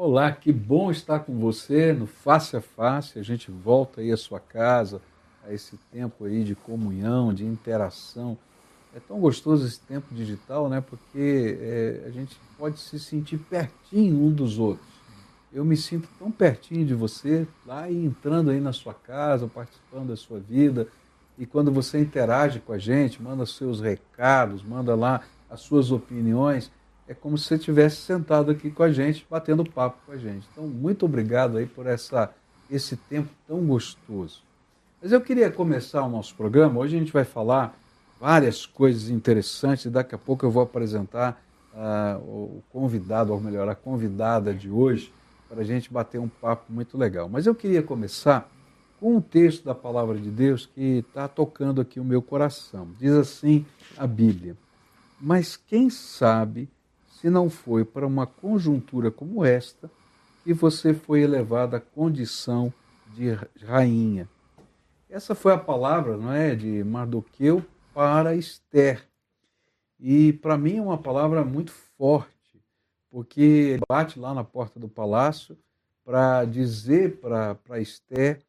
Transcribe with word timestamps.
Olá, 0.00 0.30
que 0.30 0.52
bom 0.52 0.92
estar 0.92 1.18
com 1.18 1.36
você 1.40 1.92
no 1.92 2.06
Face 2.06 2.56
a 2.56 2.60
Face. 2.60 3.18
A 3.18 3.22
gente 3.24 3.50
volta 3.50 4.00
aí 4.00 4.12
à 4.12 4.16
sua 4.16 4.38
casa, 4.38 5.02
a 5.44 5.52
esse 5.52 5.76
tempo 5.90 6.24
aí 6.24 6.44
de 6.44 6.54
comunhão, 6.54 7.34
de 7.34 7.44
interação. 7.44 8.38
É 8.94 9.00
tão 9.00 9.18
gostoso 9.18 9.66
esse 9.66 9.80
tempo 9.80 10.14
digital, 10.14 10.68
né? 10.68 10.80
Porque 10.80 11.58
é, 11.60 12.04
a 12.06 12.10
gente 12.10 12.38
pode 12.56 12.78
se 12.78 12.96
sentir 13.00 13.38
pertinho 13.38 14.24
um 14.24 14.30
dos 14.30 14.56
outros. 14.56 14.86
Eu 15.52 15.64
me 15.64 15.76
sinto 15.76 16.08
tão 16.16 16.30
pertinho 16.30 16.86
de 16.86 16.94
você, 16.94 17.44
lá 17.66 17.90
e 17.90 18.06
entrando 18.06 18.52
aí 18.52 18.60
na 18.60 18.72
sua 18.72 18.94
casa, 18.94 19.48
participando 19.48 20.10
da 20.10 20.16
sua 20.16 20.38
vida. 20.38 20.86
E 21.36 21.44
quando 21.44 21.72
você 21.72 22.00
interage 22.00 22.60
com 22.60 22.72
a 22.72 22.78
gente, 22.78 23.20
manda 23.20 23.44
seus 23.44 23.80
recados, 23.80 24.62
manda 24.62 24.94
lá 24.94 25.22
as 25.50 25.60
suas 25.60 25.90
opiniões, 25.90 26.70
é 27.08 27.14
como 27.14 27.38
se 27.38 27.46
você 27.46 27.54
estivesse 27.54 27.96
sentado 27.96 28.50
aqui 28.50 28.70
com 28.70 28.82
a 28.82 28.92
gente, 28.92 29.26
batendo 29.28 29.64
papo 29.64 29.96
com 30.04 30.12
a 30.12 30.18
gente. 30.18 30.46
Então, 30.52 30.66
muito 30.68 31.06
obrigado 31.06 31.56
aí 31.56 31.64
por 31.64 31.86
essa, 31.86 32.30
esse 32.70 32.96
tempo 32.96 33.30
tão 33.46 33.64
gostoso. 33.64 34.42
Mas 35.00 35.10
eu 35.10 35.20
queria 35.20 35.50
começar 35.50 36.04
o 36.04 36.08
nosso 36.10 36.34
programa. 36.34 36.78
Hoje 36.78 36.96
a 36.96 36.98
gente 36.98 37.12
vai 37.12 37.24
falar 37.24 37.74
várias 38.20 38.66
coisas 38.66 39.08
interessantes. 39.08 39.90
Daqui 39.90 40.14
a 40.14 40.18
pouco 40.18 40.44
eu 40.44 40.50
vou 40.50 40.62
apresentar 40.62 41.42
uh, 41.72 42.18
o 42.18 42.62
convidado, 42.70 43.32
ou 43.32 43.40
melhor, 43.40 43.68
a 43.70 43.74
convidada 43.74 44.52
de 44.52 44.68
hoje, 44.68 45.10
para 45.48 45.62
a 45.62 45.64
gente 45.64 45.90
bater 45.90 46.20
um 46.20 46.28
papo 46.28 46.70
muito 46.70 46.98
legal. 46.98 47.26
Mas 47.26 47.46
eu 47.46 47.54
queria 47.54 47.82
começar 47.82 48.50
com 49.00 49.16
um 49.16 49.20
texto 49.20 49.64
da 49.64 49.74
palavra 49.74 50.18
de 50.18 50.30
Deus 50.30 50.66
que 50.66 50.98
está 51.08 51.26
tocando 51.26 51.80
aqui 51.80 51.98
o 51.98 52.04
meu 52.04 52.20
coração. 52.20 52.88
Diz 52.98 53.12
assim 53.12 53.64
a 53.96 54.06
Bíblia: 54.06 54.58
Mas 55.18 55.56
quem 55.56 55.88
sabe 55.88 56.68
se 57.20 57.28
não 57.28 57.50
foi 57.50 57.84
para 57.84 58.06
uma 58.06 58.26
conjuntura 58.26 59.10
como 59.10 59.44
esta 59.44 59.90
que 60.44 60.52
você 60.54 60.94
foi 60.94 61.22
elevado 61.22 61.74
à 61.74 61.80
condição 61.80 62.72
de 63.12 63.32
rainha. 63.64 64.28
Essa 65.10 65.34
foi 65.34 65.52
a 65.52 65.58
palavra, 65.58 66.16
não 66.16 66.32
é, 66.32 66.54
de 66.54 66.84
Mardoqueu 66.84 67.64
para 67.92 68.36
Esther. 68.36 69.04
E 69.98 70.32
para 70.34 70.56
mim 70.56 70.76
é 70.76 70.82
uma 70.82 70.98
palavra 70.98 71.44
muito 71.44 71.72
forte, 71.72 72.62
porque 73.10 73.40
ele 73.40 73.82
bate 73.88 74.18
lá 74.18 74.32
na 74.32 74.44
porta 74.44 74.78
do 74.78 74.88
palácio 74.88 75.58
para 76.04 76.44
dizer 76.44 77.18
para 77.20 77.80
Esther 77.80 78.40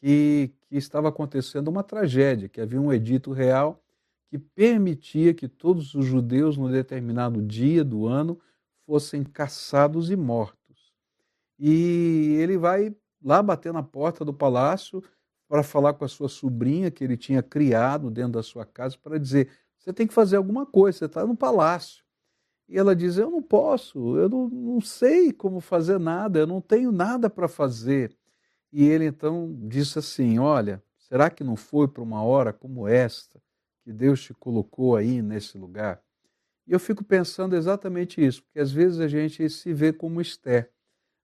que, 0.00 0.50
que 0.68 0.76
estava 0.76 1.08
acontecendo 1.08 1.68
uma 1.68 1.84
tragédia, 1.84 2.48
que 2.48 2.60
havia 2.60 2.80
um 2.80 2.92
edito 2.92 3.32
real 3.32 3.80
que 4.28 4.38
permitia 4.38 5.32
que 5.32 5.48
todos 5.48 5.94
os 5.94 6.04
judeus, 6.04 6.56
no 6.56 6.70
determinado 6.70 7.40
dia 7.40 7.84
do 7.84 8.06
ano, 8.06 8.38
fossem 8.84 9.22
caçados 9.22 10.10
e 10.10 10.16
mortos. 10.16 10.92
E 11.58 12.36
ele 12.38 12.58
vai 12.58 12.94
lá 13.22 13.42
bater 13.42 13.72
na 13.72 13.82
porta 13.82 14.24
do 14.24 14.34
palácio 14.34 15.02
para 15.48 15.62
falar 15.62 15.94
com 15.94 16.04
a 16.04 16.08
sua 16.08 16.28
sobrinha, 16.28 16.90
que 16.90 17.04
ele 17.04 17.16
tinha 17.16 17.42
criado 17.42 18.10
dentro 18.10 18.32
da 18.32 18.42
sua 18.42 18.66
casa, 18.66 18.96
para 19.02 19.18
dizer: 19.18 19.48
você 19.78 19.92
tem 19.92 20.06
que 20.06 20.14
fazer 20.14 20.36
alguma 20.36 20.66
coisa, 20.66 20.98
você 20.98 21.04
está 21.06 21.24
no 21.24 21.36
palácio. 21.36 22.04
E 22.68 22.76
ela 22.76 22.94
diz: 22.96 23.16
Eu 23.16 23.30
não 23.30 23.40
posso, 23.40 24.16
eu 24.16 24.28
não, 24.28 24.48
não 24.48 24.80
sei 24.80 25.32
como 25.32 25.60
fazer 25.60 25.98
nada, 25.98 26.40
eu 26.40 26.46
não 26.46 26.60
tenho 26.60 26.90
nada 26.90 27.30
para 27.30 27.48
fazer. 27.48 28.16
E 28.72 28.84
ele 28.84 29.06
então 29.06 29.56
disse 29.68 29.98
assim: 29.98 30.38
Olha, 30.38 30.82
será 30.98 31.30
que 31.30 31.44
não 31.44 31.54
foi 31.54 31.86
para 31.86 32.02
uma 32.02 32.22
hora 32.22 32.52
como 32.52 32.88
esta 32.88 33.40
que 33.86 33.92
Deus 33.92 34.20
te 34.20 34.34
colocou 34.34 34.96
aí 34.96 35.22
nesse 35.22 35.56
lugar. 35.56 36.02
E 36.66 36.72
eu 36.72 36.80
fico 36.80 37.04
pensando 37.04 37.54
exatamente 37.54 38.20
isso, 38.20 38.42
porque 38.42 38.58
às 38.58 38.72
vezes 38.72 38.98
a 38.98 39.06
gente 39.06 39.48
se 39.48 39.72
vê 39.72 39.92
como 39.92 40.20
Esther. 40.20 40.72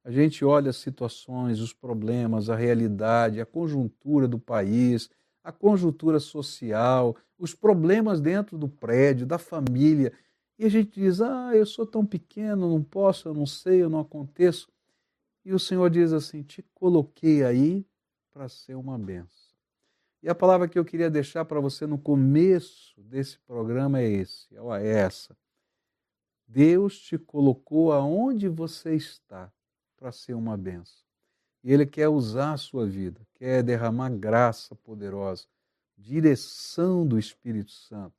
A 0.04 0.12
gente 0.12 0.44
olha 0.44 0.70
as 0.70 0.76
situações, 0.76 1.58
os 1.58 1.72
problemas, 1.72 2.48
a 2.48 2.54
realidade, 2.54 3.40
a 3.40 3.46
conjuntura 3.46 4.28
do 4.28 4.38
país, 4.38 5.10
a 5.42 5.50
conjuntura 5.50 6.20
social, 6.20 7.16
os 7.36 7.52
problemas 7.52 8.20
dentro 8.20 8.56
do 8.56 8.68
prédio, 8.68 9.26
da 9.26 9.38
família, 9.38 10.12
e 10.56 10.64
a 10.64 10.68
gente 10.68 11.00
diz: 11.00 11.20
Ah, 11.20 11.50
eu 11.52 11.66
sou 11.66 11.84
tão 11.84 12.06
pequeno, 12.06 12.70
não 12.70 12.80
posso, 12.80 13.26
eu 13.26 13.34
não 13.34 13.46
sei, 13.46 13.82
eu 13.82 13.90
não 13.90 13.98
aconteço. 13.98 14.70
E 15.44 15.52
o 15.52 15.58
Senhor 15.58 15.90
diz 15.90 16.12
assim: 16.12 16.44
Te 16.44 16.62
coloquei 16.72 17.42
aí 17.42 17.84
para 18.30 18.48
ser 18.48 18.76
uma 18.76 18.96
benção. 18.96 19.41
E 20.22 20.28
a 20.28 20.34
palavra 20.34 20.68
que 20.68 20.78
eu 20.78 20.84
queria 20.84 21.10
deixar 21.10 21.44
para 21.44 21.58
você 21.58 21.84
no 21.84 21.98
começo 21.98 23.00
desse 23.00 23.38
programa 23.40 24.00
é 24.00 24.08
esse, 24.08 24.46
é 24.80 24.88
essa. 24.88 25.36
Deus 26.46 27.00
te 27.00 27.18
colocou 27.18 27.92
aonde 27.92 28.48
você 28.48 28.94
está 28.94 29.50
para 29.96 30.12
ser 30.12 30.34
uma 30.34 30.56
benção. 30.56 31.02
E 31.64 31.72
Ele 31.72 31.84
quer 31.84 32.08
usar 32.08 32.52
a 32.52 32.56
sua 32.56 32.86
vida, 32.86 33.20
quer 33.34 33.62
derramar 33.62 34.10
graça 34.10 34.76
poderosa, 34.76 35.46
direção 35.96 37.06
do 37.06 37.18
Espírito 37.18 37.72
Santo. 37.72 38.14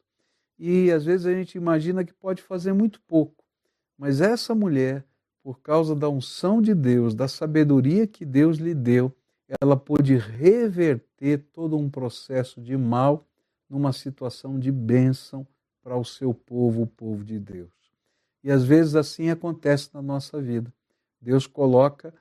E 0.60 0.92
às 0.92 1.06
vezes 1.06 1.26
a 1.26 1.34
gente 1.34 1.58
imagina 1.58 2.04
que 2.04 2.14
pode 2.14 2.42
fazer 2.42 2.74
muito 2.74 3.00
pouco, 3.02 3.44
mas 3.98 4.20
essa 4.20 4.54
mulher, 4.54 5.06
por 5.42 5.60
causa 5.62 5.96
da 5.96 6.10
unção 6.10 6.62
de 6.62 6.74
Deus, 6.74 7.14
da 7.14 7.28
sabedoria 7.28 8.08
que 8.08 8.26
Deus 8.26 8.58
lhe 8.58 8.74
deu, 8.74 9.14
ela 9.62 9.76
pôde 9.76 10.16
reverter 10.16 11.46
todo 11.54 11.78
um 11.78 11.90
processo 11.90 12.62
de 12.62 12.78
mal 12.78 13.28
numa 13.70 13.92
situação 13.92 14.60
de 14.60 14.72
bênção 14.72 15.46
para 15.82 15.98
o 15.98 16.06
seu 16.06 16.34
povo, 16.34 16.84
o 16.84 16.88
povo 16.88 17.24
de 17.24 17.40
Deus. 17.40 17.72
E 18.44 18.52
às 18.52 18.64
vezes 18.64 18.96
assim 18.96 19.30
acontece 19.30 19.90
na 19.94 20.02
nossa 20.02 20.42
vida. 20.42 20.72
Deus 21.22 21.48
coloca 21.48 22.14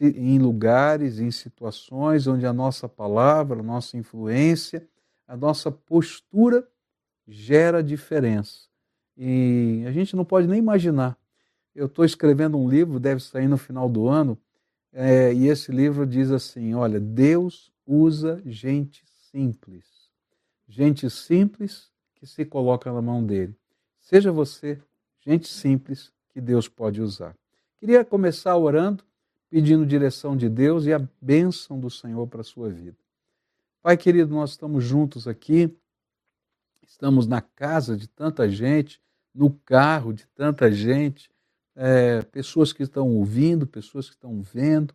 em 0.00 0.38
lugares, 0.38 1.18
em 1.18 1.30
situações 1.30 2.26
onde 2.26 2.46
a 2.46 2.52
nossa 2.52 2.88
palavra, 2.88 3.60
a 3.60 3.62
nossa 3.62 3.96
influência, 3.96 4.86
a 5.26 5.36
nossa 5.36 5.70
postura 5.70 6.66
gera 7.26 7.82
diferença. 7.82 8.68
E 9.16 9.84
a 9.86 9.90
gente 9.90 10.14
não 10.14 10.24
pode 10.24 10.46
nem 10.46 10.58
imaginar. 10.58 11.18
Eu 11.74 11.86
estou 11.86 12.04
escrevendo 12.04 12.56
um 12.56 12.68
livro, 12.68 13.00
deve 13.00 13.20
sair 13.20 13.48
no 13.48 13.58
final 13.58 13.88
do 13.88 14.08
ano, 14.08 14.38
é, 14.92 15.32
e 15.32 15.48
esse 15.48 15.70
livro 15.70 16.06
diz 16.06 16.30
assim: 16.30 16.74
olha, 16.74 16.98
Deus 16.98 17.70
usa 17.86 18.40
gente 18.44 19.04
simples. 19.30 19.84
Gente 20.68 21.08
simples 21.08 21.90
que 22.14 22.26
se 22.26 22.44
coloca 22.44 22.92
na 22.92 23.00
mão 23.00 23.24
dele. 23.24 23.56
Seja 24.00 24.32
você 24.32 24.80
gente 25.20 25.48
simples 25.48 26.12
que 26.30 26.40
Deus 26.40 26.68
pode 26.68 27.00
usar. 27.00 27.36
Queria 27.78 28.04
começar 28.04 28.56
orando, 28.56 29.04
pedindo 29.50 29.86
direção 29.86 30.36
de 30.36 30.48
Deus 30.48 30.86
e 30.86 30.92
a 30.92 31.06
bênção 31.20 31.78
do 31.78 31.90
Senhor 31.90 32.26
para 32.26 32.40
a 32.40 32.44
sua 32.44 32.68
vida. 32.70 32.96
Pai 33.82 33.96
querido, 33.96 34.34
nós 34.34 34.50
estamos 34.50 34.84
juntos 34.84 35.28
aqui, 35.28 35.74
estamos 36.82 37.26
na 37.26 37.40
casa 37.40 37.96
de 37.96 38.08
tanta 38.08 38.48
gente, 38.48 39.00
no 39.34 39.50
carro 39.50 40.12
de 40.12 40.26
tanta 40.28 40.70
gente, 40.72 41.30
é, 41.80 42.22
pessoas 42.22 42.72
que 42.72 42.82
estão 42.82 43.08
ouvindo, 43.08 43.66
pessoas 43.66 44.08
que 44.08 44.16
estão 44.16 44.42
vendo, 44.42 44.92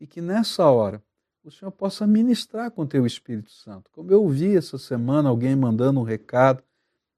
e 0.00 0.06
que 0.06 0.22
nessa 0.22 0.64
hora 0.64 1.02
o 1.44 1.50
Senhor 1.50 1.70
possa 1.70 2.06
ministrar 2.06 2.70
com 2.70 2.82
o 2.82 2.86
teu 2.86 3.06
Espírito 3.06 3.50
Santo. 3.50 3.90
Como 3.92 4.10
eu 4.10 4.22
ouvi 4.22 4.56
essa 4.56 4.78
semana 4.78 5.28
alguém 5.28 5.54
mandando 5.54 6.00
um 6.00 6.02
recado, 6.02 6.62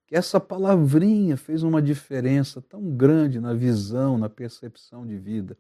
que 0.05 0.17
essa 0.17 0.41
palavrinha 0.41 1.37
fez 1.37 1.63
uma 1.63 1.81
diferença 1.81 2.61
tão 2.61 2.91
grande 2.97 3.41
na 3.41 3.55
visão, 3.55 4.19
na 4.19 4.29
percepção 4.29 5.07
de 5.07 5.17
vida. 5.17 5.57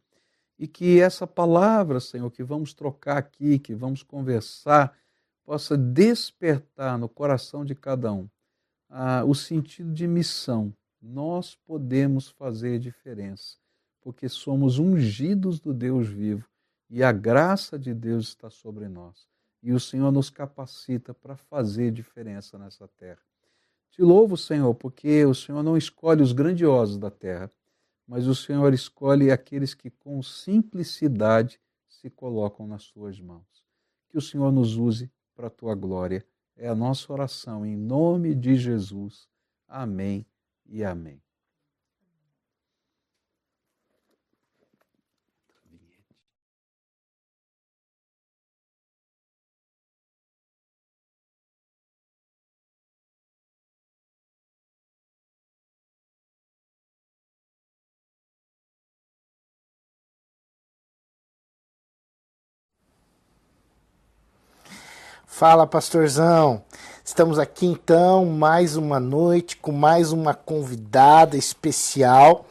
E 0.59 0.67
que 0.67 1.01
essa 1.01 1.27
palavra, 1.27 2.01
Senhor, 2.01 2.31
que 2.31 2.43
vamos 2.43 2.75
trocar 2.75 3.19
aqui, 3.19 3.59
que 3.59 3.75
vamos 3.75 4.03
conversar, 4.03 4.93
possa 5.45 5.77
despertar 5.79 6.99
no 6.99 7.09
coração 7.09 7.65
de 7.65 7.75
cada 7.75 8.13
um 8.13 8.29
ah, 8.91 9.25
o 9.25 9.35
sentido 9.35 9.93
de 9.93 10.07
missão, 10.07 10.75
nós 11.01 11.55
podemos 11.55 12.29
fazer 12.29 12.79
diferença, 12.79 13.57
porque 14.01 14.29
somos 14.29 14.79
ungidos 14.79 15.61
do 15.61 15.73
Deus 15.73 16.09
vivo 16.09 16.49
e 16.91 17.03
a 17.03 17.13
graça 17.13 17.79
de 17.79 17.95
Deus 17.95 18.29
está 18.29 18.51
sobre 18.51 18.89
nós. 18.89 19.29
E 19.63 19.73
o 19.73 19.81
Senhor 19.81 20.11
nos 20.11 20.31
capacita 20.31 21.13
para 21.13 21.37
fazer 21.37 21.91
diferença 21.91 22.59
nessa 22.59 22.89
terra. 22.89 23.21
Te 23.91 24.03
louvo, 24.03 24.37
Senhor, 24.37 24.73
porque 24.75 25.25
o 25.25 25.35
Senhor 25.35 25.63
não 25.63 25.77
escolhe 25.77 26.23
os 26.23 26.33
grandiosos 26.33 26.99
da 26.99 27.11
terra, 27.11 27.51
mas 28.07 28.27
o 28.27 28.35
Senhor 28.35 28.73
escolhe 28.73 29.31
aqueles 29.31 29.75
que 29.75 29.91
com 29.91 30.23
simplicidade 30.23 31.61
se 31.89 32.09
colocam 32.09 32.67
nas 32.67 32.85
suas 32.85 33.21
mãos. 33.21 33.65
Que 34.09 34.17
o 34.17 34.23
Senhor 34.23 34.53
nos 34.53 34.77
use 34.77 35.11
para 35.35 35.49
a 35.49 35.51
tua 35.51 35.75
glória. 35.75 36.25
É 36.57 36.69
a 36.69 36.75
nossa 36.75 37.13
oração 37.13 37.67
em 37.67 37.77
nome 37.77 38.35
de 38.35 38.57
Jesus. 38.57 39.29
Amém 39.67 40.28
e 40.69 40.85
amém. 40.85 41.21
Fala, 65.39 65.69
pastorzão. 65.69 66.65
Estamos 67.09 67.39
aqui 67.39 67.65
então, 67.65 68.27
mais 68.27 68.77
uma 68.77 69.01
noite 69.01 69.57
com 69.57 69.73
mais 69.73 70.13
uma 70.13 70.35
convidada 70.35 71.39
especial. 71.39 72.45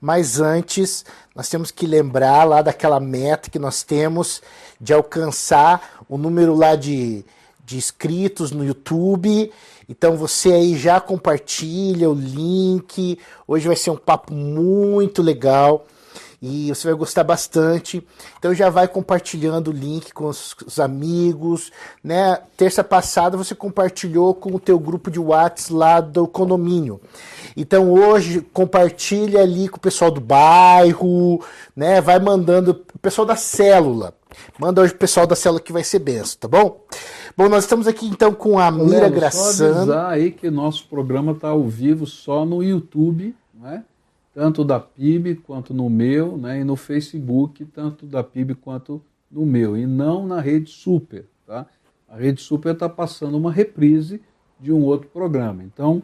Mas 0.00 0.40
antes, 0.40 1.04
nós 1.32 1.48
temos 1.48 1.70
que 1.70 1.86
lembrar 1.86 2.42
lá 2.42 2.60
daquela 2.60 2.98
meta 2.98 3.48
que 3.48 3.58
nós 3.58 3.84
temos 3.84 4.42
de 4.80 4.92
alcançar 4.92 6.04
o 6.08 6.18
número 6.18 6.56
lá 6.56 6.74
de, 6.74 7.24
de 7.64 7.76
inscritos 7.76 8.50
no 8.50 8.64
YouTube. 8.64 9.52
Então 9.88 10.16
você 10.16 10.54
aí 10.54 10.76
já 10.76 11.00
compartilha 11.00 12.10
o 12.10 12.14
link. 12.14 13.16
Hoje 13.46 13.68
vai 13.68 13.76
ser 13.76 13.90
um 13.90 13.96
papo 13.96 14.34
muito 14.34 15.22
legal 15.22 15.86
e 16.42 16.68
você 16.68 16.88
vai 16.88 16.96
gostar 16.96 17.22
bastante. 17.22 18.06
Então 18.38 18.54
já 18.54 18.70
vai 18.70 18.88
compartilhando 18.88 19.68
o 19.68 19.72
link 19.72 20.12
com 20.12 20.26
os, 20.26 20.56
os, 20.66 20.80
amigos, 20.80 21.70
né? 22.02 22.38
Terça 22.56 22.82
passada 22.82 23.36
você 23.36 23.54
compartilhou 23.54 24.34
com 24.34 24.54
o 24.54 24.60
teu 24.60 24.78
grupo 24.78 25.10
de 25.10 25.18
WhatsApp 25.18 25.72
lá 25.72 26.00
do 26.00 26.26
condomínio. 26.26 27.00
Então 27.56 27.90
hoje 27.90 28.40
compartilha 28.52 29.42
ali 29.42 29.68
com 29.68 29.76
o 29.76 29.80
pessoal 29.80 30.10
do 30.10 30.20
bairro, 30.20 31.44
né? 31.76 32.00
Vai 32.00 32.18
mandando 32.18 32.70
o 32.94 32.98
pessoal 32.98 33.26
da 33.26 33.36
célula. 33.36 34.14
Manda 34.58 34.80
hoje 34.80 34.94
o 34.94 34.96
pessoal 34.96 35.26
da 35.26 35.34
célula 35.36 35.60
que 35.60 35.72
vai 35.72 35.82
ser 35.82 35.98
benção, 35.98 36.38
tá 36.40 36.48
bom? 36.48 36.84
Bom, 37.36 37.48
nós 37.48 37.64
estamos 37.64 37.86
aqui 37.86 38.06
então 38.06 38.32
com 38.32 38.58
a 38.58 38.70
Mira 38.70 39.08
Graçano. 39.08 39.74
Só 39.74 39.80
avisar 39.80 40.10
aí 40.10 40.30
que 40.30 40.50
nosso 40.50 40.86
programa 40.88 41.32
está 41.32 41.48
ao 41.48 41.64
vivo 41.64 42.06
só 42.06 42.44
no 42.44 42.62
YouTube, 42.62 43.34
né? 43.54 43.84
Tanto 44.32 44.64
da 44.64 44.78
PIB 44.78 45.36
quanto 45.36 45.74
no 45.74 45.90
meu, 45.90 46.36
né? 46.36 46.60
e 46.60 46.64
no 46.64 46.76
Facebook, 46.76 47.64
tanto 47.66 48.06
da 48.06 48.22
PIB 48.22 48.54
quanto 48.54 49.02
no 49.30 49.44
meu, 49.44 49.76
e 49.76 49.86
não 49.86 50.26
na 50.26 50.40
Rede 50.40 50.70
Super. 50.70 51.26
Tá? 51.46 51.66
A 52.08 52.16
Rede 52.16 52.40
Super 52.40 52.74
está 52.74 52.88
passando 52.88 53.36
uma 53.36 53.52
reprise 53.52 54.20
de 54.58 54.72
um 54.72 54.82
outro 54.82 55.08
programa. 55.08 55.62
Então, 55.62 56.02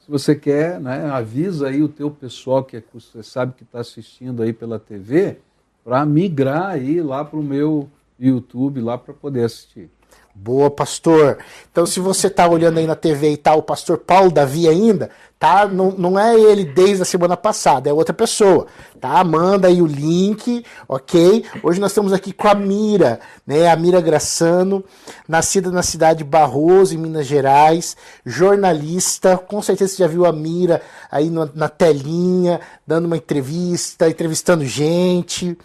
se 0.00 0.10
você 0.10 0.34
quer, 0.34 0.80
né, 0.80 1.04
avisa 1.10 1.68
aí 1.68 1.82
o 1.82 1.88
teu 1.88 2.10
pessoal 2.10 2.64
que 2.64 2.76
é, 2.76 2.82
você 2.92 3.22
sabe 3.22 3.54
que 3.54 3.62
está 3.62 3.80
assistindo 3.80 4.42
aí 4.42 4.52
pela 4.52 4.78
TV, 4.78 5.38
para 5.84 6.04
migrar 6.04 6.70
aí 6.70 7.00
lá 7.00 7.24
para 7.24 7.38
o 7.38 7.42
meu 7.42 7.88
YouTube, 8.18 8.80
lá 8.80 8.98
para 8.98 9.14
poder 9.14 9.44
assistir. 9.44 9.90
Boa, 10.34 10.70
pastor. 10.70 11.38
Então, 11.70 11.84
se 11.84 12.00
você 12.00 12.26
está 12.26 12.48
olhando 12.48 12.78
aí 12.78 12.86
na 12.86 12.96
TV 12.96 13.32
e 13.32 13.36
tá 13.36 13.54
o 13.54 13.62
pastor 13.62 13.98
Paulo 13.98 14.30
Davi 14.30 14.66
ainda, 14.66 15.10
tá? 15.38 15.66
Não, 15.66 15.90
não 15.90 16.18
é 16.18 16.34
ele 16.40 16.64
desde 16.64 17.02
a 17.02 17.04
semana 17.04 17.36
passada, 17.36 17.90
é 17.90 17.92
outra 17.92 18.14
pessoa, 18.14 18.66
tá? 18.98 19.22
Manda 19.24 19.68
aí 19.68 19.82
o 19.82 19.86
link, 19.86 20.64
ok? 20.88 21.44
Hoje 21.62 21.80
nós 21.80 21.90
estamos 21.90 22.14
aqui 22.14 22.32
com 22.32 22.48
a 22.48 22.54
Mira, 22.54 23.20
né? 23.46 23.68
A 23.68 23.76
Mira 23.76 24.00
Graçano, 24.00 24.82
nascida 25.28 25.70
na 25.70 25.82
cidade 25.82 26.18
de 26.18 26.24
Barroso, 26.24 26.94
em 26.94 26.98
Minas 26.98 27.26
Gerais, 27.26 27.94
jornalista, 28.24 29.36
com 29.36 29.60
certeza 29.60 29.92
você 29.92 30.02
já 30.04 30.08
viu 30.08 30.24
a 30.24 30.32
Mira 30.32 30.80
aí 31.10 31.28
na, 31.28 31.46
na 31.54 31.68
telinha, 31.68 32.58
dando 32.86 33.04
uma 33.04 33.18
entrevista, 33.18 34.08
entrevistando 34.08 34.64
gente. 34.64 35.58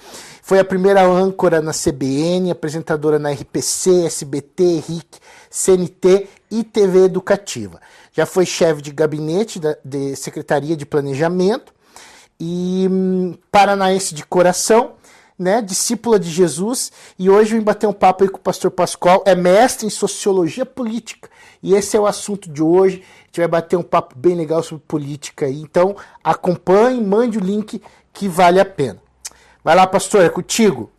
Foi 0.48 0.60
a 0.60 0.64
primeira 0.64 1.06
âncora 1.06 1.62
na 1.62 1.74
CBN, 1.74 2.52
apresentadora 2.52 3.20
na 3.20 3.32
RPC, 3.32 4.06
SBT, 4.06 4.80
RIC, 4.80 5.18
CNT 5.50 6.30
e 6.50 6.64
TV 6.64 7.04
Educativa. 7.04 7.82
Já 8.14 8.26
foi 8.26 8.46
chefe 8.46 8.82
de 8.82 8.92
gabinete 8.94 9.60
da, 9.60 9.76
de 9.84 10.16
Secretaria 10.16 10.78
de 10.78 10.86
Planejamento 10.86 11.74
e 12.40 12.88
hum, 12.90 13.38
paranaense 13.52 14.16
de 14.16 14.26
coração, 14.26 14.94
né, 15.38 15.62
discípula 15.62 16.18
de 16.18 16.30
Jesus, 16.30 16.94
e 17.20 17.30
hoje 17.30 17.58
vim 17.58 17.62
bater 17.62 17.86
um 17.86 17.92
papo 17.92 18.24
aí 18.24 18.30
com 18.30 18.38
o 18.38 18.42
pastor 18.42 18.72
Pascoal, 18.72 19.24
é 19.26 19.36
mestre 19.36 19.86
em 19.86 19.90
sociologia 19.90 20.66
política. 20.66 21.30
E 21.62 21.76
esse 21.76 21.98
é 21.98 22.00
o 22.00 22.08
assunto 22.08 22.50
de 22.50 22.64
hoje. 22.64 23.04
A 23.04 23.26
gente 23.26 23.40
vai 23.40 23.50
bater 23.50 23.76
um 23.76 23.84
papo 23.84 24.18
bem 24.18 24.34
legal 24.34 24.64
sobre 24.64 24.86
política 24.88 25.46
aí. 25.46 25.60
Então, 25.60 25.94
acompanhe, 26.24 27.04
mande 27.04 27.38
o 27.38 27.42
link 27.42 27.82
que 28.14 28.30
vale 28.30 28.62
a 28.62 28.66
pena. 28.66 29.06
Vai 29.68 29.76
lá, 29.76 29.86
pastor, 29.86 30.24
é 30.24 30.30
contigo. 30.30 30.90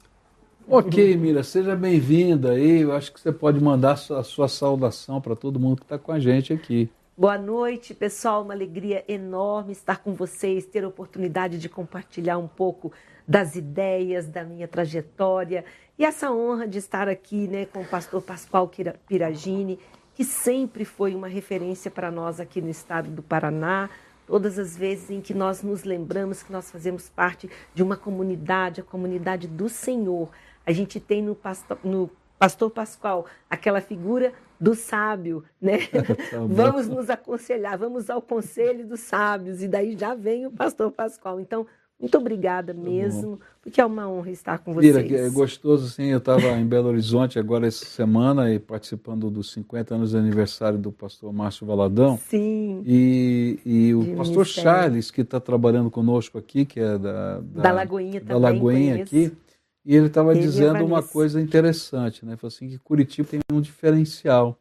Ok, 0.68 1.16
Mira, 1.16 1.42
seja 1.42 1.74
bem-vinda 1.74 2.50
aí. 2.50 2.82
Eu 2.82 2.92
acho 2.92 3.10
que 3.10 3.18
você 3.18 3.32
pode 3.32 3.58
mandar 3.58 3.92
a 3.92 3.96
sua, 3.96 4.20
a 4.20 4.22
sua 4.22 4.46
saudação 4.46 5.22
para 5.22 5.34
todo 5.34 5.58
mundo 5.58 5.76
que 5.76 5.84
está 5.84 5.98
com 5.98 6.12
a 6.12 6.20
gente 6.20 6.52
aqui. 6.52 6.90
Boa 7.16 7.38
noite, 7.38 7.94
pessoal. 7.94 8.42
Uma 8.42 8.52
alegria 8.52 9.02
enorme 9.08 9.72
estar 9.72 10.02
com 10.02 10.12
vocês, 10.12 10.66
ter 10.66 10.84
a 10.84 10.88
oportunidade 10.88 11.58
de 11.58 11.66
compartilhar 11.66 12.36
um 12.36 12.46
pouco 12.46 12.92
das 13.26 13.56
ideias, 13.56 14.28
da 14.28 14.44
minha 14.44 14.68
trajetória 14.68 15.64
e 15.98 16.04
essa 16.04 16.30
honra 16.30 16.68
de 16.68 16.76
estar 16.76 17.08
aqui 17.08 17.48
né, 17.48 17.64
com 17.64 17.80
o 17.80 17.86
pastor 17.86 18.20
Pascoal 18.20 18.70
Piragini, 19.08 19.78
que 20.14 20.24
sempre 20.24 20.84
foi 20.84 21.14
uma 21.14 21.26
referência 21.26 21.90
para 21.90 22.10
nós 22.10 22.38
aqui 22.38 22.60
no 22.60 22.68
estado 22.68 23.08
do 23.08 23.22
Paraná, 23.22 23.88
todas 24.28 24.58
as 24.58 24.76
vezes 24.76 25.10
em 25.10 25.22
que 25.22 25.32
nós 25.32 25.62
nos 25.62 25.84
lembramos 25.84 26.42
que 26.42 26.52
nós 26.52 26.70
fazemos 26.70 27.08
parte 27.08 27.48
de 27.74 27.82
uma 27.82 27.96
comunidade, 27.96 28.82
a 28.82 28.84
comunidade 28.84 29.48
do 29.48 29.70
Senhor. 29.70 30.28
A 30.66 30.70
gente 30.70 31.00
tem 31.00 31.22
no 31.22 31.34
pastor, 31.34 31.78
no 31.82 32.10
pastor 32.38 32.70
Pascoal 32.70 33.24
aquela 33.48 33.80
figura 33.80 34.34
do 34.60 34.74
sábio, 34.74 35.42
né? 35.58 35.78
Vamos 36.46 36.86
nos 36.88 37.08
aconselhar, 37.08 37.78
vamos 37.78 38.10
ao 38.10 38.20
conselho 38.20 38.86
dos 38.86 39.00
sábios, 39.00 39.62
e 39.62 39.68
daí 39.68 39.96
já 39.96 40.14
vem 40.14 40.46
o 40.46 40.50
pastor 40.50 40.92
Pascoal. 40.92 41.40
Então, 41.40 41.66
muito 42.00 42.16
obrigada 42.16 42.72
tá 42.72 42.80
mesmo, 42.80 43.40
porque 43.60 43.80
é 43.80 43.84
uma 43.84 44.08
honra 44.08 44.30
estar 44.30 44.58
com 44.58 44.72
vocês. 44.72 44.96
Mira, 44.96 45.26
é 45.26 45.28
gostoso, 45.28 45.88
sim. 45.90 46.04
Eu 46.04 46.18
estava 46.18 46.46
em 46.52 46.64
Belo 46.64 46.88
Horizonte 46.88 47.40
agora 47.40 47.66
essa 47.66 47.84
semana 47.84 48.52
e 48.54 48.60
participando 48.60 49.28
dos 49.28 49.50
50 49.52 49.96
anos 49.96 50.10
de 50.10 50.16
aniversário 50.16 50.78
do 50.78 50.92
pastor 50.92 51.32
Márcio 51.32 51.66
Valadão. 51.66 52.16
Sim. 52.16 52.82
E, 52.86 53.58
e 53.66 53.94
o 53.96 54.16
pastor 54.16 54.44
ministério. 54.44 54.70
Charles, 54.70 55.10
que 55.10 55.22
está 55.22 55.40
trabalhando 55.40 55.90
conosco 55.90 56.38
aqui, 56.38 56.64
que 56.64 56.78
é 56.78 56.96
da, 56.96 57.40
da, 57.40 57.62
da 57.62 57.72
Lagoinha 57.72 58.20
da 58.20 58.26
também. 58.26 58.42
Da 58.42 58.48
Lagoinha 58.48 58.92
conheço. 58.92 59.16
aqui. 59.16 59.36
E 59.84 59.96
ele 59.96 60.06
estava 60.06 60.34
dizendo 60.34 60.84
uma 60.84 61.02
coisa 61.02 61.40
interessante, 61.40 62.24
né? 62.24 62.36
Falou 62.36 62.48
assim 62.48 62.68
que 62.68 62.78
Curitiba 62.78 63.26
tem 63.28 63.40
um 63.50 63.60
diferencial, 63.60 64.56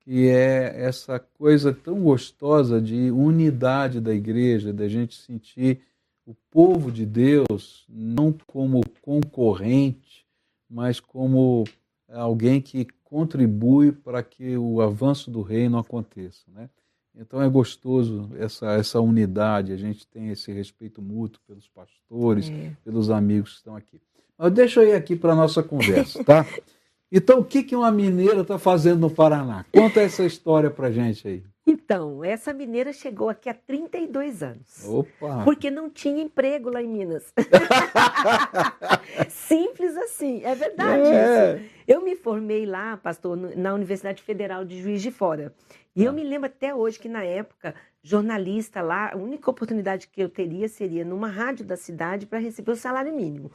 que 0.00 0.28
é 0.28 0.82
essa 0.82 1.18
coisa 1.18 1.72
tão 1.72 2.00
gostosa 2.00 2.78
de 2.78 3.10
unidade 3.10 4.00
da 4.00 4.12
igreja, 4.12 4.72
da 4.72 4.88
gente 4.88 5.16
sentir 5.16 5.80
o 6.28 6.34
povo 6.50 6.92
de 6.92 7.06
Deus 7.06 7.86
não 7.88 8.34
como 8.46 8.82
concorrente, 9.00 10.26
mas 10.68 11.00
como 11.00 11.64
alguém 12.06 12.60
que 12.60 12.86
contribui 13.02 13.92
para 13.92 14.22
que 14.22 14.54
o 14.58 14.82
avanço 14.82 15.30
do 15.30 15.40
reino 15.40 15.78
aconteça, 15.78 16.42
né? 16.52 16.68
Então 17.14 17.40
é 17.40 17.48
gostoso 17.48 18.28
essa, 18.38 18.72
essa 18.74 19.00
unidade, 19.00 19.72
a 19.72 19.76
gente 19.78 20.06
tem 20.06 20.28
esse 20.28 20.52
respeito 20.52 21.00
mútuo 21.00 21.40
pelos 21.46 21.66
pastores, 21.66 22.50
é. 22.50 22.76
pelos 22.84 23.08
amigos 23.08 23.52
que 23.52 23.56
estão 23.56 23.74
aqui. 23.74 23.98
Mas 24.36 24.52
deixa 24.52 24.82
eu 24.82 24.88
ir 24.90 24.92
aqui 24.92 25.16
para 25.16 25.32
a 25.32 25.36
nossa 25.36 25.62
conversa, 25.62 26.22
tá? 26.22 26.44
Então, 27.10 27.40
o 27.40 27.44
que, 27.44 27.62
que 27.62 27.74
uma 27.74 27.90
mineira 27.90 28.42
está 28.42 28.58
fazendo 28.58 29.00
no 29.00 29.10
Paraná? 29.10 29.64
Conta 29.72 30.00
essa 30.00 30.24
história 30.24 30.70
para 30.70 30.90
gente 30.90 31.26
aí. 31.26 31.42
Então, 31.66 32.24
essa 32.24 32.52
mineira 32.54 32.94
chegou 32.94 33.28
aqui 33.28 33.48
há 33.48 33.54
32 33.54 34.42
anos. 34.42 34.86
Opa! 34.86 35.42
Porque 35.44 35.70
não 35.70 35.90
tinha 35.90 36.22
emprego 36.22 36.70
lá 36.70 36.82
em 36.82 36.88
Minas. 36.88 37.32
Simples 39.28 39.94
assim, 39.96 40.42
é 40.44 40.54
verdade 40.54 41.08
é. 41.08 41.56
isso. 41.56 41.70
Eu 41.86 42.02
me 42.02 42.16
formei 42.16 42.64
lá, 42.64 42.96
pastor, 42.96 43.36
na 43.36 43.74
Universidade 43.74 44.22
Federal 44.22 44.64
de 44.64 44.80
Juiz 44.80 45.02
de 45.02 45.10
Fora. 45.10 45.54
E 45.94 46.04
eu 46.04 46.10
ah. 46.10 46.14
me 46.14 46.22
lembro 46.22 46.46
até 46.46 46.74
hoje 46.74 46.98
que 46.98 47.08
na 47.08 47.22
época, 47.22 47.74
jornalista 48.02 48.80
lá, 48.80 49.12
a 49.12 49.16
única 49.16 49.50
oportunidade 49.50 50.08
que 50.08 50.22
eu 50.22 50.28
teria 50.30 50.68
seria 50.68 51.04
numa 51.04 51.28
rádio 51.28 51.66
da 51.66 51.76
cidade 51.76 52.26
para 52.26 52.38
receber 52.38 52.72
o 52.72 52.76
salário 52.76 53.14
mínimo. 53.14 53.50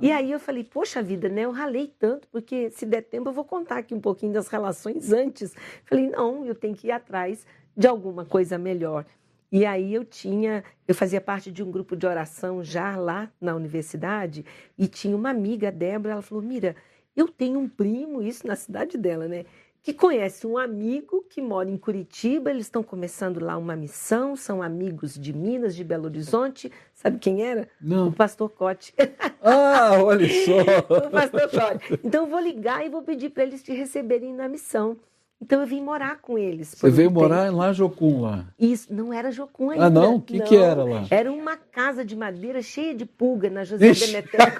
E 0.00 0.10
aí 0.10 0.32
eu 0.32 0.40
falei, 0.40 0.64
poxa 0.64 1.02
vida, 1.02 1.28
né? 1.28 1.42
Eu 1.42 1.50
ralei 1.50 1.92
tanto, 1.98 2.26
porque 2.28 2.70
se 2.70 2.84
der 2.86 3.02
tempo 3.02 3.28
eu 3.28 3.32
vou 3.32 3.44
contar 3.44 3.78
aqui 3.78 3.94
um 3.94 4.00
pouquinho 4.00 4.32
das 4.32 4.48
relações 4.48 5.12
antes. 5.12 5.54
Falei, 5.84 6.08
não, 6.10 6.44
eu 6.44 6.54
tenho 6.54 6.74
que 6.74 6.88
ir 6.88 6.92
atrás 6.92 7.46
de 7.76 7.86
alguma 7.86 8.24
coisa 8.24 8.58
melhor. 8.58 9.04
E 9.50 9.66
aí 9.66 9.92
eu 9.92 10.04
tinha, 10.04 10.64
eu 10.88 10.94
fazia 10.94 11.20
parte 11.20 11.52
de 11.52 11.62
um 11.62 11.70
grupo 11.70 11.94
de 11.94 12.06
oração 12.06 12.64
já 12.64 12.96
lá 12.96 13.30
na 13.40 13.54
universidade 13.54 14.44
e 14.78 14.88
tinha 14.88 15.14
uma 15.14 15.28
amiga, 15.30 15.70
Débora, 15.70 16.14
ela 16.14 16.22
falou: 16.22 16.42
"Mira, 16.42 16.74
eu 17.14 17.28
tenho 17.28 17.58
um 17.60 17.68
primo, 17.68 18.22
isso 18.22 18.46
na 18.46 18.56
cidade 18.56 18.96
dela, 18.96 19.28
né? 19.28 19.44
Que 19.82 19.92
conhece 19.92 20.46
um 20.46 20.56
amigo 20.56 21.24
que 21.28 21.42
mora 21.42 21.68
em 21.68 21.76
Curitiba, 21.76 22.50
eles 22.50 22.66
estão 22.66 22.84
começando 22.84 23.44
lá 23.44 23.56
uma 23.58 23.74
missão, 23.74 24.36
são 24.36 24.62
amigos 24.62 25.18
de 25.18 25.32
Minas, 25.32 25.74
de 25.74 25.82
Belo 25.82 26.04
Horizonte. 26.04 26.70
Sabe 26.94 27.18
quem 27.18 27.42
era? 27.42 27.68
Não. 27.80 28.08
O 28.08 28.12
pastor 28.12 28.48
Cote. 28.50 28.94
Ah, 29.44 29.94
olha 30.00 30.28
só! 30.28 31.04
o 31.08 31.10
pastor 31.10 31.50
Cote. 31.50 31.98
Então 32.04 32.22
eu 32.22 32.30
vou 32.30 32.38
ligar 32.38 32.86
e 32.86 32.88
vou 32.88 33.02
pedir 33.02 33.30
para 33.30 33.42
eles 33.42 33.60
te 33.60 33.72
receberem 33.72 34.32
na 34.32 34.48
missão. 34.48 34.96
Então 35.40 35.60
eu 35.60 35.66
vim 35.66 35.82
morar 35.82 36.20
com 36.22 36.38
eles. 36.38 36.76
Você 36.76 36.88
veio 36.88 37.10
morar 37.10 37.52
lá 37.52 37.70
em 37.70 37.74
Jocum 37.74 38.20
lá? 38.20 38.46
Isso, 38.56 38.94
não 38.94 39.12
era 39.12 39.32
Jocum 39.32 39.70
ainda. 39.70 39.86
Ah, 39.86 39.90
não? 39.90 40.14
O 40.14 40.22
que, 40.22 40.38
que 40.38 40.54
era 40.54 40.84
lá? 40.84 41.04
Era 41.10 41.32
uma 41.32 41.56
casa 41.56 42.04
de 42.04 42.14
madeira 42.14 42.62
cheia 42.62 42.94
de 42.94 43.04
pulga 43.04 43.50
na 43.50 43.64
José 43.64 43.90
Ixi. 43.90 44.12
Demeter. 44.12 44.40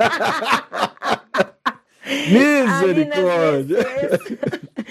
Misericórdia! 2.29 3.79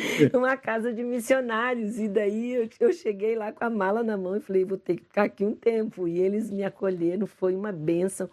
uma 0.34 0.58
casa 0.58 0.94
de 0.94 1.04
missionários. 1.04 1.98
E 1.98 2.08
daí 2.08 2.54
eu, 2.54 2.70
eu 2.80 2.94
cheguei 2.94 3.36
lá 3.36 3.52
com 3.52 3.64
a 3.64 3.70
mala 3.70 4.04
na 4.04 4.18
mão 4.18 4.36
e 4.36 4.40
falei, 4.40 4.66
vou 4.66 4.78
ter 4.78 4.98
que 4.98 5.04
ficar 5.04 5.24
aqui 5.24 5.46
um 5.46 5.56
tempo. 5.56 6.08
E 6.08 6.20
eles 6.20 6.50
me 6.50 6.64
acolheram, 6.64 7.26
foi 7.28 7.56
uma 7.56 7.72
benção. 7.72 8.30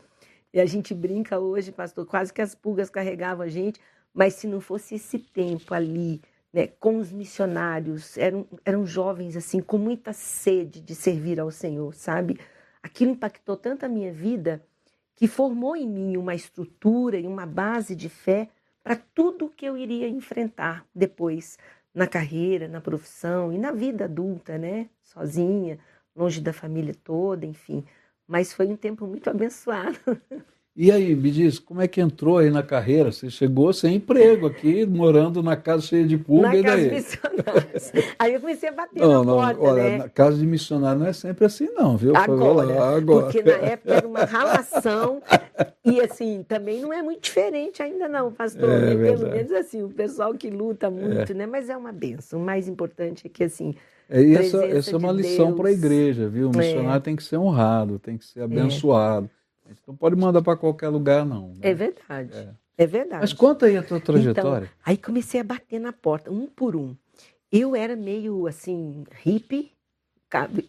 E 0.53 0.61
a 0.61 0.67
gente 0.67 0.95
brinca 0.95 1.39
hoje, 1.39 1.71
pastor, 1.71 2.07
quase 2.07 2.33
que 2.33 2.41
as 2.41 2.55
pulgas 2.55 2.89
carregavam 2.89 3.45
a 3.45 3.49
gente, 3.49 3.81
mas 4.15 4.35
se 4.35 4.47
não 4.47 4.61
fosse 4.61 4.95
esse 4.95 5.19
tempo 5.19 5.75
ali, 5.75 6.23
né, 6.53 6.67
com 6.67 6.99
os 6.99 7.13
missionários, 7.13 8.17
eram, 8.17 8.47
eram 8.65 8.87
jovens 8.87 9.37
assim, 9.37 9.61
com 9.61 9.77
muita 9.77 10.13
sede 10.13 10.81
de 10.81 10.95
servir 10.95 11.39
ao 11.39 11.51
Senhor, 11.51 11.95
sabe? 11.95 12.41
Aquilo 12.83 13.13
impactou 13.13 13.57
tanto 13.57 13.85
a 13.85 13.89
minha 13.89 14.13
vida 14.13 14.65
que 15.15 15.27
formou 15.27 15.77
em 15.77 15.87
mim 15.87 16.17
uma 16.17 16.35
estrutura 16.35 17.19
e 17.19 17.27
uma 17.27 17.45
base 17.45 17.95
de 17.95 18.09
fé 18.09 18.49
para 18.89 18.97
tudo 18.97 19.51
que 19.51 19.67
eu 19.67 19.77
iria 19.77 20.09
enfrentar 20.09 20.87
depois 20.95 21.59
na 21.93 22.07
carreira, 22.07 22.67
na 22.67 22.81
profissão 22.81 23.53
e 23.53 23.59
na 23.59 23.71
vida 23.71 24.07
adulta, 24.07 24.57
né? 24.57 24.89
Sozinha, 25.03 25.79
longe 26.17 26.41
da 26.41 26.55
família 26.55 26.95
toda, 27.05 27.45
enfim. 27.45 27.85
Mas 28.27 28.51
foi 28.55 28.67
um 28.69 28.77
tempo 28.79 29.07
muito 29.07 29.29
abençoado. 29.29 29.99
E 30.81 30.93
aí, 30.93 31.13
me 31.17 31.29
diz, 31.33 31.59
como 31.59 31.81
é 31.83 31.89
que 31.89 32.01
entrou 32.01 32.39
aí 32.39 32.51
na 32.51 32.63
carreira? 32.63 33.11
Você 33.11 33.29
chegou 33.29 33.73
sem 33.73 33.97
emprego 33.97 34.47
aqui, 34.47 34.87
morando 34.87 35.43
na 35.43 35.57
casa 35.57 35.83
cheia 35.83 36.07
de 36.07 36.17
pulga, 36.17 36.51
na 36.51 36.57
e 36.57 36.63
casa 36.63 36.77
daí? 36.77 36.89
de 36.89 36.95
missionários. 36.95 37.93
Aí 38.17 38.35
eu 38.35 38.41
comecei 38.41 38.69
a 38.69 38.73
bater 38.73 39.01
Não, 39.01 39.25
na 39.25 39.25
não, 39.25 39.37
porta, 39.39 39.61
olha, 39.61 39.83
né? 39.83 39.97
na 39.99 40.09
casa 40.09 40.39
de 40.39 40.47
missionário 40.47 41.01
não 41.01 41.09
é 41.09 41.13
sempre 41.13 41.45
assim 41.47 41.69
não, 41.75 41.97
viu? 41.97 42.17
Agora, 42.17 42.65
lá, 42.65 42.97
agora. 42.97 43.25
porque 43.25 43.43
na 43.43 43.57
época 43.57 43.93
era 43.93 44.07
uma 44.07 44.25
ralação 44.25 45.21
e 45.85 46.01
assim, 46.01 46.45
também 46.47 46.81
não 46.81 46.93
é 46.93 47.03
muito 47.03 47.23
diferente 47.23 47.83
ainda 47.83 48.09
não, 48.09 48.31
pastor, 48.31 48.71
É 48.71 48.95
né? 48.95 49.11
pelo 49.11 49.29
menos 49.33 49.51
assim, 49.51 49.83
o 49.83 49.89
pessoal 49.89 50.33
que 50.35 50.49
luta 50.49 50.89
muito, 50.89 51.35
né? 51.35 51.45
Mas 51.47 51.69
é 51.69 51.77
uma 51.77 51.91
benção, 51.91 52.41
o 52.41 52.45
mais 52.45 52.69
importante 52.69 53.27
é 53.27 53.29
que 53.29 53.43
assim, 53.43 53.75
É, 54.09 54.23
e 54.23 54.37
essa, 54.37 54.65
essa 54.65 54.93
é 54.93 54.97
uma 54.97 55.11
lição 55.11 55.55
para 55.57 55.71
a 55.71 55.73
igreja, 55.73 56.29
viu? 56.29 56.51
O 56.51 56.55
É. 56.55 56.59
missionário 56.59 57.03
tem 57.03 57.17
que 57.17 57.25
ser 57.25 57.37
honrado, 57.37 57.99
tem 57.99 58.17
que 58.17 58.25
ser 58.25 58.43
abençoado. 58.43 59.29
A 59.69 59.75
gente 59.75 59.83
não 59.87 59.95
pode 59.95 60.17
mandar 60.17 60.41
para 60.41 60.57
qualquer 60.57 60.89
lugar, 60.89 61.27
não. 61.27 61.49
né? 61.49 61.55
é 61.61 61.75
verdade. 61.75 62.33
É. 62.33 62.49
É, 62.79 62.87
verdade. 62.87 63.21
Mas 63.21 63.33
conta 63.33 63.67
aí 63.67 63.77
a 63.77 63.83
tua 63.83 64.01
trajetória. 64.01 64.67
Então, 64.67 64.69
aí 64.87 64.97
comecei 64.97 65.41
a 65.41 65.45
bater 65.45 65.81
na 65.81 65.93
porta, 65.93 66.31
um 66.31 66.47
por 66.47 66.77
um. 66.77 66.95
Eu 67.51 67.75
era 67.75 67.97
meio 67.97 68.47
assim, 68.47 69.05
hippie. 69.25 69.73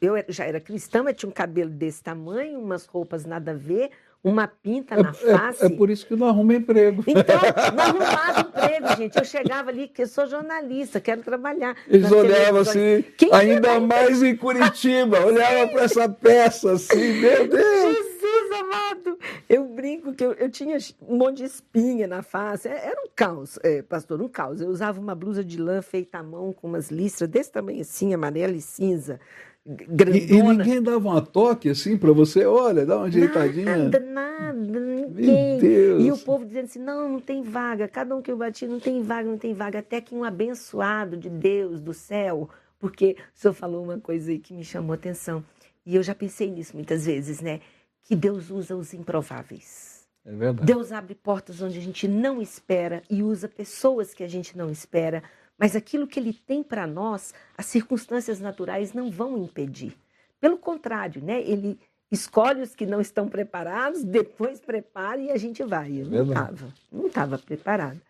Eu 0.01 0.15
já 0.27 0.45
era 0.45 0.59
cristã, 0.59 1.03
mas 1.03 1.15
tinha 1.15 1.29
um 1.29 1.33
cabelo 1.33 1.69
desse 1.69 2.01
tamanho, 2.01 2.59
umas 2.59 2.85
roupas 2.85 3.25
nada 3.25 3.51
a 3.51 3.53
ver, 3.53 3.91
uma 4.23 4.47
pinta 4.47 4.95
na 4.95 5.13
face. 5.13 5.63
é, 5.63 5.67
é 5.67 5.69
por 5.69 5.89
isso 5.89 6.07
que 6.07 6.15
não 6.15 6.27
arruma 6.27 6.55
emprego. 6.55 7.03
Então, 7.05 7.35
não 7.75 7.83
arrumava 7.83 8.39
emprego, 8.41 8.95
gente. 8.97 9.17
Eu 9.17 9.25
chegava 9.25 9.69
ali, 9.69 9.87
que 9.87 10.01
eu 10.01 10.07
sou 10.07 10.25
jornalista, 10.25 10.99
quero 10.99 11.21
trabalhar. 11.21 11.75
Eles 11.87 12.11
olhavam 12.11 12.61
assim, 12.61 13.03
Quem 13.17 13.31
ainda 13.33 13.79
mais 13.79 14.23
em 14.23 14.35
Curitiba, 14.35 15.25
olhavam 15.25 15.67
para 15.69 15.83
essa 15.83 16.09
peça 16.09 16.71
assim, 16.71 17.19
meu 17.19 17.47
Deus! 17.47 18.08
Jesus 18.49 18.61
amado! 18.61 19.17
Eu 19.47 19.65
brinco 19.65 20.13
que 20.13 20.23
eu, 20.23 20.33
eu 20.33 20.49
tinha 20.49 20.77
um 21.01 21.17
monte 21.17 21.37
de 21.37 21.43
espinha 21.45 22.07
na 22.07 22.21
face. 22.21 22.67
É- 22.67 22.87
Era 22.87 23.01
um 23.01 23.09
caos, 23.15 23.59
é, 23.63 23.81
pastor, 23.81 24.21
um 24.21 24.27
caos. 24.27 24.61
Eu 24.61 24.69
usava 24.69 24.99
uma 24.99 25.15
blusa 25.15 25.43
de 25.43 25.57
lã 25.61 25.81
feita 25.81 26.17
à 26.19 26.23
mão 26.23 26.51
com 26.53 26.67
umas 26.67 26.89
listras 26.91 27.29
desse 27.29 27.51
tamanho 27.51 27.81
assim, 27.81 28.13
amarela 28.13 28.53
e 28.53 28.61
cinza, 28.61 29.19
E, 29.65 30.33
e 30.33 30.41
ninguém 30.41 30.81
dava 30.81 30.97
uma 31.09 31.21
toque 31.21 31.69
assim 31.69 31.97
para 31.97 32.11
você, 32.11 32.45
olha, 32.45 32.85
dá 32.85 32.97
uma 32.97 33.05
ajeitadinha. 33.05 33.77
Nada, 33.77 33.99
nada, 33.99 34.79
ninguém. 34.79 35.59
E 36.01 36.11
o 36.11 36.17
povo 36.17 36.45
dizendo 36.45 36.65
assim: 36.65 36.79
não, 36.79 37.09
não 37.09 37.19
tem 37.19 37.43
vaga. 37.43 37.87
Cada 37.87 38.15
um 38.15 38.21
que 38.21 38.31
eu 38.31 38.37
bati, 38.37 38.65
não 38.65 38.79
tem 38.79 39.03
vaga, 39.03 39.29
não 39.29 39.37
tem 39.37 39.53
vaga. 39.53 39.79
Até 39.79 40.01
que 40.01 40.15
um 40.15 40.23
abençoado 40.23 41.15
de 41.17 41.29
Deus, 41.29 41.79
do 41.81 41.93
céu, 41.93 42.49
porque 42.79 43.15
o 43.35 43.39
senhor 43.39 43.53
falou 43.53 43.83
uma 43.83 43.99
coisa 43.99 44.31
aí 44.31 44.39
que 44.39 44.53
me 44.53 44.63
chamou 44.63 44.93
a 44.93 44.95
atenção. 44.95 45.43
E 45.85 45.95
eu 45.95 46.03
já 46.03 46.15
pensei 46.15 46.49
nisso 46.49 46.75
muitas 46.75 47.05
vezes, 47.05 47.41
né? 47.41 47.59
Que 48.09 48.15
Deus 48.15 48.49
usa 48.49 48.75
os 48.75 48.91
improváveis. 48.91 50.09
É 50.25 50.31
verdade. 50.31 50.65
Deus 50.65 50.91
abre 50.91 51.13
portas 51.13 51.61
onde 51.61 51.77
a 51.77 51.81
gente 51.81 52.07
não 52.07 52.41
espera 52.41 53.03
e 53.07 53.21
usa 53.21 53.47
pessoas 53.47 54.15
que 54.15 54.23
a 54.23 54.27
gente 54.27 54.57
não 54.57 54.71
espera. 54.71 55.21
Mas 55.55 55.75
aquilo 55.75 56.07
que 56.07 56.19
Ele 56.19 56.33
tem 56.33 56.63
para 56.63 56.87
nós, 56.87 57.35
as 57.55 57.67
circunstâncias 57.67 58.39
naturais 58.39 58.93
não 58.93 59.11
vão 59.11 59.37
impedir. 59.37 59.95
Pelo 60.41 60.57
contrário, 60.57 61.21
né? 61.21 61.39
Ele 61.43 61.79
escolhe 62.11 62.63
os 62.63 62.73
que 62.73 62.83
não 62.83 62.99
estão 62.99 63.29
preparados, 63.29 64.03
depois 64.03 64.59
prepara 64.59 65.21
e 65.21 65.29
a 65.29 65.37
gente 65.37 65.63
vai. 65.63 66.01
Eu 66.01 66.05
não 66.05 66.25
Verdade. 66.25 66.55
estava, 66.55 66.73
não 66.91 67.05
estava 67.05 67.37
preparada. 67.37 68.01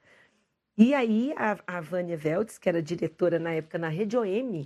E 0.78 0.94
aí 0.94 1.34
a, 1.36 1.60
a 1.68 1.82
Vânia 1.82 2.16
Veltz, 2.16 2.58
que 2.58 2.70
era 2.70 2.82
diretora 2.82 3.38
na 3.38 3.52
época 3.52 3.78
na 3.78 3.90
Rede 3.90 4.16
OM, 4.16 4.66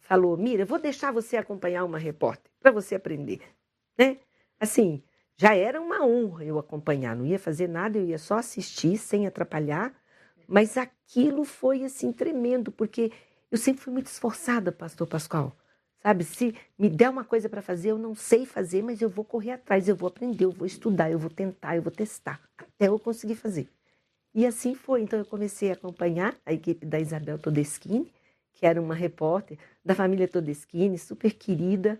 falou: 0.00 0.36
Mira, 0.36 0.66
vou 0.66 0.78
deixar 0.78 1.10
você 1.12 1.38
acompanhar 1.38 1.82
uma 1.86 1.96
repórter 1.96 2.52
para 2.60 2.70
você 2.70 2.94
aprender, 2.94 3.40
né? 3.98 4.18
Assim, 4.60 5.02
já 5.36 5.54
era 5.56 5.80
uma 5.80 6.04
honra 6.04 6.44
eu 6.44 6.58
acompanhar, 6.58 7.16
não 7.16 7.24
ia 7.26 7.38
fazer 7.38 7.66
nada, 7.68 7.98
eu 7.98 8.04
ia 8.06 8.18
só 8.18 8.38
assistir 8.38 8.98
sem 8.98 9.26
atrapalhar, 9.26 9.92
mas 10.46 10.76
aquilo 10.76 11.44
foi 11.44 11.82
assim 11.84 12.12
tremendo, 12.12 12.70
porque 12.70 13.10
eu 13.50 13.56
sempre 13.58 13.82
fui 13.82 13.92
muito 13.92 14.06
esforçada, 14.08 14.70
pastor 14.70 15.06
Pascoal. 15.06 15.56
Sabe, 16.02 16.24
se 16.24 16.54
me 16.78 16.88
der 16.88 17.08
uma 17.10 17.24
coisa 17.24 17.48
para 17.48 17.62
fazer, 17.62 17.90
eu 17.90 17.98
não 17.98 18.14
sei 18.14 18.46
fazer, 18.46 18.82
mas 18.82 19.00
eu 19.02 19.08
vou 19.08 19.24
correr 19.24 19.52
atrás, 19.52 19.88
eu 19.88 19.96
vou 19.96 20.08
aprender, 20.08 20.44
eu 20.44 20.50
vou 20.52 20.66
estudar, 20.66 21.10
eu 21.10 21.18
vou 21.18 21.30
tentar, 21.30 21.76
eu 21.76 21.82
vou 21.82 21.92
testar, 21.92 22.40
até 22.58 22.88
eu 22.88 22.98
conseguir 22.98 23.36
fazer. 23.36 23.68
E 24.34 24.46
assim 24.46 24.74
foi. 24.74 25.02
Então 25.02 25.18
eu 25.18 25.26
comecei 25.26 25.70
a 25.70 25.74
acompanhar 25.74 26.36
a 26.46 26.52
equipe 26.52 26.86
da 26.86 27.00
Isabel 27.00 27.38
Todeschini, 27.38 28.10
que 28.54 28.66
era 28.66 28.80
uma 28.80 28.94
repórter 28.94 29.58
da 29.84 29.94
família 29.94 30.28
Todeschini, 30.28 30.98
super 30.98 31.32
querida. 31.34 31.98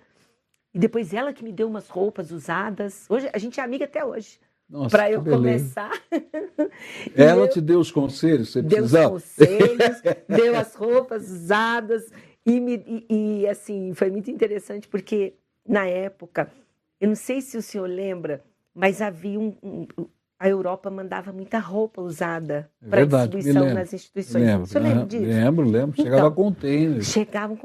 E 0.72 0.78
depois 0.78 1.12
ela 1.12 1.32
que 1.32 1.42
me 1.44 1.52
deu 1.52 1.68
umas 1.68 1.88
roupas 1.88 2.30
usadas. 2.30 3.06
Hoje 3.08 3.28
a 3.32 3.38
gente 3.38 3.58
é 3.58 3.62
amiga 3.62 3.84
até 3.84 4.04
hoje. 4.04 4.38
Nossa, 4.68 4.90
Para 4.96 5.10
eu 5.10 5.22
começar. 5.24 5.90
Ela 7.16 7.44
eu- 7.46 7.48
te 7.48 7.60
deu 7.60 7.80
os 7.80 7.90
conselhos, 7.90 8.50
você 8.50 8.62
deu 8.62 8.84
os 8.84 8.90
precisava? 8.92 9.10
conselhos, 9.10 10.02
deu 10.28 10.56
as 10.56 10.74
roupas 10.76 11.28
usadas 11.28 12.10
e, 12.46 12.60
me- 12.60 12.84
e- 12.86 13.40
e, 13.42 13.48
assim 13.48 13.92
foi 13.94 14.10
muito 14.10 14.30
interessante 14.30 14.86
porque 14.86 15.34
na 15.66 15.86
época, 15.86 16.50
eu 17.00 17.08
não 17.08 17.16
sei 17.16 17.40
se 17.40 17.56
o 17.56 17.62
senhor 17.62 17.88
lembra, 17.88 18.44
mas 18.72 19.02
havia 19.02 19.38
um, 19.40 19.56
um- 19.62 19.86
a 20.38 20.48
Europa 20.48 20.88
mandava 20.88 21.32
muita 21.32 21.58
roupa 21.58 22.00
usada 22.00 22.70
É 22.80 22.88
para 22.88 23.04
distribuição 23.04 23.62
lembro. 23.62 23.74
nas 23.74 23.92
instituições. 23.92 24.44
Lembro, 24.44 24.62
o 24.62 24.66
senhor 24.66 24.84
lembra 24.84 25.06
disso? 25.06 25.22
lembro, 25.24 25.68
lembro. 25.68 25.96
Chegava 25.96 26.26
Então, 26.28 26.32
containers. 26.34 27.06
Chegavam 27.06 27.56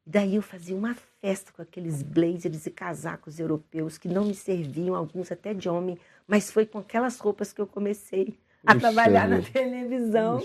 contêineres. 0.00 0.06
Daí 0.06 0.36
eu 0.36 0.42
fazia 0.42 0.76
uma 0.76 0.94
festa 1.20 1.52
com 1.52 1.62
aqueles 1.62 2.02
blazers 2.02 2.66
e 2.66 2.70
casacos 2.70 3.38
europeus 3.38 3.98
que 3.98 4.08
não 4.08 4.24
me 4.24 4.34
serviam, 4.34 4.94
alguns 4.94 5.30
até 5.30 5.52
de 5.54 5.68
homem, 5.68 5.98
mas 6.26 6.50
foi 6.50 6.66
com 6.66 6.78
aquelas 6.78 7.18
roupas 7.18 7.52
que 7.52 7.60
eu 7.60 7.66
comecei 7.66 8.38
a 8.66 8.74
Puxa 8.74 8.92
trabalhar 8.92 9.28
na 9.28 9.40
televisão. 9.42 10.44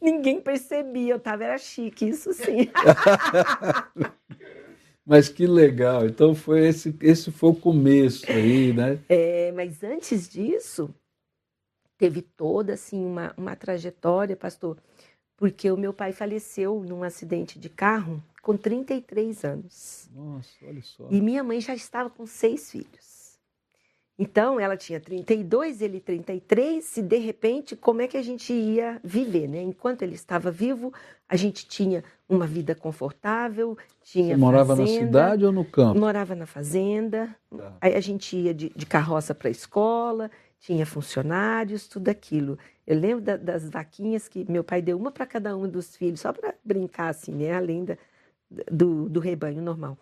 Ninguém 0.00 0.40
percebia, 0.40 1.14
eu 1.14 1.20
tava 1.20 1.44
era 1.44 1.58
chique, 1.58 2.08
isso 2.08 2.32
sim. 2.32 2.68
Mas 5.06 5.28
que 5.28 5.46
legal. 5.46 6.06
Então 6.06 6.34
foi 6.34 6.66
esse, 6.66 6.96
esse 7.02 7.30
foi 7.30 7.50
o 7.50 7.54
começo 7.54 8.24
aí, 8.26 8.72
né? 8.72 8.98
É, 9.06 9.52
mas 9.52 9.84
antes 9.84 10.26
disso, 10.26 10.88
teve 11.98 12.22
toda 12.22 12.72
assim 12.72 13.04
uma, 13.04 13.34
uma 13.36 13.54
trajetória, 13.54 14.34
pastor, 14.34 14.78
porque 15.36 15.70
o 15.70 15.76
meu 15.76 15.92
pai 15.92 16.12
faleceu 16.12 16.82
num 16.86 17.02
acidente 17.02 17.58
de 17.58 17.68
carro 17.68 18.22
com 18.42 18.56
33 18.56 19.44
anos. 19.44 20.08
Nossa, 20.14 20.50
olha 20.66 20.82
só. 20.82 21.06
E 21.10 21.20
minha 21.20 21.42
mãe 21.42 21.60
já 21.60 21.74
estava 21.74 22.10
com 22.10 22.26
seis 22.26 22.70
filhos. 22.70 23.14
Então, 24.16 24.60
ela 24.60 24.76
tinha 24.76 25.00
32, 25.00 25.82
ele 25.82 25.98
33, 25.98 26.98
e 26.98 27.02
de 27.02 27.16
repente, 27.18 27.74
como 27.74 28.00
é 28.00 28.06
que 28.06 28.16
a 28.16 28.22
gente 28.22 28.52
ia 28.52 29.00
viver, 29.02 29.48
né? 29.48 29.60
Enquanto 29.60 30.02
ele 30.02 30.14
estava 30.14 30.52
vivo, 30.52 30.92
a 31.28 31.34
gente 31.34 31.66
tinha 31.66 32.04
uma 32.28 32.46
vida 32.46 32.76
confortável, 32.76 33.76
tinha 34.04 34.34
Você 34.34 34.36
morava 34.36 34.76
na 34.76 34.82
fazenda, 34.86 35.06
cidade 35.06 35.44
ou 35.44 35.50
no 35.50 35.64
campo? 35.64 35.98
Morava 35.98 36.36
na 36.36 36.46
fazenda, 36.46 37.34
Tá. 37.50 37.76
aí 37.80 37.94
a 37.96 38.00
gente 38.00 38.36
ia 38.36 38.54
de, 38.54 38.68
de 38.68 38.86
carroça 38.86 39.34
para 39.34 39.48
a 39.48 39.50
escola, 39.50 40.30
tinha 40.64 40.86
funcionários, 40.86 41.86
tudo 41.86 42.08
aquilo. 42.08 42.58
Eu 42.86 42.98
lembro 42.98 43.22
da- 43.22 43.36
das 43.36 43.68
vaquinhas 43.68 44.28
que 44.28 44.50
meu 44.50 44.64
pai 44.64 44.80
deu 44.80 44.96
uma 44.98 45.12
para 45.12 45.26
cada 45.26 45.54
um 45.56 45.68
dos 45.68 45.94
filhos, 45.94 46.20
só 46.20 46.32
para 46.32 46.54
brincar 46.64 47.08
assim, 47.10 47.32
né? 47.32 47.52
Além 47.54 47.84
da- 47.84 47.98
do, 48.72 49.08
do 49.10 49.20
rebanho 49.20 49.60
normal. 49.62 49.98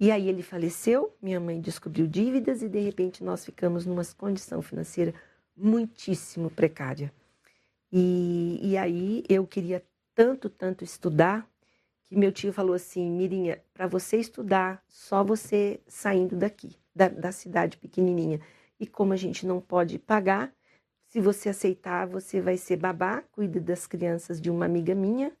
E 0.00 0.10
aí 0.10 0.28
ele 0.28 0.42
faleceu, 0.42 1.16
minha 1.22 1.40
mãe 1.40 1.60
descobriu 1.60 2.06
dívidas 2.08 2.62
e 2.62 2.68
de 2.68 2.80
repente 2.80 3.22
nós 3.24 3.44
ficamos 3.44 3.86
numa 3.86 4.02
condição 4.18 4.60
financeira 4.62 5.14
muitíssimo 5.56 6.50
precária. 6.50 7.12
E, 7.92 8.58
e 8.62 8.76
aí 8.76 9.24
eu 9.28 9.46
queria 9.46 9.84
tanto, 10.14 10.50
tanto 10.50 10.84
estudar 10.84 11.48
que 12.04 12.16
meu 12.16 12.32
tio 12.32 12.52
falou 12.52 12.74
assim, 12.74 13.10
Mirinha, 13.10 13.62
para 13.72 13.86
você 13.86 14.18
estudar, 14.18 14.82
só 14.88 15.24
você 15.24 15.80
saindo 15.86 16.36
daqui, 16.36 16.76
da, 16.94 17.08
da 17.08 17.32
cidade 17.32 17.76
pequenininha. 17.78 18.40
E 18.78 18.86
como 18.86 19.12
a 19.12 19.16
gente 19.16 19.46
não 19.46 19.60
pode 19.60 19.98
pagar, 19.98 20.52
se 21.08 21.20
você 21.20 21.48
aceitar, 21.48 22.06
você 22.06 22.40
vai 22.40 22.56
ser 22.56 22.76
babá, 22.76 23.22
cuida 23.32 23.60
das 23.60 23.86
crianças 23.86 24.40
de 24.40 24.50
uma 24.50 24.64
amiga 24.64 24.94
minha 24.94 25.32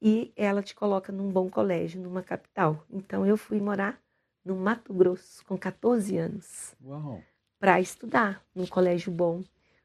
e 0.00 0.32
ela 0.34 0.62
te 0.62 0.74
coloca 0.74 1.12
num 1.12 1.30
bom 1.30 1.48
colégio, 1.48 2.00
numa 2.00 2.22
capital. 2.22 2.84
Então 2.90 3.26
eu 3.26 3.36
fui 3.36 3.60
morar 3.60 4.00
no 4.44 4.56
Mato 4.56 4.92
Grosso 4.92 5.44
com 5.44 5.56
14 5.56 6.16
anos 6.16 6.74
para 7.58 7.80
estudar 7.80 8.42
num 8.54 8.66
colégio 8.66 9.12
bom. 9.12 9.42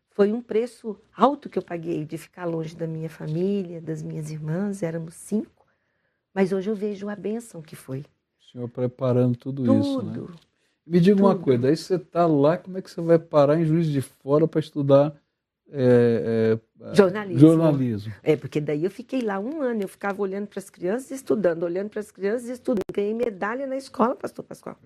Foi 0.09 0.33
um 0.33 0.41
preço 0.41 0.97
alto 1.15 1.49
que 1.49 1.57
eu 1.57 1.63
paguei 1.63 2.03
de 2.03 2.17
ficar 2.17 2.45
longe 2.45 2.75
da 2.75 2.87
minha 2.87 3.09
família, 3.09 3.79
das 3.79 4.03
minhas 4.03 4.29
irmãs, 4.31 4.83
éramos 4.83 5.15
cinco. 5.15 5.65
Mas 6.33 6.51
hoje 6.51 6.69
eu 6.69 6.75
vejo 6.75 7.07
a 7.07 7.15
bênção 7.15 7.61
que 7.61 7.75
foi. 7.75 8.01
O 8.39 8.43
senhor 8.51 8.67
preparando 8.67 9.37
tudo, 9.37 9.63
tudo 9.63 9.79
isso, 9.79 10.01
né? 10.01 10.13
Me 10.89 10.99
diga 10.99 11.21
uma 11.21 11.37
coisa, 11.37 11.67
aí 11.67 11.77
você 11.77 11.95
está 11.95 12.25
lá, 12.25 12.57
como 12.57 12.79
é 12.79 12.81
que 12.81 12.89
você 12.89 12.99
vai 12.99 13.19
parar 13.19 13.59
em 13.61 13.63
Juiz 13.63 13.85
de 13.85 14.01
Fora 14.01 14.47
para 14.47 14.59
estudar 14.59 15.15
é, 15.71 16.57
é, 16.81 16.95
jornalismo. 16.95 17.39
jornalismo. 17.39 18.13
É, 18.23 18.35
porque 18.35 18.59
daí 18.59 18.83
eu 18.83 18.89
fiquei 18.89 19.21
lá 19.21 19.39
um 19.39 19.61
ano, 19.61 19.83
eu 19.83 19.87
ficava 19.87 20.19
olhando 20.19 20.47
para 20.47 20.57
as 20.57 20.67
crianças 20.67 21.11
e 21.11 21.13
estudando, 21.13 21.61
olhando 21.61 21.89
para 21.89 21.99
as 21.99 22.09
crianças 22.09 22.49
e 22.49 22.53
estudando. 22.53 22.81
Ganhei 22.91 23.13
medalha 23.13 23.67
na 23.67 23.77
escola, 23.77 24.15
pastor 24.15 24.43
Pascoal. 24.43 24.77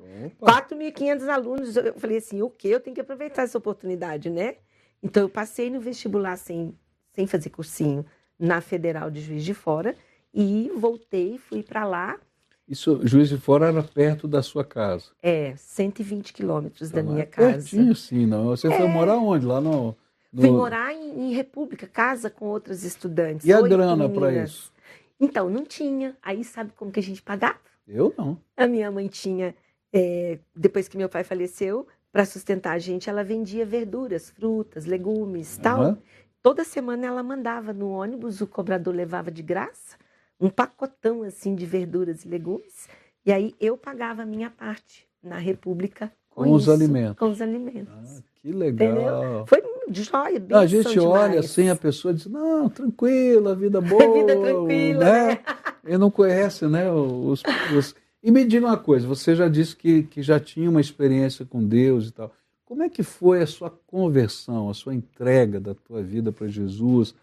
4.500 0.41 1.27
alunos. 1.29 1.77
Eu 1.77 1.93
falei 1.93 2.17
assim, 2.17 2.41
o 2.41 2.49
quê? 2.49 2.67
Eu 2.67 2.81
tenho 2.81 2.93
que 2.93 3.01
aproveitar 3.01 3.43
essa 3.43 3.57
oportunidade, 3.57 4.29
né? 4.29 4.55
Então 5.01 5.23
eu 5.23 5.29
passei 5.29 5.69
no 5.69 5.79
vestibular 5.79 6.35
sem, 6.35 6.77
sem 7.13 7.25
fazer 7.25 7.49
cursinho 7.49 8.05
na 8.37 8.59
Federal 8.59 9.09
de 9.09 9.21
Juiz 9.21 9.45
de 9.45 9.53
Fora 9.53 9.95
e 10.33 10.69
voltei, 10.75 11.37
fui 11.37 11.63
para 11.63 11.85
lá. 11.85 12.19
Isso, 12.67 12.99
Juiz 13.03 13.29
de 13.29 13.37
Fora 13.37 13.67
era 13.67 13.83
perto 13.83 14.27
da 14.27 14.41
sua 14.41 14.63
casa? 14.63 15.05
É, 15.21 15.53
120 15.57 16.33
quilômetros 16.33 16.89
da 16.89 17.03
minha 17.03 17.23
é 17.23 17.25
casa. 17.25 17.51
Pertinho, 17.51 17.95
sim, 17.95 18.25
não. 18.25 18.45
Você 18.47 18.67
é... 18.67 18.77
foi 18.77 18.87
morar 18.87 19.17
onde? 19.17 19.45
Lá 19.45 19.59
no... 19.59 19.95
No... 20.31 20.41
Fui 20.41 20.49
morar 20.49 20.91
em, 20.93 21.27
em, 21.27 21.33
República, 21.33 21.85
casa 21.85 22.27
com 22.27 22.47
outros 22.47 22.83
estudantes. 22.83 23.45
E 23.45 23.53
a 23.53 23.61
grana 23.61 24.09
para 24.09 24.33
isso? 24.33 24.71
Então, 25.19 25.47
não 25.47 25.63
tinha. 25.63 26.17
Aí 26.23 26.43
sabe 26.43 26.71
como 26.75 26.91
que 26.91 26.99
a 26.99 27.03
gente 27.03 27.21
pagava? 27.21 27.59
Eu 27.87 28.11
não. 28.17 28.39
A 28.57 28.65
minha 28.65 28.89
mãe 28.89 29.07
tinha, 29.07 29.53
é, 29.93 30.39
depois 30.55 30.87
que 30.87 30.97
meu 30.97 31.07
pai 31.07 31.23
faleceu, 31.23 31.85
para 32.11 32.25
sustentar 32.25 32.73
a 32.73 32.79
gente, 32.79 33.09
ela 33.09 33.23
vendia 33.23 33.63
verduras, 33.63 34.31
frutas, 34.31 34.85
legumes, 34.85 35.57
uhum. 35.57 35.61
tal. 35.61 35.97
Toda 36.41 36.63
semana 36.63 37.05
ela 37.05 37.21
mandava 37.21 37.71
no 37.71 37.91
ônibus, 37.91 38.41
o 38.41 38.47
cobrador 38.47 38.95
levava 38.95 39.29
de 39.29 39.43
graça 39.43 39.97
um 40.43 40.49
pacotão 40.49 41.23
assim 41.23 41.55
de 41.55 41.65
verduras 41.65 42.25
e 42.25 42.27
legumes. 42.27 42.89
E 43.25 43.31
aí 43.31 43.55
eu 43.59 43.77
pagava 43.77 44.23
a 44.23 44.25
minha 44.25 44.49
parte 44.49 45.07
na 45.23 45.37
República 45.37 46.11
com, 46.29 46.43
com 46.43 46.51
os 46.51 46.67
alimentos. 46.67 47.17
Com 47.17 47.29
os 47.29 47.41
alimentos. 47.41 48.19
Ah, 48.19 48.23
que 48.35 48.51
legal. 48.51 48.91
Entendeu? 48.91 49.45
Foi 49.47 49.61
de 49.89 50.03
joia, 50.03 50.41
A 50.51 50.65
gente 50.65 50.99
olha 50.99 51.39
assim, 51.39 51.69
a 51.69 51.75
pessoa 51.75 52.13
diz, 52.13 52.25
não, 52.25 52.69
tranquilo, 52.69 53.49
a 53.49 53.55
vida 53.55 53.81
boa. 53.81 54.01
Vida 54.13 54.35
tranquila, 54.35 55.05
né? 55.05 55.27
né? 55.27 55.39
E 55.85 55.97
não 55.97 56.09
conhece, 56.09 56.65
né, 56.67 56.89
os, 56.91 57.43
os... 57.75 57.95
E 58.21 58.31
me 58.31 58.45
diga 58.45 58.65
uma 58.65 58.77
coisa, 58.77 59.05
você 59.05 59.35
já 59.35 59.49
disse 59.49 59.75
que, 59.75 60.03
que 60.03 60.21
já 60.21 60.39
tinha 60.39 60.69
uma 60.69 60.79
experiência 60.79 61.45
com 61.45 61.63
Deus 61.63 62.07
e 62.07 62.11
tal. 62.11 62.31
Como 62.65 62.81
é 62.81 62.89
que 62.89 63.03
foi 63.03 63.41
a 63.41 63.47
sua 63.47 63.69
conversão, 63.85 64.69
a 64.69 64.73
sua 64.73 64.95
entrega 64.95 65.59
da 65.59 65.75
tua 65.75 66.01
vida 66.01 66.31
para 66.31 66.47
Jesus? 66.47 67.13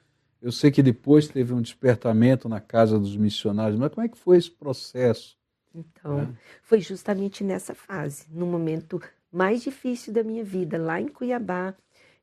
Eu 0.43 0.51
sei 0.51 0.71
que 0.71 0.83
depois 0.83 1.29
teve 1.29 1.53
um 1.53 1.61
despertamento 1.61 2.49
na 2.49 2.61
casa 2.61 2.99
dos 2.99 3.17
missionários, 3.17 3.79
mas 3.79 3.93
como 3.93 4.07
é 4.07 4.09
que 4.09 4.17
foi 4.17 4.39
esse 4.39 4.51
processo? 4.51 5.37
Então, 5.75 6.21
é. 6.21 6.29
foi 6.63 6.81
justamente 6.81 7.45
nessa 7.45 7.75
fase, 7.75 8.27
no 8.31 8.47
momento 8.47 9.01
mais 9.31 9.63
difícil 9.63 10.13
da 10.13 10.23
minha 10.23 10.43
vida, 10.43 10.79
lá 10.79 11.01
em 11.01 11.09
Cuiabá, 11.09 11.75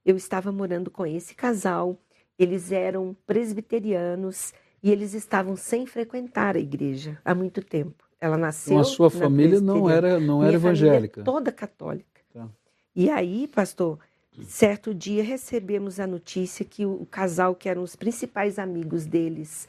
eu 0.06 0.16
estava 0.16 0.52
morando 0.52 0.90
com 0.90 1.06
esse 1.06 1.36
casal, 1.36 1.98
eles 2.38 2.72
eram 2.72 3.16
presbiterianos 3.26 4.54
e 4.82 4.92
eles 4.92 5.14
estavam 5.14 5.56
sem 5.56 5.86
frequentar 5.86 6.56
a 6.56 6.60
igreja 6.60 7.20
há 7.24 7.34
muito 7.34 7.62
tempo. 7.62 8.04
Ela 8.20 8.38
nasceu. 8.38 8.74
Então 8.74 8.82
a 8.82 8.84
sua 8.84 9.10
família 9.10 9.62
não 9.62 9.90
era 9.90 10.20
não 10.20 10.44
era 10.44 10.56
evangélica. 10.56 11.24
toda 11.24 11.52
católica. 11.52 12.22
Tá. 12.34 12.48
E 12.96 13.10
aí, 13.10 13.48
pastor, 13.48 14.00
certo 14.46 14.94
dia 14.94 15.24
recebemos 15.24 16.00
a 16.00 16.08
notícia 16.08 16.66
que 16.66 16.86
o 16.86 17.06
casal, 17.06 17.56
que 17.56 17.70
eram 17.70 17.82
os 17.82 17.96
principais 17.96 18.60
amigos 18.60 19.06
deles, 19.06 19.68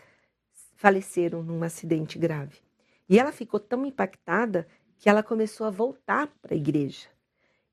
faleceram 0.77 1.43
num 1.43 1.63
acidente 1.63 2.19
grave. 2.19 2.59
E 3.09 3.19
ela 3.19 3.33
ficou 3.33 3.59
tão 3.59 3.87
impactada 3.87 4.67
que 4.99 5.09
ela 5.09 5.23
começou 5.23 5.67
a 5.67 5.71
voltar 5.71 6.29
para 6.43 6.55
a 6.55 6.57
igreja. 6.57 7.09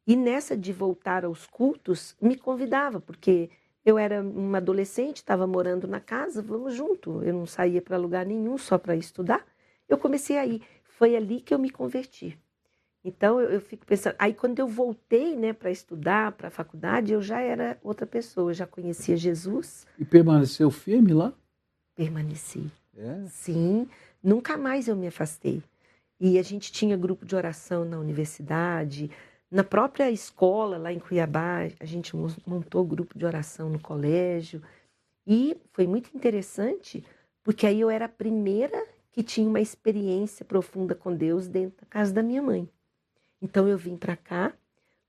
E 0.07 0.15
nessa 0.15 0.55
de 0.55 0.71
voltar 0.71 1.25
aos 1.25 1.47
cultos, 1.47 2.15
me 2.21 2.37
convidava, 2.37 3.01
porque 3.01 3.49
eu 3.83 3.97
era 3.97 4.21
uma 4.21 4.59
adolescente, 4.59 5.17
estava 5.17 5.45
morando 5.45 5.87
na 5.87 5.99
casa, 5.99 6.41
vamos 6.41 6.73
junto. 6.73 7.23
Eu 7.23 7.33
não 7.33 7.45
saía 7.45 7.81
para 7.81 7.97
lugar 7.97 8.25
nenhum 8.25 8.57
só 8.57 8.77
para 8.77 8.95
estudar. 8.95 9.45
Eu 9.87 9.97
comecei 9.97 10.37
aí. 10.37 10.61
Foi 10.83 11.15
ali 11.15 11.41
que 11.41 11.53
eu 11.53 11.59
me 11.59 11.69
converti. 11.69 12.39
Então 13.05 13.39
eu, 13.39 13.51
eu 13.51 13.61
fico 13.61 13.85
pensando. 13.85 14.15
Aí 14.17 14.33
quando 14.33 14.57
eu 14.57 14.67
voltei, 14.67 15.35
né, 15.35 15.53
para 15.53 15.69
estudar, 15.69 16.31
para 16.31 16.47
a 16.47 16.51
faculdade, 16.51 17.13
eu 17.13 17.21
já 17.21 17.39
era 17.39 17.77
outra 17.83 18.07
pessoa, 18.07 18.49
eu 18.49 18.55
já 18.55 18.65
conhecia 18.65 19.15
Jesus. 19.15 19.85
E 19.99 20.03
permaneceu 20.03 20.71
firme 20.71 21.13
lá? 21.13 21.31
Permaneci. 21.95 22.71
É? 22.97 23.25
Sim, 23.27 23.87
nunca 24.23 24.57
mais 24.57 24.87
eu 24.87 24.95
me 24.95 25.07
afastei. 25.07 25.61
E 26.19 26.39
a 26.39 26.41
gente 26.41 26.71
tinha 26.71 26.97
grupo 26.97 27.25
de 27.25 27.35
oração 27.35 27.85
na 27.85 27.99
universidade, 27.99 29.11
na 29.51 29.63
própria 29.63 30.09
escola, 30.09 30.77
lá 30.77 30.91
em 30.91 30.99
Cuiabá, 30.99 31.59
a 31.79 31.85
gente 31.85 32.15
montou 32.45 32.83
grupo 32.83 33.17
de 33.17 33.25
oração 33.25 33.69
no 33.69 33.79
colégio. 33.79 34.61
E 35.27 35.55
foi 35.71 35.85
muito 35.85 36.09
interessante, 36.15 37.03
porque 37.43 37.67
aí 37.67 37.79
eu 37.79 37.89
era 37.89 38.05
a 38.05 38.09
primeira 38.09 38.85
que 39.11 39.21
tinha 39.23 39.47
uma 39.47 39.61
experiência 39.61 40.43
profunda 40.43 40.95
com 40.95 41.15
Deus 41.15 41.47
dentro 41.47 41.81
da 41.81 41.85
casa 41.87 42.11
da 42.11 42.23
minha 42.23 42.41
mãe. 42.41 42.67
Então 43.45 43.67
eu 43.67 43.77
vim 43.77 43.95
para 43.95 44.15
cá. 44.15 44.53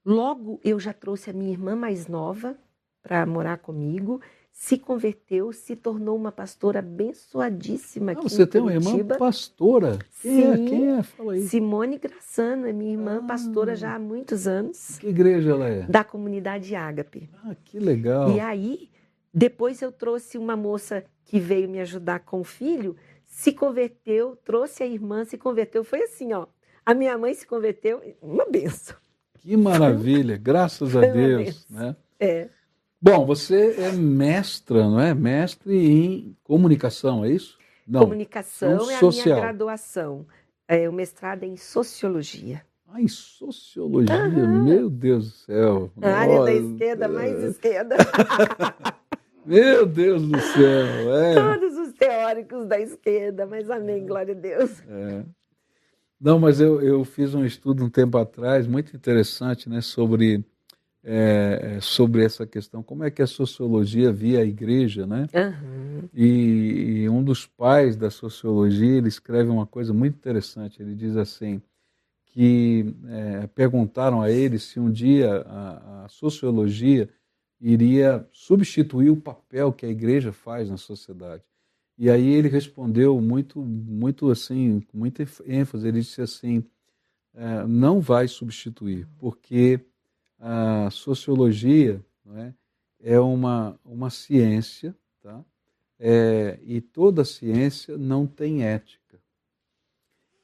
Logo 0.04 0.60
eu 0.62 0.78
já 0.78 0.92
trouxe 0.92 1.30
a 1.30 1.32
minha 1.32 1.50
irmã 1.50 1.74
mais 1.74 2.06
nova 2.06 2.56
para 3.02 3.24
morar 3.26 3.58
comigo 3.58 4.20
se 4.58 4.78
converteu, 4.78 5.52
se 5.52 5.76
tornou 5.76 6.16
uma 6.16 6.32
pastora 6.32 6.78
abençoadíssima 6.78 8.12
aqui 8.12 8.22
Você 8.22 8.46
tem 8.46 8.62
uma 8.62 8.72
irmã 8.72 9.04
pastora? 9.18 9.98
Quem 10.22 10.30
é? 10.40 10.56
Sim, 10.56 10.64
é? 10.64 10.68
Quem 10.68 10.98
é? 10.98 11.02
Fala 11.02 11.32
aí. 11.34 11.42
Simone 11.42 11.98
Graçano, 11.98 12.66
é 12.66 12.72
minha 12.72 12.92
irmã 12.92 13.20
ah, 13.22 13.26
pastora 13.26 13.76
já 13.76 13.94
há 13.94 13.98
muitos 13.98 14.46
anos. 14.46 14.98
Que 14.98 15.08
igreja 15.08 15.50
ela 15.50 15.68
é? 15.68 15.82
Da 15.82 16.02
comunidade 16.02 16.74
Ágape. 16.74 17.28
Ah, 17.44 17.54
que 17.66 17.78
legal. 17.78 18.30
E 18.30 18.40
aí, 18.40 18.88
depois 19.32 19.82
eu 19.82 19.92
trouxe 19.92 20.38
uma 20.38 20.56
moça 20.56 21.04
que 21.26 21.38
veio 21.38 21.68
me 21.68 21.78
ajudar 21.80 22.20
com 22.20 22.40
o 22.40 22.44
filho, 22.44 22.96
se 23.26 23.52
converteu, 23.52 24.36
trouxe 24.42 24.82
a 24.82 24.86
irmã, 24.86 25.26
se 25.26 25.36
converteu. 25.36 25.84
Foi 25.84 26.02
assim, 26.02 26.32
ó. 26.32 26.46
A 26.86 26.94
minha 26.94 27.18
mãe 27.18 27.34
se 27.34 27.44
converteu, 27.44 28.00
uma 28.22 28.46
benção. 28.48 28.94
Que 29.40 29.56
maravilha, 29.56 30.36
graças 30.36 30.96
a 30.96 31.00
Deus. 31.00 31.66
Né? 31.68 31.96
É. 32.20 32.48
Bom, 33.02 33.26
você 33.26 33.74
é 33.80 33.90
mestra, 33.90 34.84
não 34.88 35.00
é? 35.00 35.12
Mestre 35.12 35.76
em 35.76 36.36
comunicação, 36.44 37.24
é 37.24 37.30
isso? 37.30 37.58
Não. 37.86 38.02
Comunicação 38.02 38.88
é 38.88 38.98
social. 38.98 39.10
a 39.10 39.40
minha 39.40 39.40
graduação. 39.40 40.26
É, 40.68 40.88
o 40.88 40.92
mestrado 40.92 41.42
é 41.42 41.46
em 41.46 41.56
sociologia. 41.56 42.62
Ah, 42.88 43.02
em 43.02 43.08
sociologia? 43.08 44.28
Meu 44.28 44.88
Deus 44.88 45.30
do 45.30 45.36
céu. 45.38 45.90
A 46.00 46.08
área 46.08 46.42
da 46.44 46.52
esquerda, 46.52 47.08
mais 47.08 47.42
esquerda. 47.42 47.96
Meu 49.44 49.86
Deus 49.86 50.22
do 50.22 50.40
céu. 50.40 51.16
É. 51.16 51.34
Todos 51.34 51.76
os 51.78 51.92
teóricos 51.94 52.66
da 52.66 52.80
esquerda, 52.80 53.44
mas 53.44 53.70
amém, 53.70 54.06
glória 54.06 54.34
a 54.34 54.38
Deus. 54.38 54.82
É. 54.88 55.24
Não, 56.20 56.38
mas 56.38 56.60
eu, 56.60 56.80
eu 56.80 57.04
fiz 57.04 57.34
um 57.34 57.44
estudo 57.44 57.84
um 57.84 57.90
tempo 57.90 58.16
atrás, 58.16 58.66
muito 58.66 58.96
interessante, 58.96 59.68
né, 59.68 59.80
sobre 59.80 60.44
é, 61.08 61.78
sobre 61.80 62.24
essa 62.24 62.44
questão, 62.44 62.82
como 62.82 63.04
é 63.04 63.10
que 63.12 63.22
a 63.22 63.28
sociologia 63.28 64.12
via 64.12 64.40
a 64.40 64.44
igreja, 64.44 65.06
né? 65.06 65.28
Uhum. 65.32 66.08
E, 66.12 67.02
e, 67.04 67.08
um 67.08 67.22
dos 67.22 67.46
pais 67.46 67.96
da 67.96 68.10
sociologia, 68.10 68.96
ele 68.96 69.06
escreve 69.06 69.48
uma 69.48 69.64
coisa 69.64 69.94
muito 69.94 70.16
interessante, 70.16 70.82
ele 70.82 70.96
diz 70.96 71.16
assim, 71.16 71.62
que 72.26 72.92
é, 73.08 73.46
perguntaram 73.46 74.20
a 74.20 74.32
ele 74.32 74.58
se 74.58 74.80
um 74.80 74.90
dia 74.90 75.42
a, 75.46 76.04
a 76.04 76.08
sociologia 76.08 77.08
iria 77.60 78.26
substituir 78.32 79.10
o 79.10 79.16
papel 79.16 79.72
que 79.72 79.86
a 79.86 79.88
igreja 79.88 80.32
faz 80.32 80.68
na 80.68 80.76
sociedade. 80.76 81.44
E 81.98 82.10
aí 82.10 82.28
ele 82.28 82.48
respondeu 82.48 83.20
muito, 83.20 83.60
muito 83.60 84.30
assim, 84.30 84.80
com 84.80 84.98
muita 84.98 85.26
ênfase, 85.46 85.88
ele 85.88 86.00
disse 86.00 86.20
assim, 86.20 86.62
é, 87.34 87.66
não 87.66 88.00
vai 88.00 88.28
substituir, 88.28 89.08
porque 89.18 89.80
a 90.38 90.90
sociologia 90.90 92.04
é, 92.34 92.52
é 93.00 93.20
uma, 93.20 93.78
uma 93.84 94.10
ciência, 94.10 94.94
tá? 95.22 95.42
É, 95.98 96.58
e 96.62 96.80
toda 96.80 97.24
ciência 97.24 97.96
não 97.96 98.26
tem 98.26 98.64
ética. 98.64 99.18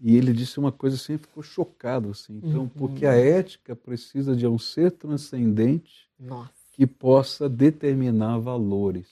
E 0.01 0.17
ele 0.17 0.33
disse 0.33 0.59
uma 0.59 0.73
coisa 0.73 0.97
assim, 0.97 1.17
ficou 1.17 1.43
chocado 1.43 2.11
assim. 2.11 2.41
Então, 2.43 2.63
uhum. 2.63 2.69
porque 2.69 3.07
a 3.07 3.15
ética 3.15 3.77
precisa 3.77 4.35
de 4.35 4.47
um 4.47 4.59
ser 4.59 4.91
transcendente 4.93 6.09
Nossa. 6.19 6.51
que 6.73 6.87
possa 6.87 7.49
determinar 7.49 8.39
valores. 8.39 9.09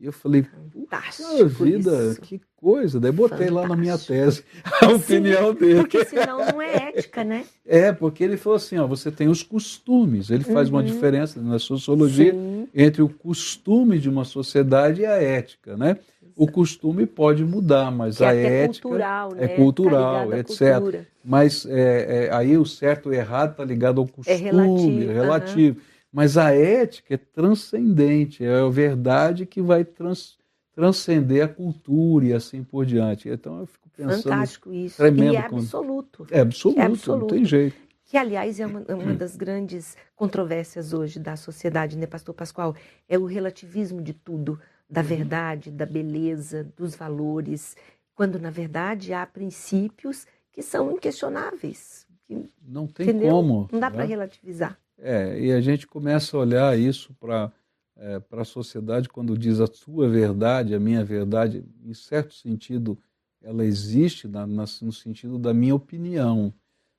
E 0.00 0.06
eu 0.06 0.12
falei, 0.12 0.46
puxa 0.72 1.44
vida, 1.44 2.12
isso. 2.12 2.22
que 2.22 2.40
coisa. 2.56 2.98
Daí 2.98 3.12
botei 3.12 3.48
Fantástico. 3.48 3.60
lá 3.60 3.68
na 3.68 3.76
minha 3.76 3.98
tese 3.98 4.42
a 4.80 4.86
Sim, 4.86 4.94
opinião 4.94 5.52
dele. 5.52 5.80
Porque 5.80 6.02
senão 6.06 6.38
não 6.38 6.62
é 6.62 6.88
ética, 6.88 7.22
né? 7.22 7.44
É, 7.66 7.92
porque 7.92 8.24
ele 8.24 8.36
falou 8.36 8.56
assim, 8.56 8.78
ó, 8.78 8.86
você 8.86 9.12
tem 9.12 9.28
os 9.28 9.42
costumes. 9.42 10.30
Ele 10.30 10.42
faz 10.42 10.68
uhum. 10.68 10.76
uma 10.76 10.82
diferença 10.82 11.40
na 11.40 11.58
sociologia 11.58 12.32
Sim. 12.32 12.66
entre 12.74 13.02
o 13.02 13.08
costume 13.08 13.98
de 13.98 14.08
uma 14.08 14.24
sociedade 14.24 15.02
e 15.02 15.06
a 15.06 15.22
ética, 15.22 15.76
né? 15.76 15.98
O 16.34 16.50
costume 16.50 17.04
pode 17.06 17.44
mudar, 17.44 17.92
mas 17.92 18.16
que 18.16 18.24
a 18.24 18.34
é 18.34 18.64
ética 18.64 18.88
cultural, 18.88 19.34
né? 19.34 19.44
é 19.44 19.48
cultural, 19.48 20.30
tá 20.30 20.38
etc. 20.38 20.74
Cultura. 20.74 21.06
Mas 21.22 21.66
é, 21.66 22.26
é, 22.26 22.34
aí 22.34 22.56
o 22.56 22.64
certo 22.64 23.10
e 23.10 23.10
o 23.10 23.14
errado 23.14 23.52
está 23.52 23.64
ligado 23.64 24.00
ao 24.00 24.06
é 24.06 24.08
costume, 24.08 24.34
é 24.34 24.42
relativo. 24.42 25.12
relativo. 25.12 25.76
Uhum. 25.78 25.84
Mas 26.12 26.36
a 26.36 26.52
ética 26.52 27.14
é 27.14 27.16
transcendente, 27.16 28.44
é 28.44 28.60
a 28.60 28.68
verdade 28.68 29.46
que 29.46 29.62
vai 29.62 29.84
trans, 29.84 30.36
transcender 30.72 31.44
a 31.44 31.48
cultura 31.48 32.26
e 32.26 32.32
assim 32.32 32.64
por 32.64 32.84
diante. 32.84 33.28
Então 33.28 33.60
eu 33.60 33.66
fico 33.66 33.88
pensando. 33.90 34.22
Fantástico 34.22 34.72
isso. 34.72 34.96
Tremendo 34.96 35.34
e 35.34 35.36
é 35.36 35.40
absoluto. 35.40 36.26
É 36.30 36.40
absoluto, 36.40 36.80
é 36.80 36.84
absoluto. 36.84 37.20
não 37.20 37.26
tem 37.28 37.44
jeito. 37.44 37.76
Que, 38.04 38.16
aliás, 38.16 38.58
é 38.58 38.66
uma, 38.66 38.80
uma 38.88 39.14
das 39.14 39.36
grandes 39.36 39.96
controvérsias 40.16 40.92
hoje 40.92 41.20
da 41.20 41.36
sociedade, 41.36 41.96
né, 41.96 42.06
Pastor 42.06 42.34
Pascoal? 42.34 42.74
É 43.08 43.16
o 43.16 43.24
relativismo 43.24 44.02
de 44.02 44.12
tudo, 44.12 44.58
da 44.88 45.00
uhum. 45.00 45.06
verdade, 45.06 45.70
da 45.70 45.86
beleza, 45.86 46.64
dos 46.76 46.96
valores, 46.96 47.76
quando, 48.12 48.36
na 48.40 48.50
verdade, 48.50 49.12
há 49.12 49.24
princípios 49.24 50.26
que 50.50 50.60
são 50.60 50.90
inquestionáveis. 50.90 52.04
Que, 52.26 52.50
não 52.66 52.88
tem 52.88 53.10
entendeu? 53.10 53.30
como. 53.30 53.68
Não 53.70 53.78
dá 53.78 53.88
né? 53.88 53.94
para 53.94 54.04
relativizar. 54.04 54.76
É, 55.02 55.40
e 55.40 55.52
a 55.52 55.60
gente 55.60 55.86
começa 55.86 56.36
a 56.36 56.40
olhar 56.40 56.78
isso 56.78 57.14
para 57.18 57.50
é, 57.96 58.20
a 58.30 58.44
sociedade 58.44 59.08
quando 59.08 59.36
diz 59.36 59.60
a 59.60 59.66
sua 59.66 60.08
verdade, 60.08 60.74
a 60.74 60.80
minha 60.80 61.04
verdade, 61.04 61.64
em 61.84 61.94
certo 61.94 62.34
sentido, 62.34 62.98
ela 63.42 63.64
existe 63.64 64.28
na, 64.28 64.46
na, 64.46 64.64
no 64.82 64.92
sentido 64.92 65.38
da 65.38 65.54
minha 65.54 65.74
opinião, 65.74 66.52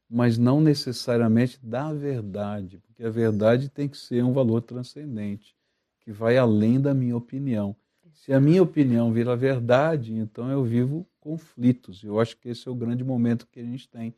mas 0.10 0.38
não 0.38 0.60
necessariamente 0.60 1.60
da 1.62 1.94
verdade, 1.94 2.80
porque 2.80 3.04
a 3.04 3.10
verdade 3.10 3.70
tem 3.70 3.88
que 3.88 3.98
ser 3.98 4.24
um 4.24 4.34
valor 4.34 4.62
transcendente, 4.62 5.56
que 6.00 6.12
vai 6.12 6.38
além 6.38 6.82
da 6.82 6.94
minha 6.94 7.16
opinião. 7.16 7.76
Se 8.14 8.34
a 8.34 8.40
minha 8.40 8.62
opinião 8.62 9.14
vira 9.14 9.36
verdade, 9.36 10.14
então 10.14 10.52
eu 10.52 10.64
vivo 10.64 11.08
conflitos. 11.20 12.04
Eu 12.04 12.20
acho 12.20 12.36
que 12.38 12.50
esse 12.50 12.68
é 12.68 12.72
o 12.72 12.76
grande 12.76 13.04
momento 13.04 13.48
que 13.48 13.60
a 13.60 13.64
gente 13.64 13.88
tem, 13.88 14.14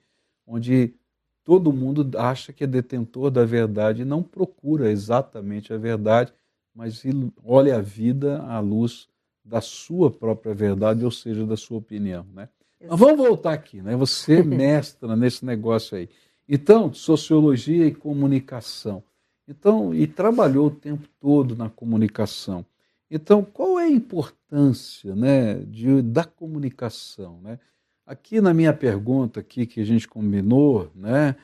onde 0.47 0.95
todo 1.43 1.73
mundo 1.73 2.10
acha 2.17 2.53
que 2.53 2.63
é 2.63 2.67
detentor 2.67 3.29
da 3.29 3.45
verdade 3.45 4.01
e 4.01 4.06
não 4.06 4.23
procura 4.23 4.89
exatamente 4.89 5.73
a 5.73 5.77
verdade, 5.77 6.34
mas 6.73 7.03
olha 7.43 7.77
a 7.77 7.82
vida 7.82 8.41
à 8.43 8.60
luz 8.60 9.08
da 9.43 9.62
sua 9.62 10.10
própria 10.10 10.53
verdade, 10.53 11.03
ou 11.03 11.12
seja, 11.12 11.45
da 11.45 11.58
sua 11.58 11.77
opinião. 11.77 12.25
Né? 12.34 12.47
Mas 12.79 12.99
vamos 12.99 13.17
voltar 13.17 13.53
aqui, 13.53 13.82
né? 13.82 13.95
Você 13.95 14.41
mestra 14.43 15.15
nesse 15.15 15.45
negócio 15.45 15.97
aí. 15.97 16.10
Então, 16.47 16.93
sociologia 16.93 17.86
e 17.86 17.93
comunicação. 17.93 19.03
Então, 19.47 19.93
e 19.93 20.08
trabalhou 20.08 20.67
o 20.67 20.71
tempo 20.71 21.08
todo 21.19 21.56
na 21.56 21.69
comunicação. 21.69 22.65
Então, 23.12 23.43
qual 23.43 23.79
é 23.79 23.86
a 23.86 23.89
importância 23.89 25.15
né, 25.15 25.56
de, 25.56 26.01
da 26.01 26.23
comunicação? 26.23 27.39
Né? 27.41 27.60
Aqui 28.05 28.41
na 28.41 28.53
minha 28.53 28.73
pergunta 28.73 29.39
aqui 29.39 29.65
que 29.65 29.79
a 29.79 29.85
gente 29.85 30.07
combinou, 30.07 30.91
né? 30.93 31.35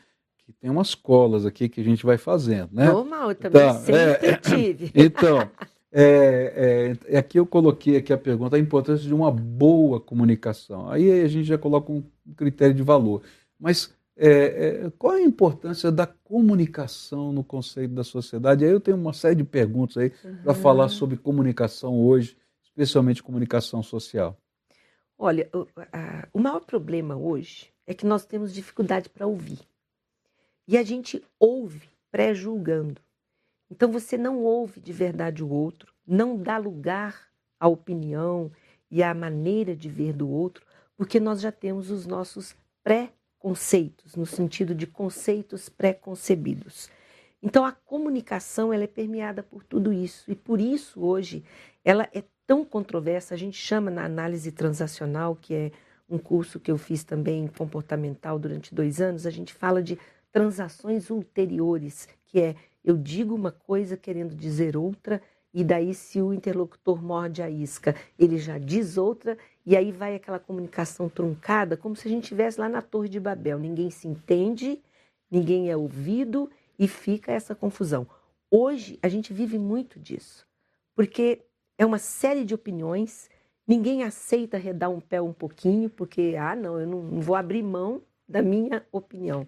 Que 0.45 0.51
tem 0.51 0.69
umas 0.69 0.93
colas 0.93 1.45
aqui 1.45 1.69
que 1.69 1.79
a 1.79 1.83
gente 1.83 2.05
vai 2.05 2.17
fazendo, 2.17 2.69
né? 2.73 2.85
Normal, 2.85 3.29
eu 3.29 3.35
também 3.35 3.61
tá, 3.61 3.73
sempre 3.75 4.27
é, 4.27 4.35
tive. 4.37 4.91
Então, 4.95 5.49
é, 5.91 6.95
é, 7.07 7.17
aqui 7.17 7.39
eu 7.39 7.45
coloquei 7.45 7.97
aqui 7.97 8.11
a 8.11 8.17
pergunta, 8.17 8.55
a 8.55 8.59
importância 8.59 9.07
de 9.07 9.13
uma 9.13 9.31
boa 9.31 9.99
comunicação. 9.99 10.89
Aí 10.89 11.21
a 11.21 11.27
gente 11.27 11.45
já 11.45 11.57
coloca 11.57 11.91
um 11.91 12.03
critério 12.35 12.75
de 12.75 12.83
valor. 12.83 13.23
Mas 13.59 13.93
é, 14.17 14.83
é, 14.85 14.91
qual 14.97 15.13
a 15.13 15.21
importância 15.21 15.89
da 15.89 16.05
comunicação 16.05 17.31
no 17.31 17.41
conceito 17.43 17.93
da 17.93 18.03
sociedade? 18.03 18.65
Aí 18.65 18.71
eu 18.71 18.81
tenho 18.81 18.97
uma 18.97 19.13
série 19.13 19.35
de 19.35 19.45
perguntas 19.45 19.95
aí 19.95 20.11
uhum. 20.25 20.37
para 20.43 20.53
falar 20.53 20.89
sobre 20.89 21.15
comunicação 21.15 21.97
hoje, 21.97 22.35
especialmente 22.61 23.23
comunicação 23.23 23.81
social. 23.81 24.37
Olha, 25.21 25.49
o, 25.53 25.67
a, 25.91 26.29
o 26.31 26.39
maior 26.39 26.61
problema 26.61 27.17
hoje 27.17 27.73
é 27.85 27.93
que 27.93 28.05
nós 28.05 28.25
temos 28.25 28.53
dificuldade 28.53 29.09
para 29.09 29.27
ouvir. 29.27 29.59
E 30.65 30.77
a 30.77 30.83
gente 30.83 31.21
ouve 31.37 31.89
pré-julgando. 32.09 33.01
Então 33.69 33.91
você 33.91 34.17
não 34.17 34.41
ouve 34.41 34.79
de 34.79 34.93
verdade 34.93 35.43
o 35.43 35.49
outro, 35.49 35.93
não 36.07 36.37
dá 36.37 36.57
lugar 36.57 37.27
à 37.59 37.67
opinião 37.67 38.49
e 38.89 39.03
à 39.03 39.13
maneira 39.13 39.75
de 39.75 39.89
ver 39.89 40.13
do 40.13 40.29
outro, 40.29 40.65
porque 40.95 41.19
nós 41.19 41.41
já 41.41 41.51
temos 41.51 41.91
os 41.91 42.07
nossos 42.07 42.55
pré-conceitos, 42.81 44.15
no 44.15 44.25
sentido 44.25 44.73
de 44.73 44.87
conceitos 44.87 45.67
pré-concebidos. 45.67 46.89
Então 47.43 47.65
a 47.65 47.73
comunicação 47.73 48.71
ela 48.71 48.85
é 48.85 48.87
permeada 48.87 49.43
por 49.43 49.65
tudo 49.65 49.91
isso 49.91 50.31
e 50.31 50.35
por 50.35 50.61
isso 50.61 51.01
hoje 51.01 51.43
ela 51.83 52.07
é 52.13 52.23
tão 52.49 52.65
controversa, 52.65 53.35
a 53.35 53.37
gente 53.37 53.57
chama 53.57 53.91
na 53.91 54.03
análise 54.03 54.51
transacional, 54.51 55.35
que 55.35 55.53
é 55.53 55.71
um 56.09 56.17
curso 56.17 56.59
que 56.59 56.71
eu 56.71 56.79
fiz 56.79 57.03
também 57.03 57.47
comportamental 57.47 58.39
durante 58.39 58.73
dois 58.73 58.99
anos, 58.99 59.27
a 59.27 59.29
gente 59.29 59.53
fala 59.53 59.83
de 59.83 59.99
transações 60.31 61.11
ulteriores, 61.11 62.09
que 62.25 62.41
é 62.41 62.55
eu 62.83 62.97
digo 62.97 63.35
uma 63.35 63.51
coisa 63.51 63.95
querendo 63.95 64.33
dizer 64.33 64.75
outra, 64.75 65.21
e 65.53 65.63
daí 65.63 65.93
se 65.93 66.19
o 66.23 66.33
interlocutor 66.33 67.03
morde 67.03 67.43
a 67.43 67.51
isca, 67.51 67.95
ele 68.17 68.39
já 68.39 68.57
diz 68.57 68.97
outra, 68.97 69.37
e 69.63 69.77
aí 69.77 69.91
vai 69.91 70.15
aquela 70.15 70.39
comunicação 70.39 71.07
truncada, 71.07 71.77
como 71.77 71.95
se 71.95 72.07
a 72.07 72.11
gente 72.11 72.23
estivesse 72.23 72.59
lá 72.59 72.67
na 72.67 72.81
Torre 72.81 73.09
de 73.09 73.19
Babel. 73.19 73.59
Ninguém 73.59 73.91
se 73.91 74.07
entende, 74.07 74.81
ninguém 75.29 75.69
é 75.69 75.77
ouvido 75.77 76.49
e 76.79 76.87
fica 76.87 77.31
essa 77.31 77.53
confusão. 77.53 78.07
Hoje 78.49 78.97
a 79.03 79.07
gente 79.07 79.31
vive 79.31 79.59
muito 79.59 79.99
disso, 79.99 80.47
porque 80.95 81.45
é 81.79 81.85
uma 81.85 81.97
série 81.97 82.43
de 82.43 82.53
opiniões, 82.53 83.29
ninguém 83.65 84.03
aceita 84.03 84.57
redar 84.57 84.91
um 84.91 84.99
pé 84.99 85.21
um 85.21 85.31
pouquinho, 85.31 85.89
porque, 85.89 86.35
ah, 86.37 86.53
não, 86.53 86.77
eu 86.77 86.85
não, 86.85 87.21
vou 87.21 87.37
abrir 87.37 87.63
mão 87.63 88.01
da 88.27 88.41
minha 88.41 88.85
opinião. 88.91 89.47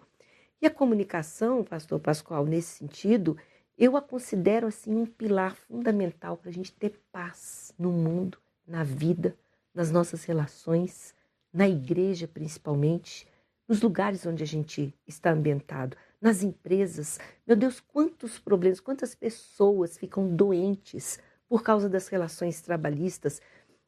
E 0.61 0.65
a 0.65 0.71
comunicação, 0.71 1.61
pastor 1.61 1.99
Pascoal, 1.99 2.45
nesse 2.45 2.77
sentido, 2.77 3.35
eu 3.77 3.97
a 3.97 4.01
considero 4.01 4.65
assim 4.65 4.95
um 4.95 5.05
pilar 5.05 5.55
fundamental 5.55 6.37
para 6.37 6.49
a 6.49 6.53
gente 6.53 6.71
ter 6.71 7.01
paz 7.11 7.73
no 7.77 7.91
mundo, 7.91 8.37
na 8.65 8.81
vida, 8.81 9.35
nas 9.73 9.91
nossas 9.91 10.23
relações, 10.23 11.13
na 11.51 11.67
igreja 11.67 12.29
principalmente, 12.29 13.27
nos 13.67 13.81
lugares 13.81 14.25
onde 14.25 14.41
a 14.41 14.47
gente 14.47 14.95
está 15.05 15.31
ambientado, 15.31 15.97
nas 16.21 16.43
empresas. 16.43 17.19
Meu 17.45 17.57
Deus, 17.57 17.81
quantos 17.81 18.39
problemas, 18.39 18.79
quantas 18.79 19.13
pessoas 19.13 19.97
ficam 19.97 20.33
doentes 20.33 21.19
por 21.51 21.63
causa 21.63 21.89
das 21.89 22.07
relações 22.07 22.61
trabalhistas. 22.61 23.41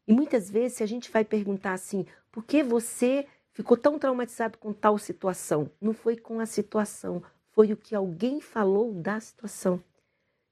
E 0.06 0.12
muitas 0.12 0.50
vezes, 0.50 0.76
se 0.80 0.84
a 0.84 0.86
gente 0.86 1.10
vai 1.10 1.24
perguntar 1.24 1.72
assim, 1.72 2.06
por 2.30 2.44
que 2.44 2.62
você 2.62 3.26
ficou 3.54 3.78
tão 3.78 3.98
traumatizado 3.98 4.58
com 4.58 4.74
tal 4.74 4.98
situação? 4.98 5.72
Não 5.80 5.94
foi 5.94 6.18
com 6.18 6.42
a 6.42 6.46
situação, 6.46 7.24
foi 7.54 7.72
o 7.72 7.78
que 7.78 7.96
alguém 7.96 8.42
falou 8.42 8.94
da 8.94 9.18
situação. 9.22 9.82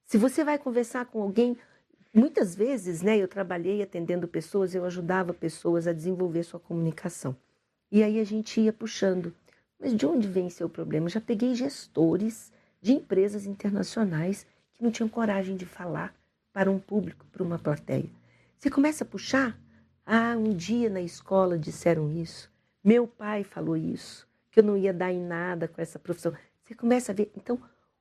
Se 0.05 0.17
você 0.17 0.41
vai 0.41 0.57
conversar 0.57 1.03
com 1.03 1.21
alguém, 1.21 1.57
muitas 2.13 2.55
vezes, 2.55 3.01
né, 3.01 3.17
eu 3.17 3.27
trabalhei 3.27 3.81
atendendo 3.81 4.25
pessoas, 4.25 4.73
eu 4.73 4.85
ajudava 4.85 5.33
pessoas 5.33 5.87
a 5.87 5.91
desenvolver 5.91 6.43
sua 6.43 6.61
comunicação. 6.61 7.35
E 7.91 8.01
aí 8.01 8.21
a 8.21 8.23
gente 8.23 8.61
ia 8.61 8.71
puxando. 8.71 9.35
Mas 9.77 9.93
de 9.93 10.05
onde 10.05 10.29
vem 10.29 10.49
seu 10.49 10.69
problema? 10.69 11.09
Já 11.09 11.19
peguei 11.19 11.55
gestores 11.55 12.53
de 12.81 12.93
empresas 12.93 13.45
internacionais 13.45 14.47
que 14.73 14.81
não 14.81 14.91
tinham 14.91 15.09
coragem 15.09 15.57
de 15.57 15.65
falar 15.65 16.20
para 16.53 16.69
um 16.69 16.79
público, 16.79 17.25
para 17.31 17.43
uma 17.43 17.57
plateia. 17.57 18.09
Você 18.57 18.69
começa 18.69 19.03
a 19.03 19.07
puxar. 19.07 19.57
Ah, 20.05 20.35
um 20.37 20.49
dia 20.49 20.89
na 20.89 21.01
escola 21.01 21.57
disseram 21.57 22.11
isso. 22.11 22.49
Meu 22.83 23.07
pai 23.07 23.43
falou 23.43 23.77
isso, 23.77 24.27
que 24.49 24.59
eu 24.59 24.63
não 24.63 24.75
ia 24.75 24.93
dar 24.93 25.11
em 25.11 25.21
nada 25.21 25.67
com 25.67 25.81
essa 25.81 25.99
profissão. 25.99 26.33
Você 26.63 26.73
começa 26.73 27.11
a 27.11 27.15
ver. 27.15 27.31
Então, 27.35 27.59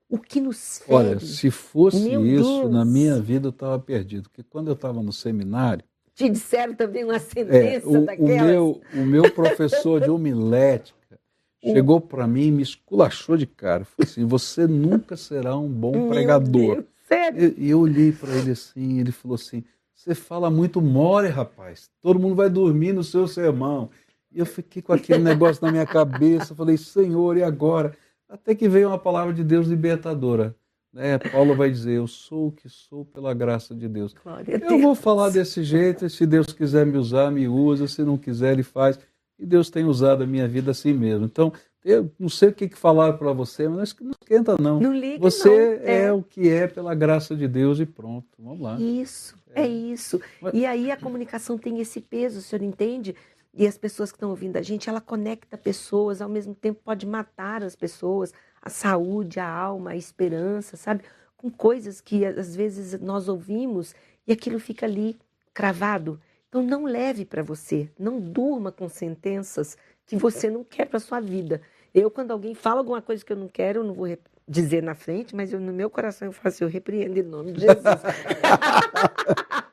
o 0.09 0.19
que 0.19 0.41
nos 0.41 0.79
fere, 0.79 0.93
Olha, 0.95 1.21
se 1.21 1.51
fosse 1.51 2.09
isso, 2.09 2.61
Deus. 2.63 2.71
na 2.71 2.85
minha 2.85 3.21
vida 3.21 3.47
eu 3.49 3.51
estava 3.51 3.79
perdido. 3.79 4.29
Porque 4.29 4.43
quando 4.43 4.69
eu 4.69 4.75
estava 4.75 5.03
no 5.03 5.13
seminário. 5.13 5.85
Te 6.15 6.29
disseram 6.29 6.75
também 6.75 7.05
uma 7.05 7.19
sentença 7.19 7.87
é, 7.87 7.99
o, 7.99 8.05
daquelas. 8.05 8.43
O 8.43 8.45
meu, 8.45 8.81
o 8.95 9.07
meu 9.07 9.33
professor 9.33 10.01
de 10.01 10.11
homilética 10.11 11.19
chegou 11.63 12.01
para 12.01 12.27
mim 12.27 12.47
e 12.47 12.51
me 12.51 12.63
esculachou 12.63 13.37
de 13.37 13.47
cara. 13.47 13.85
Falei 13.85 14.11
assim: 14.11 14.27
você 14.27 14.67
nunca 14.67 15.17
será 15.17 15.57
um 15.57 15.69
bom 15.69 16.09
pregador. 16.09 16.85
Sério? 17.11 17.55
E 17.59 17.71
eu 17.71 17.81
olhei 17.81 18.13
para 18.13 18.31
ele 18.37 18.53
assim, 18.53 19.01
ele 19.01 19.11
falou 19.13 19.35
assim: 19.35 19.65
Você 19.95 20.15
fala 20.15 20.51
muito 20.51 20.81
mole, 20.81 21.29
rapaz. 21.29 21.91
Todo 22.01 22.21
mundo 22.21 22.35
vai 22.35 22.49
dormir 22.49 22.93
no 22.93 23.03
seu 23.03 23.27
sermão. 23.27 23.91
E 24.33 24.39
eu 24.39 24.47
fiquei 24.47 24.81
com 24.81 24.93
aquele 24.93 25.23
negócio 25.23 25.65
na 25.65 25.73
minha 25.73 25.87
cabeça. 25.87 26.55
Falei: 26.55 26.77
Senhor, 26.77 27.37
e 27.37 27.43
agora? 27.43 27.97
Até 28.29 28.55
que 28.55 28.69
veio 28.69 28.89
uma 28.89 28.99
palavra 28.99 29.35
de 29.35 29.43
Deus 29.43 29.67
libertadora. 29.67 30.55
Né? 30.93 31.19
Paulo 31.19 31.57
vai 31.57 31.71
dizer: 31.71 31.99
Eu 31.99 32.07
sou 32.07 32.49
o 32.49 32.53
que 32.53 32.69
sou 32.69 33.05
pela 33.05 33.35
graça 33.35 33.75
de 33.75 33.89
Deus. 33.89 34.15
Glória 34.23 34.53
Eu 34.53 34.61
Deus. 34.61 34.83
vou 34.83 34.95
falar 34.95 35.31
desse 35.31 35.65
jeito, 35.65 36.09
se 36.09 36.27
Deus 36.27 36.53
quiser 36.53 36.87
me 36.87 36.97
usar, 36.97 37.31
me 37.31 37.49
usa, 37.49 37.89
se 37.89 38.03
não 38.03 38.17
quiser, 38.17 38.53
ele 38.53 38.63
faz. 38.63 38.99
E 39.39 39.47
Deus 39.47 39.71
tem 39.71 39.85
usado 39.85 40.23
a 40.23 40.27
minha 40.27 40.47
vida 40.47 40.71
assim 40.71 40.93
mesmo. 40.93 41.25
Então, 41.25 41.53
eu 41.85 42.11
não 42.19 42.29
sei 42.29 42.51
o 42.51 42.53
que, 42.53 42.69
que 42.69 42.77
falar 42.77 43.15
para 43.15 43.33
você, 43.33 43.69
mas 43.69 43.95
não 44.01 44.11
esquenta, 44.11 44.57
não. 44.61 44.79
Não 44.81 44.93
ligue, 44.95 45.19
Você 45.19 45.49
não. 45.79 45.89
é. 45.89 46.13
o 46.13 46.23
que 46.23 46.49
é 46.49 46.67
pela 46.67 46.95
graça 46.95 47.35
de 47.35 47.49
Deus 47.49 47.81
e 47.81 47.87
pronto. 47.87 48.27
Vamos 48.39 48.61
lá. 48.61 48.79
Isso, 48.81 49.35
é, 49.55 49.67
isso. 49.67 50.21
Mas- 50.41 50.55
E 50.55 50.67
aí 50.67 50.91
a 50.91 50.97
comunicação 50.97 51.57
tem 51.59 51.81
esse 51.81 52.01
peso, 52.01 52.39
o 52.39 52.43
senhor 52.43 52.63
entende? 52.63 53.15
E 53.55 53.67
as 53.67 53.77
pessoas 53.79 54.13
que 54.13 54.17
estão 54.17 54.31
ouvindo 54.31 54.57
a 54.57 54.63
gente, 54.63 54.89
ela 54.89 55.01
conecta 55.01 55.57
pessoas, 55.59 56.21
ao 56.21 56.29
mesmo 56.29 56.55
tempo 56.55 56.81
pode 56.85 57.07
matar 57.07 57.65
as 57.65 57.75
pessoas, 57.75 58.33
a 58.63 58.71
saúde, 58.71 59.41
a 59.41 59.49
alma, 59.49 59.91
a 59.91 59.97
esperança, 59.97 60.77
sabe? 60.77 61.03
Com 61.37 61.51
coisas 61.51 62.01
que 62.01 62.25
às 62.25 62.55
vezes 62.55 63.01
nós 63.01 63.27
ouvimos 63.29 63.95
e 64.27 64.33
aquilo 64.33 64.61
fica 64.61 64.87
ali 64.87 65.19
cravado. 65.55 66.21
Então 66.49 66.63
não 66.63 66.85
leve 66.85 67.25
para 67.25 67.43
você, 67.43 67.89
não 67.99 68.21
durma 68.21 68.71
com 68.71 68.89
sentenças 68.89 69.77
que 70.11 70.17
você 70.17 70.51
não 70.51 70.65
quer 70.65 70.87
para 70.87 70.99
sua 70.99 71.21
vida. 71.21 71.63
Eu, 71.95 72.11
quando 72.11 72.33
alguém 72.33 72.53
fala 72.53 72.81
alguma 72.81 73.01
coisa 73.01 73.25
que 73.25 73.33
eu 73.33 73.37
não 73.37 73.47
quero, 73.47 73.79
eu 73.79 73.85
não 73.85 73.95
vou 73.95 74.09
dizer 74.47 74.83
na 74.83 74.93
frente, 74.93 75.37
mas 75.37 75.53
eu, 75.53 75.61
no 75.61 75.73
meu 75.73 75.89
coração 75.89 76.27
eu 76.27 76.33
faço, 76.33 76.65
eu 76.65 76.69
repreendo 76.69 77.17
em 77.17 77.23
nome 77.23 77.53
de 77.53 77.61
Jesus. 77.61 77.77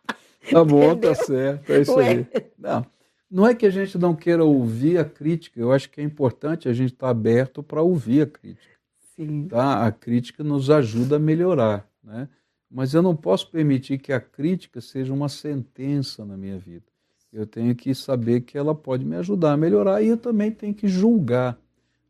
Tá 0.50 0.63
bom, 0.63 0.91
Entendeu? 0.93 1.13
tá 1.13 1.26
certo. 1.26 1.73
É 1.73 1.82
isso 1.82 1.95
Ué. 1.95 2.10
aí. 2.10 2.28
Não, 2.58 2.86
não 3.30 3.45
é 3.45 3.54
que 3.54 3.65
a 3.65 3.69
gente 3.69 3.97
não 3.97 4.15
queira 4.15 4.45
ouvir 4.45 4.97
a 4.97 5.04
crítica, 5.04 5.60
eu 5.60 5.73
acho 5.73 5.89
que 5.89 6.00
é 6.00 6.04
importante 6.06 6.69
a 6.69 6.73
gente 6.73 6.93
estar 6.93 7.10
aberto 7.10 7.62
para 7.62 7.82
ouvir 7.82 8.21
a 8.21 8.26
crítica. 8.28 8.78
Sim. 9.13 9.50
tá? 9.50 9.86
A 9.86 9.91
crítica 9.91 10.45
nos 10.45 10.69
ajuda 10.69 11.17
a 11.17 11.19
melhorar, 11.19 11.86
né? 12.02 12.30
Mas 12.71 12.93
eu 12.93 13.02
não 13.02 13.13
posso 13.13 13.52
permitir 13.52 13.97
que 13.97 14.13
a 14.13 14.21
crítica 14.21 14.80
seja 14.80 15.13
uma 15.13 15.28
sentença 15.28 16.23
na 16.23 16.38
minha 16.38 16.58
vida. 16.58 16.86
Eu 17.31 17.45
tenho 17.45 17.75
que 17.75 17.93
saber 17.93 18.41
que 18.41 18.57
ela 18.57 18.73
pode 18.73 19.05
me 19.05 19.15
ajudar 19.17 19.53
a 19.53 19.57
melhorar 19.57 20.01
e 20.01 20.07
eu 20.07 20.17
também 20.17 20.51
tenho 20.51 20.73
que 20.73 20.87
julgar. 20.87 21.57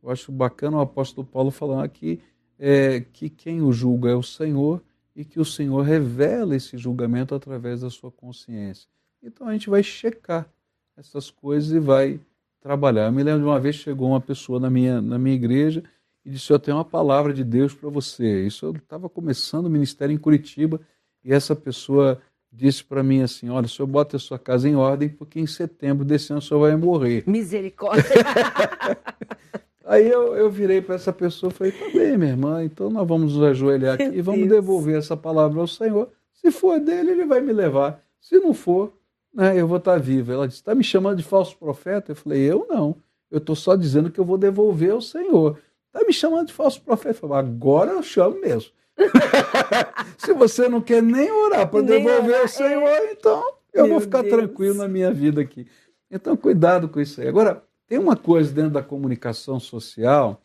Eu 0.02 0.10
acho 0.10 0.32
bacana 0.32 0.78
o 0.78 0.82
apóstolo 0.82 1.26
Paulo 1.26 1.52
falando 1.52 1.84
aqui 1.84 2.22
é, 2.60 3.02
que 3.02 3.30
quem 3.30 3.62
o 3.62 3.72
julga 3.72 4.10
é 4.10 4.16
o 4.16 4.24
Senhor 4.24 4.82
e 5.16 5.26
que 5.26 5.40
o 5.40 5.46
Senhor 5.46 5.82
revela 5.82 6.56
esse 6.56 6.78
julgamento 6.78 7.34
através 7.34 7.82
da 7.82 7.90
sua 7.90 8.12
consciência. 8.12 8.88
Então 9.22 9.48
a 9.48 9.54
gente 9.54 9.70
vai 9.70 9.82
checar 9.82 10.48
essas 10.96 11.32
coisas 11.32 11.72
e 11.72 11.80
vai 11.80 12.20
trabalhar. 12.62 13.08
Eu 13.08 13.12
me 13.12 13.24
lembro 13.24 13.42
de 13.42 13.46
uma 13.46 13.60
vez 13.60 13.76
chegou 13.76 14.10
uma 14.10 14.22
pessoa 14.22 14.60
na 14.60 14.70
minha, 14.70 15.02
na 15.02 15.18
minha 15.18 15.36
igreja 15.36 15.84
e 16.24 16.30
disse: 16.30 16.52
Eu 16.52 16.60
tenho 16.60 16.78
uma 16.78 16.86
palavra 16.86 17.34
de 17.34 17.44
Deus 17.44 17.74
para 17.74 17.90
você. 17.90 18.46
Isso 18.46 18.66
eu 18.66 18.72
estava 18.74 19.10
começando 19.10 19.66
o 19.66 19.70
ministério 19.70 20.14
em 20.14 20.18
Curitiba 20.18 20.80
e 21.24 21.34
essa 21.34 21.56
pessoa 21.56 22.22
disse 22.58 22.84
para 22.84 23.04
mim 23.04 23.22
assim: 23.22 23.50
Olha, 23.50 23.66
o 23.66 23.70
senhor 23.70 23.88
bota 23.88 24.18
a 24.18 24.20
sua 24.20 24.40
casa 24.40 24.68
em 24.68 24.76
ordem 24.76 25.08
porque 25.08 25.40
em 25.40 25.48
setembro 25.48 26.04
desse 26.04 26.32
ano 26.32 26.40
o 26.40 26.42
senhor 26.42 26.62
vai 26.62 26.76
morrer. 26.76 27.24
Misericórdia. 27.28 28.04
Aí 29.86 30.10
eu, 30.10 30.36
eu 30.36 30.50
virei 30.50 30.82
para 30.82 30.96
essa 30.96 31.14
pessoa 31.14 31.52
e 31.52 31.54
falei: 31.54 31.72
Tá 31.72 31.86
bem, 31.92 32.18
minha 32.18 32.32
irmã, 32.32 32.64
então 32.64 32.90
nós 32.90 33.08
vamos 33.08 33.36
nos 33.36 33.44
ajoelhar 33.44 33.94
aqui 33.94 34.06
Meu 34.06 34.16
e 34.16 34.22
vamos 34.22 34.42
Deus. 34.42 34.52
devolver 34.52 34.98
essa 34.98 35.16
palavra 35.16 35.62
ao 35.62 35.68
Senhor. 35.68 36.10
Se 36.34 36.52
for 36.52 36.80
dele, 36.80 37.12
ele 37.12 37.26
vai 37.26 37.40
me 37.40 37.54
levar. 37.54 38.04
Se 38.20 38.40
não 38.40 38.54
for, 38.54 38.92
né, 39.34 39.60
eu 39.60 39.68
vou 39.68 39.78
estar 39.78 39.98
vivo. 39.98 40.32
Ela 40.32 40.48
disse: 40.48 40.60
Está 40.60 40.74
me 40.74 40.84
chamando 40.84 41.18
de 41.18 41.24
falso 41.24 41.56
profeta? 41.58 42.12
Eu 42.12 42.16
falei: 42.16 42.42
Eu 42.42 42.66
não. 42.70 42.96
Eu 43.30 43.38
estou 43.40 43.56
só 43.56 43.76
dizendo 43.76 44.10
que 44.10 44.20
eu 44.20 44.26
vou 44.26 44.38
devolver 44.38 44.92
ao 44.92 45.02
Senhor. 45.02 45.58
Está 45.88 46.06
me 46.06 46.14
chamando 46.14 46.48
de 46.48 46.54
falso 46.54 46.82
profeta? 46.82 47.18
Eu 47.18 47.30
falei, 47.30 47.38
agora 47.38 47.92
eu 47.92 48.04
chamo 48.04 48.40
mesmo. 48.40 48.72
Se 50.18 50.34
você 50.34 50.68
não 50.68 50.82
quer 50.82 51.02
nem 51.02 51.32
orar 51.32 51.70
para 51.70 51.82
devolver 51.82 52.30
orar, 52.30 52.42
ao 52.42 52.48
Senhor, 52.48 53.10
então 53.12 53.44
eu 53.74 53.84
Meu 53.84 53.94
vou 53.94 54.02
ficar 54.02 54.22
Deus. 54.24 54.34
tranquilo 54.34 54.76
na 54.76 54.88
minha 54.88 55.14
vida 55.14 55.42
aqui. 55.42 55.68
Então, 56.10 56.36
cuidado 56.36 56.90
com 56.90 57.00
isso 57.00 57.22
aí. 57.22 57.28
Agora, 57.28 57.64
tem 57.88 57.98
uma 57.98 58.16
coisa 58.16 58.52
dentro 58.52 58.72
da 58.72 58.84
comunicação 58.84 59.60
social 59.60 60.42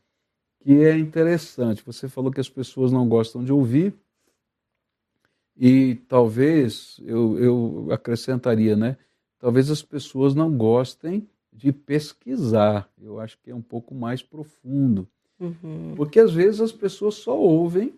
que 0.61 0.85
é 0.85 0.97
interessante. 0.97 1.83
Você 1.85 2.09
falou 2.09 2.31
que 2.31 2.41
as 2.41 2.49
pessoas 2.49 2.93
não 2.93 3.09
gostam 3.09 3.43
de 3.43 3.53
ouvir, 3.53 3.95
e 5.57 5.97
talvez 6.09 7.01
eu, 7.05 7.39
eu 7.39 7.89
acrescentaria, 7.91 8.77
né? 8.77 8.97
Talvez 9.39 9.71
as 9.71 9.83
pessoas 9.83 10.35
não 10.35 10.57
gostem 10.57 11.29
de 11.53 11.73
pesquisar. 11.73 12.89
Eu 13.01 13.21
acho 13.21 13.39
que 13.43 13.51
é 13.51 13.55
um 13.55 13.63
pouco 13.63 13.95
mais 13.95 14.23
profundo. 14.23 15.07
Uhum. 15.39 15.95
Porque 15.97 16.21
às 16.21 16.33
vezes 16.33 16.61
as 16.61 16.73
pessoas 16.73 17.17
só 17.17 17.39
ouvem 17.39 17.95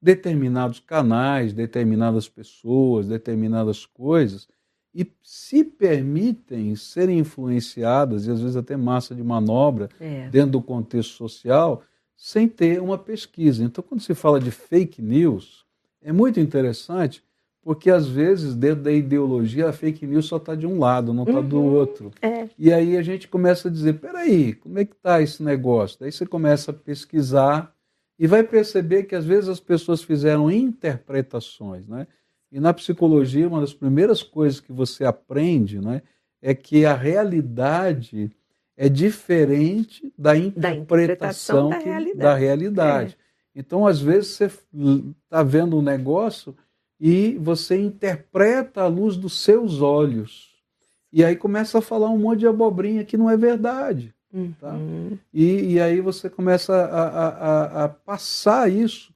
determinados 0.00 0.80
canais, 0.80 1.52
determinadas 1.52 2.28
pessoas, 2.28 3.06
determinadas 3.08 3.84
coisas 3.84 4.48
e 4.94 5.06
se 5.22 5.62
permitem 5.62 6.74
serem 6.74 7.18
influenciadas 7.18 8.26
e 8.26 8.30
às 8.30 8.40
vezes 8.40 8.56
até 8.56 8.76
massa 8.76 9.14
de 9.14 9.22
manobra 9.22 9.88
É. 10.00 10.28
dentro 10.30 10.52
do 10.52 10.62
contexto 10.62 11.12
social 11.12 11.82
sem 12.16 12.48
ter 12.48 12.80
uma 12.82 12.98
pesquisa. 12.98 13.62
Então, 13.64 13.82
quando 13.86 14.00
se 14.02 14.14
fala 14.14 14.38
de 14.40 14.50
fake 14.50 15.00
news, 15.00 15.64
é 16.02 16.12
muito 16.12 16.40
interessante 16.40 17.22
porque 17.62 17.90
às 17.90 18.08
vezes 18.08 18.54
dentro 18.54 18.84
da 18.84 18.92
ideologia 18.92 19.68
a 19.68 19.72
fake 19.72 20.06
news 20.06 20.24
só 20.26 20.38
está 20.38 20.54
de 20.54 20.66
um 20.66 20.78
lado, 20.78 21.12
não 21.12 21.24
está 21.24 21.40
do 21.42 21.58
Uhum. 21.58 21.72
outro. 21.74 22.10
É. 22.22 22.48
E 22.58 22.72
aí 22.72 22.96
a 22.96 23.02
gente 23.02 23.28
começa 23.28 23.68
a 23.68 23.70
dizer, 23.70 23.94
peraí, 24.00 24.54
como 24.54 24.78
é 24.78 24.84
que 24.84 24.94
está 24.94 25.20
esse 25.20 25.42
negócio? 25.42 25.98
Daí 26.00 26.10
você 26.10 26.24
começa 26.26 26.70
a 26.70 26.74
pesquisar 26.74 27.74
e 28.20 28.26
vai 28.26 28.42
perceber 28.44 29.04
que 29.04 29.14
às 29.16 29.24
vezes 29.24 29.48
as 29.48 29.58
pessoas 29.60 30.02
fizeram 30.02 30.50
interpretações, 30.50 31.88
né? 31.88 32.06
E 32.52 32.60
na 32.60 32.74
psicologia, 32.74 33.48
uma 33.48 33.60
das 33.60 33.72
primeiras 33.72 34.22
coisas 34.22 34.60
que 34.60 34.72
você 34.72 35.04
aprende, 35.06 35.80
né, 35.80 36.02
é 36.42 36.52
que 36.54 36.84
a 36.84 36.94
realidade 36.94 38.30
é 38.76 38.88
diferente 38.88 40.12
da 40.18 40.36
interpretação, 40.36 41.68
interpretação 41.68 41.68
da 41.70 41.78
que- 41.78 41.84
realidade. 41.84 42.18
da 42.18 42.34
realidade. 42.34 43.18
Então, 43.54 43.86
às 43.86 44.00
vezes, 44.00 44.32
você 44.32 44.44
está 45.24 45.42
vendo 45.42 45.78
um 45.78 45.82
negócio 45.82 46.54
e 47.00 47.36
você 47.40 47.76
interpreta 47.80 48.82
à 48.82 48.86
luz 48.86 49.16
dos 49.16 49.40
seus 49.40 49.80
olhos. 49.80 50.50
E 51.12 51.24
aí 51.24 51.36
começa 51.36 51.78
a 51.78 51.82
falar 51.82 52.10
um 52.10 52.18
monte 52.18 52.40
de 52.40 52.46
abobrinha 52.46 53.04
que 53.04 53.16
não 53.16 53.30
é 53.30 53.36
verdade. 53.36 54.14
Tá? 54.60 54.72
Uhum. 54.72 55.18
E, 55.32 55.74
e 55.74 55.80
aí 55.80 56.00
você 56.00 56.30
começa 56.30 56.74
a, 56.74 57.02
a, 57.08 57.28
a, 57.28 57.84
a 57.84 57.88
passar 57.88 58.70
isso. 58.70 59.12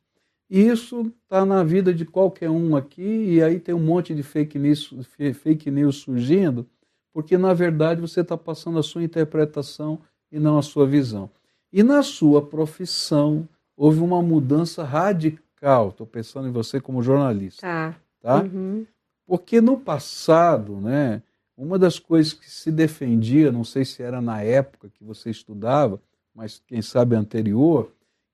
E 0.51 0.61
isso 0.61 1.13
está 1.25 1.45
na 1.45 1.65
vida 1.65 1.93
de 1.93 2.05
qualquer 2.05 2.51
um 2.51 2.77
aqui, 2.77 3.03
e 3.03 3.43
aí 3.43 3.59
tem 3.59 3.75
um 3.75 3.81
monte 3.81 4.15
de 4.15 4.23
fake 4.23 4.59
news, 4.59 4.95
fake 5.43 5.71
news 5.71 5.97
surgindo, 5.97 6.67
porque 7.13 7.39
na 7.39 7.55
verdade 7.55 8.01
você 8.01 8.21
está 8.21 8.37
passando 8.37 8.79
a 8.79 8.83
sua 8.83 9.03
interpretação 9.03 9.99
e 10.31 10.39
não 10.39 10.59
a 10.59 10.63
sua 10.63 10.87
visão. 10.87 11.31
E 11.73 11.83
na 11.83 12.03
sua 12.03 12.43
profissão 12.43 13.49
houve 13.77 14.01
uma 14.01 14.23
mudança 14.23 14.85
radical. 14.85 15.89
Estou 15.89 16.07
pensando 16.07 16.47
em 16.47 16.53
você 16.53 16.81
como 16.81 17.03
jornalista, 17.03 17.63
Tá. 17.67 17.97
tá? 18.21 18.43
Uhum. 18.45 18.87
Porque 19.27 19.61
no 19.61 19.79
passado, 19.79 20.77
né, 20.81 21.23
uma 21.57 21.79
das 21.79 21.99
coisas 21.99 22.33
que 22.33 22.51
se 22.51 22.71
defendia, 22.73 23.53
não 23.53 23.65
sei 23.65 23.85
se 23.85 24.03
era 24.03 24.21
na 24.21 24.43
época 24.43 24.89
que 24.91 25.05
você 25.05 25.31
estudava, 25.31 26.01
mas 26.35 26.61
quem 26.67 26.83
sabe 26.83 27.15
anterior, 27.17 27.93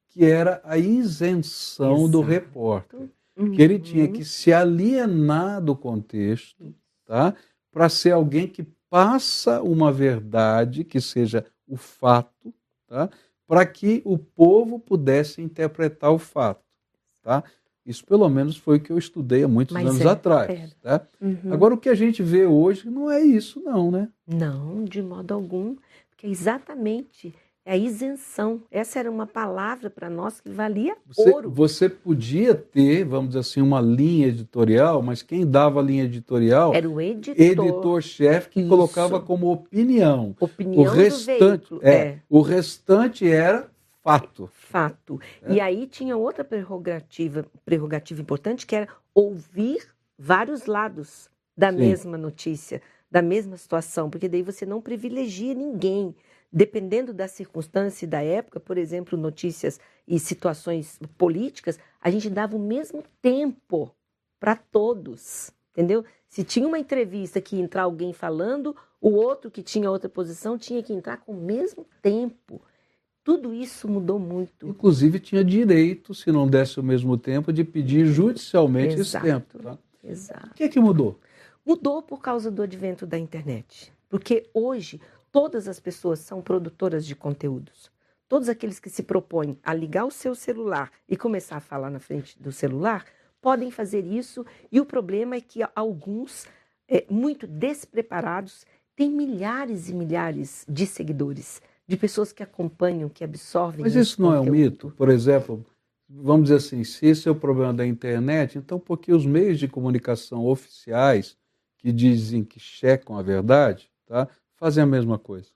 que 0.09 0.25
era 0.25 0.61
a 0.65 0.79
isenção 0.79 2.09
do 2.11 2.19
Exato. 2.21 2.23
repórter. 2.23 3.09
Que 3.55 3.63
ele 3.63 3.79
tinha 3.79 4.05
Uhum. 4.05 4.13
que 4.13 4.25
se 4.25 4.53
alienar 4.53 5.63
do 5.63 5.75
contexto, 5.77 6.75
tá? 7.07 7.35
Para 7.73 7.89
ser 7.89 8.13
alguém 8.13 8.47
que 8.47 8.63
passa 8.91 9.63
uma 9.63 9.91
verdade, 9.93 10.85
que 10.85 11.01
seja 11.01 11.47
o 11.67 11.77
fato, 11.77 12.53
tá? 12.87 13.09
Para 13.47 13.65
que 13.67 14.03
o 14.05 14.19
povo 14.19 14.79
pudesse 14.79 15.41
interpretar 15.41 16.13
o 16.13 16.19
fato, 16.19 16.63
tá? 17.23 17.43
Isso 17.91 18.05
pelo 18.05 18.29
menos 18.29 18.57
foi 18.57 18.77
o 18.77 18.81
que 18.81 18.91
eu 18.93 18.99
estudei 18.99 19.43
há 19.45 19.49
muitos 19.49 19.75
Mas 19.75 19.87
anos 19.87 20.01
é, 20.01 20.09
atrás, 20.09 20.51
é. 20.51 20.69
tá? 20.83 21.07
Uhum. 21.21 21.53
Agora 21.53 21.75
o 21.75 21.79
que 21.79 21.89
a 21.89 21.95
gente 21.95 22.23
vê 22.23 22.47
hoje 22.47 22.89
não 22.89 23.11
é 23.11 23.21
isso 23.21 23.61
não, 23.61 23.91
né? 23.91 24.09
Não, 24.27 24.85
de 24.85 25.03
modo 25.03 25.35
algum, 25.35 25.77
porque 26.11 26.27
é 26.27 26.31
exatamente 26.31 27.35
é 27.65 27.75
a 27.75 27.77
isenção. 27.77 28.63
Essa 28.71 28.99
era 28.99 29.11
uma 29.11 29.27
palavra 29.27 29.91
para 29.91 30.09
nós 30.09 30.41
que 30.41 30.49
valia 30.51 30.97
Você, 31.07 31.31
ouro. 31.31 31.51
você 31.51 31.89
podia 31.89 32.55
ter, 32.55 33.05
vamos 33.05 33.29
dizer 33.29 33.41
assim, 33.41 33.61
uma 33.61 33.81
linha 33.81 34.29
editorial, 34.29 35.03
mas 35.03 35.23
quem 35.23 35.47
dava 35.47 35.79
a 35.79 35.83
linha 35.83 36.05
editorial 36.05 36.75
Era 36.75 36.89
o 36.89 37.01
editor, 37.01 37.39
editor-chefe 37.39 38.49
que 38.49 38.61
Isso. 38.61 38.69
colocava 38.69 39.21
como 39.21 39.53
opinião. 39.53 40.35
opinião 40.41 40.83
o 40.83 40.85
restante, 40.85 41.69
do 41.71 41.79
veículo. 41.79 41.81
é, 41.85 42.19
o 42.29 42.41
restante 42.41 43.29
era 43.29 43.70
fato. 44.03 44.49
fato. 44.53 45.21
É. 45.43 45.55
E 45.55 45.61
aí 45.61 45.87
tinha 45.87 46.17
outra 46.17 46.45
prerrogativa, 46.45 47.47
prerrogativa 47.65 48.21
importante, 48.21 48.67
que 48.67 48.77
era 48.77 48.89
ouvir 49.15 49.87
vários 50.19 50.67
lados 50.67 51.29
da 51.57 51.71
Sim. 51.71 51.79
mesma 51.79 52.17
notícia, 52.19 52.81
da 53.11 53.23
mesma 53.23 53.57
situação, 53.57 54.09
porque 54.11 54.29
daí 54.29 54.43
você 54.43 54.65
não 54.67 54.81
privilegia 54.81 55.55
ninguém. 55.55 56.15
dependendo 56.53 57.13
da 57.15 57.29
circunstância 57.29 58.05
e 58.05 58.09
da 58.09 58.23
época, 58.23 58.59
por 58.59 58.77
exemplo, 58.77 59.17
notícias 59.17 59.79
e 60.07 60.19
situações 60.19 60.99
políticas, 61.17 61.79
a 62.01 62.11
gente 62.11 62.29
dava 62.29 62.57
o 62.57 62.59
mesmo 62.59 63.05
tempo 63.23 63.95
para 64.41 64.57
todos, 64.57 65.53
entendeu? 65.71 66.05
Se 66.29 66.43
tinha 66.43 66.67
uma 66.67 66.79
entrevista 66.79 67.41
que 67.41 67.61
entrar 67.61 67.83
alguém 67.83 68.13
falando, 68.13 68.75
o 69.01 69.11
outro 69.11 69.51
que 69.51 69.63
tinha 69.63 69.91
outra 69.91 70.09
posição 70.09 70.59
tinha 70.59 70.83
que 70.83 70.93
entrar 70.93 71.19
com 71.19 71.33
o 71.33 71.41
mesmo 71.41 71.87
tempo. 72.03 72.61
Tudo 73.23 73.53
isso 73.53 73.89
mudou 73.89 74.19
muito. 74.19 74.67
Inclusive 74.67 75.21
tinha 75.21 75.45
direito, 75.45 76.15
se 76.15 76.33
não 76.33 76.49
desse 76.49 76.81
o 76.81 76.83
mesmo 76.83 77.17
tempo, 77.19 77.53
de 77.53 77.65
pedir 77.65 78.07
judicialmente 78.07 78.95
Exato. 78.95 79.27
esse 79.27 79.35
tempo. 79.35 79.59
Tá? 79.63 79.79
Exato. 80.03 80.47
O 80.49 80.55
que 80.55 80.65
é 80.65 80.69
que 80.69 80.81
mudou? 80.81 81.19
Mudou 81.65 82.03
por 82.03 82.21
causa 82.21 82.51
do 82.51 82.63
advento 82.63 83.07
da 83.07 83.19
internet. 83.19 83.93
Porque 84.09 84.49
hoje 84.55 85.01
todas 85.31 85.69
as 85.69 85.79
pessoas 85.79 86.19
são 86.21 86.41
produtoras 86.41 87.05
de 87.05 87.15
conteúdos. 87.15 87.91
Todos 88.29 88.49
aqueles 88.49 88.79
que 88.79 88.89
se 88.89 89.03
propõem 89.03 89.59
a 89.63 89.75
ligar 89.75 90.05
o 90.05 90.11
seu 90.11 90.35
celular 90.35 90.91
e 91.09 91.17
começar 91.17 91.57
a 91.57 91.61
falar 91.61 91.91
na 91.91 91.99
frente 91.99 92.41
do 92.41 92.53
celular 92.53 93.05
podem 93.41 93.71
fazer 93.71 94.05
isso. 94.07 94.47
E 94.71 94.81
o 94.81 94.87
problema 94.87 95.37
é 95.37 95.41
que 95.41 95.61
alguns, 95.75 96.47
é, 96.89 97.05
muito 97.11 97.47
despreparados, 97.47 98.65
têm 98.95 99.11
milhares 99.11 99.89
e 99.89 99.95
milhares 99.95 100.65
de 100.69 100.87
seguidores, 100.87 101.61
de 101.91 101.97
pessoas 101.97 102.33
que 102.33 102.41
acompanham, 102.41 103.09
que 103.09 103.25
absorvem. 103.25 103.83
Mas 103.83 103.97
isso 103.97 104.23
não 104.23 104.33
é 104.33 104.39
um 104.39 104.45
conteúdo. 104.45 104.61
mito? 104.61 104.95
Por 104.97 105.09
exemplo, 105.09 105.67
vamos 106.09 106.45
dizer 106.45 106.59
assim, 106.59 106.85
se 106.85 107.05
esse 107.05 107.27
é 107.27 107.31
o 107.33 107.35
problema 107.35 107.75
da 107.75 107.85
internet, 107.85 108.57
então 108.57 108.79
por 108.79 108.97
que 108.97 109.13
os 109.13 109.27
meios 109.27 109.59
de 109.59 109.67
comunicação 109.67 110.47
oficiais 110.47 111.37
que 111.79 111.91
dizem 111.91 112.45
que 112.45 112.61
checam 112.61 113.19
a 113.19 113.23
verdade, 113.23 113.91
tá, 114.07 114.29
fazem 114.55 114.85
a 114.85 114.87
mesma 114.87 115.19
coisa? 115.19 115.49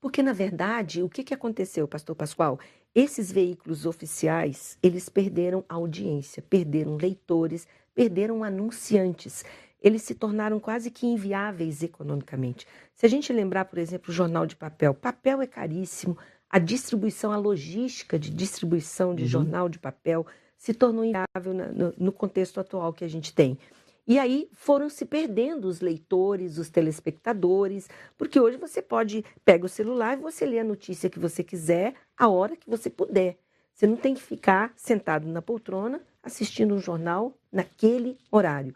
Porque, 0.00 0.22
na 0.22 0.32
verdade, 0.32 1.02
o 1.02 1.08
que, 1.08 1.22
que 1.22 1.34
aconteceu, 1.34 1.86
pastor 1.86 2.16
Pascoal? 2.16 2.58
Esses 2.94 3.30
veículos 3.30 3.84
oficiais, 3.84 4.78
eles 4.82 5.10
perderam 5.10 5.62
audiência, 5.68 6.42
perderam 6.48 6.96
leitores, 6.96 7.68
perderam 7.94 8.42
anunciantes. 8.42 9.44
Eles 9.84 10.00
se 10.02 10.14
tornaram 10.14 10.58
quase 10.58 10.90
que 10.90 11.06
inviáveis 11.06 11.82
economicamente. 11.82 12.66
Se 12.94 13.04
a 13.04 13.08
gente 13.08 13.30
lembrar, 13.34 13.66
por 13.66 13.78
exemplo, 13.78 14.10
o 14.10 14.14
jornal 14.14 14.46
de 14.46 14.56
papel, 14.56 14.94
papel 14.94 15.42
é 15.42 15.46
caríssimo, 15.46 16.16
a 16.48 16.58
distribuição, 16.58 17.30
a 17.32 17.36
logística 17.36 18.18
de 18.18 18.30
distribuição 18.30 19.14
de 19.14 19.24
Uhum. 19.24 19.28
jornal 19.28 19.68
de 19.68 19.78
papel 19.78 20.26
se 20.56 20.72
tornou 20.72 21.04
inviável 21.04 21.52
na- 21.52 21.66
no, 21.70 21.94
no 21.98 22.12
contexto 22.12 22.58
atual 22.60 22.94
que 22.94 23.04
a 23.04 23.08
gente 23.08 23.34
tem. 23.34 23.58
E 24.06 24.18
aí 24.18 24.48
foram 24.54 24.88
se 24.88 25.04
perdendo 25.04 25.66
os 25.66 25.80
leitores, 25.82 26.56
os 26.56 26.70
telespectadores, 26.70 27.88
porque 28.16 28.40
hoje 28.40 28.56
você 28.56 28.80
pode 28.80 29.22
pega 29.44 29.66
o 29.66 29.68
celular 29.68 30.16
e 30.16 30.20
você 30.22 30.46
lê 30.46 30.58
a 30.60 30.64
notícia 30.64 31.10
que 31.10 31.18
você 31.18 31.42
quiser, 31.44 31.94
a 32.16 32.28
hora 32.28 32.56
que 32.56 32.68
você 32.70 32.88
puder. 32.88 33.36
Você 33.74 33.86
não 33.86 33.96
tem 33.96 34.14
que 34.14 34.22
ficar 34.22 34.72
sentado 34.76 35.26
na 35.26 35.42
poltrona 35.42 36.00
assistindo 36.22 36.74
um 36.74 36.78
jornal 36.78 37.36
naquele 37.52 38.16
horário. 38.30 38.74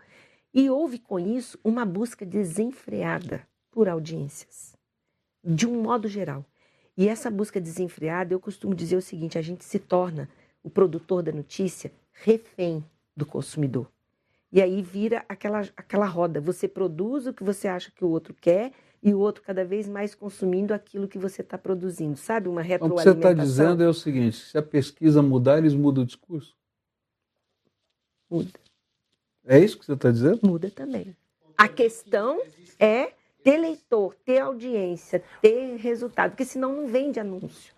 E 0.53 0.71
houve 0.71 0.99
com 0.99 1.19
isso 1.19 1.59
uma 1.63 1.85
busca 1.85 2.25
desenfreada 2.25 3.47
por 3.71 3.89
audiências, 3.89 4.75
de 5.45 5.67
um 5.67 5.83
modo 5.83 6.09
geral. 6.09 6.45
E 6.97 7.09
essa 7.09 7.31
busca 7.31 7.61
desenfreada, 7.61 8.35
eu 8.35 8.41
costumo 8.41 8.75
dizer 8.75 8.97
o 8.97 9.03
seguinte: 9.03 9.39
a 9.39 9.43
gente 9.43 9.65
se 9.65 9.79
torna, 9.79 10.29
o 10.63 10.71
produtor 10.71 11.23
da 11.23 11.31
notícia, 11.31 11.93
refém 12.13 12.85
do 13.17 13.25
consumidor. 13.25 13.89
E 14.51 14.63
aí 14.63 14.83
vira 14.83 15.25
aquela, 15.29 15.61
aquela 15.77 16.07
roda. 16.07 16.41
Você 16.41 16.67
produz 16.67 17.27
o 17.27 17.35
que 17.35 17.45
você 17.45 17.69
acha 17.69 17.91
que 17.91 18.05
o 18.05 18.09
outro 18.09 18.35
quer 18.35 18.73
e 19.03 19.13
o 19.13 19.19
outro 19.19 19.43
cada 19.43 19.65
vez 19.65 19.89
mais 19.89 20.15
consumindo 20.15 20.73
aquilo 20.73 21.07
que 21.07 21.19
você 21.19 21.43
está 21.43 21.59
produzindo. 21.59 22.17
Sabe? 22.17 22.49
Uma 22.49 22.63
Então, 22.65 22.89
o 22.89 22.91
que 22.91 22.97
você 22.97 23.11
está 23.11 23.29
retroalimentação. 23.29 23.67
dizendo 23.67 23.83
é 23.83 23.89
o 23.89 23.95
seguinte: 23.95 24.37
se 24.37 24.59
a 24.59 24.63
pesquisa 24.63 25.23
mudar, 25.23 25.59
eles 25.59 25.75
mudam 25.75 26.03
o 26.03 26.07
discurso? 26.07 26.57
Muda. 28.31 28.59
É 29.49 29.59
isso 29.59 29.79
que 29.79 29.87
você 29.87 29.95
está 29.95 30.11
dizendo? 30.11 30.41
Muda 30.43 30.71
também. 30.71 31.17
A 31.57 31.67
questão 31.67 32.41
é 32.79 33.13
ter 33.43 33.57
leitor, 33.57 34.15
ter 34.25 34.41
audiência, 34.41 35.25
ter 35.41 35.77
resultado, 35.77 36.33
porque 36.33 36.45
senão 36.45 36.73
não 36.75 36.87
vende 36.87 37.19
anúncio. 37.19 37.75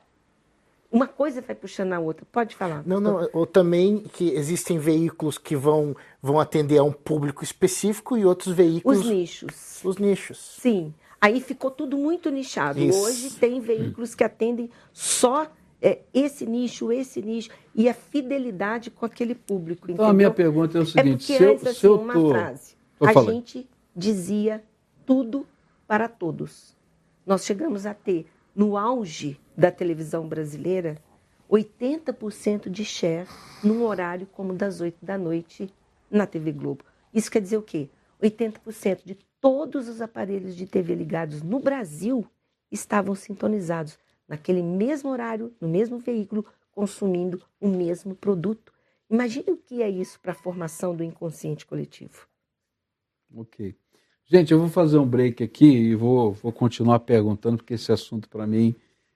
Uma 0.91 1.07
coisa 1.07 1.41
vai 1.41 1.55
puxando 1.55 1.93
a 1.93 2.01
outra. 2.01 2.27
Pode 2.33 2.57
falar. 2.57 2.83
Não, 2.85 2.99
não, 2.99 3.29
ou 3.33 3.47
também 3.47 4.01
que 4.13 4.31
existem 4.31 4.77
veículos 4.77 5.39
que 5.39 5.55
vão, 5.55 5.95
vão 6.21 6.41
atender 6.41 6.79
a 6.79 6.83
um 6.83 6.91
público 6.91 7.45
específico 7.45 8.19
e 8.19 8.27
outros 8.27 8.53
veículos. 8.53 8.99
Os 8.99 9.07
nichos. 9.07 9.81
Os 9.85 9.97
nichos. 9.99 10.39
Sim. 10.61 10.93
Aí 11.21 11.41
ficou 11.41 11.71
tudo 11.71 11.97
muito 11.97 12.29
nichado. 12.31 12.81
Isso. 12.81 12.99
Hoje 12.99 13.31
tem 13.35 13.61
veículos 13.61 14.17
que 14.17 14.25
atendem 14.25 14.69
só 14.93 15.47
é, 15.83 16.01
esse 16.13 16.45
nicho, 16.47 16.93
esse 16.93 17.23
nicho, 17.23 17.51
e 17.75 17.89
a 17.89 17.95
fidelidade 17.95 18.91
com 18.91 19.07
aquele 19.07 19.35
público. 19.35 19.91
Então 19.91 20.05
a 20.07 20.13
minha 20.13 20.31
pergunta 20.31 20.77
é 20.79 20.81
o 20.81 20.83
É 20.83 20.87
seguinte: 20.87 21.27
porque 21.27 21.37
se 21.39 21.43
eu, 21.43 21.53
antes, 21.53 21.67
assim, 21.67 21.79
se 21.81 21.87
eu 21.87 22.01
uma 22.01 22.13
tô- 22.13 22.31
frase. 22.31 22.75
a 23.01 23.13
gente 23.23 23.69
dizia 23.97 24.63
tudo 25.07 25.47
para 25.87 26.09
todos. 26.09 26.77
Nós 27.27 27.45
chegamos 27.45 27.87
a 27.87 27.95
ter, 27.95 28.27
no 28.55 28.77
auge 28.77 29.39
da 29.57 29.71
televisão 29.71 30.27
brasileira, 30.29 30.97
80% 31.51 32.69
de 32.71 32.85
share 32.85 33.27
num 33.63 33.83
horário 33.83 34.27
como 34.27 34.53
das 34.55 34.81
8 34.81 34.97
da 35.05 35.19
noite 35.19 35.73
na 36.11 36.27
TV 36.27 36.53
Globo. 36.53 36.85
Isso 37.13 37.31
quer 37.31 37.41
dizer 37.41 37.57
o 37.57 37.63
quê? 37.63 37.89
80% 38.23 39.01
de 39.05 39.17
todos 39.41 39.89
os 39.89 40.01
aparelhos 40.01 40.55
de 40.55 40.67
TV 40.67 40.95
ligados 40.95 41.43
no 41.43 41.59
Brasil 41.59 42.25
estavam 42.71 43.15
sintonizados 43.15 43.99
naquele 44.31 44.63
mesmo 44.63 45.11
horário, 45.11 45.53
no 45.61 45.69
mesmo 45.69 45.99
veículo, 45.99 46.47
consumindo 46.71 47.43
o 47.61 47.67
mesmo 47.67 48.15
produto. 48.15 48.73
Imagine 49.11 49.51
o 49.51 49.57
que 49.57 49.83
é 49.83 49.91
isso 49.91 50.21
para 50.21 50.31
a 50.31 50.37
formação 50.37 50.95
do 50.95 51.03
inconsciente 51.03 51.67
coletivo. 51.67 52.29
Ok. 53.35 53.75
Gente, 54.25 54.53
eu 54.53 54.61
vou 54.61 54.69
fazer 54.69 54.99
um 54.99 55.07
break 55.07 55.43
aqui 55.43 55.67
e 55.67 55.95
vou, 55.97 56.33
vou 56.33 56.53
continuar 56.53 57.01
perguntando, 57.01 57.57
porque 57.57 57.75
esse 57.75 57.91
assunto 57.91 58.29
para 58.29 58.47
mim 58.47 58.73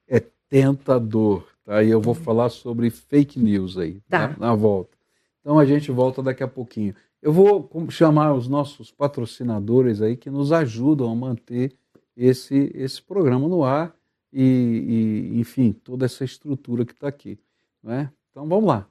é 0.09 0.19
tentador. 0.49 1.47
Tá? 1.65 1.81
E 1.85 1.91
eu 1.91 2.01
vou 2.01 2.15
falar 2.15 2.49
sobre 2.49 2.91
fake 2.91 3.39
news 3.39 3.79
aí, 3.79 4.01
Tá. 4.09 4.29
né? 4.29 4.37
na 4.37 4.53
volta. 4.53 4.99
Então 5.41 5.61
a 5.61 5.65
gente 5.65 5.93
volta 5.93 6.21
daqui 6.25 6.43
a 6.43 6.49
pouquinho. 6.49 6.93
Eu 7.23 7.33
vou 7.33 7.71
chamar 7.89 8.35
os 8.35 8.49
nossos 8.49 8.91
patrocinadores 8.91 10.03
aí 10.03 10.17
que 10.17 10.29
nos 10.29 10.51
ajudam 10.51 11.09
a 11.09 11.15
manter 11.15 11.73
esse, 12.17 12.73
esse 12.75 13.01
programa 13.01 13.47
no 13.49 13.63
ar 13.63 13.95
e, 14.35 15.33
e, 15.35 15.41
enfim, 15.41 15.73
toda 15.73 16.05
essa 16.05 16.25
estrutura 16.25 16.85
que 16.85 16.93
está 16.93 17.09
aqui. 17.09 17.39
Né? 17.83 18.13
Então 18.31 18.49
vamos 18.49 18.67
lá. 18.67 18.91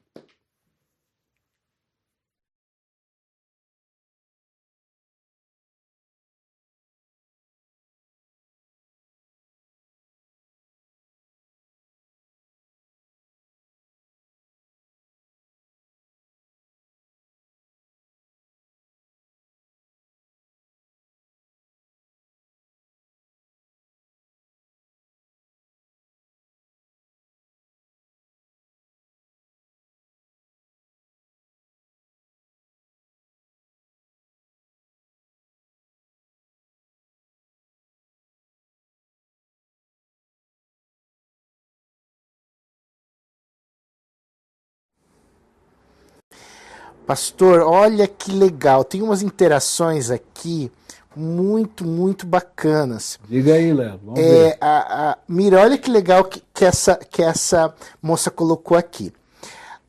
Pastor, 47.06 47.62
olha 47.62 48.08
que 48.08 48.32
legal. 48.32 48.84
Tem 48.84 49.02
umas 49.02 49.22
interações 49.22 50.10
aqui 50.10 50.72
muito, 51.16 51.86
muito 51.86 52.26
bacanas. 52.26 53.20
Diga 53.28 53.54
aí, 53.54 53.74
Léo. 53.74 54.00
Vamos 54.04 54.20
ver. 54.20 54.48
É, 54.48 54.58
a, 54.60 55.12
a, 55.12 55.18
Mira, 55.28 55.62
olha 55.62 55.78
que 55.78 55.92
legal 55.92 56.24
que, 56.24 56.42
que, 56.54 56.66
essa, 56.66 56.96
que 56.96 57.22
essa 57.22 57.74
moça 58.02 58.32
colocou 58.32 58.78
aqui. 58.78 59.12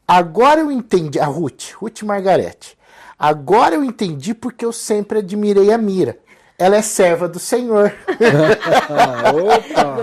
Agora 0.06 0.60
eu 0.60 0.70
entendi, 0.70 1.18
a 1.18 1.26
Ruth, 1.26 1.72
Ruth 1.76 2.02
Margarete. 2.02 2.76
Agora 3.18 3.74
eu 3.74 3.84
entendi 3.84 4.34
porque 4.34 4.64
eu 4.64 4.72
sempre 4.72 5.20
admirei 5.20 5.72
a 5.72 5.78
Mira. 5.78 6.18
Ela 6.58 6.76
é 6.76 6.82
serva 6.82 7.28
do 7.28 7.38
Senhor. 7.38 7.92
Ah, 8.90 9.32
opa! 9.32 9.96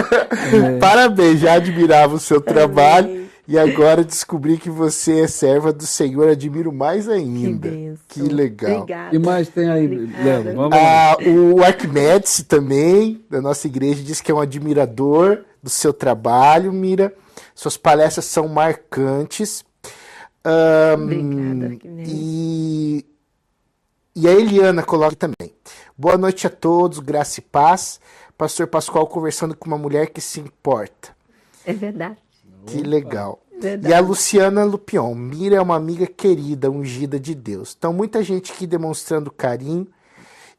Parabéns, 0.80 1.40
já 1.40 1.54
admirava 1.54 2.14
o 2.14 2.20
seu 2.20 2.40
trabalho 2.40 3.27
E 3.48 3.58
agora 3.58 4.04
descobri 4.04 4.58
que 4.58 4.68
você 4.68 5.20
é 5.20 5.26
serva 5.26 5.72
do 5.72 5.86
Senhor, 5.86 6.28
admiro 6.28 6.70
mais 6.70 7.08
ainda. 7.08 7.70
Que, 7.70 8.20
que 8.20 8.20
legal. 8.20 8.82
Obrigada. 8.82 9.16
E 9.16 9.18
mais 9.18 9.48
tem 9.48 9.70
aí, 9.70 9.86
Léo? 9.86 10.54
Vamos 10.54 10.78
ah, 10.78 11.16
O 11.54 11.64
Arquimedes 11.64 12.42
também, 12.42 13.24
da 13.30 13.40
nossa 13.40 13.66
igreja, 13.66 14.02
diz 14.02 14.20
que 14.20 14.30
é 14.30 14.34
um 14.34 14.40
admirador 14.40 15.46
do 15.62 15.70
seu 15.70 15.94
trabalho, 15.94 16.70
Mira. 16.70 17.14
Suas 17.54 17.78
palestras 17.78 18.26
são 18.26 18.46
marcantes. 18.48 19.64
Um, 20.44 21.02
Obrigada, 21.04 21.66
Arquimedes. 21.72 22.12
E, 22.14 23.06
e 24.14 24.28
a 24.28 24.32
Eliana 24.32 24.82
coloca 24.82 25.16
também. 25.16 25.54
Boa 25.96 26.18
noite 26.18 26.46
a 26.46 26.50
todos, 26.50 26.98
graça 26.98 27.40
e 27.40 27.42
paz. 27.42 27.98
Pastor 28.36 28.66
Pascoal 28.66 29.06
conversando 29.06 29.56
com 29.56 29.68
uma 29.68 29.78
mulher 29.78 30.10
que 30.10 30.20
se 30.20 30.38
importa. 30.38 31.16
É 31.64 31.72
verdade. 31.72 32.27
Que 32.70 32.82
legal. 32.82 33.40
Verdade. 33.60 33.92
E 33.92 33.94
a 33.94 34.00
Luciana 34.00 34.64
Lupion. 34.64 35.14
Mira 35.14 35.56
é 35.56 35.60
uma 35.60 35.74
amiga 35.76 36.06
querida, 36.06 36.70
ungida 36.70 37.18
de 37.18 37.34
Deus. 37.34 37.74
Então, 37.76 37.92
muita 37.92 38.22
gente 38.22 38.52
aqui 38.52 38.66
demonstrando 38.66 39.30
carinho. 39.30 39.86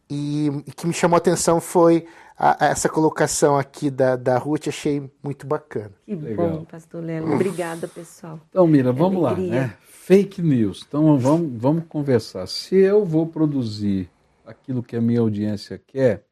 E, 0.09 0.47
e 0.65 0.71
que 0.71 0.87
me 0.87 0.93
chamou 0.93 1.15
a 1.15 1.19
atenção 1.19 1.61
foi 1.61 2.05
a, 2.37 2.65
a 2.65 2.69
essa 2.69 2.89
colocação 2.89 3.57
aqui 3.57 3.89
da, 3.89 4.15
da 4.15 4.37
Ruth. 4.37 4.67
Achei 4.67 5.09
muito 5.23 5.47
bacana. 5.47 5.91
Que 6.05 6.15
legal. 6.15 6.49
bom, 6.49 6.65
pastor 6.65 7.03
Lelo. 7.03 7.33
Obrigada, 7.33 7.87
pessoal. 7.87 8.39
Então, 8.49 8.67
Mira, 8.67 8.91
vamos 8.91 9.21
lá. 9.21 9.35
Né? 9.35 9.73
Fake 9.83 10.41
news. 10.41 10.83
Então, 10.87 11.17
vamos, 11.17 11.61
vamos 11.61 11.83
conversar. 11.87 12.47
Se 12.47 12.75
eu 12.75 13.05
vou 13.05 13.27
produzir 13.27 14.09
aquilo 14.45 14.81
que 14.83 14.95
a 14.95 15.01
minha 15.01 15.21
audiência 15.21 15.79
quer, 15.85 16.25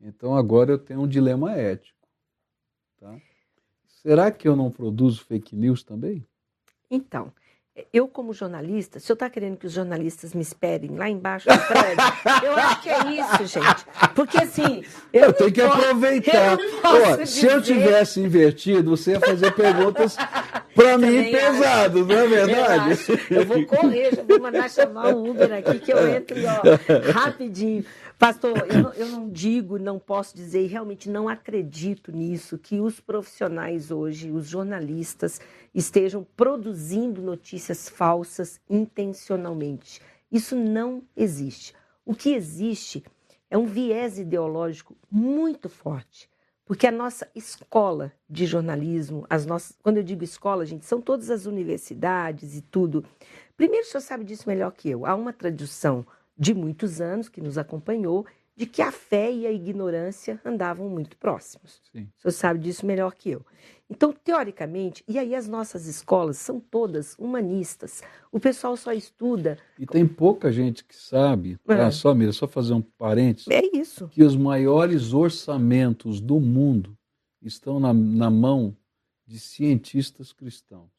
então 0.00 0.34
agora 0.34 0.72
eu 0.72 0.78
tenho 0.78 1.02
um 1.02 1.08
dilema 1.08 1.54
ético. 1.54 1.97
Será 4.02 4.30
que 4.30 4.46
eu 4.46 4.54
não 4.54 4.70
produzo 4.70 5.24
fake 5.24 5.56
news 5.56 5.82
também? 5.82 6.24
Então, 6.90 7.32
eu 7.92 8.08
como 8.08 8.32
jornalista, 8.32 8.98
se 8.98 9.10
eu 9.10 9.14
está 9.14 9.30
querendo 9.30 9.56
que 9.56 9.66
os 9.66 9.72
jornalistas 9.72 10.34
me 10.34 10.42
esperem 10.42 10.96
lá 10.96 11.08
embaixo 11.08 11.48
do 11.48 11.58
prédio, 11.58 12.04
eu 12.44 12.52
acho 12.54 12.82
que 12.82 12.88
é 12.88 12.98
isso, 13.12 13.46
gente. 13.46 13.86
Porque 14.14 14.38
assim. 14.38 14.82
Eu, 15.12 15.26
eu 15.26 15.32
tenho 15.32 15.52
que 15.52 15.62
posso, 15.62 15.80
aproveitar. 15.80 16.58
Eu 16.58 17.26
se 17.26 17.46
eu 17.46 17.62
tivesse 17.62 18.20
invertido, 18.20 18.96
você 18.96 19.12
ia 19.12 19.20
fazer 19.20 19.52
perguntas 19.52 20.16
para 20.74 20.98
mim 20.98 21.30
pesadas, 21.30 22.06
não 22.06 22.16
é 22.16 22.26
verdade? 22.26 22.98
Eu, 23.30 23.40
eu, 23.40 23.46
vou 23.46 23.66
correr, 23.66 24.14
já 24.14 24.22
vou 24.22 24.40
mandar 24.40 24.70
chamar 24.70 25.14
um 25.14 25.30
Uber 25.30 25.52
aqui 25.52 25.78
que 25.80 25.92
eu 25.92 26.08
entro 26.08 26.36
ó, 26.46 27.12
rapidinho. 27.12 27.84
Pastor, 28.18 28.66
eu 28.68 28.82
não, 28.82 28.92
eu 28.94 29.06
não, 29.06 29.30
digo, 29.30 29.78
não 29.78 29.96
posso 29.96 30.34
dizer, 30.34 30.64
e 30.64 30.66
realmente 30.66 31.08
não 31.08 31.28
acredito 31.28 32.10
nisso, 32.10 32.58
que 32.58 32.80
os 32.80 32.98
profissionais 32.98 33.92
hoje, 33.92 34.32
os 34.32 34.48
jornalistas, 34.48 35.40
estejam 35.72 36.26
produzindo 36.36 37.22
notícias 37.22 37.88
falsas 37.88 38.60
intencionalmente. 38.68 40.02
Isso 40.32 40.56
não 40.56 41.04
existe. 41.16 41.72
O 42.04 42.12
que 42.12 42.34
existe 42.34 43.04
é 43.48 43.56
um 43.56 43.66
viés 43.66 44.18
ideológico 44.18 44.96
muito 45.08 45.68
forte, 45.68 46.28
porque 46.64 46.88
a 46.88 46.92
nossa 46.92 47.30
escola 47.36 48.12
de 48.28 48.46
jornalismo, 48.46 49.26
as 49.30 49.46
nossas, 49.46 49.78
quando 49.80 49.98
eu 49.98 50.02
digo 50.02 50.24
escola, 50.24 50.66
gente, 50.66 50.84
são 50.84 51.00
todas 51.00 51.30
as 51.30 51.46
universidades 51.46 52.56
e 52.56 52.62
tudo. 52.62 53.04
Primeiro, 53.56 53.86
o 53.86 53.88
senhor 53.88 54.02
sabe 54.02 54.24
disso 54.24 54.48
melhor 54.48 54.72
que 54.72 54.90
eu. 54.90 55.06
Há 55.06 55.14
uma 55.14 55.32
tradição 55.32 56.04
de 56.38 56.54
muitos 56.54 57.00
anos 57.00 57.28
que 57.28 57.40
nos 57.40 57.58
acompanhou, 57.58 58.24
de 58.58 58.66
que 58.66 58.82
a 58.82 58.90
fé 58.90 59.32
e 59.32 59.46
a 59.46 59.52
ignorância 59.52 60.40
andavam 60.44 60.88
muito 60.88 61.16
próximos. 61.16 61.80
Sim. 61.92 62.08
O 62.18 62.22
senhor 62.22 62.32
sabe 62.32 62.60
disso 62.60 62.84
melhor 62.84 63.14
que 63.14 63.30
eu. 63.30 63.46
Então, 63.88 64.12
teoricamente, 64.12 65.02
e 65.08 65.18
aí 65.18 65.34
as 65.34 65.48
nossas 65.48 65.86
escolas 65.86 66.36
são 66.38 66.60
todas 66.60 67.14
humanistas. 67.18 68.02
O 68.30 68.38
pessoal 68.38 68.76
só 68.76 68.92
estuda. 68.92 69.56
E 69.78 69.86
tem 69.86 70.06
pouca 70.06 70.52
gente 70.52 70.84
que 70.84 70.94
sabe, 70.94 71.56
tá? 71.64 71.86
é. 71.86 71.90
só, 71.90 72.12
Mira, 72.14 72.32
só 72.32 72.46
fazer 72.46 72.74
um 72.74 72.82
parênteses. 72.82 73.48
É 73.48 73.62
isso. 73.72 74.08
Que 74.08 74.24
os 74.24 74.36
maiores 74.36 75.14
orçamentos 75.14 76.20
do 76.20 76.38
mundo 76.40 76.98
estão 77.40 77.78
na, 77.78 77.94
na 77.94 78.28
mão 78.28 78.76
de 79.26 79.38
cientistas 79.38 80.32
cristãos. 80.32 80.90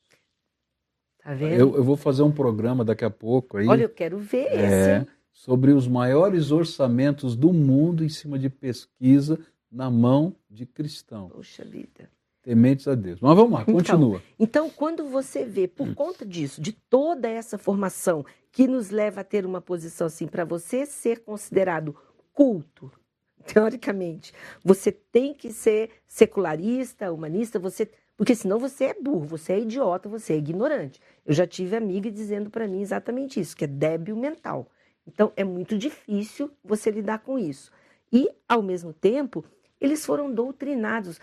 Tá 1.21 1.33
vendo? 1.33 1.53
Eu, 1.53 1.75
eu, 1.75 1.83
vou 1.83 1.97
fazer 1.97 2.23
um 2.23 2.31
programa 2.31 2.85
daqui 2.85 3.03
a 3.03 3.09
pouco 3.09 3.57
aí. 3.57 3.67
Olha, 3.67 3.83
eu 3.83 3.89
quero 3.89 4.17
ver 4.17 4.47
é, 4.47 5.01
esse 5.01 5.07
sobre 5.32 5.71
os 5.71 5.88
maiores 5.88 6.51
orçamentos 6.51 7.36
do 7.36 7.53
mundo 7.53 8.03
em 8.03 8.09
cima 8.09 8.38
de 8.38 8.49
pesquisa 8.49 9.39
na 9.71 9.89
mão 9.89 10.36
de 10.49 10.65
cristãos. 10.65 11.32
Poxa 11.32 11.63
vida. 11.63 12.09
Tementes 12.41 12.88
a 12.88 12.95
Deus. 12.95 13.19
Mas 13.21 13.36
vamos 13.36 13.51
lá, 13.51 13.61
então, 13.61 13.73
continua. 13.75 14.23
Então, 14.39 14.69
quando 14.69 15.05
você 15.05 15.45
vê, 15.45 15.67
por 15.67 15.93
conta 15.93 16.25
disso, 16.25 16.61
de 16.61 16.71
toda 16.71 17.27
essa 17.27 17.57
formação 17.57 18.25
que 18.51 18.67
nos 18.67 18.89
leva 18.89 19.21
a 19.21 19.23
ter 19.23 19.45
uma 19.45 19.61
posição 19.61 20.07
assim, 20.07 20.25
para 20.25 20.45
você 20.45 20.86
ser 20.86 21.19
considerado 21.19 21.95
culto, 22.34 22.91
teoricamente, 23.45 24.34
você 24.63 24.91
tem 24.91 25.34
que 25.34 25.51
ser 25.51 25.91
secularista, 26.07 27.11
humanista, 27.11 27.59
você 27.59 27.89
porque 28.19 28.36
senão 28.36 28.59
você 28.59 28.84
é 28.84 28.93
burro, 28.93 29.25
você 29.25 29.53
é 29.53 29.59
idiota, 29.61 30.09
você 30.09 30.34
é 30.34 30.38
ignorante. 30.38 30.99
Eu 31.25 31.34
já 31.34 31.47
tive 31.47 31.77
amiga 31.77 32.11
dizendo 32.11 32.49
para 32.49 32.67
mim 32.67 32.82
exatamente 32.82 33.39
isso, 33.39 33.55
que 33.55 33.63
é 33.63 33.67
débil 33.67 34.13
mental. 34.17 34.69
Então, 35.14 35.34
é 35.36 35.43
muito 35.43 35.76
difícil 35.76 36.51
você 36.64 36.91
lidar 36.91 37.20
com 37.20 37.39
isso. 37.39 37.72
E, 38.14 38.30
ao 38.47 38.62
mesmo 38.62 38.93
tempo, 38.93 39.43
eles 39.82 40.05
foram 40.05 40.32
doutrinados. 40.32 41.20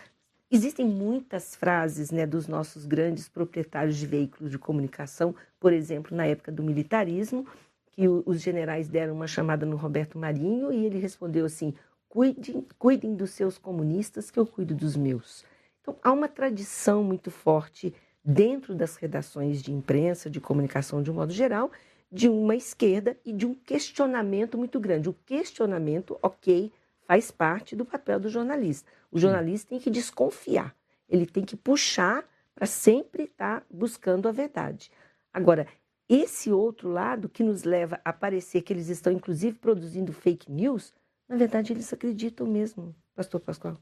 Existem 0.50 0.84
muitas 0.84 1.54
frases 1.54 2.10
né, 2.10 2.26
dos 2.26 2.48
nossos 2.48 2.84
grandes 2.84 3.28
proprietários 3.28 3.96
de 3.96 4.04
veículos 4.04 4.50
de 4.50 4.58
comunicação, 4.58 5.34
por 5.60 5.72
exemplo, 5.72 6.16
na 6.16 6.26
época 6.26 6.50
do 6.50 6.64
militarismo, 6.64 7.46
que 7.92 8.08
os 8.08 8.40
generais 8.42 8.88
deram 8.88 9.14
uma 9.14 9.28
chamada 9.28 9.64
no 9.64 9.76
Roberto 9.76 10.18
Marinho 10.18 10.72
e 10.72 10.84
ele 10.84 10.98
respondeu 10.98 11.46
assim: 11.46 11.72
cuidem, 12.08 12.66
cuidem 12.78 13.14
dos 13.14 13.30
seus 13.30 13.56
comunistas, 13.56 14.30
que 14.32 14.38
eu 14.38 14.46
cuido 14.46 14.74
dos 14.74 14.96
meus. 14.96 15.44
Então, 15.80 15.96
há 16.02 16.12
uma 16.12 16.28
tradição 16.28 17.04
muito 17.04 17.30
forte 17.30 17.94
dentro 18.24 18.74
das 18.74 18.96
redações 18.96 19.62
de 19.62 19.72
imprensa, 19.72 20.28
de 20.28 20.40
comunicação 20.40 21.02
de 21.02 21.10
um 21.10 21.14
modo 21.14 21.32
geral, 21.32 21.70
de 22.10 22.28
uma 22.28 22.54
esquerda 22.54 23.16
e 23.24 23.32
de 23.32 23.46
um 23.46 23.54
questionamento 23.54 24.56
muito 24.56 24.78
grande. 24.78 25.08
O 25.08 25.16
questionamento, 25.26 26.18
ok, 26.22 26.72
faz 27.06 27.30
parte 27.30 27.74
do 27.74 27.84
papel 27.84 28.20
do 28.20 28.28
jornalista. 28.28 28.90
O 29.10 29.18
jornalista 29.18 29.70
tem 29.70 29.78
que 29.78 29.90
desconfiar, 29.90 30.74
ele 31.08 31.26
tem 31.26 31.44
que 31.44 31.56
puxar 31.56 32.24
para 32.54 32.66
sempre 32.66 33.24
estar 33.24 33.60
tá 33.60 33.66
buscando 33.70 34.28
a 34.28 34.32
verdade. 34.32 34.90
Agora, 35.32 35.66
esse 36.08 36.50
outro 36.50 36.88
lado 36.88 37.28
que 37.28 37.42
nos 37.42 37.64
leva 37.64 38.00
a 38.04 38.12
parecer 38.12 38.62
que 38.62 38.72
eles 38.72 38.88
estão, 38.88 39.12
inclusive, 39.12 39.58
produzindo 39.58 40.12
fake 40.12 40.50
news, 40.50 40.94
na 41.28 41.36
verdade, 41.36 41.72
eles 41.72 41.92
acreditam 41.92 42.46
mesmo, 42.46 42.94
Pastor 43.14 43.40
Pascoal, 43.40 43.76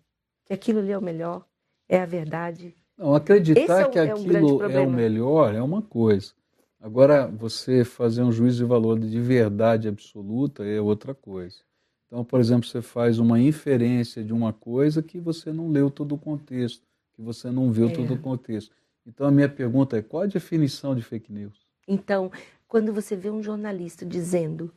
que 0.44 0.52
aquilo 0.52 0.78
ali 0.78 0.90
é 0.90 0.98
o 0.98 1.02
melhor, 1.02 1.44
é 1.88 2.00
a 2.00 2.06
verdade. 2.06 2.74
Não, 2.96 3.14
acreditar 3.14 3.82
é 3.82 3.88
que 3.88 3.98
é 3.98 4.10
aquilo 4.10 4.62
é 4.62 4.80
o 4.80 4.90
melhor 4.90 5.54
é 5.54 5.62
uma 5.62 5.82
coisa. 5.82 6.32
Agora, 6.84 7.26
você 7.26 7.82
fazer 7.82 8.22
um 8.22 8.30
juízo 8.30 8.58
de 8.58 8.64
valor 8.66 8.98
de 8.98 9.18
verdade 9.18 9.88
absoluta 9.88 10.66
é 10.66 10.78
outra 10.78 11.14
coisa. 11.14 11.56
Então, 12.06 12.22
por 12.22 12.38
exemplo, 12.38 12.68
você 12.68 12.82
faz 12.82 13.18
uma 13.18 13.40
inferência 13.40 14.22
de 14.22 14.34
uma 14.34 14.52
coisa 14.52 15.02
que 15.02 15.18
você 15.18 15.50
não 15.50 15.70
leu 15.70 15.90
todo 15.90 16.14
o 16.14 16.18
contexto, 16.18 16.86
que 17.14 17.22
você 17.22 17.50
não 17.50 17.72
viu 17.72 17.88
é. 17.88 17.90
todo 17.90 18.12
o 18.12 18.18
contexto. 18.18 18.76
Então, 19.06 19.26
a 19.26 19.30
minha 19.30 19.48
pergunta 19.48 19.96
é: 19.96 20.02
qual 20.02 20.24
a 20.24 20.26
definição 20.26 20.94
de 20.94 21.00
fake 21.00 21.32
news? 21.32 21.66
Então, 21.88 22.30
quando 22.68 22.92
você 22.92 23.16
vê 23.16 23.30
um 23.30 23.42
jornalista 23.42 24.04
dizendo 24.04 24.70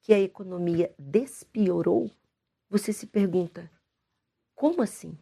que 0.00 0.12
a 0.12 0.18
economia 0.18 0.92
despiorou, 0.98 2.10
você 2.68 2.92
se 2.92 3.06
pergunta: 3.06 3.70
como 4.52 4.82
assim? 4.82 5.16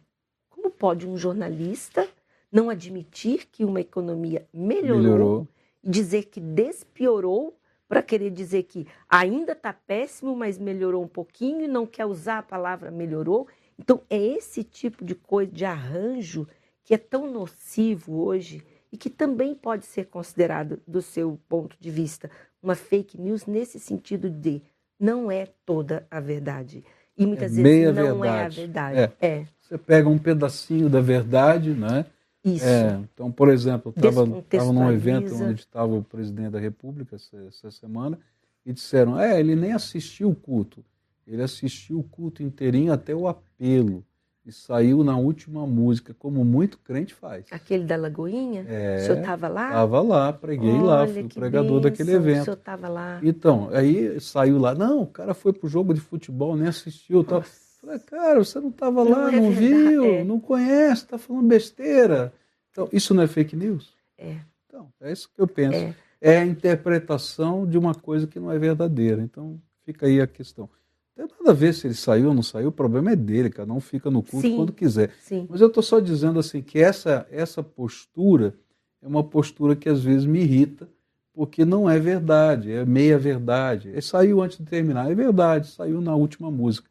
Como 0.49 0.71
pode 0.71 1.07
um 1.07 1.15
jornalista 1.15 2.09
não 2.51 2.67
admitir 2.67 3.45
que 3.45 3.63
uma 3.63 3.79
economia 3.79 4.47
melhorou? 4.51 4.97
melhorou 5.03 5.47
dizer 5.83 6.25
que 6.25 6.39
despiorou 6.39 7.57
para 7.87 8.01
querer 8.01 8.31
dizer 8.31 8.63
que 8.63 8.87
ainda 9.09 9.51
está 9.51 9.73
péssimo, 9.73 10.35
mas 10.35 10.57
melhorou 10.57 11.03
um 11.03 11.07
pouquinho 11.07 11.65
e 11.65 11.67
não 11.67 11.85
quer 11.85 12.05
usar 12.05 12.37
a 12.37 12.43
palavra 12.43 12.89
melhorou. 12.89 13.47
Então, 13.77 14.01
é 14.09 14.17
esse 14.17 14.63
tipo 14.63 15.03
de 15.03 15.13
coisa, 15.13 15.51
de 15.51 15.65
arranjo, 15.65 16.47
que 16.83 16.93
é 16.93 16.97
tão 16.97 17.29
nocivo 17.29 18.21
hoje 18.23 18.63
e 18.91 18.97
que 18.97 19.09
também 19.09 19.55
pode 19.55 19.85
ser 19.85 20.05
considerado, 20.05 20.81
do 20.87 21.01
seu 21.01 21.39
ponto 21.49 21.75
de 21.79 21.89
vista, 21.89 22.29
uma 22.61 22.75
fake 22.75 23.19
news 23.19 23.45
nesse 23.45 23.79
sentido 23.79 24.29
de 24.29 24.61
não 24.99 25.31
é 25.31 25.47
toda 25.65 26.05
a 26.11 26.19
verdade. 26.19 26.83
E 27.17 27.25
muitas 27.25 27.57
é 27.57 27.61
vezes 27.61 27.95
não 27.95 28.19
verdade. 28.19 28.27
é 28.27 28.45
a 28.45 28.49
verdade. 28.49 28.99
É. 28.99 29.27
é. 29.27 29.45
Você 29.59 29.77
pega 29.77 30.07
um 30.07 30.17
pedacinho 30.17 30.89
da 30.89 31.01
verdade, 31.01 31.71
né? 31.71 32.05
Isso. 32.43 32.65
É, 32.65 32.99
então, 33.13 33.31
por 33.31 33.49
exemplo, 33.49 33.93
eu 33.95 34.39
estava 34.39 34.73
num 34.73 34.91
evento 34.91 35.33
onde 35.35 35.61
estava 35.61 35.93
o 35.93 36.03
presidente 36.03 36.49
da 36.49 36.59
República 36.59 37.15
essa, 37.15 37.37
essa, 37.47 37.69
semana 37.69 38.17
e 38.65 38.73
disseram: 38.73 39.19
é, 39.19 39.39
ele 39.39 39.55
nem 39.55 39.73
assistiu 39.73 40.29
o 40.29 40.35
culto, 40.35 40.83
ele 41.27 41.43
assistiu 41.43 41.99
o 41.99 42.03
culto 42.03 42.41
inteirinho 42.41 42.91
até 42.91 43.13
o 43.13 43.27
apelo. 43.27 44.03
e 44.43 44.51
saiu 44.51 45.03
na 45.03 45.15
última 45.15 45.67
música, 45.67 46.15
como 46.15 46.43
muito 46.43 46.79
crente 46.79 47.13
faz. 47.13 47.45
Aquele 47.51 47.85
da 47.85 47.95
Lagoinha? 47.95 48.65
É, 48.67 48.95
o 48.95 48.99
senhor 49.01 49.17
estava 49.19 49.47
lá? 49.47 49.67
Estava 49.67 50.01
lá, 50.01 50.33
preguei 50.33 50.71
Olha, 50.71 50.83
lá, 50.83 51.07
fui 51.07 51.21
o 51.21 51.29
pregador 51.29 51.79
daquele 51.79 52.11
evento. 52.13 52.41
O 52.41 52.45
senhor 52.45 52.57
estava 52.57 52.89
lá. 52.89 53.19
Então, 53.21 53.69
aí 53.71 54.19
saiu 54.19 54.57
lá, 54.57 54.73
não, 54.73 55.03
o 55.03 55.07
cara 55.07 55.35
foi 55.35 55.53
pro 55.53 55.69
jogo 55.69 55.93
de 55.93 56.01
futebol, 56.01 56.55
nem 56.55 56.67
assistiu. 56.67 57.23
Tal. 57.23 57.43
Falei, 57.81 57.97
cara, 57.97 58.43
você 58.43 58.59
não 58.59 58.69
estava 58.69 59.01
lá, 59.01 59.31
não, 59.31 59.47
é 59.47 59.49
viu, 59.49 60.05
é. 60.05 60.23
não 60.23 60.39
conhece, 60.39 61.03
está 61.03 61.17
falando 61.17 61.47
besteira. 61.47 62.31
Então, 62.69 62.87
isso 62.93 63.11
não 63.11 63.23
é 63.23 63.27
fake 63.27 63.55
news? 63.55 63.95
É. 64.17 64.37
Então, 64.67 64.87
é 65.01 65.11
isso 65.11 65.27
que 65.33 65.41
eu 65.41 65.47
penso. 65.47 65.75
É. 65.75 65.95
é 66.21 66.37
a 66.37 66.45
interpretação 66.45 67.67
de 67.67 67.79
uma 67.79 67.95
coisa 67.95 68.27
que 68.27 68.39
não 68.39 68.51
é 68.51 68.59
verdadeira. 68.59 69.23
Então, 69.23 69.59
fica 69.83 70.05
aí 70.05 70.21
a 70.21 70.27
questão. 70.27 70.69
Não 71.17 71.27
tem 71.27 71.37
nada 71.39 71.51
a 71.51 71.53
ver 71.53 71.73
se 71.73 71.87
ele 71.87 71.95
saiu 71.95 72.29
ou 72.29 72.33
não 72.33 72.43
saiu, 72.43 72.69
o 72.69 72.71
problema 72.71 73.11
é 73.11 73.15
dele, 73.15 73.49
cada 73.49 73.73
um 73.73 73.79
fica 73.79 74.09
no 74.09 74.23
culto 74.23 74.47
sim, 74.47 74.55
quando 74.55 74.71
quiser. 74.71 75.11
Sim. 75.19 75.47
Mas 75.49 75.59
eu 75.59 75.67
estou 75.67 75.83
só 75.83 75.99
dizendo 75.99 76.39
assim 76.39 76.61
que 76.61 76.79
essa, 76.79 77.27
essa 77.31 77.61
postura 77.61 78.55
é 79.01 79.07
uma 79.07 79.23
postura 79.23 79.75
que 79.75 79.89
às 79.89 80.03
vezes 80.03 80.25
me 80.25 80.39
irrita, 80.39 80.87
porque 81.33 81.65
não 81.65 81.89
é 81.89 81.99
verdade, 81.99 82.71
é 82.71 82.85
meia 82.85 83.17
verdade. 83.17 83.89
Ele 83.89 84.01
saiu 84.01 84.41
antes 84.41 84.57
de 84.57 84.65
terminar, 84.65 85.11
é 85.11 85.15
verdade, 85.15 85.67
saiu 85.67 85.99
na 85.99 86.15
última 86.15 86.51
música. 86.51 86.90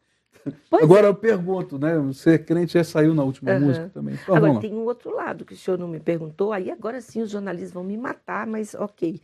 Pois 0.69 0.83
Agora 0.83 1.07
é. 1.07 1.09
eu 1.09 1.15
pergunto, 1.15 1.77
né? 1.77 1.91
Ser 2.13 2.45
crente 2.45 2.73
já 2.73 2.83
saiu 2.83 3.13
na 3.13 3.23
última 3.23 3.51
uhum. 3.51 3.59
música 3.59 3.89
também. 3.93 4.15
Então, 4.21 4.35
agora 4.35 4.59
tem 4.59 4.73
um 4.73 4.85
outro 4.85 5.13
lado 5.13 5.45
que 5.45 5.53
o 5.53 5.57
senhor 5.57 5.77
não 5.77 5.87
me 5.87 5.99
perguntou, 5.99 6.51
aí 6.51 6.71
agora 6.71 6.99
sim 7.01 7.21
os 7.21 7.29
jornalistas 7.29 7.71
vão 7.71 7.83
me 7.83 7.97
matar, 7.97 8.47
mas 8.47 8.73
ok. 8.73 9.21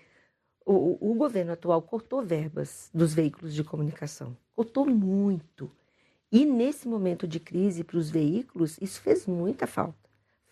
O, 0.65 1.11
o, 1.11 1.13
governo 1.13 1.53
atual 1.53 1.82
cortou 1.82 2.22
verbas 2.22 2.89
dos 2.93 3.13
veículos 3.13 3.53
de 3.53 3.63
comunicação. 3.63 4.36
Cortou 4.53 4.86
muito. 4.86 5.72
E 6.30 6.45
nesse 6.45 6.89
momento 6.89 7.26
de 7.26 7.39
crise 7.39 7.86
para 7.86 7.97
os 7.97 8.09
veículos, 8.09 8.78
isso 8.82 8.99
fez 8.99 9.26
muita 9.26 9.65
falta. 9.65 10.09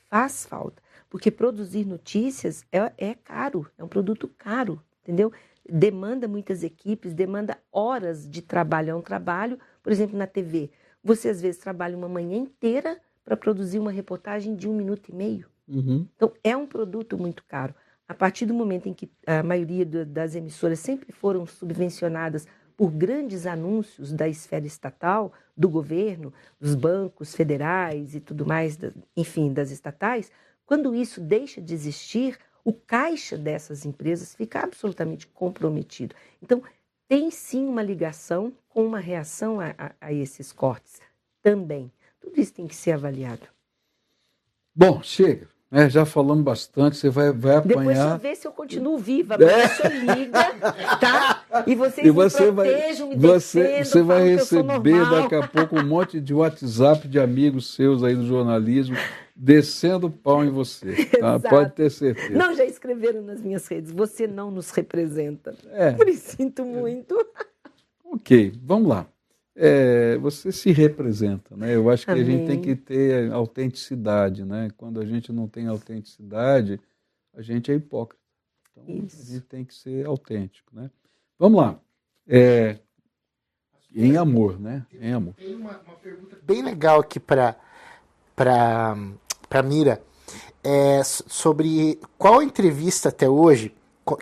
Faz 0.09 0.45
falta. 0.45 0.81
Porque 1.09 1.29
produzir 1.29 1.85
notícias 1.85 2.65
é, 2.71 2.93
é 2.97 3.13
caro, 3.13 3.67
é 3.77 3.83
um 3.83 3.89
produto 3.89 4.29
caro, 4.37 4.81
entendeu? 5.03 5.33
Demanda 5.67 6.27
muitas 6.27 6.63
equipes, 6.63 7.13
demanda 7.13 7.57
horas 7.71 8.29
de 8.29 8.41
trabalho. 8.41 8.91
É 8.91 8.95
um 8.95 9.01
trabalho, 9.01 9.59
por 9.85 9.91
exemplo, 9.91 10.17
na 10.17 10.25
TV. 10.25 10.71
Você 11.03 11.29
às 11.29 11.39
vezes 11.39 11.61
trabalha 11.61 11.95
uma 11.95 12.09
manhã 12.09 12.37
inteira 12.37 12.99
para 13.23 13.37
produzir 13.37 13.77
uma 13.77 13.91
reportagem 13.91 14.55
de 14.55 14.67
um 14.67 14.75
minuto 14.75 15.11
e 15.11 15.15
meio. 15.15 15.47
Uhum. 15.67 16.07
Então, 16.15 16.33
é 16.43 16.57
um 16.57 16.65
produto 16.65 17.19
muito 17.19 17.45
caro. 17.45 17.75
A 18.07 18.13
partir 18.15 18.47
do 18.47 18.53
momento 18.55 18.89
em 18.89 18.95
que 18.95 19.07
a 19.27 19.43
maioria 19.43 19.85
das 19.85 20.33
emissoras 20.33 20.79
sempre 20.79 21.11
foram 21.11 21.45
subvencionadas 21.45 22.47
por 22.75 22.89
grandes 22.89 23.45
anúncios 23.45 24.11
da 24.11 24.27
esfera 24.27 24.65
estatal, 24.65 25.31
do 25.55 25.69
governo, 25.69 26.33
dos 26.59 26.73
bancos 26.73 27.35
federais 27.35 28.15
e 28.15 28.19
tudo 28.19 28.43
mais, 28.43 28.79
enfim, 29.15 29.53
das 29.53 29.69
estatais, 29.69 30.31
quando 30.65 30.95
isso 30.95 31.21
deixa 31.21 31.61
de 31.61 31.75
existir, 31.75 32.39
o 32.63 32.73
caixa 32.73 33.37
dessas 33.37 33.85
empresas 33.85 34.33
fica 34.33 34.61
absolutamente 34.61 35.27
comprometido. 35.27 36.15
Então, 36.41 36.63
tem 37.07 37.29
sim 37.29 37.67
uma 37.67 37.83
ligação 37.83 38.51
com 38.75 38.85
uma 38.85 38.99
reação 38.99 39.61
a, 39.61 39.73
a, 39.77 39.91
a 40.01 40.13
esses 40.13 40.51
cortes 40.51 40.99
também. 41.41 41.89
Tudo 42.19 42.37
isso 42.37 42.53
tem 42.53 42.67
que 42.67 42.75
ser 42.75 42.91
avaliado. 42.91 43.47
Bom, 44.75 45.01
chega. 45.01 45.47
É, 45.71 45.89
já 45.89 46.05
falamos 46.05 46.43
bastante, 46.43 46.97
você 46.97 47.09
vai, 47.09 47.31
vai 47.31 47.55
apanhar. 47.55 47.77
Depois 47.77 47.97
você 47.97 48.17
vê 48.17 48.35
se 48.35 48.47
eu 48.47 48.51
continuo 48.51 48.97
viva, 48.97 49.37
mas 49.37 49.49
é. 49.49 49.67
você 49.67 49.87
liga, 49.87 50.53
tá? 50.99 51.45
E 51.65 51.73
vocês 51.73 52.05
e 52.05 52.11
você 52.11 52.45
me 52.45 52.51
protejam, 52.51 53.07
vai, 53.07 53.17
me 53.17 53.27
você, 53.27 53.83
Você 53.83 54.01
vai 54.01 54.27
receber 54.29 55.09
daqui 55.09 55.35
a 55.35 55.47
pouco 55.47 55.79
um 55.79 55.85
monte 55.85 56.19
de 56.19 56.33
WhatsApp 56.33 57.07
de 57.07 57.19
amigos 57.19 57.73
seus 57.73 58.03
aí 58.03 58.15
do 58.15 58.25
jornalismo 58.25 58.95
descendo 59.35 60.09
pau 60.09 60.43
em 60.43 60.49
você. 60.49 61.09
Tá? 61.19 61.39
Pode 61.39 61.71
ter 61.71 61.89
certeza. 61.89 62.37
Não, 62.37 62.53
já 62.53 62.65
escreveram 62.65 63.21
nas 63.21 63.41
minhas 63.41 63.65
redes, 63.67 63.91
você 63.91 64.27
não 64.27 64.51
nos 64.51 64.69
representa. 64.71 65.55
É. 65.71 65.95
Isso 66.09 66.35
sinto 66.35 66.63
muito. 66.65 67.15
Ok, 68.15 68.53
vamos 68.63 68.89
lá 68.89 69.07
é, 69.55 70.17
você 70.17 70.51
se 70.51 70.71
representa, 70.71 71.55
né? 71.55 71.73
Eu 71.73 71.89
acho 71.89 72.05
que 72.05 72.11
Amém. 72.11 72.23
a 72.23 72.25
gente 72.25 72.47
tem 72.47 72.61
que 72.61 72.75
ter 72.75 73.31
autenticidade, 73.31 74.43
né? 74.43 74.69
Quando 74.75 74.99
a 74.99 75.05
gente 75.05 75.31
não 75.31 75.47
tem 75.47 75.67
autenticidade, 75.67 76.79
a 77.33 77.41
gente 77.41 77.71
é 77.71 77.75
hipócrita. 77.75 78.21
Então 78.71 79.05
Isso. 79.05 79.21
a 79.21 79.25
gente 79.25 79.45
tem 79.45 79.63
que 79.63 79.73
ser 79.73 80.05
autêntico, 80.05 80.75
né? 80.75 80.91
Vamos 81.39 81.61
lá. 81.61 81.79
É, 82.27 82.79
em 83.93 84.17
amor, 84.17 84.59
né? 84.59 84.85
Em 84.91 85.13
amor. 85.13 85.33
Tem 85.35 85.55
uma, 85.55 85.79
uma 85.79 85.95
pergunta 85.95 86.37
bem 86.43 86.61
legal 86.61 86.99
aqui 86.99 87.19
para 87.19 87.55
para 88.35 89.63
Mira 89.63 90.01
é 90.61 91.01
sobre 91.03 91.97
qual 92.17 92.43
entrevista 92.43 93.07
até 93.07 93.29
hoje 93.29 93.73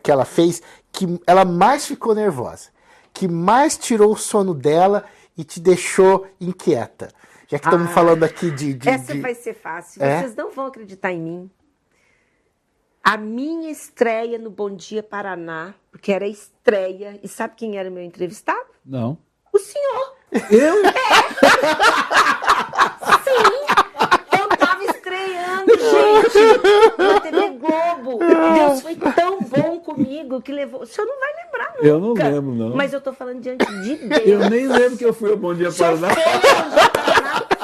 que 0.04 0.12
ela 0.12 0.26
fez 0.26 0.62
que 0.92 1.20
ela 1.26 1.44
mais 1.44 1.88
ficou 1.88 2.14
nervosa, 2.14 2.70
que 3.14 3.28
mais 3.28 3.78
tirou 3.78 4.12
o 4.12 4.18
sono 4.18 4.54
dela 4.54 5.06
e 5.38 5.44
te 5.44 5.60
deixou 5.60 6.28
inquieta? 6.42 7.10
Já 7.48 7.60
que 7.60 7.66
estamos 7.68 7.90
ah, 7.92 7.94
falando 7.94 8.24
aqui 8.24 8.50
de, 8.50 8.74
de 8.74 8.90
Essa 8.90 9.14
de... 9.14 9.22
vai 9.22 9.36
ser 9.36 9.54
fácil. 9.54 10.04
É? 10.04 10.22
Vocês 10.22 10.36
não 10.36 10.50
vão 10.52 10.66
acreditar 10.66 11.12
em 11.12 11.22
mim. 11.22 11.52
A 13.04 13.16
minha 13.18 13.70
estreia 13.70 14.40
no 14.40 14.50
Bom 14.50 14.74
Dia 14.74 15.04
Paraná, 15.04 15.76
porque 15.92 16.12
era 16.12 16.26
estreia, 16.26 17.20
e 17.22 17.28
sabe 17.28 17.54
quem 17.56 17.78
era 17.78 17.90
meu 17.90 18.02
entrevistado? 18.02 18.66
Não. 18.84 19.18
O 19.52 19.60
senhor. 19.60 20.16
Eu? 20.50 20.86
É. 20.86 20.92
Sim. 23.24 23.54
Eu 24.40 24.48
tava 24.58 24.84
estreando, 24.86 25.72
gente, 25.78 26.98
na 26.98 27.20
TV 27.20 27.50
Globo. 27.50 28.20
Deus 28.20 28.82
foi 28.82 28.96
tão 28.96 29.43
bom 29.62 29.80
comigo 29.80 30.42
que 30.42 30.52
levou. 30.52 30.82
O 30.82 30.86
senhor 30.86 31.08
não 31.08 31.20
vai 31.20 31.30
lembrar, 31.44 31.74
nunca. 31.76 31.88
Eu 31.88 32.00
não 32.00 32.14
lembro, 32.14 32.56
não. 32.56 32.76
Mas 32.76 32.94
eu 32.94 33.02
tô 33.02 33.14
falando 33.14 33.42
diante 33.42 33.66
de 33.66 33.96
Deus. 34.08 34.22
Eu 34.26 34.50
nem 34.50 34.68
lembro 34.68 34.98
que 34.98 35.06
eu 35.06 35.14
fui 35.14 35.32
ao 35.32 35.38
Bom 35.38 35.54
Dia 35.54 35.72
Paraná. 35.72 36.10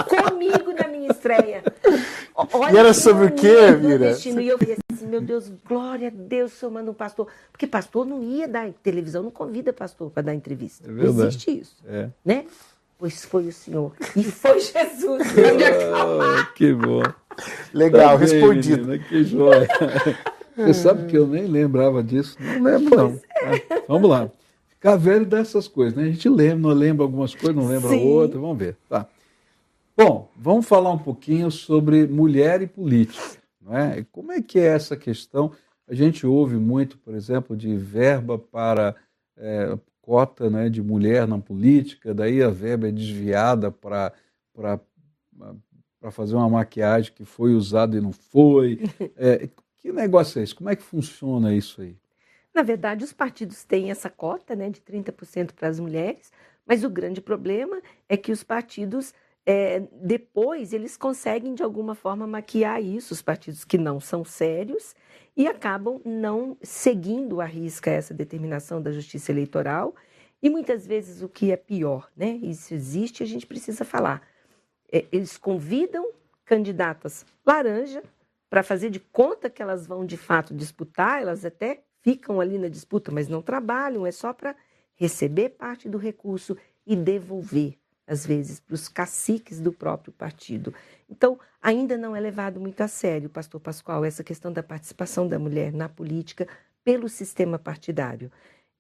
comigo 0.08 0.74
na 0.74 0.88
minha 0.88 1.12
estreia. 1.12 1.64
Olha, 2.54 2.74
e 2.74 2.78
era 2.78 2.94
sobre 2.94 3.28
o 3.28 3.32
quê, 3.32 3.72
Mira? 3.72 4.12
E 4.12 4.48
eu 4.48 4.58
falei 4.58 4.78
assim, 4.94 5.08
meu 5.08 5.22
Deus, 5.22 5.52
glória 5.68 6.08
a 6.08 6.12
Deus, 6.12 6.54
se 6.54 6.64
eu 6.64 6.72
mando 6.72 6.92
um 6.92 6.94
pastor. 6.94 7.28
Porque 7.52 7.68
pastor 7.68 8.06
não 8.06 8.24
ia 8.24 8.48
dar 8.48 8.70
televisão, 8.82 9.24
não 9.24 9.32
convida 9.32 9.74
pastor 9.74 10.10
para 10.10 10.24
dar 10.24 10.34
entrevista. 10.34 10.90
É 10.90 10.92
não 10.92 11.04
existe 11.04 11.60
isso. 11.60 11.76
É. 11.88 12.10
Né? 12.24 12.46
Pois 12.98 13.24
foi 13.24 13.48
o 13.48 13.54
Senhor. 13.54 13.94
E 14.16 14.24
foi 14.24 14.60
Jesus. 14.60 15.24
oh, 15.34 16.54
que 16.54 16.74
bom. 16.74 17.02
Legal, 17.74 18.18
tá 18.18 18.26
bem, 18.26 18.28
respondido. 18.28 18.86
Menina, 18.88 19.06
que 19.06 19.24
joia. 19.24 19.68
Você 20.66 20.74
sabe 20.74 21.08
que 21.08 21.18
eu 21.18 21.28
nem 21.28 21.46
lembrava 21.46 22.04
disso. 22.04 22.38
Não 22.40 22.64
lembro, 22.64 22.96
não. 22.96 23.20
É. 23.42 23.84
Vamos 23.88 24.10
lá. 24.10 24.30
Ficar 24.68 24.96
velho 24.96 25.26
dessas 25.26 25.68
coisas, 25.68 25.96
né? 25.96 26.04
A 26.04 26.12
gente 26.12 26.30
lembra, 26.30 26.70
não 26.70 26.70
lembra 26.70 27.04
algumas 27.04 27.34
coisas, 27.36 27.56
não 27.56 27.68
lembra 27.68 27.92
outras. 27.96 28.40
Vamos 28.40 28.58
ver. 28.58 28.78
Tá. 28.88 29.08
Bom, 29.98 30.30
vamos 30.36 30.66
falar 30.66 30.92
um 30.92 30.98
pouquinho 30.98 31.52
sobre 31.52 32.08
mulher 32.08 32.62
e 32.62 32.68
política. 32.68 33.40
Não 33.62 33.78
é? 33.78 34.06
Como 34.12 34.32
é 34.32 34.42
que 34.42 34.60
é 34.60 34.68
essa 34.68 34.96
questão? 34.96 35.52
A 35.88 35.94
gente 35.94 36.26
ouve 36.26 36.56
muito, 36.56 36.98
por 36.98 37.14
exemplo, 37.14 37.58
de 37.58 37.76
verba 37.76 38.38
para 38.38 38.96
é, 39.38 39.78
cota 40.02 40.50
né, 40.50 40.70
de 40.70 40.82
mulher 40.82 41.28
na 41.28 41.38
política, 41.38 42.14
daí 42.14 42.42
a 42.42 42.50
verba 42.50 42.88
é 42.88 42.92
desviada 42.92 43.72
para 43.72 44.14
para 46.02 46.12
fazer 46.12 46.36
uma 46.36 46.50
maquiagem 46.50 47.14
que 47.14 47.24
foi 47.24 47.54
usada 47.54 47.98
e 47.98 48.02
não 48.02 48.12
foi. 48.12 48.80
É, 49.16 49.50
que 49.82 49.92
negócio 49.92 50.40
é 50.40 50.44
esse? 50.44 50.54
Como 50.54 50.70
é 50.70 50.76
que 50.76 50.84
funciona 50.84 51.54
isso 51.54 51.82
aí? 51.82 51.98
Na 52.54 52.62
verdade, 52.62 53.04
os 53.04 53.14
partidos 53.14 53.64
têm 53.64 53.92
essa 53.92 54.10
cota 54.10 54.56
né, 54.56 54.70
de 54.70 54.82
30% 54.82 55.54
para 55.54 55.68
as 55.68 55.80
mulheres, 55.80 56.32
mas 56.66 56.84
o 56.84 56.90
grande 56.90 57.22
problema 57.22 57.82
é 58.08 58.18
que 58.18 58.32
os 58.32 58.44
partidos, 58.44 59.14
é, 59.46 59.84
depois, 59.94 60.74
eles 60.74 60.98
conseguem 60.98 61.54
de 61.54 61.64
alguma 61.64 61.96
forma 61.96 62.28
maquiar 62.28 62.82
isso, 62.84 63.14
os 63.14 63.22
partidos 63.22 63.64
que 63.64 63.78
não 63.78 64.00
são 64.00 64.26
sérios, 64.26 64.96
e 65.38 65.48
acabam 65.48 66.02
não 66.04 66.58
seguindo 66.62 67.40
à 67.40 67.46
risca 67.46 67.90
essa 67.90 68.14
determinação 68.14 68.82
da 68.82 68.92
justiça 68.92 69.32
eleitoral. 69.32 69.96
E 70.42 70.50
muitas 70.50 70.86
vezes 70.86 71.22
o 71.22 71.30
que 71.30 71.52
é 71.52 71.58
pior, 71.58 72.10
né? 72.16 72.40
Isso 72.42 72.74
existe, 72.74 73.24
a 73.24 73.26
gente 73.26 73.46
precisa 73.46 73.86
falar. 73.86 74.22
É, 74.92 75.06
eles 75.12 75.38
convidam 75.38 76.12
candidatas 76.44 77.26
laranja 77.46 78.04
para 78.50 78.64
fazer 78.64 78.90
de 78.90 79.00
conta 79.00 79.50
que 79.50 79.62
elas 79.62 79.86
vão 79.86 80.06
de 80.06 80.18
fato 80.18 80.54
disputar, 80.54 81.22
elas 81.22 81.46
até 81.46 81.84
ficam 82.02 82.42
ali 82.42 82.58
na 82.58 82.68
disputa, 82.68 83.12
mas 83.12 83.28
não 83.28 83.42
trabalham, 83.42 84.06
é 84.06 84.12
só 84.12 84.34
para 84.34 84.56
receber 84.96 85.50
parte 85.50 85.88
do 85.88 85.98
recurso 85.98 86.58
e 86.86 86.96
devolver, 86.96 87.78
às 88.08 88.26
vezes, 88.26 88.60
para 88.60 88.74
os 88.74 88.88
caciques 88.88 89.62
do 89.62 89.72
próprio 89.72 90.12
partido. 90.12 90.74
Então, 91.08 91.40
ainda 91.62 91.98
não 91.98 92.16
é 92.16 92.20
levado 92.20 92.60
muito 92.60 92.82
a 92.82 92.88
sério, 92.88 93.30
pastor 93.30 93.62
Pascoal, 93.62 94.04
essa 94.04 94.24
questão 94.24 94.52
da 94.52 94.64
participação 94.64 95.28
da 95.28 95.38
mulher 95.38 95.72
na 95.72 95.88
política 95.88 96.48
pelo 96.84 97.08
sistema 97.08 97.60
partidário. 97.60 98.32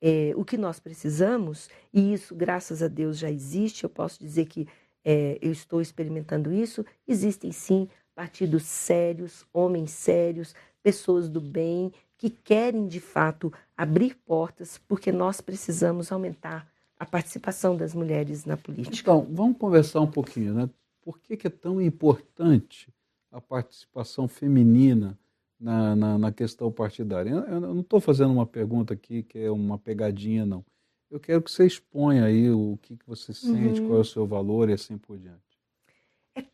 É, 0.01 0.32
o 0.36 0.45
que 0.45 0.57
nós 0.57 0.80
precisamos, 0.80 1.70
e 1.93 2.13
isso, 2.13 2.34
graças 2.34 2.82
a 2.82 2.88
Deus, 2.88 3.17
já 3.17 3.30
existe, 3.30 3.84
eu 3.84 3.89
posso 3.89 4.20
dizer 4.20 4.45
que 4.45 4.67
é, 5.03 5.38
eu 5.41 5.51
estou 5.51 5.82
experimentando 5.82 6.51
isso, 6.51 6.86
existem 7.07 7.51
sim 7.51 7.88
partidos 8.20 8.63
sérios, 8.63 9.45
homens 9.53 9.91
sérios, 9.91 10.53
pessoas 10.84 11.30
do 11.30 11.39
bem 11.39 11.89
que 12.17 12.30
querem 12.30 12.86
de 12.86 12.99
fato 12.99 13.49
abrir 13.78 14.13
portas, 14.13 14.78
porque 14.78 15.09
nós 15.09 15.39
precisamos 15.39 16.11
aumentar 16.11 16.70
a 16.97 17.05
participação 17.05 17.78
das 17.78 17.95
mulheres 17.95 18.43
na 18.43 18.57
política. 18.57 18.97
Então, 18.99 19.26
vamos 19.32 19.57
conversar 19.57 20.01
um 20.01 20.11
pouquinho, 20.11 20.53
né? 20.53 20.70
Por 21.01 21.17
que, 21.17 21.38
que 21.38 21.47
é 21.47 21.49
tão 21.49 21.82
importante 21.82 22.93
a 23.32 23.39
participação 23.39 24.28
feminina 24.28 25.17
na, 25.57 25.95
na, 25.95 26.17
na 26.17 26.32
questão 26.34 26.70
partidária? 26.70 27.30
Eu, 27.30 27.45
eu 27.45 27.61
não 27.61 27.80
estou 27.80 28.01
fazendo 28.01 28.34
uma 28.34 28.45
pergunta 28.45 28.93
aqui 28.93 29.24
que 29.24 29.39
é 29.39 29.49
uma 29.49 29.78
pegadinha, 29.78 30.45
não. 30.45 30.65
Eu 31.09 31.22
quero 31.22 31.41
que 31.41 31.49
você 31.49 31.65
exponha 31.65 32.26
aí 32.26 32.51
o 32.51 32.78
que, 32.82 32.97
que 32.97 33.07
você 33.07 33.34
sente, 33.34 33.80
uhum. 33.80 33.88
qual 33.88 33.99
é 33.99 34.01
o 34.01 34.05
seu 34.05 34.28
valor 34.28 34.70
e 34.70 34.74
assim 34.74 34.97
por 34.97 35.17
diante. 35.17 35.49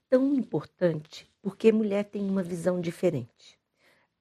Tão 0.10 0.34
importante 0.34 1.28
porque 1.46 1.72
mulher 1.72 2.06
tem 2.06 2.28
uma 2.28 2.42
visão 2.42 2.82
diferente. 2.82 3.56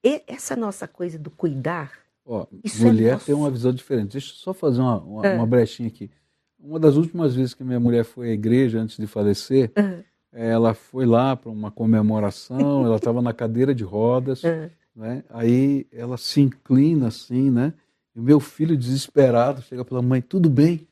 E 0.05 0.23
essa 0.27 0.55
nossa 0.55 0.87
coisa 0.87 1.19
do 1.19 1.31
cuidar. 1.31 1.91
Ó, 2.27 2.47
é 2.63 2.85
mulher 2.85 3.15
é 3.15 3.17
tem 3.17 3.35
uma 3.35 3.51
visão 3.51 3.73
diferente. 3.73 4.13
Deixa 4.13 4.31
eu 4.31 4.37
só 4.37 4.53
fazer 4.53 4.83
uma, 4.83 4.99
uma, 4.99 5.27
ah. 5.27 5.35
uma, 5.37 5.47
brechinha 5.47 5.89
aqui. 5.89 6.11
Uma 6.59 6.79
das 6.79 6.97
últimas 6.97 7.35
vezes 7.35 7.55
que 7.55 7.65
minha 7.65 7.81
mulher 7.81 8.05
foi 8.05 8.29
à 8.29 8.33
igreja 8.33 8.79
antes 8.79 8.99
de 8.99 9.07
falecer, 9.07 9.73
ah. 9.75 10.03
ela 10.31 10.75
foi 10.75 11.07
lá 11.07 11.35
para 11.35 11.51
uma 11.51 11.71
comemoração, 11.71 12.85
ela 12.85 12.97
estava 12.97 13.23
na 13.23 13.33
cadeira 13.33 13.75
de 13.75 13.85
rodas, 13.85 14.45
ah. 14.45 14.69
né? 14.95 15.25
aí 15.31 15.87
ela 15.91 16.19
se 16.19 16.43
inclina 16.43 17.09
assim, 17.09 17.51
né? 17.51 17.73
E 18.15 18.21
o 18.21 18.23
meu 18.23 18.39
filho, 18.39 18.77
desesperado, 18.77 19.63
chega 19.63 19.83
pela 19.83 20.03
mãe: 20.03 20.21
tudo 20.21 20.51
bem, 20.51 20.87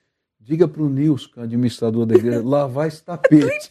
diga 0.45 0.67
para 0.67 0.83
o 0.83 0.89
Nilson, 0.89 1.31
é 1.37 1.43
administrador 1.43 2.05
da 2.07 2.15
igreja, 2.15 2.43
lavar 2.45 2.89
esse 2.89 3.03
tapete. 3.03 3.71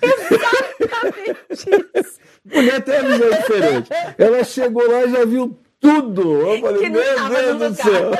Exatamente 0.00 1.70
isso. 1.94 2.18
Mulher 2.44 2.82
tem 2.82 3.00
uma 3.00 3.10
visão 3.10 3.30
diferente. 3.30 3.90
Ela 4.16 4.44
chegou 4.44 4.88
lá 4.88 5.04
e 5.04 5.10
já 5.10 5.24
viu 5.24 5.58
tudo. 5.86 6.40
Eu 6.40 6.60
falei, 6.60 6.88
meu 6.88 7.28
Deus 7.28 7.58
do 7.58 7.82
céu. 7.82 8.10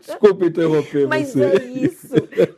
Desculpa 0.00 0.46
interromper 0.46 1.06
Mas 1.06 1.28
você. 1.28 1.38
Mas 1.38 1.60
é 1.60 1.64
isso. 1.64 2.14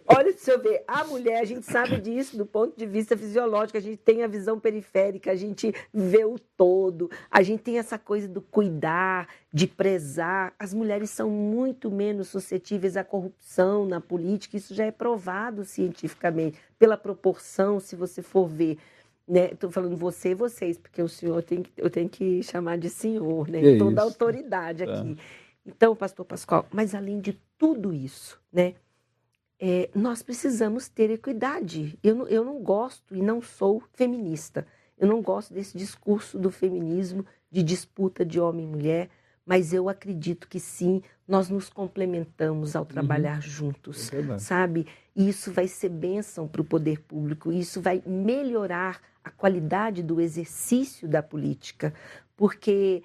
Olha, 0.07 0.33
deixa 0.33 0.53
eu 0.53 0.63
ver. 0.63 0.85
A 0.87 1.05
mulher, 1.05 1.41
a 1.41 1.45
gente 1.45 1.67
sabe 1.67 2.01
disso 2.01 2.37
do 2.37 2.47
ponto 2.47 2.77
de 2.79 2.87
vista 2.87 3.17
fisiológico. 3.17 3.77
A 3.77 3.81
gente 3.81 3.99
tem 3.99 4.23
a 4.23 4.29
visão 4.29 4.61
periférica, 4.61 5.33
a 5.33 5.37
gente 5.37 5.75
vê 5.93 6.25
o 6.25 6.39
todo. 6.39 7.11
A 7.31 7.43
gente 7.43 7.63
tem 7.63 7.79
essa 7.79 7.99
coisa 7.99 8.29
do 8.29 8.41
cuidar, 8.41 9.29
de 9.53 9.67
prezar. 9.67 10.55
As 10.59 10.73
mulheres 10.73 11.11
são 11.11 11.29
muito 11.29 11.91
menos 11.91 12.29
suscetíveis 12.29 12.97
à 12.97 13.03
corrupção 13.03 13.85
na 13.85 14.01
política. 14.01 14.57
Isso 14.57 14.75
já 14.75 14.85
é 14.85 14.93
provado 14.93 15.65
cientificamente. 15.65 16.59
Pela 16.79 16.97
proporção, 16.97 17.81
se 17.81 17.97
você 17.97 18.23
for 18.23 18.47
ver 18.47 18.79
né? 19.27 19.51
Estou 19.53 19.71
falando 19.71 19.97
você 19.97 20.31
e 20.31 20.35
vocês, 20.35 20.79
porque 20.79 21.03
o 21.03 21.09
senhor 21.09 21.43
tem 21.43 21.63
que, 21.63 21.73
eu 21.77 21.91
tenho 21.91 22.09
que 22.09 22.43
chamar 22.43 22.79
de 22.79 22.89
senhor, 22.89 23.49
né? 23.49 23.61
Que 23.61 23.79
Toda 23.79 24.01
a 24.01 24.05
autoridade 24.05 24.85
tá. 24.85 25.01
aqui. 25.01 25.17
Então, 25.65 25.97
pastor 25.97 26.25
Pascoal, 26.25 26.67
mas 26.71 26.95
além 26.95 27.21
de 27.21 27.33
tudo 27.59 27.93
isso, 27.93 28.41
né? 28.53 28.75
É, 29.59 29.89
nós 29.95 30.23
precisamos 30.23 30.87
ter 30.89 31.11
equidade. 31.11 31.99
Eu 32.03 32.15
não, 32.15 32.29
eu 32.29 32.45
não 32.45 32.63
gosto 32.63 33.17
e 33.17 33.23
não 33.23 33.41
sou 33.41 33.83
feminista. 33.95 34.67
Eu 34.99 35.09
não 35.09 35.23
gosto 35.23 35.53
desse 35.53 35.77
discurso 35.77 36.39
do 36.39 36.51
feminismo 36.51 37.25
de 37.51 37.63
disputa 37.63 38.25
de 38.25 38.39
homem 38.39 38.67
e 38.67 38.69
mulher, 38.69 39.09
mas 39.47 39.73
eu 39.73 39.89
acredito 39.89 40.49
que 40.49 40.59
sim, 40.59 41.01
nós 41.27 41.49
nos 41.49 41.71
complementamos 41.71 42.75
ao 42.75 42.83
uhum. 42.83 42.89
trabalhar 42.89 43.37
uhum. 43.37 43.43
juntos, 43.43 44.13
é 44.13 44.39
sabe? 44.39 44.87
E 45.15 45.29
isso 45.29 45.53
vai 45.53 45.69
ser 45.69 45.89
bênção 45.89 46.49
para 46.49 46.61
o 46.61 46.65
poder 46.65 47.01
público, 47.03 47.53
isso 47.53 47.81
vai 47.81 48.03
melhorar 48.05 49.01
a 49.23 49.31
qualidade 49.31 50.03
do 50.03 50.21
exercício 50.21 51.09
da 51.09 51.23
política, 51.23 51.95
porque 52.37 53.03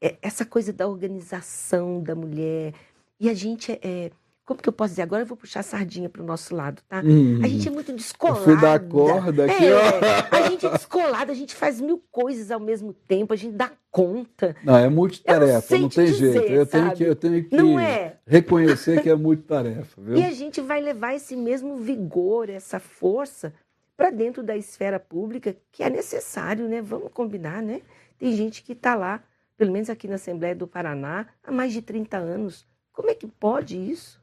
é, 0.00 0.16
essa 0.22 0.44
coisa 0.44 0.72
da 0.72 0.88
organização 0.88 2.02
da 2.02 2.14
mulher, 2.14 2.72
e 3.20 3.28
a 3.28 3.34
gente 3.34 3.70
é, 3.72 3.78
é 3.82 4.10
como 4.44 4.60
que 4.60 4.68
eu 4.68 4.72
posso 4.72 4.90
dizer? 4.90 5.02
Agora 5.02 5.22
eu 5.22 5.26
vou 5.26 5.36
puxar 5.36 5.60
a 5.60 5.62
sardinha 5.62 6.08
para 6.08 6.20
o 6.20 6.26
nosso 6.26 6.54
lado, 6.54 6.82
tá? 6.88 7.00
Uhum. 7.00 7.40
A 7.44 7.46
gente 7.46 7.68
é 7.68 7.70
muito 7.70 7.92
descolada. 7.92 8.40
Fui 8.40 8.60
dar 8.60 8.80
corda 8.80 9.44
aqui, 9.44 9.66
é, 9.66 9.72
ó. 9.72 10.36
A 10.36 10.50
gente 10.50 10.66
é 10.66 10.70
descolada, 10.70 11.30
a 11.30 11.34
gente 11.34 11.54
faz 11.54 11.80
mil 11.80 12.02
coisas 12.10 12.50
ao 12.50 12.58
mesmo 12.58 12.92
tempo, 12.92 13.32
a 13.32 13.36
gente 13.36 13.54
dá 13.54 13.70
conta. 13.90 14.56
Não, 14.64 14.76
é 14.76 14.88
multitarefa, 14.88 15.74
não, 15.74 15.82
não 15.82 15.88
tem 15.88 16.06
dizer, 16.06 16.32
jeito. 16.32 16.52
Eu 16.52 16.66
tenho, 16.66 16.92
que, 16.92 17.04
eu 17.04 17.14
tenho 17.14 17.44
que 17.44 17.56
é? 17.78 18.16
reconhecer 18.26 19.00
que 19.00 19.08
é 19.08 19.14
multitarefa, 19.14 20.00
viu? 20.02 20.16
E 20.16 20.24
a 20.24 20.32
gente 20.32 20.60
vai 20.60 20.80
levar 20.80 21.14
esse 21.14 21.36
mesmo 21.36 21.76
vigor, 21.76 22.50
essa 22.50 22.80
força 22.80 23.54
para 23.96 24.10
dentro 24.10 24.42
da 24.42 24.56
esfera 24.56 24.98
pública, 24.98 25.54
que 25.70 25.84
é 25.84 25.90
necessário, 25.90 26.68
né? 26.68 26.82
Vamos 26.82 27.12
combinar, 27.12 27.62
né? 27.62 27.80
Tem 28.18 28.32
gente 28.32 28.62
que 28.64 28.72
está 28.72 28.96
lá, 28.96 29.22
pelo 29.56 29.70
menos 29.70 29.88
aqui 29.88 30.08
na 30.08 30.16
Assembleia 30.16 30.54
do 30.54 30.66
Paraná, 30.66 31.28
há 31.44 31.52
mais 31.52 31.72
de 31.72 31.80
30 31.80 32.16
anos. 32.16 32.66
Como 32.92 33.08
é 33.08 33.14
que 33.14 33.26
pode 33.26 33.76
isso? 33.76 34.21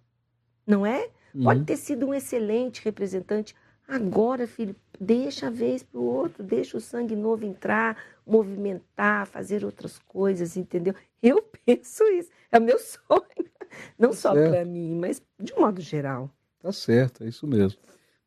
Não 0.70 0.86
é? 0.86 1.10
Uhum. 1.34 1.44
Pode 1.46 1.64
ter 1.64 1.78
sido 1.78 2.06
um 2.06 2.14
excelente 2.14 2.84
representante. 2.84 3.56
Agora, 3.88 4.46
filho, 4.46 4.76
deixa 5.00 5.48
a 5.48 5.50
vez 5.50 5.82
para 5.82 6.00
o 6.00 6.04
outro, 6.04 6.44
deixa 6.44 6.78
o 6.78 6.80
sangue 6.80 7.16
novo 7.16 7.44
entrar, 7.44 7.98
movimentar, 8.26 9.26
fazer 9.26 9.66
outras 9.66 9.98
coisas, 9.98 10.56
entendeu? 10.56 10.94
Eu 11.24 11.42
penso 11.66 12.04
isso. 12.10 12.30
É 12.52 12.60
o 12.60 12.62
meu 12.62 12.78
sonho. 12.78 13.50
Não 13.98 14.10
tá 14.10 14.16
só 14.16 14.34
para 14.34 14.64
mim, 14.64 14.96
mas 14.96 15.22
de 15.40 15.54
um 15.54 15.62
modo 15.62 15.82
geral. 15.82 16.30
Tá 16.60 16.72
certo, 16.72 17.24
é 17.24 17.28
isso 17.28 17.48
mesmo. 17.48 17.80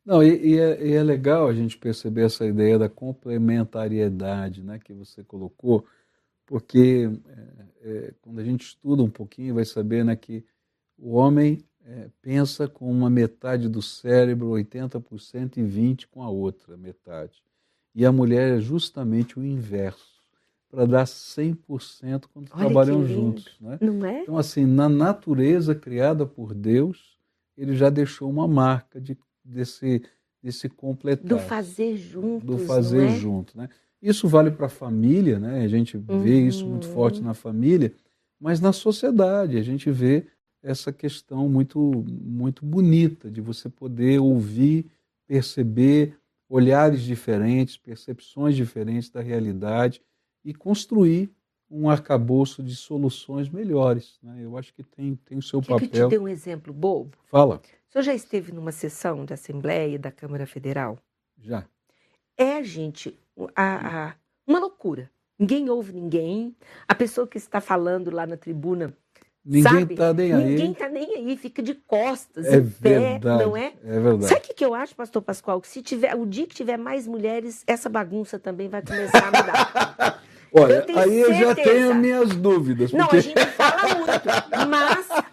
Não, 0.05 0.21
e, 0.21 0.55
e, 0.55 0.59
é, 0.59 0.85
e, 0.85 0.93
é, 0.95 1.03
legal 1.03 1.47
a 1.47 1.53
gente 1.53 1.77
perceber 1.77 2.25
essa 2.25 2.45
ideia 2.45 2.77
da 2.77 2.89
complementariedade 2.89 4.61
né, 4.61 4.79
que 4.79 4.91
você 4.91 5.23
colocou, 5.23 5.85
porque 6.45 7.09
é, 7.29 7.89
é, 7.89 8.13
quando 8.21 8.39
a 8.39 8.43
gente 8.43 8.65
estuda 8.65 9.01
um 9.01 9.09
pouquinho, 9.09 9.55
vai 9.55 9.63
saber 9.63 10.03
né, 10.03 10.13
que 10.15 10.43
o 10.97 11.13
homem 11.13 11.63
é, 11.85 12.09
pensa 12.21 12.67
com 12.67 12.89
uma 12.89 13.09
metade 13.09 13.67
do 13.67 13.81
cérebro, 13.81 14.49
80%, 14.51 15.57
e 15.57 15.61
20% 15.61 16.05
com 16.09 16.23
a 16.23 16.29
outra 16.29 16.77
metade. 16.77 17.43
E 17.93 18.05
a 18.05 18.11
mulher 18.11 18.57
é 18.57 18.61
justamente 18.61 19.37
o 19.37 19.43
inverso, 19.43 20.21
para 20.69 20.85
dar 20.85 21.05
100% 21.05 22.25
quando 22.33 22.49
Olha 22.51 22.65
trabalham 22.65 23.05
juntos. 23.05 23.55
Né? 23.61 23.77
Não 23.79 24.05
é? 24.05 24.21
Então, 24.21 24.37
assim, 24.37 24.65
na 24.65 24.89
natureza 24.89 25.75
criada 25.75 26.25
por 26.25 26.53
Deus, 26.53 27.17
ele 27.55 27.75
já 27.75 27.89
deixou 27.89 28.29
uma 28.29 28.47
marca 28.47 28.99
de, 28.99 29.15
desse, 29.43 30.01
desse 30.41 30.67
completar. 30.67 31.27
Do 31.27 31.37
fazer 31.37 31.95
juntos. 31.97 32.47
Do 32.47 32.57
fazer 32.57 33.05
é? 33.05 33.15
junto. 33.15 33.55
Né? 33.55 33.69
Isso 34.01 34.27
vale 34.27 34.49
para 34.49 34.65
a 34.65 34.69
família, 34.69 35.37
né? 35.37 35.63
a 35.63 35.67
gente 35.67 35.97
vê 35.97 36.13
uhum. 36.13 36.47
isso 36.47 36.65
muito 36.65 36.87
forte 36.87 37.21
na 37.21 37.35
família, 37.35 37.93
mas 38.39 38.59
na 38.59 38.73
sociedade 38.73 39.57
a 39.57 39.61
gente 39.61 39.91
vê 39.91 40.25
essa 40.63 40.93
questão 40.93 41.49
muito, 41.49 42.05
muito 42.07 42.65
bonita 42.65 43.29
de 43.29 43.41
você 43.41 43.67
poder 43.67 44.19
ouvir, 44.19 44.89
perceber 45.27 46.17
olhares 46.47 47.01
diferentes, 47.01 47.77
percepções 47.77 48.55
diferentes 48.55 49.09
da 49.09 49.21
realidade 49.21 50.01
e 50.43 50.53
construir 50.53 51.29
um 51.69 51.89
arcabouço 51.89 52.63
de 52.63 52.75
soluções 52.75 53.49
melhores. 53.49 54.19
Né? 54.21 54.39
Eu 54.41 54.57
acho 54.57 54.73
que 54.73 54.83
tem, 54.83 55.15
tem 55.15 55.37
o 55.37 55.41
seu 55.41 55.61
Quer 55.61 55.73
papel. 55.73 55.89
Que 55.89 55.97
eu 55.97 56.07
te 56.07 56.11
dê 56.11 56.19
um 56.19 56.27
exemplo 56.27 56.71
bobo? 56.71 57.17
Fala. 57.25 57.61
O 57.89 57.91
senhor 57.91 58.03
já 58.03 58.13
esteve 58.13 58.51
numa 58.51 58.71
sessão 58.71 59.25
da 59.25 59.33
Assembleia 59.33 59.99
da 59.99 60.11
Câmara 60.11 60.45
Federal? 60.45 60.97
Já. 61.37 61.65
É, 62.37 62.63
gente, 62.63 63.19
a, 63.55 64.09
a, 64.09 64.15
uma 64.47 64.59
loucura. 64.59 65.11
Ninguém 65.37 65.69
ouve 65.69 65.91
ninguém. 65.91 66.55
A 66.87 66.95
pessoa 66.95 67.27
que 67.27 67.37
está 67.37 67.59
falando 67.59 68.11
lá 68.11 68.25
na 68.25 68.37
tribuna 68.37 68.95
Ninguém 69.45 69.83
está 69.83 70.13
nem 70.13 70.33
aí. 70.33 70.45
Ninguém 70.45 70.71
está 70.71 70.87
nem 70.87 71.15
aí, 71.15 71.37
fica 71.37 71.61
de 71.61 71.73
costas, 71.73 72.45
é 72.45 72.61
verdade, 72.61 73.19
pé, 73.21 73.45
não 73.45 73.57
é? 73.57 73.73
É 73.83 73.99
verdade. 73.99 74.27
Sabe 74.27 74.41
o 74.49 74.55
que 74.55 74.63
eu 74.63 74.73
acho, 74.73 74.95
pastor 74.95 75.21
Pascoal? 75.21 75.59
Que 75.59 75.67
se 75.67 75.81
tiver, 75.81 76.15
o 76.15 76.25
dia 76.25 76.47
que 76.47 76.55
tiver 76.55 76.77
mais 76.77 77.05
mulheres, 77.05 77.61
essa 77.67 77.89
bagunça 77.89 78.39
também 78.39 78.69
vai 78.69 78.81
começar 78.81 79.19
a 79.19 79.25
mudar. 79.25 80.23
Olha, 80.55 80.85
eu 80.87 80.99
aí 80.99 81.19
eu 81.19 81.33
já 81.33 81.55
tenho 81.55 81.95
minhas 81.95 82.29
dúvidas. 82.29 82.91
Porque... 82.91 83.03
Não, 83.03 83.19
a 83.19 83.19
gente 83.19 83.35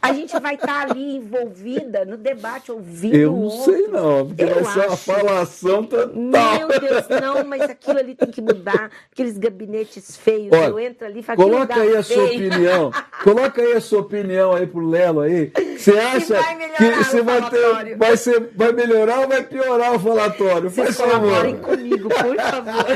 a 0.03 0.13
gente 0.13 0.39
vai 0.41 0.55
estar 0.55 0.87
tá 0.87 0.91
ali 0.91 1.17
envolvida 1.17 2.05
no 2.05 2.17
debate, 2.17 2.73
ouvindo 2.73 3.15
Eu 3.15 3.33
não 3.33 3.51
sei 3.51 3.87
não, 3.89 4.27
porque 4.27 4.43
eu 4.43 4.55
vai 4.55 4.65
ser 4.65 4.87
uma 4.87 4.97
falação 4.97 5.85
total. 5.85 6.15
Meu 6.15 6.69
Deus, 6.69 7.07
não, 7.21 7.45
mas 7.45 7.63
aquilo 7.63 7.99
ali 7.99 8.15
tem 8.15 8.31
que 8.31 8.41
mudar, 8.41 8.91
aqueles 9.13 9.37
gabinetes 9.37 10.17
feios, 10.17 10.53
Olha, 10.53 10.69
eu 10.69 10.81
entro 10.81 11.07
ali, 11.07 11.23
falo 11.23 11.43
Coloca 11.43 11.75
aí 11.75 11.97
a 11.97 12.03
sua 12.03 12.25
opinião, 12.25 12.91
coloca 13.23 13.61
aí 13.61 13.73
a 13.73 13.81
sua 13.81 14.01
opinião 14.01 14.55
aí 14.55 14.67
pro 14.67 14.87
Lelo 14.87 15.21
aí. 15.21 15.53
Você 15.77 15.93
acha 15.99 16.39
que 16.77 16.91
você 16.91 17.23
vai, 17.23 17.51
ter, 17.51 17.97
vai, 17.97 18.17
ser, 18.17 18.51
vai 18.55 18.73
melhorar 18.73 19.21
ou 19.21 19.29
vai 19.29 19.43
piorar 19.43 19.95
o 19.95 19.99
falatório? 19.99 20.71
Vocês 20.71 20.97
Faz 20.97 21.11
favor. 21.11 21.59
comigo, 21.59 22.09
por 22.09 22.37
favor. 22.37 22.87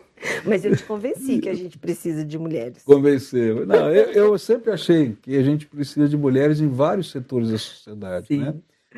Mas 0.44 0.64
eu 0.64 0.74
te 0.74 0.82
convenci 0.82 1.38
que 1.38 1.48
a 1.48 1.54
gente 1.54 1.78
precisa 1.78 2.24
de 2.24 2.38
mulheres. 2.38 2.82
Convenceu. 2.82 3.66
Não, 3.66 3.90
eu, 3.92 4.12
eu, 4.12 4.38
sempre 4.38 4.70
achei 4.70 5.16
que 5.20 5.36
a 5.36 5.42
gente 5.42 5.66
precisa 5.66 6.08
de 6.08 6.16
mulheres 6.16 6.60
em 6.60 6.68
vários 6.68 7.10
setores 7.10 7.50
da 7.50 7.58
sociedade. 7.58 8.28
Sim. 8.28 8.38
Né? 8.38 8.54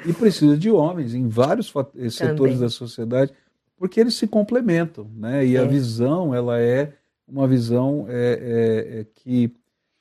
e 0.06 0.12
precisa 0.12 0.56
de 0.56 0.70
homens 0.70 1.14
em 1.14 1.28
vários 1.28 1.66
setores 1.66 2.18
Também. 2.18 2.58
da 2.58 2.68
sociedade, 2.68 3.32
porque 3.76 4.00
eles 4.00 4.14
se 4.14 4.26
complementam, 4.26 5.10
né? 5.14 5.46
E 5.46 5.56
é. 5.56 5.60
a 5.60 5.64
visão, 5.64 6.34
ela 6.34 6.60
é 6.60 6.92
uma 7.26 7.46
visão 7.46 8.06
é, 8.08 8.14
é, 8.14 9.00
é, 9.00 9.06
que, 9.14 9.52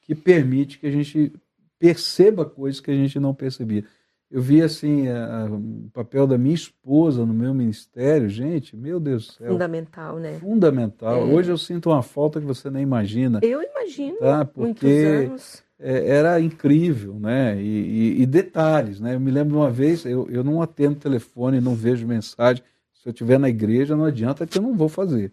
que 0.02 0.16
permite 0.16 0.80
que 0.80 0.88
a 0.88 0.92
gente 0.92 1.32
perceba 1.78 2.46
coisas 2.46 2.80
que 2.80 2.90
a 2.90 2.96
gente 2.96 3.20
não 3.20 3.34
percebia. 3.34 3.84
Eu 4.30 4.42
vi 4.42 4.62
assim 4.62 5.08
a, 5.08 5.44
a, 5.44 5.46
o 5.46 5.90
papel 5.94 6.28
da 6.28 6.38
minha 6.38 6.54
esposa 6.54 7.26
no 7.26 7.34
meu 7.34 7.54
ministério, 7.54 8.28
gente, 8.28 8.76
meu 8.76 9.00
Deus 9.00 9.28
do 9.28 9.34
céu. 9.34 9.52
Fundamental, 9.54 10.18
né? 10.18 10.34
Fundamental. 10.34 11.22
É. 11.22 11.34
Hoje 11.34 11.50
eu 11.50 11.58
sinto 11.58 11.90
uma 11.90 12.04
falta 12.04 12.40
que 12.40 12.46
você 12.46 12.70
nem 12.70 12.84
imagina. 12.84 13.40
Eu 13.42 13.62
imagino. 13.62 14.18
Tá? 14.18 14.44
Porque 14.44 15.32
é, 15.80 16.10
era 16.10 16.42
incrível, 16.42 17.14
né? 17.20 17.56
E, 17.62 18.18
e, 18.18 18.22
e, 18.22 18.26
detalhes, 18.26 19.00
né? 19.00 19.16
Eu 19.16 19.20
me 19.20 19.32
lembro 19.32 19.54
de 19.54 19.60
uma 19.60 19.72
vez, 19.72 20.06
eu, 20.06 20.28
eu 20.30 20.44
não 20.44 20.62
atendo 20.62 20.96
telefone, 20.96 21.62
não 21.62 21.74
vejo 21.74 22.06
mensagem. 22.06 22.64
Se 22.94 23.08
eu 23.08 23.12
estiver 23.12 23.40
na 23.40 23.48
igreja, 23.48 23.96
não 23.96 24.04
adianta 24.04 24.46
que 24.46 24.58
eu 24.58 24.62
não 24.62 24.76
vou 24.76 24.90
fazer. 24.90 25.32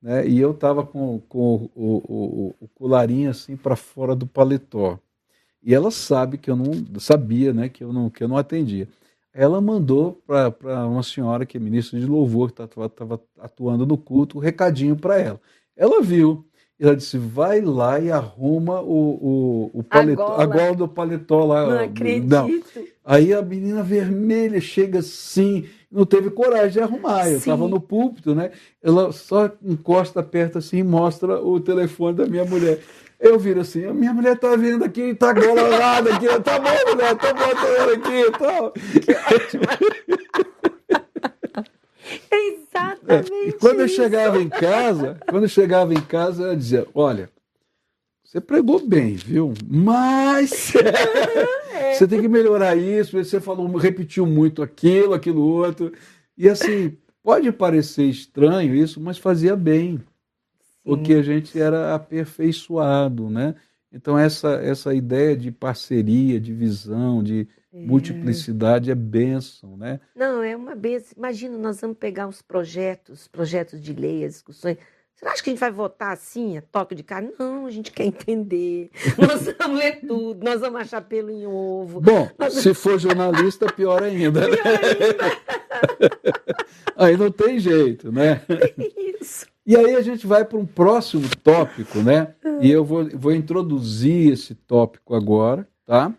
Né? 0.00 0.26
E 0.26 0.40
eu 0.40 0.52
estava 0.52 0.86
com, 0.86 1.20
com 1.28 1.38
o, 1.38 1.70
o, 1.74 1.96
o, 2.08 2.54
o 2.60 2.68
colarinho 2.68 3.30
assim 3.30 3.56
para 3.56 3.76
fora 3.76 4.16
do 4.16 4.26
paletó. 4.26 4.98
E 5.62 5.74
ela 5.74 5.90
sabe 5.90 6.38
que 6.38 6.50
eu 6.50 6.56
não 6.56 6.72
sabia, 6.98 7.52
né, 7.52 7.68
que 7.68 7.84
eu 7.84 7.92
não 7.92 8.10
que 8.10 8.22
eu 8.24 8.28
não 8.28 8.36
atendia. 8.36 8.88
Ela 9.34 9.60
mandou 9.60 10.20
para 10.26 10.86
uma 10.86 11.02
senhora 11.02 11.46
que 11.46 11.56
é 11.56 11.60
ministra 11.60 11.98
de 11.98 12.06
louvor 12.06 12.52
que 12.52 12.62
estava 12.62 13.20
atuando 13.40 13.86
no 13.86 13.96
culto, 13.96 14.38
um 14.38 14.40
recadinho 14.40 14.94
para 14.94 15.18
ela. 15.18 15.40
Ela 15.74 16.02
viu, 16.02 16.44
ela 16.78 16.94
disse: 16.94 17.16
vai 17.16 17.60
lá 17.60 17.98
e 17.98 18.10
arruma 18.10 18.80
o, 18.80 19.70
o, 19.72 19.80
o 19.80 19.82
paletó, 19.82 20.36
a 20.36 20.44
gola 20.44 20.74
do 20.74 20.88
paletó 20.88 21.44
lá. 21.44 21.66
Não 21.66 21.84
acredito. 21.84 22.28
Não. 22.28 22.50
Aí 23.04 23.32
a 23.32 23.40
menina 23.40 23.82
vermelha 23.82 24.60
chega 24.60 24.98
assim, 24.98 25.64
não 25.92 26.06
teve 26.06 26.30
coragem 26.30 26.70
de 26.70 26.80
arrumar. 26.80 27.28
Eu 27.28 27.36
estava 27.36 27.68
no 27.68 27.78
púlpito, 27.80 28.34
né? 28.34 28.50
Ela 28.82 29.12
só 29.12 29.50
encosta 29.62 30.22
perto 30.22 30.58
assim 30.58 30.78
e 30.78 30.82
mostra 30.82 31.38
o 31.40 31.60
telefone 31.60 32.16
da 32.16 32.26
minha 32.26 32.44
mulher. 32.44 32.80
Eu 33.20 33.38
viro 33.38 33.60
assim, 33.60 33.84
a 33.84 33.92
minha 33.92 34.12
mulher 34.12 34.36
tá 34.38 34.56
vindo 34.56 34.84
aqui, 34.84 35.14
tá 35.14 35.32
golorada 35.32 36.12
aqui, 36.14 36.26
tá 36.40 36.58
bom, 36.58 36.70
mulher, 36.90 37.16
tá 37.16 37.32
botando 37.32 37.90
aqui 37.94 38.20
e 38.20 38.30
tal. 38.32 38.72
Exatamente. 42.32 43.32
É. 43.32 43.48
E 43.48 43.52
quando 43.52 43.80
eu 43.80 43.88
chegava 43.88 44.42
em 44.42 44.48
casa, 44.48 45.18
quando 45.28 45.44
eu 45.44 45.48
chegava 45.48 45.94
em 45.94 46.00
casa, 46.00 46.44
eu 46.44 46.56
dizia, 46.56 46.86
olha, 46.94 47.30
você 48.32 48.40
pregou 48.40 48.78
bem, 48.78 49.14
viu? 49.14 49.52
Mas 49.68 50.72
é. 51.74 51.92
você 51.92 52.08
tem 52.08 52.18
que 52.18 52.28
melhorar 52.28 52.74
isso, 52.74 53.22
você 53.22 53.38
falou, 53.38 53.66
repetiu 53.76 54.24
muito 54.24 54.62
aquilo, 54.62 55.12
aquilo 55.12 55.42
outro. 55.42 55.92
E 56.36 56.48
assim, 56.48 56.96
pode 57.22 57.52
parecer 57.52 58.04
estranho 58.04 58.74
isso, 58.74 58.98
mas 58.98 59.18
fazia 59.18 59.54
bem 59.54 60.00
porque 60.84 61.14
a 61.14 61.22
gente 61.22 61.60
era 61.60 61.94
aperfeiçoado, 61.94 63.30
né? 63.30 63.54
Então 63.92 64.18
essa 64.18 64.54
essa 64.54 64.94
ideia 64.94 65.36
de 65.36 65.50
parceria, 65.50 66.40
de 66.40 66.52
visão, 66.52 67.22
de 67.22 67.46
é. 67.72 67.78
multiplicidade 67.78 68.90
é 68.90 68.94
bênção, 68.94 69.76
né? 69.76 70.00
Não, 70.16 70.42
é 70.42 70.56
uma 70.56 70.74
bênção. 70.74 71.12
Imagina, 71.16 71.58
nós 71.58 71.80
vamos 71.80 71.98
pegar 71.98 72.26
os 72.26 72.40
projetos, 72.42 73.28
projetos 73.28 73.80
de 73.80 73.92
lei, 73.92 74.24
as 74.24 74.32
discussões. 74.34 74.78
Você 75.22 75.28
acha 75.28 75.42
que 75.44 75.50
a 75.50 75.52
gente 75.52 75.60
vai 75.60 75.70
votar 75.70 76.12
assim, 76.12 76.58
a 76.58 76.62
toque 76.62 76.96
de 76.96 77.04
cara? 77.04 77.32
Não, 77.38 77.64
a 77.64 77.70
gente 77.70 77.92
quer 77.92 78.06
entender. 78.06 78.90
Nós 79.16 79.54
vamos 79.56 79.78
ler 79.78 80.00
tudo, 80.00 80.44
nós 80.44 80.60
vamos 80.60 80.80
achar 80.80 81.00
pelo 81.00 81.30
em 81.30 81.46
ovo. 81.46 82.00
Bom, 82.00 82.28
nós... 82.36 82.54
se 82.54 82.74
for 82.74 82.98
jornalista, 82.98 83.72
pior 83.72 84.02
ainda. 84.02 84.40
Né? 84.40 84.56
Pior 84.56 84.80
ainda. 84.84 85.38
Aí 86.96 87.16
não 87.16 87.30
tem 87.30 87.60
jeito, 87.60 88.10
né? 88.10 88.42
Isso. 89.20 89.46
E 89.64 89.76
aí 89.76 89.94
a 89.94 90.02
gente 90.02 90.26
vai 90.26 90.44
para 90.44 90.58
um 90.58 90.66
próximo 90.66 91.24
tópico, 91.42 91.98
né? 91.98 92.34
E 92.60 92.70
eu 92.70 92.84
vou, 92.84 93.08
vou 93.14 93.32
introduzir 93.32 94.32
esse 94.32 94.54
tópico 94.54 95.14
agora, 95.14 95.66
tá? 95.86 96.12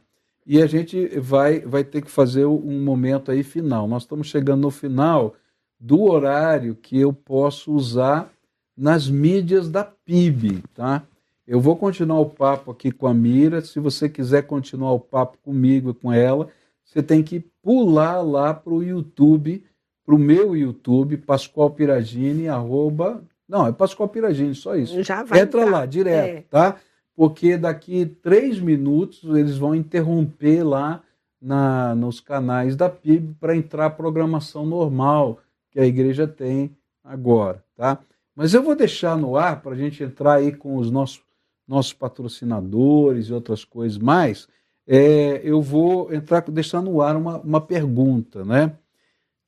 E 0.45 0.62
a 0.62 0.66
gente 0.66 1.20
vai, 1.20 1.60
vai 1.60 1.84
ter 1.84 2.01
que 2.01 2.10
fazer 2.10 2.45
um 2.45 2.82
momento 2.82 3.32
aí 3.32 3.43
final. 3.43 3.88
Nós 3.88 4.04
estamos 4.04 4.28
chegando 4.28 4.62
no 4.62 4.72
final 4.72 5.36
do 5.80 6.04
horário 6.04 6.76
que 6.76 6.99
eu 6.99 7.14
posso 7.14 7.74
usar 7.74 8.32
nas 8.76 9.09
mídias 9.09 9.69
da 9.69 9.84
PIB, 9.84 10.63
tá? 10.74 11.03
Eu 11.45 11.59
vou 11.59 11.76
continuar 11.76 12.19
o 12.19 12.30
papo 12.30 12.71
aqui 12.71 12.91
com 12.91 13.05
a 13.07 13.13
Mira. 13.13 13.61
Se 13.61 13.80
você 13.80 14.07
quiser 14.07 14.43
continuar 14.43 14.93
o 14.93 14.99
papo 14.99 15.38
comigo 15.43 15.91
e 15.91 15.93
com 15.93 16.11
ela, 16.11 16.47
você 16.84 17.03
tem 17.03 17.21
que 17.21 17.39
pular 17.61 18.21
lá 18.21 18.53
para 18.53 18.74
o 18.74 18.84
YouTube, 18.84 19.63
para 20.05 20.15
o 20.15 20.19
meu 20.19 20.55
YouTube, 20.55 21.17
Pascoal 21.17 21.69
Piragini, 21.69 22.47
arroba 22.47 23.24
não, 23.47 23.67
é 23.67 23.71
Pascoal 23.71 24.09
Piragini, 24.09 24.55
só 24.55 24.76
isso. 24.76 25.03
Já 25.03 25.24
vai 25.24 25.41
Entra 25.41 25.61
entrar. 25.61 25.71
lá, 25.71 25.86
direto, 25.86 26.38
é. 26.38 26.41
tá? 26.49 26.78
Porque 27.15 27.57
daqui 27.57 28.05
três 28.05 28.59
minutos 28.59 29.24
eles 29.36 29.57
vão 29.57 29.76
interromper 29.76 30.63
lá 30.63 31.03
na, 31.39 31.93
nos 31.93 32.19
canais 32.19 32.76
da 32.76 32.89
PIB 32.89 33.36
para 33.39 33.55
entrar 33.55 33.86
a 33.86 33.91
programação 33.91 34.65
normal 34.65 35.39
que 35.69 35.80
a 35.80 35.86
igreja 35.86 36.28
tem 36.28 36.76
agora, 37.03 37.63
tá? 37.76 37.99
Mas 38.36 38.53
eu 38.53 38.63
vou 38.63 38.75
deixar 38.75 39.17
no 39.17 39.36
ar 39.38 39.61
para 39.61 39.73
a 39.73 39.77
gente 39.77 40.03
entrar 40.03 40.36
aí 40.36 40.51
com 40.51 40.77
os 40.77 40.89
nossos, 40.89 41.21
nossos 41.67 41.93
patrocinadores 41.93 43.27
e 43.27 43.34
outras 43.34 43.63
coisas 43.63 43.97
mais. 43.97 44.47
É, 44.88 45.41
eu 45.43 45.61
vou 45.61 46.13
entrar, 46.13 46.41
deixar 46.41 46.81
no 46.81 47.01
ar 47.01 47.15
uma, 47.15 47.38
uma 47.39 47.61
pergunta, 47.61 48.43
né? 48.43 48.75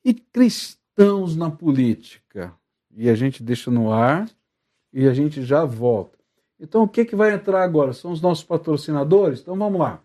E 0.04 0.14
cristãos 0.14 1.36
na 1.36 1.50
política? 1.50 2.54
e 2.96 3.10
a 3.10 3.14
gente 3.14 3.42
deixa 3.42 3.70
no 3.70 3.92
ar 3.92 4.28
e 4.92 5.06
a 5.06 5.12
gente 5.12 5.42
já 5.42 5.64
volta. 5.64 6.18
Então, 6.58 6.84
o 6.84 6.88
que, 6.88 7.04
que 7.04 7.14
vai 7.14 7.34
entrar 7.34 7.62
agora? 7.62 7.92
São 7.92 8.10
os 8.10 8.22
nossos 8.22 8.42
patrocinadores? 8.42 9.40
Então, 9.40 9.54
vamos 9.54 9.78
lá. 9.78 10.00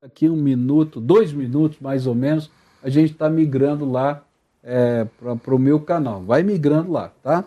Aqui 0.00 0.28
um 0.28 0.36
minuto, 0.36 1.00
dois 1.00 1.32
minutos 1.32 1.80
mais 1.80 2.06
ou 2.06 2.14
menos, 2.14 2.48
a 2.80 2.88
gente 2.88 3.12
está 3.12 3.28
migrando 3.28 3.90
lá 3.90 4.22
é, 4.62 5.04
para 5.42 5.54
o 5.54 5.58
meu 5.58 5.80
canal. 5.80 6.22
Vai 6.22 6.44
migrando 6.44 6.92
lá, 6.92 7.12
tá? 7.20 7.44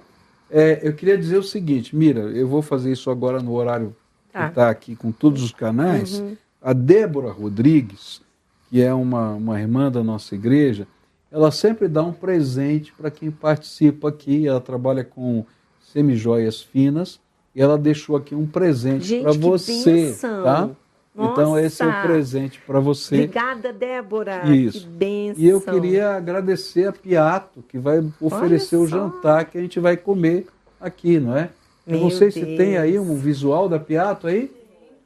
É, 0.50 0.86
eu 0.86 0.94
queria 0.94 1.18
dizer 1.18 1.38
o 1.38 1.44
seguinte, 1.44 1.96
Mira, 1.96 2.20
eu 2.20 2.46
vou 2.50 2.62
fazer 2.62 2.92
isso 2.92 3.10
agora 3.10 3.42
no 3.42 3.54
horário 3.54 3.96
tá. 4.34 4.44
que 4.44 4.50
está 4.50 4.70
aqui 4.70 4.98
com 4.98 5.14
todos 5.14 5.42
os 5.42 5.54
canais. 5.54 6.20
Uhum. 6.20 6.36
A 6.62 6.74
Débora 6.74 7.32
Rodrigues, 7.32 8.22
que 8.70 8.82
é 8.82 8.94
uma, 8.94 9.32
uma 9.32 9.58
irmã 9.58 9.90
da 9.90 10.04
nossa 10.04 10.36
igreja, 10.36 10.86
ela 11.32 11.52
sempre 11.52 11.88
dá 11.88 12.04
um 12.04 12.12
presente 12.12 12.92
para 12.92 13.10
quem 13.10 13.32
participa 13.32 14.10
aqui. 14.10 14.46
Ela 14.46 14.60
trabalha 14.60 15.06
com 15.06 15.46
semijoias 15.80 16.62
finas 16.62 17.18
e 17.56 17.62
ela 17.62 17.78
deixou 17.78 18.18
aqui 18.18 18.36
um 18.36 18.46
presente 18.46 19.22
para 19.22 19.32
você, 19.32 20.14
tá? 20.20 20.70
Nossa. 21.14 21.32
Então, 21.34 21.60
esse 21.60 21.84
é 21.84 21.88
o 21.88 22.02
presente 22.02 22.60
para 22.66 22.80
você. 22.80 23.16
Obrigada, 23.16 23.74
Débora. 23.74 24.46
Isso. 24.50 24.82
Que 24.82 24.88
bênção. 24.88 25.44
E 25.44 25.48
eu 25.48 25.60
queria 25.60 26.16
agradecer 26.16 26.88
a 26.88 26.94
Piato, 26.94 27.64
que 27.68 27.78
vai 27.78 28.02
oferecer 28.20 28.78
o 28.78 28.88
jantar 28.88 29.46
que 29.46 29.58
a 29.58 29.62
gente 29.62 29.80
vai 29.80 29.98
comer 29.98 30.48
aqui, 30.80 31.20
não 31.20 31.36
é? 31.36 31.50
Meu 31.86 31.98
eu 31.98 32.04
não 32.04 32.10
sei 32.10 32.30
Deus. 32.30 32.34
se 32.34 32.58
tem 32.58 32.78
aí 32.78 32.98
um 32.98 33.16
visual 33.16 33.68
da 33.68 33.80
Piato 33.80 34.28
aí. 34.28 34.52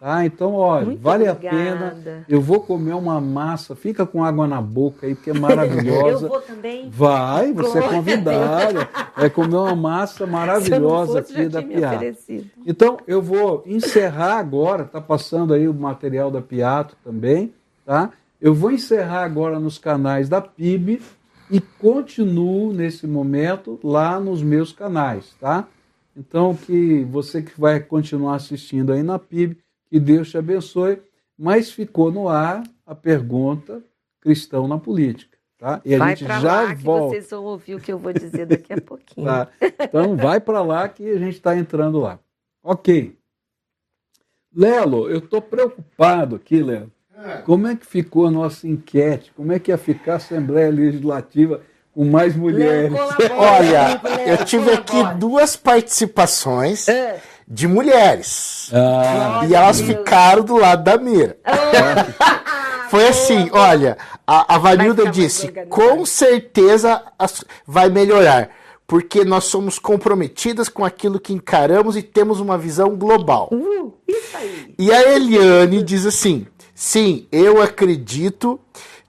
Tá? 0.05 0.23
Então, 0.23 0.53
olha, 0.53 0.85
Muito 0.85 1.01
vale 1.01 1.27
obrigada. 1.27 1.57
a 1.57 1.59
pena. 1.59 2.25
Eu 2.29 2.39
vou 2.39 2.61
comer 2.61 2.93
uma 2.93 3.19
massa, 3.19 3.75
fica 3.75 4.05
com 4.05 4.23
água 4.23 4.45
na 4.45 4.61
boca 4.61 5.07
aí, 5.07 5.15
porque 5.15 5.31
é 5.31 5.33
maravilhosa. 5.33 6.27
Eu 6.27 6.29
vou 6.29 6.41
também. 6.41 6.87
Vai, 6.91 7.51
você 7.51 7.79
é 7.79 7.89
convidada. 7.89 8.87
É 9.17 9.29
comer 9.29 9.55
uma 9.55 9.75
massa 9.75 10.27
maravilhosa 10.27 11.23
fosse, 11.23 11.33
aqui 11.33 11.49
da 11.49 11.59
Piato. 11.59 12.05
Então, 12.67 12.99
eu 13.07 13.19
vou 13.19 13.63
encerrar 13.65 14.37
agora, 14.37 14.83
está 14.83 15.01
passando 15.01 15.55
aí 15.55 15.67
o 15.67 15.73
material 15.73 16.29
da 16.29 16.39
Piato 16.39 16.95
também, 17.03 17.51
tá? 17.83 18.11
Eu 18.39 18.53
vou 18.53 18.69
encerrar 18.69 19.23
agora 19.23 19.59
nos 19.59 19.79
canais 19.79 20.29
da 20.29 20.39
PIB 20.39 21.01
e 21.49 21.59
continuo 21.59 22.71
nesse 22.71 23.07
momento 23.07 23.79
lá 23.83 24.19
nos 24.19 24.43
meus 24.43 24.71
canais, 24.71 25.33
tá? 25.41 25.65
Então, 26.15 26.53
que 26.55 27.03
você 27.05 27.41
que 27.41 27.59
vai 27.59 27.79
continuar 27.79 28.35
assistindo 28.35 28.93
aí 28.93 29.01
na 29.01 29.17
PIB, 29.17 29.64
que 29.95 29.99
Deus 30.01 30.29
te 30.29 30.37
abençoe. 30.37 31.01
Mas 31.37 31.71
ficou 31.71 32.11
no 32.11 32.27
ar 32.27 32.63
a 32.85 32.93
pergunta 32.93 33.81
cristão 34.19 34.67
na 34.67 34.77
política. 34.77 35.37
Tá? 35.57 35.79
E 35.85 35.95
a 35.95 35.97
vai 35.97 36.09
gente 36.09 36.27
já 36.27 36.39
lá 36.39 36.73
volta. 36.73 37.15
Que 37.15 37.21
vocês 37.21 37.29
vão 37.29 37.43
ouvir 37.45 37.75
o 37.75 37.79
que 37.79 37.93
eu 37.93 37.97
vou 37.97 38.11
dizer 38.11 38.45
daqui 38.45 38.73
a 38.73 38.79
pouquinho. 38.81 39.25
tá? 39.25 39.47
Então 39.79 40.17
vai 40.17 40.41
para 40.41 40.61
lá 40.61 40.89
que 40.89 41.09
a 41.09 41.17
gente 41.17 41.35
está 41.35 41.55
entrando 41.57 41.97
lá. 41.99 42.19
Ok. 42.61 43.17
Lelo, 44.53 45.09
eu 45.09 45.19
estou 45.19 45.41
preocupado 45.41 46.35
aqui, 46.35 46.61
Lelo. 46.61 46.91
Como 47.45 47.67
é 47.67 47.75
que 47.77 47.85
ficou 47.85 48.27
a 48.27 48.31
nossa 48.31 48.67
enquete? 48.67 49.31
Como 49.33 49.53
é 49.53 49.59
que 49.59 49.71
ia 49.71 49.77
ficar 49.77 50.13
a 50.13 50.17
Assembleia 50.17 50.69
Legislativa 50.69 51.61
com 51.93 52.03
mais 52.03 52.35
mulheres. 52.35 52.91
Olha, 53.31 54.01
eu 54.27 54.45
tive 54.45 54.71
aqui 54.71 55.01
duas 55.17 55.55
participações 55.55 56.89
é. 56.89 57.21
De 57.47 57.67
mulheres. 57.67 58.69
Ah, 58.73 59.45
e 59.47 59.53
elas 59.53 59.81
ficaram 59.81 60.43
do 60.43 60.57
lado 60.57 60.83
da 60.83 60.97
mira. 60.97 61.37
Oh. 61.45 62.89
Foi 62.89 63.07
assim, 63.07 63.49
olha, 63.51 63.97
a, 64.25 64.55
a 64.55 64.57
Vanilda 64.57 65.09
disse, 65.09 65.51
com 65.69 66.05
certeza 66.05 67.01
vai 67.65 67.89
melhorar, 67.89 68.51
porque 68.87 69.25
nós 69.25 69.45
somos 69.45 69.79
comprometidas 69.79 70.69
com 70.69 70.85
aquilo 70.85 71.19
que 71.19 71.33
encaramos 71.33 71.97
e 71.97 72.03
temos 72.03 72.39
uma 72.39 72.57
visão 72.57 72.95
global. 72.95 73.49
Uh, 73.51 73.93
e 74.77 74.91
a 74.93 75.15
Eliane 75.15 75.81
diz 75.83 76.05
assim, 76.05 76.45
sim, 76.73 77.27
eu 77.31 77.61
acredito 77.61 78.59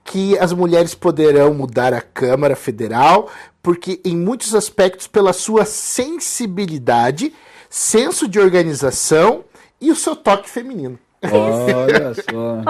que 0.02 0.38
as 0.38 0.52
mulheres 0.52 0.94
poderão 0.94 1.52
mudar 1.52 1.92
a 1.92 2.00
Câmara 2.00 2.56
Federal, 2.56 3.28
porque 3.62 4.00
em 4.04 4.16
muitos 4.16 4.54
aspectos 4.54 5.06
pela 5.06 5.32
sua 5.32 5.64
sensibilidade, 5.64 7.32
senso 7.68 8.28
de 8.28 8.38
organização 8.38 9.44
e 9.80 9.90
o 9.90 9.96
seu 9.96 10.16
toque 10.16 10.48
feminino. 10.48 10.98
Olha 11.22 12.14
só. 12.14 12.62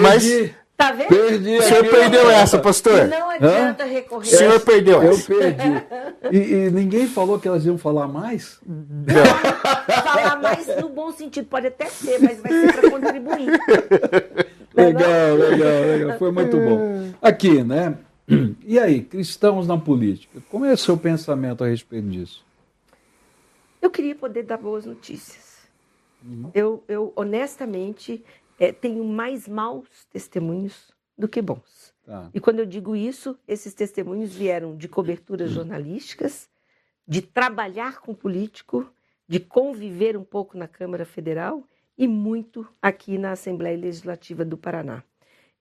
Mas 0.00 0.52
Tá 0.76 0.92
vendo? 0.92 1.08
Perdi 1.08 1.56
o 1.56 1.62
senhor 1.62 1.88
perdeu 1.88 2.30
essa, 2.30 2.58
pastor. 2.58 3.08
Não 3.08 3.30
adianta 3.30 3.84
Hã? 3.84 3.86
recorrer. 3.86 4.22
O 4.22 4.26
senhor 4.26 4.60
perdeu 4.60 5.02
Eu 5.02 5.12
essa. 5.12 5.32
Eu 5.32 5.38
perdi. 5.38 5.86
E, 6.32 6.38
e, 6.38 6.70
ninguém 6.72 7.06
falou 7.06 7.38
que 7.38 7.46
elas 7.46 7.64
iam 7.64 7.78
falar 7.78 8.08
mais? 8.08 8.58
Não. 8.66 9.24
falar 10.02 10.40
mais 10.40 10.66
no 10.80 10.88
bom 10.88 11.12
sentido, 11.12 11.46
pode 11.46 11.68
até 11.68 11.86
ser, 11.86 12.18
mas 12.18 12.40
vai 12.40 12.50
ser 12.50 12.72
para 12.72 12.90
contribuir. 12.90 13.46
Legal, 14.74 15.36
legal, 15.36 15.80
legal. 15.86 16.18
Foi 16.18 16.32
muito 16.32 16.56
bom. 16.56 17.12
Aqui, 17.22 17.62
né? 17.62 17.94
E 18.66 18.76
aí, 18.76 19.02
cristãos 19.02 19.68
na 19.68 19.78
política? 19.78 20.40
Como 20.50 20.64
é 20.64 20.72
o 20.72 20.76
seu 20.76 20.96
pensamento 20.96 21.62
a 21.62 21.68
respeito 21.68 22.08
disso? 22.08 22.44
Eu 23.80 23.90
queria 23.90 24.14
poder 24.14 24.42
dar 24.42 24.56
boas 24.56 24.86
notícias. 24.86 25.68
Uhum. 26.24 26.50
Eu, 26.54 26.84
eu, 26.88 27.12
honestamente, 27.14 28.24
é, 28.58 28.72
tenho 28.72 29.04
mais 29.04 29.46
maus 29.46 29.88
testemunhos 30.10 30.92
do 31.16 31.28
que 31.28 31.40
bons. 31.40 31.94
Tá. 32.04 32.30
E 32.32 32.40
quando 32.40 32.60
eu 32.60 32.66
digo 32.66 32.94
isso, 32.94 33.38
esses 33.46 33.74
testemunhos 33.74 34.34
vieram 34.34 34.76
de 34.76 34.88
coberturas 34.88 35.50
jornalísticas, 35.50 36.48
de 37.06 37.22
trabalhar 37.22 38.00
com 38.00 38.14
político, 38.14 38.90
de 39.28 39.40
conviver 39.40 40.16
um 40.16 40.24
pouco 40.24 40.56
na 40.56 40.68
Câmara 40.68 41.04
Federal 41.04 41.64
e 41.96 42.06
muito 42.06 42.66
aqui 42.80 43.18
na 43.18 43.32
Assembleia 43.32 43.76
Legislativa 43.76 44.44
do 44.44 44.56
Paraná. 44.56 45.02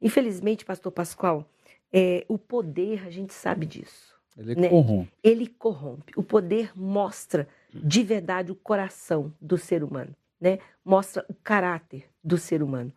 Infelizmente, 0.01 0.65
Pastor 0.65 0.91
Pascoal, 0.91 1.49
é, 1.91 2.25
o 2.27 2.37
poder, 2.37 3.05
a 3.07 3.09
gente 3.09 3.33
sabe 3.33 3.65
disso. 3.65 4.13
Ele 4.37 4.55
né? 4.55 4.69
corrompe. 4.69 5.11
Ele 5.23 5.47
corrompe. 5.47 6.13
O 6.15 6.23
poder 6.23 6.71
mostra 6.75 7.47
de 7.83 8.03
verdade 8.03 8.51
o 8.51 8.55
coração 8.55 9.33
do 9.41 9.57
ser 9.57 9.83
humano, 9.83 10.15
né? 10.39 10.59
Mostra 10.83 11.25
o 11.29 11.33
caráter 11.33 12.05
do 12.23 12.37
ser 12.37 12.61
humano. 12.63 12.93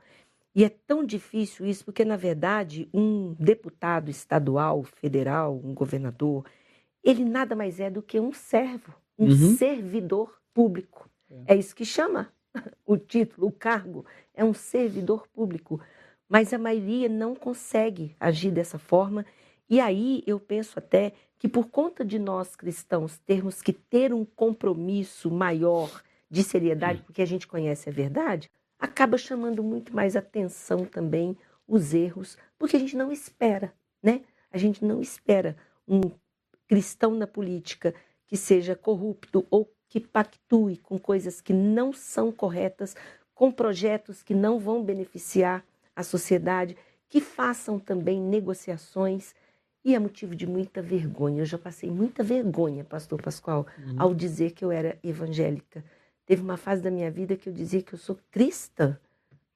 E 0.55 0.65
é 0.65 0.69
tão 0.69 1.05
difícil 1.05 1.67
isso 1.67 1.85
porque, 1.85 2.05
na 2.05 2.17
verdade, 2.17 2.89
um 2.93 3.35
deputado 3.39 4.11
estadual, 4.11 4.83
federal, 4.83 5.61
um 5.63 5.73
governador, 5.73 6.45
ele 7.05 7.25
nada 7.25 7.55
mais 7.55 7.79
é 7.79 7.89
do 7.89 8.03
que 8.03 8.19
um 8.19 8.33
servo, 8.33 8.95
um 9.19 9.29
uhum. 9.29 9.57
servidor 9.57 10.37
público. 10.53 11.09
É. 11.47 11.55
é 11.55 11.57
isso 11.57 11.77
que 11.77 11.85
chama 11.85 12.33
o 12.85 12.97
título, 12.97 13.47
o 13.47 13.53
cargo, 13.53 14.05
é 14.35 14.45
um 14.45 14.55
servidor 14.55 15.29
público. 15.29 15.81
Mas 16.29 16.53
a 16.53 16.59
maioria 16.59 17.09
não 17.09 17.35
consegue 17.35 18.15
agir 18.19 18.51
dessa 18.51 18.79
forma. 18.79 19.25
E 19.69 19.81
aí 19.81 20.23
eu 20.27 20.41
penso 20.41 20.79
até 20.79 21.13
que 21.39 21.49
por 21.49 21.69
conta 21.69 22.05
de 22.05 22.19
nós 22.19 22.57
cristãos 22.57 23.19
termos 23.19 23.61
que 23.63 23.73
ter 23.73 24.13
um 24.13 24.25
compromisso 24.25 25.31
maior 25.31 26.03
de 26.31 26.43
seriedade, 26.43 27.03
porque 27.03 27.23
a 27.23 27.27
gente 27.27 27.47
conhece 27.47 27.89
a 27.89 27.93
verdade, 27.93 28.51
acaba 28.79 29.19
chamando 29.19 29.63
muito 29.63 29.95
mais 29.95 30.17
atenção 30.17 30.85
também 30.85 31.37
os 31.67 31.93
erros, 31.95 32.37
porque 32.59 32.77
a 32.77 32.79
gente 32.79 32.97
não 32.97 33.13
espera, 33.13 33.73
né? 34.03 34.23
A 34.51 34.57
gente 34.57 34.85
não 34.85 35.01
espera 35.01 35.57
um 35.87 36.01
cristão 36.67 37.15
na 37.15 37.27
política 37.27 37.95
que 38.27 38.37
seja 38.37 38.75
corrupto 38.75 39.47
ou 39.51 39.71
que 39.89 40.01
pactue 40.01 40.77
com 40.79 40.99
coisas 40.99 41.41
que 41.41 41.53
não 41.53 41.93
são 41.93 42.31
corretas, 42.31 42.95
com 43.35 43.51
projetos 43.51 44.23
que 44.23 44.35
não 44.35 44.59
vão 44.59 44.83
beneficiar 44.85 45.65
a 45.97 46.03
sociedade, 46.03 46.77
que 47.09 47.21
façam 47.21 47.79
também 47.79 48.21
negociações. 48.21 49.35
E 49.89 49.95
é 49.95 49.99
motivo 49.99 50.37
de 50.37 50.47
muita 50.47 50.83
vergonha. 50.83 51.41
Eu 51.41 51.47
já 51.47 51.57
passei 51.57 51.91
muita 51.91 52.23
vergonha, 52.23 52.85
Pastor 52.85 53.23
Pascoal, 53.23 53.67
uhum. 53.79 53.95
ao 53.97 54.15
dizer 54.15 54.51
que 54.51 54.63
eu 54.63 54.71
era 54.71 54.99
evangélica. 55.03 55.83
Teve 56.27 56.43
uma 56.43 56.59
fase 56.59 56.83
da 56.83 56.91
minha 56.91 57.11
vida 57.11 57.35
que 57.39 57.49
eu 57.49 57.53
dizia 57.55 57.81
que 57.81 57.95
eu 57.95 57.99
sou 57.99 58.19
cristã, 58.31 58.99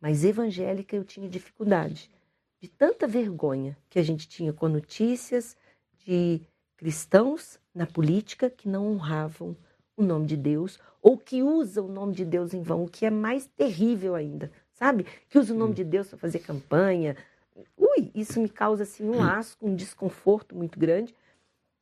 mas 0.00 0.24
evangélica 0.24 0.96
eu 0.96 1.04
tinha 1.04 1.28
dificuldade. 1.28 2.10
De 2.62 2.66
tanta 2.66 3.06
vergonha 3.06 3.76
que 3.90 3.98
a 3.98 4.02
gente 4.02 4.26
tinha 4.26 4.54
com 4.54 4.68
notícias 4.68 5.54
de 5.98 6.40
cristãos 6.78 7.60
na 7.74 7.84
política 7.84 8.48
que 8.48 8.66
não 8.66 8.90
honravam 8.90 9.54
o 9.94 10.02
nome 10.02 10.24
de 10.24 10.38
Deus 10.38 10.80
ou 11.02 11.18
que 11.18 11.42
usa 11.42 11.82
o 11.82 11.88
nome 11.88 12.14
de 12.14 12.24
Deus 12.24 12.54
em 12.54 12.62
vão, 12.62 12.84
o 12.84 12.88
que 12.88 13.04
é 13.04 13.10
mais 13.10 13.46
terrível 13.48 14.14
ainda, 14.14 14.50
sabe? 14.72 15.04
Que 15.28 15.38
usa 15.38 15.52
o 15.52 15.58
nome 15.58 15.74
de 15.74 15.84
Deus 15.84 16.08
para 16.08 16.16
fazer 16.16 16.38
campanha. 16.38 17.18
Isso 18.14 18.40
me 18.40 18.49
causa 18.49 18.82
assim 18.82 19.09
um 19.09 19.22
asco, 19.22 19.66
um 19.66 19.74
desconforto 19.74 20.55
muito 20.55 20.78
grande. 20.78 21.14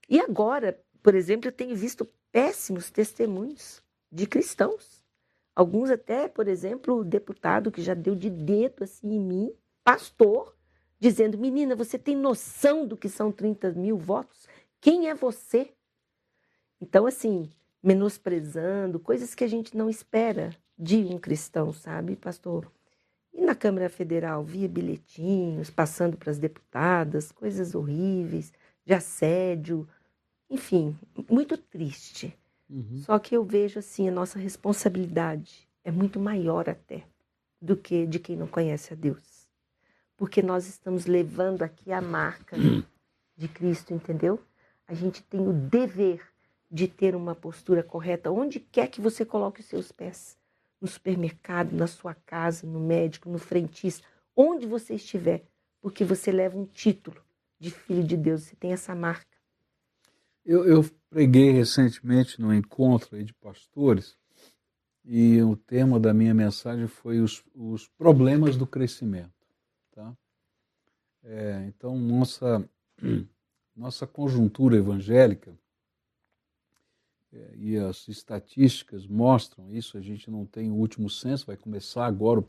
E 0.09 0.21
agora, 0.21 0.79
por 1.03 1.15
exemplo, 1.15 1.49
eu 1.49 1.53
tenho 1.53 1.75
visto 1.77 2.09
péssimos 2.33 2.91
testemunhos 2.91 3.83
de 4.11 4.27
cristãos. 4.27 5.05
Alguns 5.55 5.91
até, 5.91 6.29
por 6.29 6.49
exemplo, 6.49 6.99
o 6.99 7.05
deputado 7.05 7.71
que 7.71 7.83
já 7.83 7.95
deu 7.95 8.15
de 8.15 8.31
dedo 8.31 8.85
assim 8.85 9.15
em 9.15 9.21
mim, 9.21 9.53
pastor, 9.85 10.55
dizendo: 10.99 11.39
Menina, 11.39 11.75
você 11.75 11.99
tem 11.99 12.17
noção 12.17 12.87
do 12.87 12.97
que 12.97 13.09
são 13.09 13.31
30 13.33 13.73
mil 13.73 13.97
votos? 13.97 14.47
Quem 14.81 15.09
é 15.09 15.15
você? 15.15 15.73
Então, 16.81 17.07
assim, 17.07 17.51
menosprezando, 17.83 18.99
coisas 18.99 19.35
que 19.35 19.45
a 19.45 19.49
gente 19.49 19.77
não 19.77 19.91
espera 19.91 20.51
de 20.79 20.97
um 21.05 21.19
cristão, 21.19 21.73
sabe, 21.73 22.17
pastor? 22.17 22.71
E 23.33 23.41
na 23.41 23.55
Câmara 23.55 23.89
Federal, 23.89 24.45
via 24.45 24.68
bilhetinhos, 24.68 25.70
passando 25.70 26.16
para 26.16 26.31
as 26.31 26.39
deputadas, 26.39 27.31
coisas 27.31 27.74
horríveis, 27.74 28.53
de 28.85 28.93
assédio, 28.93 29.89
enfim, 30.49 30.99
muito 31.31 31.57
triste. 31.57 32.37
Uhum. 32.68 32.99
Só 32.99 33.18
que 33.18 33.37
eu 33.37 33.45
vejo 33.45 33.78
assim, 33.78 34.09
a 34.09 34.12
nossa 34.12 34.39
responsabilidade 34.39 35.68
é 35.85 35.91
muito 35.91 36.18
maior 36.18 36.68
até 36.68 37.05
do 37.61 37.76
que 37.76 38.07
de 38.07 38.18
quem 38.18 38.37
não 38.37 38.47
conhece 38.47 38.93
a 38.93 38.97
Deus. 38.97 39.49
Porque 40.16 40.43
nós 40.43 40.66
estamos 40.66 41.07
levando 41.07 41.62
aqui 41.62 41.93
a 41.93 42.01
marca 42.01 42.57
de 43.37 43.49
Cristo, 43.49 43.95
entendeu? 43.95 44.41
A 44.87 44.95
gente 44.95 45.22
tem 45.22 45.47
o 45.47 45.53
dever 45.53 46.20
de 46.70 46.87
ter 46.87 47.14
uma 47.16 47.35
postura 47.35 47.83
correta 47.83 48.31
onde 48.31 48.61
quer 48.61 48.89
que 48.89 49.01
você 49.01 49.24
coloque 49.24 49.61
os 49.61 49.66
seus 49.66 49.91
pés. 49.91 50.37
No 50.81 50.89
supermercado, 50.89 51.72
na 51.72 51.87
sua 51.87 52.14
casa, 52.14 52.66
no 52.66 52.81
médico, 52.81 53.28
no 53.28 53.39
frentista, 53.39 54.07
onde 54.35 54.66
você 54.66 54.95
estiver, 54.95 55.45
porque 55.81 56.05
você 56.05 56.33
leva 56.33 56.59
um 56.59 56.64
título 56.64 57.22
de 57.59 57.70
filho 57.70 58.03
de 58.03 58.16
Deus, 58.16 58.45
você 58.45 58.57
tem 58.57 58.72
essa 58.72 58.95
marca. 58.95 59.37
Eu, 60.45 60.64
eu 60.64 60.85
preguei 61.11 61.51
recentemente 61.51 62.41
num 62.41 62.53
encontro 62.53 63.22
de 63.22 63.35
pastores 63.35 64.16
e 65.05 65.43
o 65.43 65.55
tema 65.57 66.01
da 66.01 66.14
minha 66.14 66.33
mensagem 66.33 66.87
foi 66.87 67.20
os, 67.20 67.45
os 67.55 67.87
problemas 67.89 68.57
do 68.57 68.66
crescimento. 68.66 69.33
Tá? 69.93 70.16
É, 71.22 71.64
então, 71.66 71.99
nossa, 71.99 72.66
nossa 73.76 74.07
conjuntura 74.07 74.76
evangélica 74.76 75.59
e 77.57 77.76
as 77.76 78.09
estatísticas 78.09 79.07
mostram 79.07 79.70
isso. 79.70 79.97
A 79.97 80.01
gente 80.01 80.31
não 80.31 80.45
tem 80.45 80.70
o 80.70 80.74
último 80.74 81.09
censo, 81.09 81.47
vai 81.47 81.57
começar 81.57 82.07
agora 82.07 82.41
o, 82.41 82.45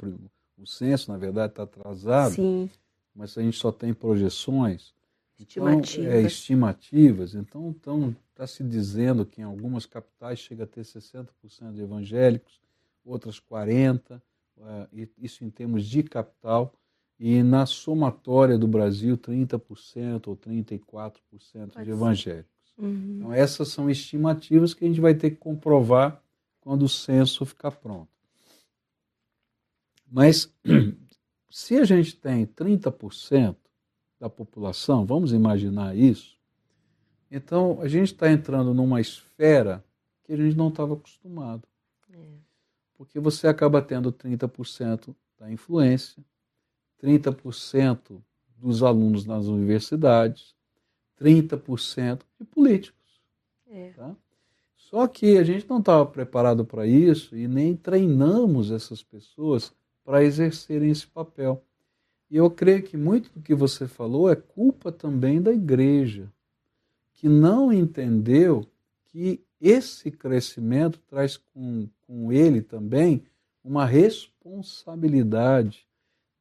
o 0.58 0.66
censo, 0.66 1.12
na 1.12 1.18
verdade 1.18 1.54
está 1.54 1.64
atrasado, 1.64 2.36
Sim. 2.36 2.70
mas 3.16 3.38
a 3.38 3.42
gente 3.42 3.58
só 3.58 3.72
tem 3.72 3.94
projeções. 3.94 4.94
Estimativas. 5.40 5.98
Então, 5.98 6.12
é, 6.12 6.22
estimativas. 6.22 7.36
Então, 7.36 8.16
está 8.30 8.46
se 8.46 8.64
dizendo 8.64 9.26
que 9.26 9.42
em 9.42 9.44
algumas 9.44 9.86
capitais 9.86 10.40
chega 10.40 10.64
a 10.64 10.68
ter 10.68 10.82
60% 10.82 11.28
de 11.74 11.82
evangélicos, 11.82 12.60
outras 13.04 13.40
40%, 13.40 14.22
uh, 14.58 15.10
isso 15.18 15.44
em 15.44 15.50
termos 15.50 15.86
de 15.86 16.04
capital, 16.04 16.74
e 17.20 17.44
na 17.44 17.66
somatória 17.66 18.58
do 18.58 18.68
Brasil, 18.68 19.18
30% 19.18 20.28
ou 20.28 20.36
34% 20.36 21.12
Pode 21.72 21.86
de 21.86 21.92
evangélicos. 21.92 22.52
Uhum. 22.78 23.18
Então, 23.18 23.34
essas 23.34 23.70
são 23.70 23.90
estimativas 23.90 24.74
que 24.74 24.86
a 24.86 24.88
gente 24.88 25.02
vai 25.02 25.14
ter 25.14 25.32
que 25.32 25.38
comprovar 25.38 26.22
quando 26.60 26.84
o 26.84 26.90
censo 26.90 27.46
ficar 27.46 27.72
pronto. 27.72 28.10
Mas, 30.10 30.54
se 31.50 31.78
a 31.78 31.86
gente 31.86 32.16
tem 32.16 32.46
30% 32.46 33.56
da 34.20 34.30
população, 34.30 35.06
vamos 35.06 35.34
imaginar 35.34 35.96
isso, 35.96 36.38
então 37.30 37.82
a 37.82 37.88
gente 37.88 38.12
está 38.12 38.30
entrando 38.30 38.74
numa 38.74 39.00
esfera 39.00 39.84
que 40.24 40.34
a 40.34 40.36
gente 40.38 40.56
não 40.56 40.68
estava 40.68 40.94
acostumado. 40.94 41.68
É. 42.14 42.18
Porque 42.96 43.20
você 43.20 43.48
acaba 43.48 43.82
tendo 43.82 44.12
30% 44.12 45.16
da 45.40 45.52
influência, 45.52 46.24
30% 47.02 48.22
dos 48.58 48.84
alunos 48.84 49.26
nas 49.26 49.48
universidades, 49.48 50.54
30% 51.22 52.22
de 52.40 52.46
políticos. 52.46 53.22
É. 53.70 53.92
Tá? 53.92 54.16
Só 54.76 55.08
que 55.08 55.38
a 55.38 55.44
gente 55.44 55.70
não 55.70 55.80
estava 55.80 56.06
preparado 56.06 56.66
para 56.66 56.86
isso 56.86 57.36
e 57.36 57.48
nem 57.48 57.76
treinamos 57.76 58.72
essas 58.72 59.04
pessoas 59.04 59.74
para 60.04 60.24
exercerem 60.24 60.90
esse 60.90 61.08
papel. 61.08 61.64
E 62.30 62.38
eu 62.38 62.50
creio 62.50 62.84
que 62.84 62.98
muito 62.98 63.32
do 63.34 63.42
que 63.42 63.54
você 63.54 63.88
falou 63.88 64.30
é 64.30 64.36
culpa 64.36 64.92
também 64.92 65.42
da 65.42 65.52
igreja, 65.52 66.32
que 67.14 67.30
não 67.30 67.72
entendeu 67.72 68.66
que 69.06 69.42
esse 69.60 70.10
crescimento 70.10 71.00
traz 71.08 71.38
com, 71.38 71.88
com 72.08 72.32
ele 72.32 72.62
também 72.62 73.24
uma 73.64 73.86
responsabilidade 73.86 75.86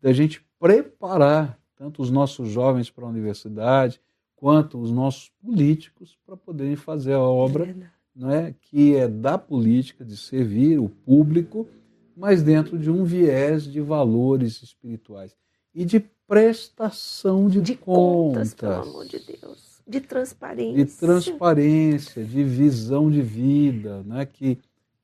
da 0.00 0.12
gente 0.12 0.44
preparar 0.58 1.60
tanto 1.76 2.02
os 2.02 2.10
nossos 2.10 2.48
jovens 2.48 2.90
para 2.90 3.04
a 3.04 3.08
universidade, 3.08 4.00
quanto 4.40 4.80
os 4.80 4.90
nossos 4.90 5.30
políticos 5.44 6.18
para 6.26 6.34
poderem 6.34 6.74
fazer 6.74 7.12
a 7.12 7.20
obra 7.20 7.68
é 7.68 8.00
né, 8.16 8.54
que 8.62 8.96
é 8.96 9.06
da 9.06 9.36
política, 9.36 10.04
de 10.04 10.16
servir 10.16 10.78
o 10.80 10.88
público, 10.88 11.68
mas 12.16 12.42
dentro 12.42 12.78
de 12.78 12.90
um 12.90 13.04
viés 13.04 13.64
de 13.64 13.80
valores 13.80 14.62
espirituais 14.62 15.36
e 15.74 15.84
de 15.84 16.00
prestação 16.26 17.48
de, 17.48 17.60
de 17.60 17.74
contas, 17.76 18.54
contas. 18.54 18.78
Pelo 18.80 18.90
amor 18.90 19.06
de 19.06 19.18
Deus. 19.18 19.82
De 19.86 20.00
transparência. 20.00 20.84
De 20.84 20.92
transparência, 20.92 22.24
de 22.24 22.42
visão 22.42 23.10
de 23.10 23.20
vida. 23.20 24.02
Né, 24.04 24.24
que, 24.24 24.58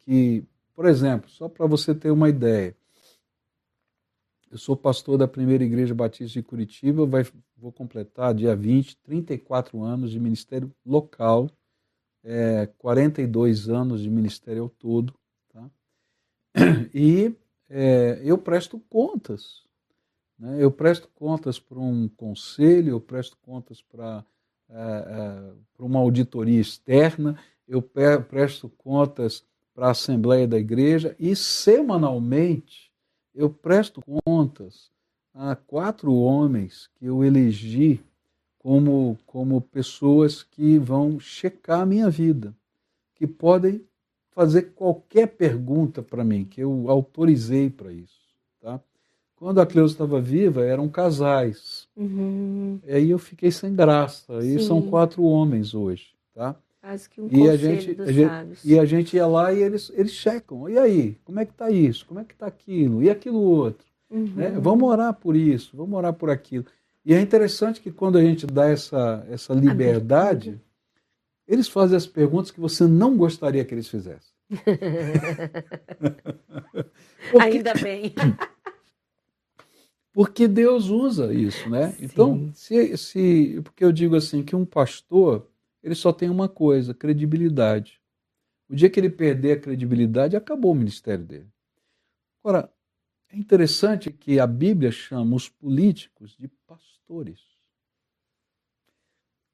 que, 0.04 0.44
por 0.74 0.86
exemplo, 0.86 1.28
só 1.28 1.48
para 1.48 1.66
você 1.66 1.94
ter 1.94 2.10
uma 2.10 2.28
ideia, 2.28 2.74
eu 4.56 4.58
sou 4.58 4.74
pastor 4.74 5.18
da 5.18 5.28
primeira 5.28 5.62
igreja 5.62 5.94
batista 5.94 6.40
de 6.40 6.42
Curitiba, 6.42 7.04
vai, 7.04 7.26
vou 7.58 7.70
completar 7.70 8.34
dia 8.34 8.56
20, 8.56 8.96
34 9.02 9.84
anos 9.84 10.10
de 10.10 10.18
ministério 10.18 10.72
local, 10.82 11.50
é, 12.24 12.64
42 12.78 13.68
anos 13.68 14.00
de 14.00 14.08
ministério 14.08 14.62
ao 14.62 14.68
todo. 14.70 15.14
Tá? 15.52 15.70
E 16.94 17.36
é, 17.68 18.18
eu 18.24 18.38
presto 18.38 18.80
contas. 18.88 19.62
Né? 20.38 20.56
Eu 20.58 20.70
presto 20.70 21.06
contas 21.14 21.58
para 21.58 21.78
um 21.78 22.08
conselho, 22.08 22.92
eu 22.92 23.00
presto 23.00 23.36
contas 23.42 23.82
para 23.82 24.24
é, 24.70 24.74
é, 24.74 25.52
uma 25.78 26.00
auditoria 26.00 26.62
externa, 26.62 27.38
eu 27.68 27.82
presto 27.82 28.70
contas 28.70 29.44
para 29.74 29.88
a 29.88 29.90
Assembleia 29.90 30.48
da 30.48 30.56
Igreja 30.56 31.14
e 31.18 31.36
semanalmente 31.36 32.85
eu 33.36 33.50
presto 33.50 34.02
contas 34.24 34.90
a 35.34 35.54
quatro 35.54 36.14
homens 36.14 36.88
que 36.96 37.04
eu 37.04 37.22
elegi 37.22 38.00
como, 38.58 39.18
como 39.26 39.60
pessoas 39.60 40.42
que 40.42 40.78
vão 40.78 41.20
checar 41.20 41.82
a 41.82 41.86
minha 41.86 42.08
vida, 42.08 42.54
que 43.14 43.26
podem 43.26 43.82
fazer 44.30 44.72
qualquer 44.74 45.28
pergunta 45.28 46.02
para 46.02 46.24
mim, 46.24 46.44
que 46.44 46.60
eu 46.60 46.90
autorizei 46.90 47.70
para 47.70 47.92
isso. 47.92 48.26
Tá? 48.60 48.80
Quando 49.36 49.60
a 49.60 49.66
Cleusa 49.66 49.94
estava 49.94 50.20
viva, 50.20 50.64
eram 50.64 50.88
casais. 50.88 51.86
Uhum. 51.94 52.80
Aí 52.88 53.10
eu 53.10 53.18
fiquei 53.18 53.50
sem 53.50 53.74
graça. 53.74 54.38
Aí 54.38 54.58
são 54.60 54.82
quatro 54.82 55.22
homens 55.22 55.74
hoje. 55.74 56.14
Tá? 56.34 56.56
Quase 56.86 57.10
que 57.10 57.20
um 57.20 57.28
e 57.32 57.50
a 57.50 57.56
gente, 57.56 58.00
a 58.00 58.12
gente, 58.12 58.60
E 58.64 58.78
a 58.78 58.84
gente 58.84 59.16
ia 59.16 59.26
lá 59.26 59.52
e 59.52 59.60
eles, 59.60 59.90
eles 59.92 60.12
checam. 60.12 60.68
E 60.68 60.78
aí, 60.78 61.18
como 61.24 61.40
é 61.40 61.44
que 61.44 61.50
está 61.50 61.68
isso? 61.68 62.06
Como 62.06 62.20
é 62.20 62.24
que 62.24 62.32
está 62.32 62.46
aquilo? 62.46 63.02
E 63.02 63.10
aquilo 63.10 63.40
outro? 63.40 63.84
Uhum. 64.08 64.32
Né? 64.36 64.50
Vamos 64.50 64.88
orar 64.88 65.12
por 65.14 65.34
isso, 65.34 65.76
vamos 65.76 65.98
orar 65.98 66.12
por 66.12 66.30
aquilo. 66.30 66.64
E 67.04 67.12
é 67.12 67.20
interessante 67.20 67.80
que 67.80 67.90
quando 67.90 68.18
a 68.18 68.22
gente 68.22 68.46
dá 68.46 68.68
essa, 68.68 69.26
essa 69.28 69.52
liberdade, 69.52 70.60
eles 71.48 71.66
fazem 71.66 71.96
as 71.96 72.06
perguntas 72.06 72.52
que 72.52 72.60
você 72.60 72.86
não 72.86 73.16
gostaria 73.16 73.64
que 73.64 73.74
eles 73.74 73.88
fizessem. 73.88 74.30
Porque, 77.32 77.38
Ainda 77.40 77.74
bem. 77.74 78.14
Porque 80.14 80.46
Deus 80.46 80.88
usa 80.88 81.34
isso, 81.34 81.68
né? 81.68 81.90
Sim. 81.90 82.04
Então, 82.04 82.48
se, 82.54 82.96
se, 82.96 83.60
porque 83.64 83.84
eu 83.84 83.90
digo 83.90 84.14
assim, 84.14 84.44
que 84.44 84.54
um 84.54 84.64
pastor 84.64 85.48
ele 85.86 85.94
só 85.94 86.12
tem 86.12 86.28
uma 86.28 86.48
coisa: 86.48 86.92
credibilidade. 86.92 88.00
O 88.68 88.74
dia 88.74 88.90
que 88.90 88.98
ele 88.98 89.08
perder 89.08 89.52
a 89.52 89.60
credibilidade, 89.60 90.36
acabou 90.36 90.72
o 90.72 90.74
ministério 90.74 91.24
dele. 91.24 91.48
Agora, 92.42 92.72
é 93.28 93.36
interessante 93.36 94.10
que 94.10 94.40
a 94.40 94.46
Bíblia 94.46 94.90
chama 94.90 95.36
os 95.36 95.48
políticos 95.48 96.36
de 96.36 96.48
pastores. 96.66 97.40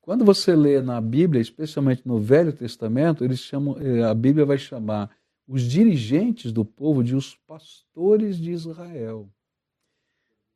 Quando 0.00 0.24
você 0.24 0.56
lê 0.56 0.80
na 0.80 1.00
Bíblia, 1.00 1.40
especialmente 1.40 2.08
no 2.08 2.18
Velho 2.18 2.52
Testamento, 2.52 3.24
eles 3.24 3.40
chamam, 3.40 3.78
eh, 3.78 4.02
a 4.02 4.14
Bíblia 4.14 4.46
vai 4.46 4.58
chamar 4.58 5.14
os 5.46 5.62
dirigentes 5.62 6.50
do 6.50 6.64
povo 6.64 7.04
de 7.04 7.14
os 7.14 7.36
pastores 7.46 8.38
de 8.38 8.50
Israel. 8.50 9.30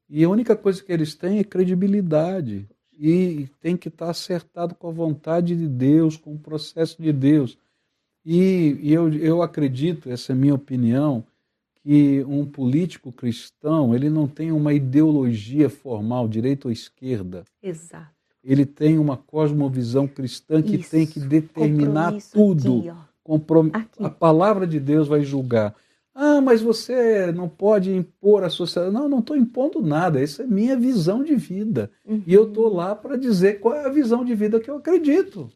E 0.09 0.24
a 0.24 0.29
única 0.29 0.57
coisa 0.57 0.83
que 0.83 0.93
eles 0.93 1.14
têm 1.14 1.39
é 1.39 1.45
credibilidade 1.45 2.68
e 2.99 3.49
tem 3.61 3.76
que 3.76 3.88
estar 3.88 4.11
acertado 4.11 4.74
com 4.74 4.88
a 4.88 4.92
vontade 4.92 5.55
de 5.55 5.68
Deus, 5.68 6.16
com 6.16 6.34
o 6.34 6.38
processo 6.38 7.01
de 7.01 7.12
Deus. 7.12 7.59
E, 8.24 8.78
e 8.82 8.92
eu, 8.92 9.12
eu 9.12 9.42
acredito, 9.42 10.11
essa 10.11 10.32
é 10.32 10.34
a 10.34 10.38
minha 10.38 10.55
opinião, 10.55 11.24
que 11.82 12.24
um 12.26 12.44
político 12.44 13.12
cristão 13.12 13.94
ele 13.94 14.11
não 14.11 14.26
tem 14.26 14.51
uma 14.51 14.72
ideologia 14.72 15.70
formal, 15.70 16.26
direita 16.26 16.66
ou 16.66 16.72
esquerda. 16.72 17.44
Exato. 17.62 18.11
Ele 18.42 18.66
tem 18.66 18.99
uma 18.99 19.16
cosmovisão 19.16 20.09
cristã 20.09 20.62
que 20.62 20.76
Isso. 20.76 20.90
tem 20.90 21.07
que 21.07 21.20
determinar 21.20 22.14
tudo. 22.32 22.78
Aqui, 22.78 23.01
Comprom... 23.22 23.70
Aqui. 23.72 24.05
A 24.05 24.09
palavra 24.09 24.66
de 24.66 24.78
Deus 24.80 25.09
vai 25.09 25.22
julgar. 25.22 25.74
Ah, 26.19 26.41
mas 26.41 26.62
você 26.62 27.31
não 27.31 27.47
pode 27.47 27.95
impor 27.95 28.43
a 28.43 28.49
sociedade. 28.49 28.91
Não, 28.91 29.07
não 29.07 29.19
estou 29.19 29.37
impondo 29.37 29.83
nada. 29.83 30.19
Essa 30.19 30.45
é 30.45 30.47
minha 30.47 30.75
visão 30.75 31.23
de 31.23 31.37
vida. 31.37 31.91
Uhum. 32.07 32.23
E 32.27 32.33
eu 32.33 32.49
estou 32.49 32.73
lá 32.73 32.97
para 32.97 33.19
dizer 33.19 33.61
qual 33.61 33.75
é 33.75 33.85
a 33.85 33.91
visão 33.91 34.25
de 34.25 34.35
vida 34.35 34.59
que 34.59 34.71
eu 34.71 34.77
acredito. 34.77 35.53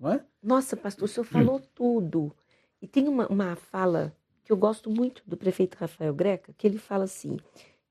Não 0.00 0.12
é? 0.12 0.24
Nossa, 0.42 0.76
pastor, 0.76 1.04
o 1.04 1.08
senhor 1.08 1.24
falou 1.24 1.58
hum. 1.58 1.62
tudo. 1.72 2.32
E 2.80 2.88
tem 2.88 3.06
uma, 3.06 3.28
uma 3.28 3.54
fala 3.54 4.12
que 4.42 4.50
eu 4.50 4.56
gosto 4.56 4.90
muito 4.90 5.22
do 5.24 5.36
prefeito 5.36 5.76
Rafael 5.78 6.12
Greca, 6.12 6.52
que 6.58 6.66
ele 6.66 6.78
fala 6.78 7.04
assim, 7.04 7.36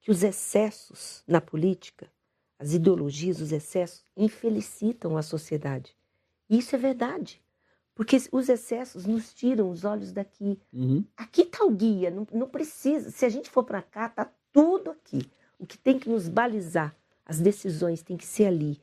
que 0.02 0.12
os 0.12 0.22
excessos 0.22 1.24
na 1.26 1.40
política, 1.40 2.12
as 2.60 2.74
ideologias, 2.74 3.40
os 3.40 3.54
excessos, 3.54 4.04
infelicitam 4.18 5.16
a 5.16 5.22
sociedade. 5.22 5.96
Isso 6.50 6.76
é 6.76 6.78
verdade. 6.78 7.42
Porque 7.94 8.18
os 8.32 8.50
excessos 8.50 9.06
nos 9.06 9.34
tiram 9.34 9.70
os 9.70 9.84
olhos 9.84 10.12
daqui. 10.12 10.60
Uhum. 10.74 11.04
Aqui 11.16 11.42
está 11.42 11.64
o 11.64 11.72
guia, 11.72 12.10
não, 12.10 12.26
não, 12.32 12.48
precisa. 12.48 13.12
Se 13.12 13.26
a 13.26 13.30
gente 13.30 13.50
for 13.50 13.64
para 13.64 13.82
cá, 13.82 14.08
está 14.08 14.32
tudo 14.52 14.92
aqui. 14.92 15.30
O 15.60 15.66
que 15.66 15.78
tem 15.78 16.00
que 16.00 16.10
nos 16.10 16.28
balizar, 16.28 16.96
as 17.26 17.40
decisões 17.40 18.02
tem 18.02 18.18
que 18.18 18.26
ser 18.26 18.46
ali. 18.46 18.80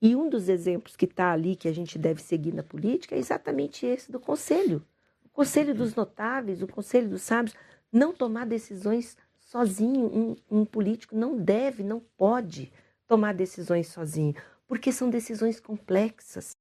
E 0.00 0.14
um 0.14 0.28
dos 0.28 0.48
exemplos 0.48 0.96
que 0.96 1.06
está 1.06 1.32
ali, 1.32 1.56
que 1.56 1.68
a 1.68 1.72
gente 1.72 1.98
deve 1.98 2.22
seguir 2.22 2.52
na 2.52 2.62
política, 2.62 3.14
é 3.14 3.18
exatamente 3.18 3.86
esse 3.86 4.12
do 4.12 4.20
conselho. 4.20 4.84
O 5.24 5.28
Conselho 5.30 5.74
dos 5.74 5.94
notáveis, 5.94 6.62
o 6.62 6.66
conselho 6.66 7.08
dos 7.08 7.22
sábios, 7.22 7.54
não 7.92 8.12
tomar 8.12 8.44
decisões 8.44 9.16
sozinho. 9.38 10.36
Um, 10.50 10.60
um 10.60 10.64
político 10.64 11.16
não 11.16 11.38
deve, 11.38 11.82
não 11.82 12.00
pode 12.16 12.72
tomar 13.06 13.32
decisões 13.32 13.88
sozinho, 13.88 14.34
porque 14.66 14.92
são 14.92 15.08
decisões 15.08 15.58
complexas, 15.58 16.56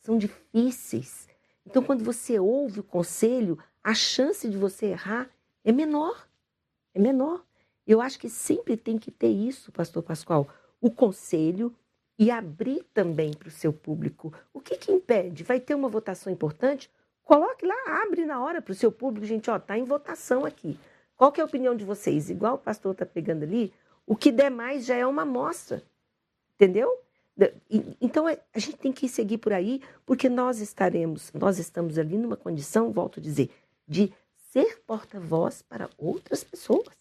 são 0.00 0.18
difíceis. 0.18 1.28
Então, 1.66 1.82
quando 1.82 2.04
você 2.04 2.38
ouve 2.38 2.80
o 2.80 2.84
conselho, 2.84 3.58
a 3.82 3.94
chance 3.94 4.48
de 4.48 4.56
você 4.56 4.86
errar 4.86 5.30
é 5.64 5.72
menor. 5.72 6.28
É 6.94 7.00
menor. 7.00 7.44
Eu 7.86 8.00
acho 8.00 8.18
que 8.18 8.28
sempre 8.28 8.76
tem 8.76 8.98
que 8.98 9.10
ter 9.10 9.28
isso, 9.28 9.72
Pastor 9.72 10.02
Pascoal, 10.02 10.48
o 10.80 10.90
conselho 10.90 11.74
e 12.18 12.30
abrir 12.30 12.84
também 12.94 13.32
para 13.32 13.48
o 13.48 13.50
seu 13.50 13.72
público. 13.72 14.32
O 14.52 14.60
que, 14.60 14.76
que 14.76 14.92
impede? 14.92 15.42
Vai 15.42 15.58
ter 15.58 15.74
uma 15.74 15.88
votação 15.88 16.32
importante? 16.32 16.90
Coloque 17.24 17.64
lá, 17.66 18.02
abre 18.02 18.24
na 18.24 18.40
hora 18.42 18.60
para 18.60 18.72
o 18.72 18.76
seu 18.76 18.92
público, 18.92 19.26
gente, 19.26 19.50
ó, 19.50 19.58
tá 19.58 19.78
em 19.78 19.84
votação 19.84 20.44
aqui. 20.44 20.78
Qual 21.16 21.32
que 21.32 21.40
é 21.40 21.42
a 21.42 21.46
opinião 21.46 21.74
de 21.74 21.84
vocês? 21.84 22.30
Igual 22.30 22.54
o 22.54 22.58
pastor 22.58 22.92
está 22.92 23.06
pegando 23.06 23.44
ali, 23.44 23.72
o 24.06 24.16
que 24.16 24.32
der 24.32 24.50
mais 24.50 24.84
já 24.84 24.96
é 24.96 25.06
uma 25.06 25.22
amostra, 25.22 25.82
entendeu? 26.54 26.92
Então 28.00 28.28
é, 28.28 28.38
a 28.52 28.58
gente 28.58 28.76
tem 28.76 28.92
que 28.92 29.08
seguir 29.08 29.38
por 29.38 29.52
aí, 29.52 29.80
porque 30.04 30.28
nós 30.28 30.60
estaremos, 30.60 31.32
nós 31.32 31.58
estamos 31.58 31.98
ali 31.98 32.16
numa 32.18 32.36
condição, 32.36 32.92
volto 32.92 33.20
a 33.20 33.22
dizer, 33.22 33.50
de 33.88 34.12
ser 34.50 34.80
porta-voz 34.86 35.62
para 35.62 35.88
outras 35.96 36.44
pessoas. 36.44 36.94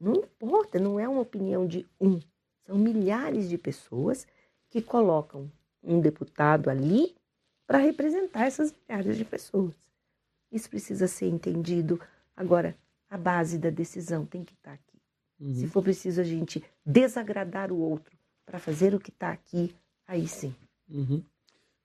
Não 0.00 0.14
importa, 0.14 0.78
não 0.78 0.98
é 0.98 1.08
uma 1.08 1.20
opinião 1.20 1.66
de 1.66 1.86
um, 2.00 2.20
são 2.66 2.78
milhares 2.78 3.48
de 3.48 3.58
pessoas 3.58 4.26
que 4.70 4.80
colocam 4.80 5.50
um 5.82 6.00
deputado 6.00 6.70
ali 6.70 7.14
para 7.66 7.78
representar 7.78 8.46
essas 8.46 8.72
milhares 8.72 9.16
de 9.16 9.24
pessoas. 9.24 9.74
Isso 10.50 10.68
precisa 10.68 11.08
ser 11.08 11.28
entendido. 11.28 12.00
Agora, 12.36 12.76
a 13.08 13.16
base 13.16 13.58
da 13.58 13.70
decisão 13.70 14.24
tem 14.24 14.44
que 14.44 14.54
estar 14.54 14.72
aqui. 14.72 15.00
Uhum. 15.40 15.54
Se 15.54 15.66
for 15.66 15.82
preciso 15.82 16.20
a 16.20 16.24
gente 16.24 16.62
desagradar 16.84 17.72
o 17.72 17.78
outro 17.78 18.16
para 18.52 18.58
fazer 18.58 18.94
o 18.94 19.00
que 19.00 19.08
está 19.08 19.30
aqui, 19.30 19.74
aí 20.06 20.28
sim. 20.28 20.54
Uhum. 20.86 21.22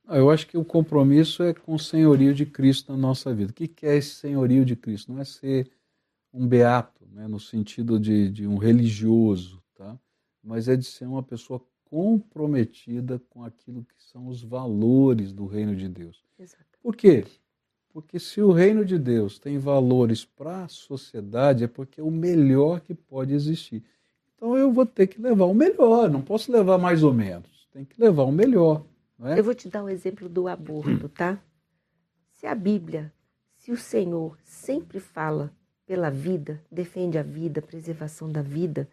Eu 0.10 0.30
acho 0.30 0.46
que 0.46 0.58
o 0.58 0.66
compromisso 0.66 1.42
é 1.42 1.54
com 1.54 1.74
o 1.74 1.80
senhorio 1.80 2.34
de 2.34 2.46
Cristo 2.46 2.92
na 2.92 2.98
nossa 2.98 3.34
vida. 3.34 3.52
O 3.52 3.54
que 3.54 3.86
é 3.86 3.96
esse 3.96 4.16
senhorio 4.16 4.66
de 4.66 4.76
Cristo? 4.76 5.14
Não 5.14 5.22
é 5.22 5.24
ser 5.24 5.72
um 6.34 6.46
beato, 6.46 7.08
né, 7.10 7.26
no 7.26 7.40
sentido 7.40 7.98
de, 7.98 8.30
de 8.30 8.46
um 8.46 8.58
religioso, 8.58 9.64
tá? 9.76 9.98
mas 10.44 10.68
é 10.68 10.76
de 10.76 10.84
ser 10.84 11.06
uma 11.06 11.24
pessoa 11.24 11.62
comprometida 11.86 13.18
com 13.30 13.46
aquilo 13.46 13.86
que 13.86 14.04
são 14.04 14.28
os 14.28 14.44
valores 14.44 15.32
do 15.32 15.46
reino 15.46 15.74
de 15.74 15.88
Deus. 15.88 16.22
Exatamente. 16.38 16.80
Por 16.82 16.98
quê? 16.98 17.26
Porque 17.94 18.20
se 18.20 18.42
o 18.42 18.52
reino 18.52 18.84
de 18.84 19.00
Deus 19.00 19.40
tem 19.40 19.58
valores 19.58 20.26
para 20.26 20.66
a 20.66 20.68
sociedade, 20.68 21.64
é 21.64 21.68
porque 21.68 22.02
é 22.02 22.04
o 22.04 22.12
melhor 22.12 22.82
que 22.82 22.94
pode 22.94 23.34
existir. 23.34 23.86
Então 24.38 24.56
eu 24.56 24.72
vou 24.72 24.86
ter 24.86 25.08
que 25.08 25.20
levar 25.20 25.46
o 25.46 25.54
melhor, 25.54 26.10
não 26.10 26.22
posso 26.22 26.52
levar 26.52 26.78
mais 26.78 27.04
ou 27.04 27.12
menos. 27.12 27.68
Tem 27.74 27.84
que 27.84 28.00
levar 28.00 28.24
o 28.24 28.32
melhor. 28.32 28.86
É? 29.24 29.40
Eu 29.40 29.44
vou 29.44 29.56
te 29.56 29.68
dar 29.68 29.84
um 29.84 29.90
exemplo 29.90 30.30
do 30.30 30.48
aborto, 30.48 31.10
tá? 31.10 31.42
Se 32.32 32.46
a 32.46 32.54
Bíblia, 32.54 33.12
se 33.56 33.72
o 33.72 33.78
Senhor 33.78 34.38
sempre 34.44 35.00
fala 35.00 35.52
pela 35.88 36.12
vida, 36.12 36.62
defende 36.72 37.18
a 37.18 37.24
vida, 37.24 37.62
preservação 37.62 38.32
da 38.32 38.44
vida, 38.44 38.88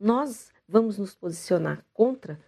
nós 0.00 0.50
vamos 0.66 0.96
nos 0.96 1.14
posicionar 1.14 1.84
contra 1.92 2.40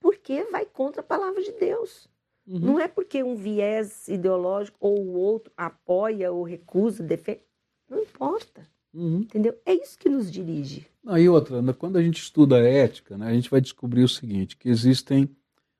porque 0.00 0.42
vai 0.44 0.64
contra 0.64 1.02
a 1.02 1.04
palavra 1.04 1.42
de 1.42 1.52
Deus. 1.52 2.08
Uhum. 2.46 2.58
Não 2.60 2.80
é 2.80 2.88
porque 2.88 3.22
um 3.22 3.36
viés 3.36 4.08
ideológico 4.08 4.78
ou 4.80 4.98
o 4.98 5.12
outro 5.12 5.52
apoia 5.54 6.32
ou 6.32 6.42
recusa, 6.42 7.02
defende. 7.02 7.42
Não 7.86 7.98
importa. 7.98 8.66
Uhum. 8.92 9.20
Entendeu? 9.20 9.56
É 9.64 9.74
isso 9.74 9.98
que 9.98 10.08
nos 10.08 10.30
dirige. 10.30 10.86
Não, 11.02 11.16
e 11.16 11.28
outra, 11.28 11.62
né, 11.62 11.72
quando 11.72 11.96
a 11.96 12.02
gente 12.02 12.20
estuda 12.20 12.56
a 12.56 12.60
ética, 12.60 13.16
né, 13.16 13.26
a 13.28 13.32
gente 13.32 13.50
vai 13.50 13.60
descobrir 13.60 14.02
o 14.02 14.08
seguinte, 14.08 14.56
que 14.56 14.68
existem, 14.68 15.28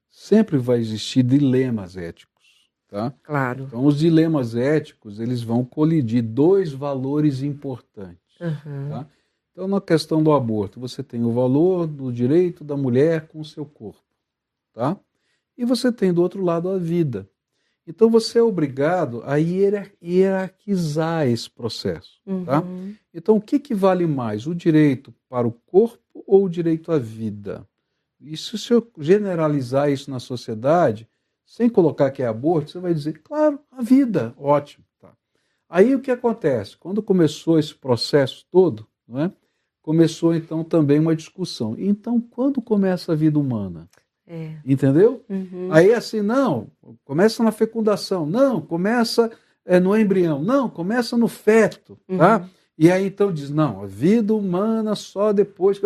sempre 0.08 0.56
vai 0.56 0.78
existir 0.78 1.22
dilemas 1.22 1.96
éticos. 1.96 2.30
Tá? 2.88 3.12
Claro. 3.22 3.64
Então, 3.68 3.84
os 3.84 3.98
dilemas 3.98 4.56
éticos, 4.56 5.20
eles 5.20 5.42
vão 5.42 5.64
colidir 5.64 6.22
dois 6.22 6.72
valores 6.72 7.40
importantes. 7.42 8.40
Uhum. 8.40 8.88
Tá? 8.88 9.06
Então, 9.52 9.68
na 9.68 9.80
questão 9.80 10.22
do 10.22 10.32
aborto, 10.32 10.80
você 10.80 11.02
tem 11.02 11.22
o 11.22 11.30
valor 11.30 11.86
do 11.86 12.12
direito 12.12 12.64
da 12.64 12.76
mulher 12.76 13.28
com 13.28 13.40
o 13.40 13.44
seu 13.44 13.64
corpo. 13.64 14.02
Tá? 14.72 14.98
E 15.56 15.64
você 15.64 15.92
tem 15.92 16.12
do 16.12 16.22
outro 16.22 16.42
lado 16.42 16.68
a 16.68 16.78
vida. 16.78 17.28
Então 17.86 18.10
você 18.10 18.38
é 18.38 18.42
obrigado 18.42 19.22
a 19.24 19.36
hierarquizar 19.36 21.26
esse 21.26 21.50
processo. 21.50 22.20
Tá? 22.24 22.30
Uhum. 22.32 22.44
Tá? 22.44 22.62
Então 23.12 23.36
o 23.36 23.40
que, 23.40 23.58
que 23.58 23.74
vale 23.74 24.06
mais? 24.06 24.46
O 24.46 24.54
direito 24.54 25.14
para 25.28 25.46
o 25.46 25.52
corpo 25.52 26.22
ou 26.26 26.44
o 26.44 26.48
direito 26.48 26.92
à 26.92 26.98
vida? 26.98 27.66
E 28.20 28.36
se 28.36 28.70
eu 28.70 28.86
generalizar 28.98 29.90
isso 29.90 30.10
na 30.10 30.20
sociedade, 30.20 31.08
sem 31.44 31.68
colocar 31.68 32.10
que 32.10 32.22
é 32.22 32.26
aborto, 32.26 32.70
você 32.70 32.78
vai 32.78 32.94
dizer, 32.94 33.20
claro, 33.22 33.58
a 33.72 33.82
vida, 33.82 34.34
ótimo. 34.36 34.84
Tá? 35.00 35.12
Aí 35.68 35.94
o 35.94 36.00
que 36.00 36.10
acontece? 36.10 36.76
Quando 36.76 37.02
começou 37.02 37.58
esse 37.58 37.74
processo 37.74 38.46
todo, 38.50 38.86
não 39.08 39.20
é? 39.20 39.32
começou 39.82 40.34
então 40.34 40.62
também 40.62 40.98
uma 40.98 41.16
discussão. 41.16 41.74
Então, 41.78 42.20
quando 42.20 42.60
começa 42.60 43.12
a 43.12 43.16
vida 43.16 43.38
humana? 43.38 43.88
É. 44.32 44.52
Entendeu? 44.64 45.24
Uhum. 45.28 45.70
Aí 45.72 45.92
assim, 45.92 46.22
não, 46.22 46.68
começa 47.04 47.42
na 47.42 47.50
fecundação, 47.50 48.24
não, 48.24 48.60
começa 48.60 49.28
é, 49.66 49.80
no 49.80 49.96
embrião, 49.98 50.40
não, 50.40 50.70
começa 50.70 51.16
no 51.16 51.26
feto, 51.26 51.98
tá? 52.06 52.12
uhum. 52.12 52.18
tá? 52.18 52.48
E 52.78 52.92
aí 52.92 53.06
então 53.06 53.32
diz, 53.32 53.50
não, 53.50 53.82
a 53.82 53.86
vida 53.86 54.32
humana 54.32 54.94
só 54.94 55.32
depois. 55.32 55.80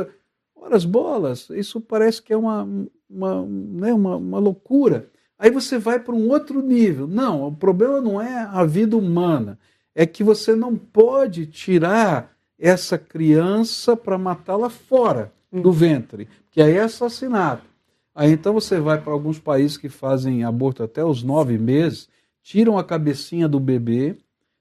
Ora, 0.54 0.76
as 0.76 0.84
bolas, 0.84 1.48
isso 1.50 1.80
parece 1.80 2.22
que 2.22 2.34
é 2.34 2.36
uma, 2.36 2.68
uma, 3.08 3.46
né, 3.46 3.94
uma, 3.94 4.16
uma 4.16 4.38
loucura. 4.38 5.08
Aí 5.38 5.50
você 5.50 5.78
vai 5.78 5.98
para 5.98 6.14
um 6.14 6.28
outro 6.28 6.60
nível. 6.60 7.06
Não, 7.06 7.48
o 7.48 7.56
problema 7.56 7.98
não 7.98 8.20
é 8.20 8.42
a 8.42 8.62
vida 8.64 8.94
humana, 8.94 9.58
é 9.94 10.04
que 10.04 10.22
você 10.22 10.54
não 10.54 10.76
pode 10.76 11.46
tirar 11.46 12.30
essa 12.58 12.98
criança 12.98 13.96
para 13.96 14.18
matá-la 14.18 14.68
fora 14.68 15.32
do 15.50 15.70
uhum. 15.70 15.74
ventre, 15.74 16.28
que 16.50 16.60
aí 16.60 16.76
é 16.76 16.82
assassinato. 16.82 17.73
Aí 18.14 18.30
então 18.30 18.52
você 18.52 18.78
vai 18.78 19.00
para 19.00 19.12
alguns 19.12 19.38
países 19.38 19.76
que 19.76 19.88
fazem 19.88 20.44
aborto 20.44 20.82
até 20.82 21.04
os 21.04 21.22
nove 21.22 21.58
meses, 21.58 22.08
tiram 22.42 22.78
a 22.78 22.84
cabecinha 22.84 23.48
do 23.48 23.58
bebê, 23.58 24.16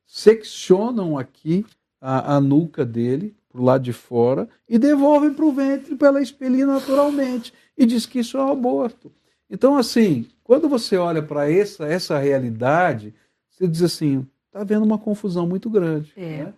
seccionam 0.07 1.17
aqui 1.17 1.65
a, 2.01 2.35
a 2.35 2.41
nuca 2.41 2.83
dele, 2.85 3.35
para 3.49 3.61
o 3.61 3.63
lado 3.63 3.83
de 3.83 3.93
fora, 3.93 4.49
e 4.67 4.79
devolvem 4.79 5.33
para 5.33 5.45
o 5.45 5.53
ventre 5.53 5.95
para 5.95 6.07
ela 6.07 6.21
expelir 6.21 6.65
naturalmente. 6.65 7.53
E 7.77 7.85
diz 7.85 8.05
que 8.05 8.19
isso 8.19 8.37
é 8.37 8.43
um 8.43 8.51
aborto. 8.51 9.11
Então, 9.49 9.77
assim, 9.77 10.27
quando 10.43 10.67
você 10.67 10.97
olha 10.97 11.21
para 11.21 11.49
essa, 11.51 11.85
essa 11.85 12.17
realidade, 12.17 13.13
você 13.49 13.67
diz 13.67 13.83
assim: 13.83 14.25
está 14.47 14.61
havendo 14.61 14.83
uma 14.83 14.97
confusão 14.97 15.47
muito 15.47 15.69
grande. 15.69 16.11
É. 16.15 16.45
Né? 16.45 16.53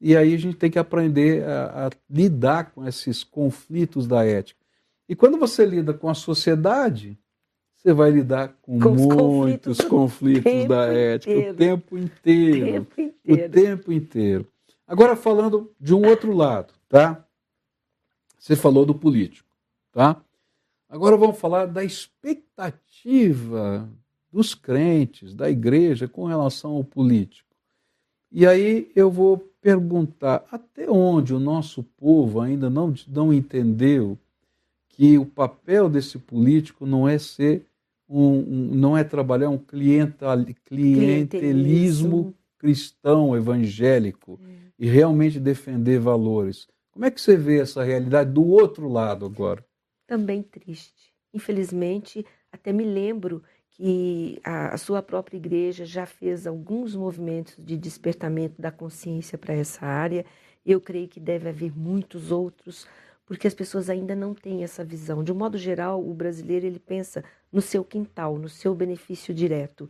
E 0.00 0.16
aí 0.16 0.34
a 0.34 0.38
gente 0.38 0.56
tem 0.56 0.70
que 0.70 0.78
aprender 0.78 1.44
a, 1.44 1.86
a 1.86 1.90
lidar 2.08 2.70
com 2.72 2.86
esses 2.86 3.22
conflitos 3.22 4.06
da 4.06 4.24
ética. 4.24 4.59
E 5.10 5.16
quando 5.16 5.36
você 5.36 5.66
lida 5.66 5.92
com 5.92 6.08
a 6.08 6.14
sociedade, 6.14 7.18
você 7.74 7.92
vai 7.92 8.12
lidar 8.12 8.56
com, 8.62 8.78
com 8.78 8.90
muitos 8.90 9.80
conflitos, 9.80 10.44
conflitos 10.44 10.68
da 10.68 10.86
ética 10.86 11.32
inteiro. 11.32 11.52
o 11.52 11.56
tempo 11.56 11.98
inteiro, 11.98 12.86
tempo 12.86 13.00
inteiro. 13.00 13.44
O 13.44 13.50
tempo 13.50 13.92
inteiro. 13.92 14.46
Agora 14.86 15.16
falando 15.16 15.74
de 15.80 15.92
um 15.92 16.06
outro 16.06 16.32
lado, 16.32 16.72
tá? 16.88 17.26
Você 18.38 18.54
falou 18.54 18.86
do 18.86 18.94
político, 18.94 19.50
tá? 19.90 20.22
Agora 20.88 21.16
vamos 21.16 21.40
falar 21.40 21.66
da 21.66 21.82
expectativa 21.82 23.90
dos 24.30 24.54
crentes, 24.54 25.34
da 25.34 25.50
igreja 25.50 26.06
com 26.06 26.26
relação 26.26 26.76
ao 26.76 26.84
político. 26.84 27.50
E 28.30 28.46
aí 28.46 28.92
eu 28.94 29.10
vou 29.10 29.38
perguntar 29.60 30.44
até 30.52 30.88
onde 30.88 31.34
o 31.34 31.40
nosso 31.40 31.82
povo 31.82 32.40
ainda 32.40 32.70
não, 32.70 32.94
não 33.08 33.32
entendeu 33.32 34.16
que 35.00 35.16
o 35.16 35.24
papel 35.24 35.88
desse 35.88 36.18
político 36.18 36.84
não 36.84 37.08
é 37.08 37.16
ser 37.16 37.64
um, 38.06 38.34
um 38.36 38.74
não 38.74 38.98
é 38.98 39.02
trabalhar 39.02 39.48
um 39.48 39.56
cliental, 39.56 40.36
clientelismo, 40.66 42.34
cristão 42.58 43.34
evangélico 43.34 44.38
é. 44.42 44.46
e 44.78 44.86
realmente 44.86 45.40
defender 45.40 45.98
valores. 45.98 46.68
Como 46.92 47.06
é 47.06 47.10
que 47.10 47.18
você 47.18 47.34
vê 47.34 47.60
essa 47.60 47.82
realidade 47.82 48.30
do 48.30 48.46
outro 48.46 48.90
lado 48.90 49.24
agora? 49.24 49.64
Também 50.06 50.42
triste. 50.42 51.14
Infelizmente, 51.32 52.26
até 52.52 52.70
me 52.70 52.84
lembro 52.84 53.42
que 53.70 54.38
a, 54.44 54.74
a 54.74 54.76
sua 54.76 55.00
própria 55.00 55.38
igreja 55.38 55.86
já 55.86 56.04
fez 56.04 56.46
alguns 56.46 56.94
movimentos 56.94 57.54
de 57.58 57.74
despertamento 57.78 58.60
da 58.60 58.70
consciência 58.70 59.38
para 59.38 59.54
essa 59.54 59.86
área. 59.86 60.26
Eu 60.66 60.78
creio 60.78 61.08
que 61.08 61.18
deve 61.18 61.48
haver 61.48 61.74
muitos 61.74 62.30
outros 62.30 62.86
porque 63.30 63.46
as 63.46 63.54
pessoas 63.54 63.88
ainda 63.88 64.16
não 64.16 64.34
têm 64.34 64.64
essa 64.64 64.82
visão. 64.82 65.22
De 65.22 65.30
um 65.30 65.36
modo 65.36 65.56
geral, 65.56 66.04
o 66.04 66.12
brasileiro 66.12 66.66
ele 66.66 66.80
pensa 66.80 67.22
no 67.52 67.60
seu 67.62 67.84
quintal, 67.84 68.36
no 68.36 68.48
seu 68.48 68.74
benefício 68.74 69.32
direto. 69.32 69.88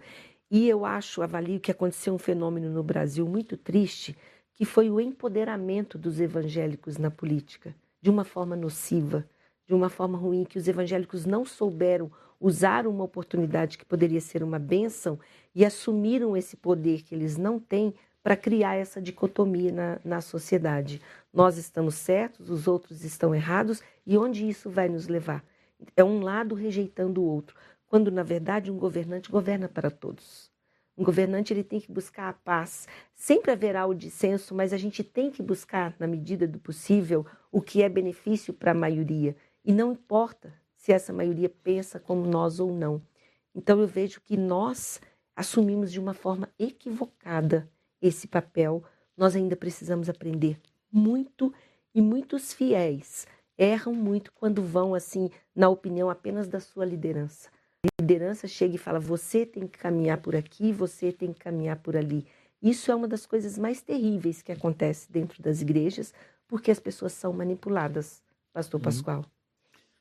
E 0.51 0.69
eu 0.69 0.85
acho, 0.85 1.23
avalio 1.23 1.59
que 1.59 1.71
aconteceu 1.71 2.13
um 2.13 2.19
fenômeno 2.19 2.69
no 2.69 2.83
Brasil 2.83 3.27
muito 3.27 3.57
triste, 3.57 4.15
que 4.53 4.67
foi 4.67 4.91
o 4.91 5.01
empoderamento 5.01 5.97
dos 5.97 6.21
evangélicos 6.21 6.99
na 6.99 7.11
política, 7.11 7.75
de 8.03 8.11
uma 8.11 8.25
forma 8.25 8.55
nociva, 8.55 9.27
de 9.67 9.73
uma 9.73 9.89
forma 9.89 10.19
ruim, 10.19 10.45
que 10.45 10.59
os 10.59 10.69
evangélicos 10.69 11.25
não 11.25 11.43
souberam 11.47 12.13
usar 12.39 12.87
uma 12.87 13.05
oportunidade 13.05 13.79
que 13.79 13.87
poderia 13.87 14.21
ser 14.21 14.43
uma 14.43 14.59
bênção 14.59 15.19
e 15.55 15.65
assumiram 15.65 16.37
esse 16.37 16.59
poder 16.59 17.01
que 17.01 17.15
eles 17.15 17.39
não 17.39 17.59
têm 17.59 17.95
para 18.23 18.37
criar 18.37 18.75
essa 18.75 19.01
dicotomia 19.01 19.73
na, 19.73 20.01
na 20.05 20.21
sociedade. 20.21 21.01
Nós 21.33 21.57
estamos 21.57 21.95
certos, 21.95 22.51
os 22.51 22.67
outros 22.67 23.05
estão 23.05 23.35
errados, 23.35 23.83
e 24.07 24.17
onde 24.19 24.49
isso 24.49 24.69
vai 24.69 24.89
nos 24.89 25.09
levar? 25.09 25.45
É 25.97 26.05
um 26.05 26.23
lado 26.23 26.55
rejeitando 26.55 27.23
o 27.23 27.25
outro, 27.25 27.57
quando 27.87 28.11
na 28.11 28.23
verdade 28.23 28.71
um 28.71 28.77
governante 28.77 29.31
governa 29.31 29.69
para 29.69 29.91
todos. 29.91 30.51
Um 30.97 31.05
governante 31.05 31.53
ele 31.53 31.65
tem 31.65 31.81
que 31.81 31.91
buscar 31.91 32.29
a 32.29 32.33
paz. 32.35 32.87
Sempre 33.15 33.53
haverá 33.53 33.87
o 33.87 33.95
dissenso, 33.95 34.55
mas 34.55 34.73
a 34.73 34.77
gente 34.77 35.03
tem 35.03 35.31
que 35.31 35.43
buscar, 35.43 35.95
na 35.99 36.07
medida 36.07 36.47
do 36.47 36.59
possível, 36.59 37.25
o 37.51 37.63
que 37.63 37.83
é 37.83 37.89
benefício 37.89 38.53
para 38.53 38.73
a 38.73 38.75
maioria. 38.75 39.35
E 39.65 39.73
não 39.73 39.93
importa 39.93 40.53
se 40.77 40.93
essa 40.93 41.13
maioria 41.13 41.49
pensa 41.49 41.99
como 41.99 42.27
nós 42.27 42.61
ou 42.61 42.71
não. 42.71 43.01
Então 43.55 43.81
eu 43.81 43.87
vejo 43.87 44.21
que 44.21 44.37
nós 44.37 45.01
assumimos 45.35 45.91
de 45.91 45.99
uma 45.99 46.13
forma 46.13 46.51
equivocada 46.59 47.69
esse 48.01 48.27
papel. 48.27 48.83
Nós 49.17 49.37
ainda 49.37 49.57
precisamos 49.57 50.09
aprender 50.09 50.59
muito 50.93 51.53
e 51.95 52.01
muitos 52.01 52.53
fiéis 52.53 53.27
erram 53.57 53.95
muito 53.95 54.33
quando 54.33 54.63
vão 54.63 54.95
assim 54.95 55.31
na 55.55 55.69
opinião 55.69 56.09
apenas 56.09 56.49
da 56.49 56.61
sua 56.61 56.85
liderança 56.85 57.51
liderança 58.01 58.47
chega 58.49 58.75
e 58.75 58.79
fala: 58.79 58.99
você 58.99 59.47
tem 59.47 59.67
que 59.67 59.79
caminhar 59.79 60.19
por 60.19 60.37
aqui, 60.37 60.73
você 60.73 61.13
tem 61.13 61.33
que 61.33 61.41
caminhar 61.41 61.77
por 61.77 61.97
ali. 61.97 62.27
Isso 62.63 62.91
é 62.91 62.95
uma 62.95 63.09
das 63.09 63.25
coisas 63.25 63.57
mais 63.57 63.81
terríveis 63.81 64.43
que 64.43 64.53
acontece 64.53 65.11
dentro 65.11 65.43
das 65.43 65.63
igrejas, 65.63 66.13
porque 66.47 66.71
as 66.71 66.79
pessoas 66.79 67.13
são 67.13 67.33
manipuladas, 67.33 68.23
Pastor 68.53 68.79
uhum. 68.79 68.85
Pascoal. 68.85 69.25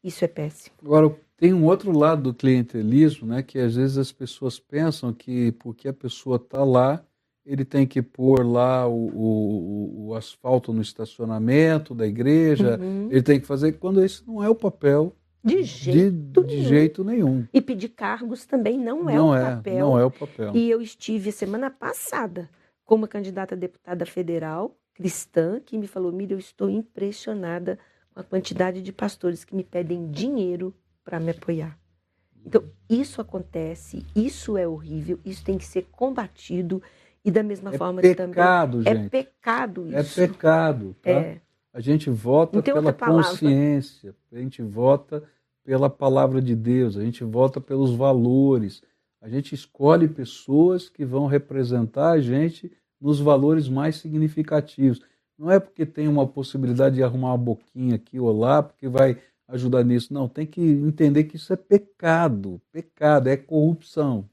Isso 0.04 0.26
é 0.26 0.28
péssimo. 0.28 0.76
Agora, 0.84 1.16
tem 1.38 1.54
um 1.54 1.66
outro 1.66 1.98
lado 1.98 2.24
do 2.24 2.34
clientelismo, 2.34 3.28
né, 3.28 3.42
que 3.44 3.60
às 3.60 3.76
vezes 3.76 3.98
as 3.98 4.12
pessoas 4.12 4.60
pensam 4.60 5.14
que 5.14 5.54
porque 5.54 5.88
a 5.88 5.94
pessoa 5.94 6.36
está 6.38 6.64
lá, 6.64 7.04
ele 7.46 7.66
tem 7.66 7.88
que 7.88 8.02
pôr 8.02 8.46
lá 8.46 8.88
o, 8.88 9.08
o, 9.08 10.08
o, 10.08 10.16
asfalto 10.16 10.72
no 10.72 10.82
estacionamento 10.82 11.96
da 11.96 12.06
igreja, 12.06 12.78
uhum. 12.80 13.08
ele 13.10 13.22
tem 13.22 13.40
que 13.40 13.48
fazer, 13.48 13.74
quando 13.74 14.04
esse 14.04 14.26
não 14.28 14.44
é 14.44 14.50
o 14.50 14.56
papel 14.56 15.16
de 15.44 15.64
jeito, 15.64 16.44
de, 16.44 16.48
de 16.48 16.64
jeito 16.64 17.04
nenhum. 17.04 17.48
E 17.54 17.62
pedir 17.62 17.90
cargos 17.90 18.46
também 18.46 18.78
não 18.78 19.10
é 19.10 19.16
não 19.16 19.30
o 19.30 19.36
é, 19.36 19.56
papel. 19.56 19.80
Não 19.80 20.00
é 20.00 20.06
o 20.06 20.12
papel. 20.12 20.56
E 20.56 20.70
eu 20.70 20.82
estive 20.82 21.32
semana 21.32 21.70
passada 21.72 22.50
com 22.86 22.96
uma 22.96 23.08
candidata 23.08 23.56
a 23.56 23.58
deputada 23.58 24.06
federal 24.06 24.76
cristã 24.94 25.62
que 25.66 25.78
me 25.78 25.88
falou: 25.88 26.12
Mira, 26.12 26.34
eu 26.34 26.40
estou 26.40 26.70
impressionada 26.70 27.80
com 28.14 28.20
a 28.20 28.24
quantidade 28.24 28.82
de 28.82 28.92
pastores 28.92 29.46
que 29.46 29.56
me 29.56 29.64
pedem 29.64 30.12
dinheiro 30.12 30.74
para 31.04 31.20
me 31.20 31.32
apoiar. 31.32 31.80
Então, 32.46 32.64
isso 32.90 33.22
acontece, 33.22 34.06
isso 34.16 34.58
é 34.58 34.68
horrível, 34.68 35.20
isso 35.26 35.44
tem 35.44 35.58
que 35.58 35.66
ser 35.66 35.88
combatido. 35.92 36.82
E 37.24 37.32
da 37.32 37.44
mesma 37.44 37.74
é 37.74 37.78
forma 37.78 38.02
pecado, 38.02 38.84
também. 38.84 39.04
Gente. 39.04 39.06
É 39.06 39.10
pecado 39.10 39.86
é 39.92 40.02
isso. 40.02 40.22
É 40.22 40.28
pecado. 40.28 40.96
Tá? 41.02 41.10
É. 41.10 41.42
A 41.74 41.80
gente 41.80 42.10
vota 42.10 42.62
pela 42.62 42.94
consciência, 42.94 44.16
a 44.32 44.38
gente 44.38 44.62
vota 44.62 45.24
pela 45.64 45.90
palavra 45.90 46.42
de 46.42 46.56
Deus, 46.56 46.98
a 46.98 47.04
gente 47.04 47.24
vota 47.24 47.62
pelos 47.62 47.94
valores, 47.94 48.82
a 49.22 49.30
gente 49.30 49.54
escolhe 49.54 50.08
pessoas 50.08 50.90
que 50.90 51.06
vão 51.06 51.28
representar 51.28 52.12
a 52.12 52.20
gente 52.20 52.72
nos 53.00 53.20
valores 53.20 53.70
mais 53.70 53.98
significativos. 53.98 55.02
Não 55.38 55.52
é 55.52 55.60
porque 55.60 55.86
tem 55.86 56.08
uma 56.08 56.28
possibilidade 56.28 56.96
de 56.96 57.04
arrumar 57.04 57.30
uma 57.30 57.38
boquinha 57.38 57.96
aqui 57.96 58.20
ou 58.20 58.38
lá, 58.38 58.64
porque 58.64 58.88
vai 58.88 59.18
ajudar 59.48 59.84
nisso. 59.84 60.14
Não, 60.14 60.28
tem 60.28 60.46
que 60.46 60.62
entender 60.62 61.26
que 61.26 61.36
isso 61.36 61.54
é 61.54 61.56
pecado, 61.56 62.62
pecado, 62.72 63.28
é 63.28 63.38
corrupção. 63.38 64.28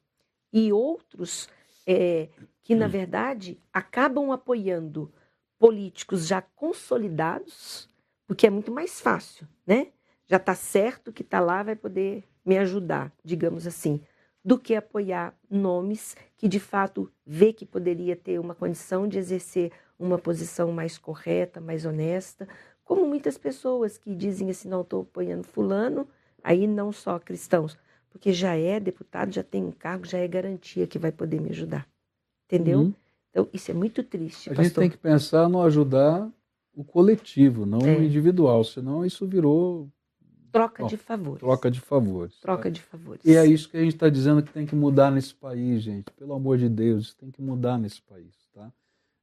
E 0.52 0.72
outros 0.72 1.48
é, 1.86 2.28
que, 2.66 2.74
na 2.74 2.88
verdade, 2.88 3.60
acabam 3.72 4.32
apoiando 4.32 5.12
políticos 5.56 6.26
já 6.26 6.42
consolidados, 6.42 7.88
porque 8.26 8.44
é 8.44 8.50
muito 8.50 8.72
mais 8.72 9.00
fácil, 9.00 9.46
né? 9.64 9.92
Já 10.26 10.38
está 10.38 10.52
certo 10.52 11.12
que 11.12 11.22
está 11.22 11.38
lá, 11.38 11.62
vai 11.62 11.76
poder 11.76 12.24
me 12.44 12.58
ajudar, 12.58 13.12
digamos 13.24 13.68
assim, 13.68 14.00
do 14.44 14.58
que 14.58 14.74
apoiar 14.74 15.32
nomes 15.48 16.16
que 16.36 16.48
de 16.48 16.58
fato 16.58 17.08
vê 17.24 17.52
que 17.52 17.64
poderia 17.64 18.16
ter 18.16 18.40
uma 18.40 18.52
condição 18.52 19.06
de 19.06 19.16
exercer 19.16 19.70
uma 19.96 20.18
posição 20.18 20.72
mais 20.72 20.98
correta, 20.98 21.60
mais 21.60 21.86
honesta, 21.86 22.48
como 22.82 23.06
muitas 23.06 23.38
pessoas 23.38 23.96
que 23.96 24.12
dizem 24.12 24.50
assim, 24.50 24.68
não 24.68 24.80
estou 24.80 25.02
apoiando 25.02 25.44
fulano, 25.44 26.08
aí 26.42 26.66
não 26.66 26.90
só 26.90 27.20
cristãos, 27.20 27.78
porque 28.10 28.32
já 28.32 28.56
é 28.56 28.80
deputado, 28.80 29.32
já 29.32 29.44
tem 29.44 29.62
um 29.62 29.70
cargo, 29.70 30.04
já 30.04 30.18
é 30.18 30.26
garantia 30.26 30.84
que 30.88 30.98
vai 30.98 31.12
poder 31.12 31.40
me 31.40 31.50
ajudar. 31.50 31.86
Entendeu? 32.46 32.80
Uhum. 32.80 32.94
Então, 33.30 33.48
isso 33.52 33.70
é 33.70 33.74
muito 33.74 34.02
triste. 34.02 34.48
A 34.48 34.54
pastor. 34.54 34.64
gente 34.64 34.74
tem 34.74 34.90
que 34.90 34.96
pensar 34.96 35.48
no 35.48 35.60
ajudar 35.62 36.30
o 36.74 36.84
coletivo, 36.84 37.64
não 37.64 37.80
é. 37.80 37.96
o 37.96 38.02
individual, 38.02 38.62
senão 38.62 39.04
isso 39.04 39.26
virou. 39.26 39.88
Troca 40.52 40.84
de 40.84 40.96
favores. 40.96 41.40
Troca 41.40 41.70
de 41.70 41.80
favores. 41.80 42.40
Troca 42.40 42.62
tá? 42.64 42.68
de 42.70 42.80
favores. 42.80 43.20
E 43.24 43.34
é 43.34 43.44
isso 43.46 43.68
que 43.68 43.76
a 43.76 43.80
gente 43.80 43.94
está 43.94 44.08
dizendo 44.08 44.42
que 44.42 44.52
tem 44.52 44.64
que 44.64 44.74
mudar 44.74 45.10
nesse 45.10 45.34
país, 45.34 45.82
gente. 45.82 46.10
Pelo 46.12 46.32
amor 46.34 46.56
de 46.56 46.68
Deus, 46.68 47.14
tem 47.14 47.30
que 47.30 47.42
mudar 47.42 47.78
nesse 47.78 48.00
país. 48.00 48.34
Tá? 48.54 48.72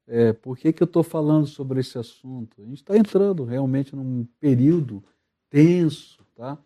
É, 0.08 0.34
por 0.34 0.58
que, 0.58 0.74
que 0.74 0.84
eu 0.84 0.86
estou 0.86 1.04
falando 1.04 1.48
sobre 1.48 1.80
esse 1.80 1.98
assunto? 1.98 2.62
A 2.62 2.66
gente 2.66 2.82
está 2.82 2.98
entrando 2.98 3.44
realmente 3.46 3.96
num 3.96 4.28
período 4.40 5.04
tenso, 5.50 6.24
tá? 6.36 6.58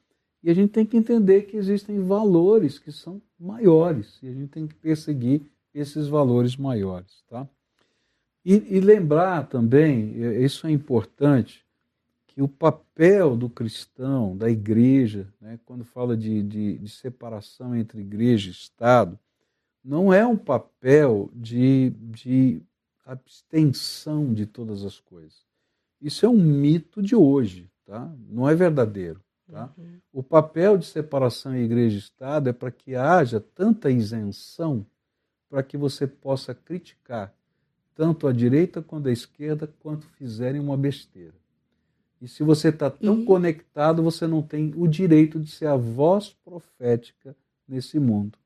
E 0.44 0.50
a 0.50 0.54
gente 0.54 0.72
tem 0.72 0.86
que 0.86 0.98
entender 0.98 1.44
que 1.44 1.58
existem 1.58 2.00
valores 2.00 2.80
que 2.80 2.92
são 2.92 3.22
maiores 3.40 4.18
e 4.22 4.28
a 4.28 4.34
gente 4.34 4.48
tem 4.48 4.68
que 4.68 4.76
perseguir 4.76 5.42
esses 5.80 6.08
valores 6.08 6.56
maiores. 6.56 7.24
Tá? 7.30 7.48
E, 8.44 8.78
e 8.78 8.80
lembrar 8.80 9.48
também, 9.48 10.16
isso 10.44 10.68
é 10.68 10.72
importante, 10.72 11.66
que 12.28 12.42
o 12.42 12.48
papel 12.48 13.36
do 13.36 13.50
cristão, 13.50 14.38
da 14.38 14.50
igreja, 14.50 15.28
né, 15.42 15.60
quando 15.66 15.84
fala 15.84 16.16
de, 16.16 16.44
de, 16.44 16.78
de 16.78 16.90
separação 16.90 17.76
entre 17.76 18.00
igreja 18.00 18.50
e 18.50 18.52
Estado, 18.52 19.18
não 19.84 20.14
é 20.14 20.26
um 20.26 20.38
papel 20.38 21.32
de, 21.34 21.90
de 22.00 22.62
abstenção 23.06 24.34
de 24.34 24.46
todas 24.46 24.84
as 24.84 25.00
coisas. 25.00 25.46
Isso 26.02 26.26
é 26.26 26.30
um 26.30 26.38
mito 26.38 27.02
de 27.02 27.16
hoje, 27.16 27.70
tá? 27.86 28.14
não 28.30 28.48
é 28.48 28.54
verdadeiro. 28.54 29.20
Tá? 29.50 29.74
Uhum. 29.78 30.00
O 30.12 30.22
papel 30.22 30.78
de 30.78 30.86
separação 30.86 31.54
entre 31.54 31.66
igreja 31.66 31.96
e 31.96 32.00
Estado 32.00 32.50
é 32.50 32.54
para 32.54 32.70
que 32.70 32.96
haja 32.96 33.40
tanta 33.40 33.90
isenção 33.90 34.86
para 35.50 35.64
que 35.64 35.78
você 35.78 36.06
possa 36.06 36.54
criticar 36.54 37.34
tanto 37.96 38.28
a 38.28 38.32
direita 38.32 38.82
quanto 38.82 39.10
a 39.10 39.12
esquerda 39.12 39.68
quanto 39.80 40.06
fizerem 40.08 40.62
uma 40.62 40.78
besteira. 40.78 41.34
E 42.22 42.28
se 42.28 42.44
você 42.44 42.70
está 42.70 42.90
tão 42.90 43.22
e... 43.22 43.26
conectado, 43.26 44.04
você 44.04 44.28
não 44.28 44.42
tem 44.42 44.74
o 44.76 44.88
direito 44.88 45.40
de 45.40 45.50
ser 45.50 45.68
a 45.68 45.76
voz 45.76 46.36
profética 46.46 47.36
nesse 47.68 48.00
mundo. 48.00 48.38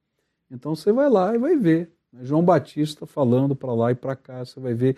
Então 0.50 0.76
você 0.76 0.92
vai 0.92 1.10
lá 1.10 1.36
e 1.36 1.38
vai 1.38 1.56
ver. 1.56 1.92
Né? 2.12 2.24
João 2.24 2.44
Batista 2.44 3.06
falando 3.06 3.56
para 3.56 3.74
lá 3.74 3.92
e 3.92 3.96
para 3.96 4.16
cá, 4.16 4.44
você 4.44 4.60
vai 4.60 4.74
ver 4.74 4.98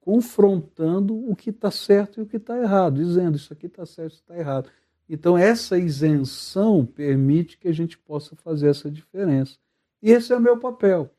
confrontando 0.00 1.14
o 1.30 1.36
que 1.36 1.50
está 1.50 1.70
certo 1.70 2.20
e 2.20 2.22
o 2.22 2.26
que 2.26 2.38
está 2.38 2.58
errado, 2.58 2.96
dizendo 2.96 3.36
isso 3.36 3.52
aqui 3.52 3.66
está 3.66 3.84
certo, 3.84 4.12
isso 4.12 4.22
está 4.22 4.36
errado. 4.36 4.70
Então 5.08 5.36
essa 5.36 5.78
isenção 5.78 6.86
permite 6.86 7.58
que 7.58 7.68
a 7.68 7.72
gente 7.72 7.98
possa 7.98 8.34
fazer 8.36 8.68
essa 8.68 8.90
diferença. 8.90 9.58
E 10.02 10.10
esse 10.10 10.32
é 10.32 10.36
o 10.36 10.40
meu 10.40 10.58
papel. 10.58 11.10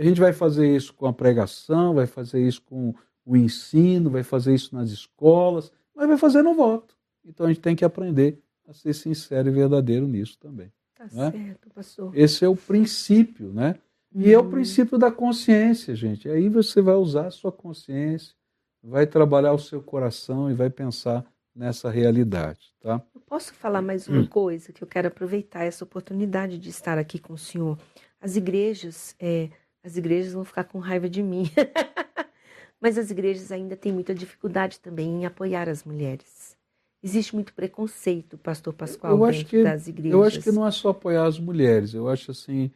A 0.00 0.02
gente 0.02 0.18
vai 0.18 0.32
fazer 0.32 0.74
isso 0.74 0.94
com 0.94 1.06
a 1.06 1.12
pregação, 1.12 1.92
vai 1.92 2.06
fazer 2.06 2.40
isso 2.40 2.62
com 2.62 2.94
o 3.22 3.36
ensino, 3.36 4.08
vai 4.08 4.22
fazer 4.22 4.54
isso 4.54 4.74
nas 4.74 4.88
escolas, 4.88 5.70
mas 5.94 6.08
vai 6.08 6.16
fazer 6.16 6.40
no 6.40 6.54
voto. 6.54 6.96
Então 7.22 7.44
a 7.44 7.50
gente 7.50 7.60
tem 7.60 7.76
que 7.76 7.84
aprender 7.84 8.42
a 8.66 8.72
ser 8.72 8.94
sincero 8.94 9.50
e 9.50 9.52
verdadeiro 9.52 10.08
nisso 10.08 10.38
também. 10.38 10.72
Tá 10.94 11.04
né? 11.12 11.30
certo, 11.30 11.68
pastor. 11.74 12.16
Esse 12.16 12.46
é 12.46 12.48
o 12.48 12.56
princípio, 12.56 13.52
né? 13.52 13.74
E 14.14 14.32
é 14.32 14.38
o 14.38 14.42
uhum. 14.42 14.50
princípio 14.50 14.96
da 14.96 15.12
consciência, 15.12 15.94
gente. 15.94 16.30
Aí 16.30 16.48
você 16.48 16.80
vai 16.80 16.94
usar 16.94 17.26
a 17.26 17.30
sua 17.30 17.52
consciência, 17.52 18.34
vai 18.82 19.06
trabalhar 19.06 19.52
o 19.52 19.58
seu 19.58 19.82
coração 19.82 20.50
e 20.50 20.54
vai 20.54 20.70
pensar 20.70 21.26
nessa 21.54 21.90
realidade, 21.90 22.72
tá? 22.80 23.02
Eu 23.14 23.20
posso 23.20 23.52
falar 23.52 23.82
mais 23.82 24.08
uma 24.08 24.20
hum. 24.20 24.26
coisa 24.26 24.72
que 24.72 24.82
eu 24.82 24.88
quero 24.88 25.08
aproveitar 25.08 25.64
essa 25.64 25.84
oportunidade 25.84 26.56
de 26.56 26.70
estar 26.70 26.96
aqui 26.96 27.18
com 27.18 27.34
o 27.34 27.38
senhor. 27.38 27.78
As 28.18 28.36
igrejas, 28.36 29.14
é, 29.20 29.50
as 29.84 29.96
igrejas 29.96 30.32
vão 30.32 30.44
ficar 30.44 30.64
com 30.64 30.78
raiva 30.78 31.08
de 31.08 31.22
mim. 31.22 31.44
Mas 32.80 32.96
as 32.96 33.10
igrejas 33.10 33.52
ainda 33.52 33.76
têm 33.76 33.92
muita 33.92 34.14
dificuldade 34.14 34.80
também 34.80 35.08
em 35.08 35.26
apoiar 35.26 35.68
as 35.68 35.84
mulheres. 35.84 36.56
Existe 37.02 37.34
muito 37.34 37.54
preconceito, 37.54 38.36
pastor 38.38 38.74
Pascoal, 38.74 39.18
eu 39.18 39.32
dentro 39.32 39.46
que, 39.46 39.62
das 39.62 39.88
igrejas. 39.88 40.12
Eu 40.12 40.22
acho 40.22 40.40
que 40.40 40.52
não 40.52 40.66
é 40.66 40.70
só 40.70 40.90
apoiar 40.90 41.26
as 41.26 41.38
mulheres, 41.38 41.94
eu 41.94 42.08
acho 42.08 42.30
assim, 42.30 42.70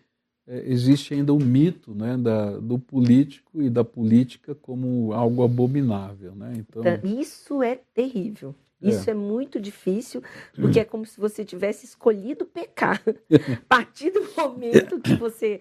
é, 0.46 0.62
existe 0.66 1.12
ainda 1.12 1.32
o 1.32 1.38
mito 1.38 1.94
né, 1.94 2.16
da, 2.16 2.58
do 2.58 2.78
político 2.78 3.62
e 3.62 3.68
da 3.68 3.84
política 3.84 4.54
como 4.54 5.12
algo 5.12 5.42
abominável. 5.42 6.34
Né? 6.34 6.54
Então, 6.56 6.82
isso 7.02 7.62
é 7.62 7.80
terrível. 7.94 8.54
É. 8.82 8.88
Isso 8.90 9.08
é. 9.08 9.12
é 9.12 9.16
muito 9.16 9.60
difícil, 9.60 10.22
porque 10.54 10.80
é 10.80 10.84
como 10.84 11.06
se 11.06 11.18
você 11.18 11.44
tivesse 11.44 11.86
escolhido 11.86 12.44
pecar. 12.44 13.02
A 13.30 13.66
partir 13.68 14.10
do 14.10 14.22
momento 14.36 15.00
que 15.00 15.14
você 15.16 15.60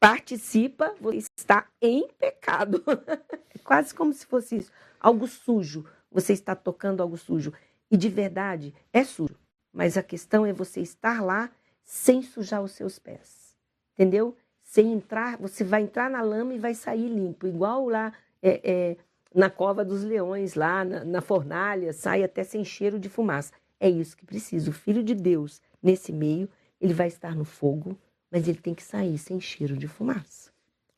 participa, 0.00 0.94
você 0.98 1.28
está 1.36 1.68
em 1.80 2.08
pecado. 2.18 2.82
É 3.52 3.58
quase 3.58 3.92
como 3.92 4.12
se 4.12 4.24
fosse 4.24 4.56
isso. 4.56 4.72
Algo 4.98 5.26
sujo. 5.26 5.84
Você 6.10 6.32
está 6.32 6.54
tocando 6.54 7.02
algo 7.02 7.16
sujo. 7.16 7.52
E 7.90 7.96
de 7.96 8.08
verdade, 8.08 8.72
é 8.92 9.02
sujo. 9.04 9.34
Mas 9.72 9.96
a 9.96 10.02
questão 10.02 10.46
é 10.46 10.52
você 10.52 10.80
estar 10.80 11.20
lá 11.20 11.50
sem 11.84 12.22
sujar 12.22 12.62
os 12.62 12.70
seus 12.70 12.98
pés. 12.98 13.56
Entendeu? 13.94 14.36
Sem 14.62 14.92
entrar, 14.92 15.36
você 15.36 15.64
vai 15.64 15.82
entrar 15.82 16.08
na 16.08 16.22
lama 16.22 16.54
e 16.54 16.58
vai 16.58 16.74
sair 16.74 17.08
limpo. 17.08 17.46
Igual 17.46 17.88
lá 17.88 18.12
é, 18.40 18.60
é, 18.62 18.96
na 19.34 19.50
cova 19.50 19.84
dos 19.84 20.04
leões, 20.04 20.54
lá 20.54 20.84
na, 20.84 21.04
na 21.04 21.20
fornalha, 21.20 21.92
sai 21.92 22.22
até 22.22 22.44
sem 22.44 22.64
cheiro 22.64 22.98
de 22.98 23.08
fumaça. 23.08 23.52
É 23.80 23.90
isso 23.90 24.16
que 24.16 24.24
precisa. 24.24 24.70
O 24.70 24.72
Filho 24.74 25.02
de 25.02 25.14
Deus, 25.14 25.60
nesse 25.82 26.12
meio, 26.12 26.48
ele 26.80 26.94
vai 26.94 27.08
estar 27.08 27.34
no 27.34 27.44
fogo, 27.44 27.98
mas 28.30 28.48
ele 28.48 28.58
tem 28.58 28.74
que 28.74 28.82
sair 28.82 29.18
sem 29.18 29.40
cheiro 29.40 29.76
de 29.76 29.88
fumaça. 29.88 30.50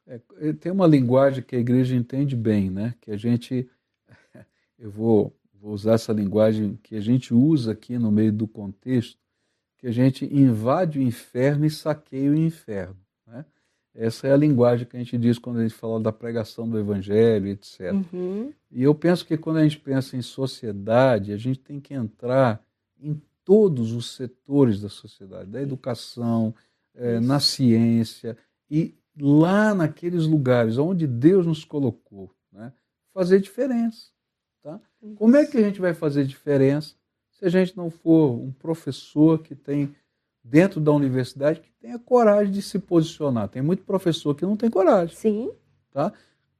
É, 0.06 0.20
tem 0.52 0.72
uma 0.72 0.86
linguagem 0.86 1.42
que 1.42 1.56
a 1.56 1.59
igreja 1.59 1.94
entende 1.94 2.36
bem, 2.36 2.70
né? 2.70 2.94
Que 3.00 3.10
a 3.10 3.16
gente, 3.16 3.68
eu 4.78 4.90
vou, 4.90 5.34
vou 5.54 5.72
usar 5.72 5.94
essa 5.94 6.12
linguagem 6.12 6.78
que 6.82 6.96
a 6.96 7.00
gente 7.00 7.32
usa 7.32 7.72
aqui 7.72 7.98
no 7.98 8.10
meio 8.10 8.32
do 8.32 8.46
contexto, 8.46 9.18
que 9.78 9.86
a 9.86 9.92
gente 9.92 10.24
invade 10.24 10.98
o 10.98 11.02
inferno 11.02 11.64
e 11.64 11.70
saqueia 11.70 12.30
o 12.30 12.36
inferno. 12.36 12.98
Né? 13.26 13.44
Essa 13.94 14.28
é 14.28 14.32
a 14.32 14.36
linguagem 14.36 14.86
que 14.86 14.96
a 14.96 14.98
gente 14.98 15.18
diz 15.18 15.38
quando 15.38 15.59
a 15.59 15.62
gente 15.62 15.74
fala 15.74 16.00
da 16.00 16.12
pregação 16.12 16.68
do 16.68 16.78
evangelho, 16.78 17.48
etc. 17.48 17.92
Uhum. 17.92 18.52
E 18.70 18.82
eu 18.82 18.94
penso 18.94 19.24
que 19.24 19.36
quando 19.36 19.59
a 19.59 19.62
gente 19.62 19.78
pensa 19.78 20.16
em 20.16 20.22
sociedade, 20.22 21.32
a 21.32 21.36
gente 21.36 21.60
tem 21.60 21.80
que 21.80 21.94
entrar 21.94 22.64
em 23.00 23.20
todos 23.44 23.92
os 23.92 24.14
setores 24.14 24.80
da 24.80 24.88
sociedade, 24.88 25.50
da 25.50 25.60
educação, 25.60 26.54
é, 26.94 27.20
na 27.20 27.40
ciência 27.40 28.36
e 28.70 28.94
lá 29.20 29.74
naqueles 29.74 30.27
lugares 30.27 30.78
onde 30.78 31.06
Deus 31.06 31.47
nos 31.47 31.64
colocou, 31.64 32.35
né, 32.51 32.73
fazer 33.12 33.40
diferença. 33.40 34.10
Tá? 34.62 34.81
Como 35.16 35.36
é 35.36 35.44
que 35.44 35.59
a 35.59 35.60
gente 35.60 35.81
vai 35.81 35.93
fazer 35.93 36.24
diferença 36.24 36.94
se 37.32 37.44
a 37.44 37.48
gente 37.48 37.77
não 37.77 37.90
for 37.90 38.39
um 38.39 38.52
professor 38.52 39.39
que 39.40 39.55
tem, 39.55 39.94
dentro 40.43 40.81
da 40.81 40.93
universidade, 40.93 41.60
que 41.60 41.73
tenha 41.81 41.98
coragem 41.98 42.52
de 42.52 42.62
se 42.62 42.78
posicionar? 42.78 43.48
Tem 43.48 43.60
muito 43.60 43.82
professor 43.82 44.35
que 44.35 44.47
não 44.47 44.56
tem 44.56 44.70
coragem. 44.70 45.16
Sim. 45.16 45.51
Tá? 45.90 46.12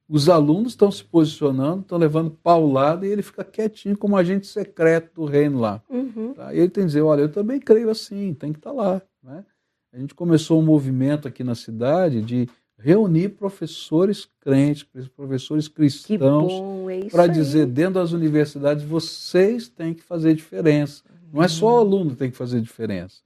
Os 0.07 0.27
alunos 0.27 0.73
estão 0.73 0.91
se 0.91 1.03
posicionando, 1.03 1.81
estão 1.81 1.97
levando 1.97 2.29
paulada 2.29 3.07
e 3.07 3.09
ele 3.09 3.21
fica 3.21 3.43
quietinho 3.43 3.97
como 3.97 4.17
agente 4.17 4.45
secreto 4.45 5.13
do 5.15 5.25
reino 5.25 5.59
lá. 5.59 5.81
Uhum. 5.89 6.33
Tá? 6.33 6.53
E 6.53 6.59
ele 6.59 6.69
tem 6.69 6.83
que 6.83 6.87
dizer, 6.87 7.01
olha, 7.01 7.21
eu 7.21 7.31
também 7.31 7.59
creio 7.59 7.89
assim, 7.89 8.33
tem 8.33 8.51
que 8.51 8.59
estar 8.59 8.71
tá 8.71 8.75
lá. 8.75 9.01
Né? 9.23 9.45
A 9.93 9.99
gente 9.99 10.15
começou 10.15 10.59
um 10.59 10.65
movimento 10.65 11.27
aqui 11.27 11.43
na 11.43 11.53
cidade 11.53 12.19
de 12.23 12.49
reunir 12.79 13.29
professores 13.29 14.27
crentes, 14.39 14.83
professores 15.15 15.67
cristãos, 15.67 16.51
é 16.89 17.09
para 17.09 17.27
dizer 17.27 17.67
dentro 17.67 17.93
das 17.93 18.11
universidades 18.11 18.83
vocês 18.83 19.69
têm 19.69 19.93
que 19.93 20.01
fazer 20.01 20.33
diferença. 20.33 21.03
Não 21.31 21.43
é 21.43 21.47
só 21.47 21.75
o 21.75 21.77
aluno 21.77 22.09
que 22.09 22.15
tem 22.15 22.31
que 22.31 22.37
fazer 22.37 22.59
diferença. 22.59 23.21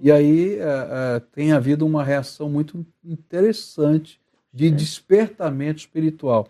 E 0.00 0.12
aí 0.12 0.58
uh, 0.58 0.60
uh, 1.16 1.20
tem 1.32 1.50
havido 1.50 1.84
uma 1.84 2.04
reação 2.04 2.48
muito 2.48 2.86
interessante 3.04 4.20
de 4.52 4.70
despertamento 4.70 5.80
espiritual. 5.80 6.48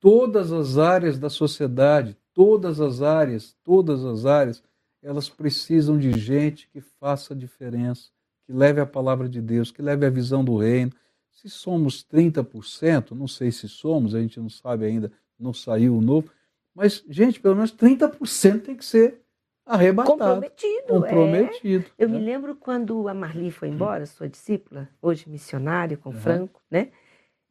Todas 0.00 0.50
as 0.50 0.78
áreas 0.78 1.16
da 1.16 1.30
sociedade, 1.30 2.16
todas 2.34 2.80
as 2.80 3.02
áreas, 3.02 3.54
todas 3.62 4.04
as 4.04 4.26
áreas, 4.26 4.64
elas 5.00 5.28
precisam 5.28 5.96
de 5.96 6.10
gente 6.18 6.68
que 6.72 6.80
faça 6.80 7.36
diferença 7.36 8.15
que 8.46 8.52
leve 8.52 8.80
a 8.80 8.86
palavra 8.86 9.28
de 9.28 9.42
Deus, 9.42 9.72
que 9.72 9.82
leve 9.82 10.06
a 10.06 10.10
visão 10.10 10.44
do 10.44 10.56
reino. 10.56 10.92
Se 11.32 11.50
somos 11.50 12.04
30%, 12.04 13.10
não 13.10 13.26
sei 13.26 13.50
se 13.50 13.68
somos, 13.68 14.14
a 14.14 14.20
gente 14.20 14.40
não 14.40 14.48
sabe 14.48 14.86
ainda, 14.86 15.12
não 15.38 15.52
saiu 15.52 15.96
o 15.96 16.00
novo, 16.00 16.30
mas, 16.74 17.04
gente, 17.08 17.40
pelo 17.40 17.56
menos 17.56 17.74
30% 17.74 18.62
tem 18.62 18.76
que 18.76 18.84
ser 18.84 19.20
arrebatado. 19.66 20.18
Comprometido. 20.18 20.86
Comprometido. 20.86 21.84
É. 21.98 22.04
Eu 22.04 22.08
né? 22.08 22.18
me 22.18 22.24
lembro 22.24 22.54
quando 22.54 23.08
a 23.08 23.14
Marli 23.14 23.50
foi 23.50 23.68
embora, 23.68 24.06
sua 24.06 24.28
discípula, 24.28 24.88
hoje 25.02 25.28
missionária 25.28 25.96
com 25.96 26.10
uhum. 26.10 26.16
Franco, 26.16 26.62
né? 26.70 26.88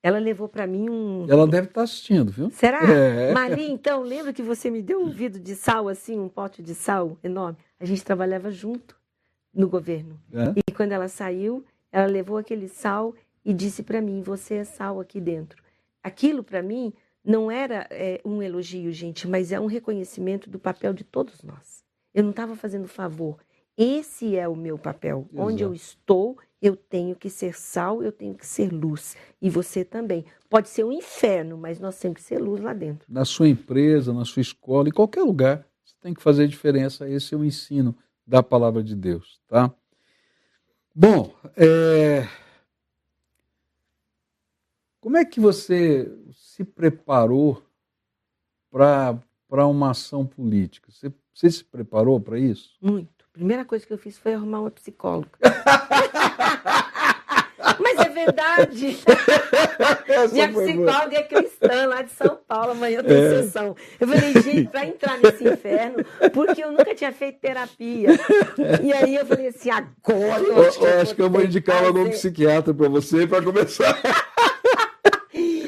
Ela 0.01 0.19
levou 0.19 0.47
para 0.47 0.67
mim 0.67 0.87
um. 0.87 1.25
Ela 1.27 1.47
deve 1.47 1.67
estar 1.67 1.81
tá 1.81 1.83
assistindo, 1.83 2.31
viu? 2.31 2.51
Será? 2.51 2.79
É. 2.83 3.33
Marli, 3.33 3.69
então, 3.71 4.03
lembra 4.03 4.31
que 4.31 4.43
você 4.43 4.69
me 4.69 4.81
deu 4.81 5.01
um 5.01 5.09
vidro 5.09 5.41
de 5.41 5.55
sal, 5.55 5.87
assim, 5.87 6.19
um 6.19 6.29
pote 6.29 6.61
de 6.61 6.75
sal 6.75 7.17
enorme? 7.23 7.57
A 7.79 7.85
gente 7.85 8.05
trabalhava 8.05 8.51
junto 8.51 8.95
no 9.55 9.69
governo. 9.69 10.19
É? 10.33 10.53
E 10.67 10.71
quando 10.73 10.91
ela 10.91 11.07
saiu, 11.07 11.63
ela 11.91 12.07
levou 12.07 12.37
aquele 12.37 12.67
sal 12.67 13.15
e 13.43 13.53
disse 13.53 13.81
para 13.81 14.01
mim: 14.01 14.21
Você 14.21 14.55
é 14.55 14.63
sal 14.63 14.99
aqui 14.99 15.21
dentro. 15.21 15.63
Aquilo 16.03 16.43
para 16.43 16.61
mim 16.61 16.93
não 17.23 17.49
era 17.49 17.87
é, 17.89 18.21
um 18.23 18.41
elogio, 18.43 18.91
gente, 18.91 19.27
mas 19.27 19.51
é 19.51 19.59
um 19.59 19.65
reconhecimento 19.65 20.49
do 20.49 20.59
papel 20.59 20.93
de 20.93 21.03
todos 21.03 21.41
nós. 21.41 21.83
Eu 22.13 22.23
não 22.23 22.31
estava 22.31 22.55
fazendo 22.55 22.87
favor. 22.87 23.37
Esse 23.77 24.35
é 24.35 24.47
o 24.47 24.55
meu 24.55 24.77
papel. 24.77 25.27
Exato. 25.31 25.47
Onde 25.47 25.63
eu 25.63 25.73
estou, 25.73 26.37
eu 26.61 26.75
tenho 26.75 27.15
que 27.15 27.29
ser 27.29 27.53
sal, 27.55 28.01
eu 28.01 28.11
tenho 28.11 28.33
que 28.35 28.45
ser 28.45 28.71
luz. 28.71 29.17
E 29.41 29.49
você 29.49 29.83
também. 29.83 30.25
Pode 30.49 30.69
ser 30.69 30.85
um 30.85 30.91
inferno, 30.91 31.57
mas 31.57 31.79
nós 31.79 31.99
temos 31.99 32.17
que 32.17 32.23
ser 32.23 32.39
luz 32.39 32.61
lá 32.61 32.73
dentro. 32.73 33.11
Na 33.11 33.25
sua 33.25 33.49
empresa, 33.49 34.13
na 34.13 34.23
sua 34.23 34.41
escola, 34.41 34.87
em 34.87 34.93
qualquer 34.93 35.23
lugar, 35.23 35.65
você 35.83 35.95
tem 36.01 36.13
que 36.13 36.21
fazer 36.21 36.47
diferença. 36.47 37.09
Esse 37.09 37.33
é 37.33 37.37
o 37.37 37.43
ensino 37.43 37.95
da 38.25 38.41
palavra 38.41 38.83
de 38.83 38.95
Deus, 38.95 39.39
tá? 39.47 39.71
Bom, 40.93 41.35
é... 41.57 42.27
como 44.99 45.17
é 45.17 45.25
que 45.25 45.39
você 45.39 46.11
se 46.33 46.63
preparou 46.63 47.61
para 48.71 49.67
uma 49.67 49.91
ação 49.91 50.25
política? 50.25 50.91
Você, 50.91 51.13
você 51.33 51.51
se 51.51 51.63
preparou 51.63 52.19
para 52.19 52.39
isso? 52.39 52.75
Muito. 52.81 53.25
Primeira 53.31 53.65
coisa 53.65 53.85
que 53.85 53.91
eu 53.91 53.97
fiz 53.97 54.17
foi 54.17 54.33
arrumar 54.33 54.61
uma 54.61 54.71
psicóloga. 54.71 55.37
Verdade. 58.15 58.97
Minha 60.31 60.47
psicóloga 60.47 61.17
é 61.17 61.23
cristã 61.23 61.85
lá 61.85 62.01
de 62.01 62.11
São 62.11 62.39
Paulo, 62.47 62.71
amanhã 62.71 63.03
tem 63.03 63.17
é. 63.17 63.41
sessão. 63.41 63.75
Eu 63.99 64.07
falei, 64.07 64.33
gente, 64.41 64.69
para 64.69 64.85
entrar 64.85 65.17
nesse 65.17 65.45
inferno, 65.45 65.97
porque 66.33 66.63
eu 66.63 66.71
nunca 66.71 66.95
tinha 66.95 67.11
feito 67.11 67.39
terapia. 67.39 68.09
E 68.81 68.93
aí 68.93 69.15
eu 69.15 69.25
falei 69.25 69.47
assim, 69.47 69.69
agora 69.69 70.41
eu 70.41 70.65
acho 70.65 70.79
que 70.79 70.85
eu, 70.85 70.89
eu, 70.89 71.01
acho 71.01 71.15
que 71.15 71.21
eu 71.21 71.29
vou 71.29 71.43
indicar 71.43 71.75
fazer... 71.75 71.87
algum 71.87 72.09
psiquiatra 72.09 72.73
para 72.73 72.87
você 72.87 73.27
para 73.27 73.43
começar. 73.43 73.95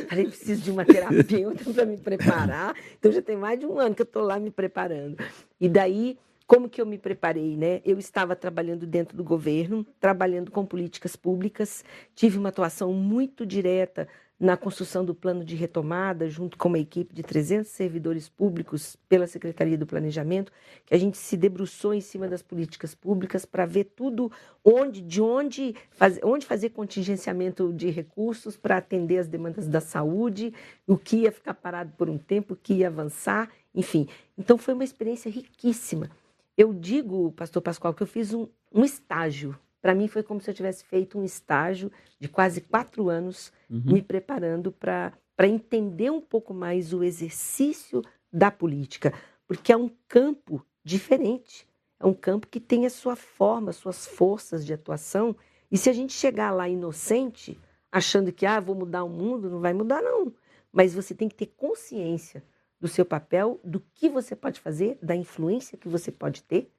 Falei, 0.08 0.26
preciso 0.26 0.62
de 0.62 0.72
uma 0.72 0.86
terapeuta 0.86 1.70
para 1.74 1.86
me 1.86 1.98
preparar. 1.98 2.74
Então 2.98 3.12
já 3.12 3.22
tem 3.22 3.36
mais 3.36 3.60
de 3.60 3.66
um 3.66 3.78
ano 3.78 3.94
que 3.94 4.02
eu 4.02 4.06
estou 4.06 4.24
lá 4.24 4.40
me 4.40 4.50
preparando. 4.50 5.18
E 5.60 5.68
daí 5.68 6.18
como 6.48 6.70
que 6.70 6.80
eu 6.82 6.86
me 6.86 6.98
preparei, 6.98 7.58
né? 7.58 7.82
Eu 7.84 8.00
estava 8.00 8.34
trabalhando 8.34 8.88
dentro 8.88 9.18
do 9.18 9.24
governo, 9.24 9.86
trabalhando 10.00 10.50
com 10.50 10.66
políticas 10.66 11.14
públicas, 11.14 11.84
tive 12.16 12.38
uma 12.38 12.50
atuação 12.50 12.94
muito 12.94 13.46
direta 13.46 14.08
na 14.40 14.56
construção 14.56 15.04
do 15.04 15.16
plano 15.16 15.44
de 15.44 15.56
retomada, 15.56 16.30
junto 16.30 16.58
com 16.58 16.68
uma 16.70 16.78
equipe 16.78 17.14
de 17.14 17.24
300 17.24 17.70
servidores 17.70 18.30
públicos 18.30 18.96
pela 19.10 19.26
Secretaria 19.26 19.78
do 19.78 19.86
Planejamento, 19.88 20.52
que 20.86 20.94
a 20.94 20.98
gente 20.98 21.18
se 21.18 21.36
debruçou 21.36 21.94
em 21.94 22.02
cima 22.02 22.28
das 22.28 22.44
políticas 22.44 22.94
públicas 22.94 23.46
para 23.46 23.66
ver 23.66 23.86
tudo 23.96 24.32
onde, 24.64 25.02
de 25.02 25.22
onde, 25.22 25.76
onde 26.24 26.46
fazer 26.46 26.70
contingenciamento 26.70 27.74
de 27.74 27.90
recursos 27.90 28.56
para 28.56 28.78
atender 28.78 29.18
as 29.18 29.28
demandas 29.28 29.68
da 29.68 29.82
saúde, 29.82 30.54
o 30.86 30.98
que 30.98 31.18
ia 31.18 31.32
ficar 31.32 31.56
parado 31.56 31.92
por 31.98 32.08
um 32.08 32.18
tempo, 32.18 32.54
o 32.54 32.58
que 32.58 32.76
ia 32.76 32.88
avançar, 32.88 33.50
enfim. 33.74 34.08
Então 34.38 34.58
foi 34.58 34.76
uma 34.76 34.84
experiência 34.84 35.32
riquíssima. 35.32 36.12
Eu 36.58 36.74
digo, 36.74 37.32
pastor 37.34 37.62
Pascoal, 37.62 37.94
que 37.94 38.02
eu 38.02 38.08
fiz 38.08 38.34
um, 38.34 38.48
um 38.74 38.84
estágio. 38.84 39.58
Para 39.80 39.94
mim 39.94 40.08
foi 40.08 40.24
como 40.24 40.42
se 40.42 40.50
eu 40.50 40.56
tivesse 40.56 40.84
feito 40.84 41.20
um 41.20 41.24
estágio 41.24 41.92
de 42.20 42.28
quase 42.28 42.62
quatro 42.62 43.10
anos, 43.10 43.54
uhum. 43.70 43.94
me 43.94 44.02
preparando 44.02 44.72
para 44.72 45.14
entender 45.48 46.10
um 46.10 46.20
pouco 46.20 46.56
mais 46.56 46.94
o 46.94 47.04
exercício 47.04 48.02
da 48.34 48.50
política, 48.50 49.14
porque 49.48 49.72
é 49.72 49.78
um 49.78 49.90
campo 50.08 50.66
diferente. 50.84 51.68
É 52.00 52.06
um 52.06 52.14
campo 52.14 52.48
que 52.48 52.60
tem 52.60 52.86
a 52.86 52.90
sua 52.90 53.16
forma, 53.16 53.72
suas 53.72 54.08
forças 54.08 54.66
de 54.66 54.74
atuação. 54.74 55.36
E 55.72 55.78
se 55.78 55.90
a 55.90 55.94
gente 55.94 56.14
chegar 56.14 56.52
lá 56.52 56.68
inocente, 56.68 57.60
achando 57.92 58.32
que 58.32 58.46
ah, 58.46 58.60
vou 58.60 58.76
mudar 58.76 59.04
o 59.04 59.10
mundo, 59.10 59.50
não 59.50 59.60
vai 59.60 59.74
mudar, 59.74 60.02
não. 60.02 60.34
Mas 60.72 60.94
você 60.94 61.14
tem 61.14 61.30
que 61.30 61.36
ter 61.36 61.48
consciência 61.48 62.44
do 62.80 62.88
seu 62.88 63.06
papel, 63.06 63.60
do 63.64 63.80
que 63.96 64.10
você 64.10 64.36
pode 64.36 64.60
fazer, 64.60 64.98
da 65.02 65.16
influência 65.16 65.78
que 65.78 65.88
você 65.88 66.12
pode 66.12 66.44
ter. 66.44 66.72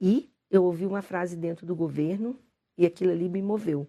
E 0.00 0.30
eu 0.50 0.64
ouvi 0.64 0.86
uma 0.86 1.02
frase 1.02 1.36
dentro 1.36 1.66
do 1.66 1.74
governo 1.74 2.38
e 2.76 2.86
aquilo 2.86 3.10
ali 3.10 3.28
me 3.28 3.42
moveu. 3.42 3.86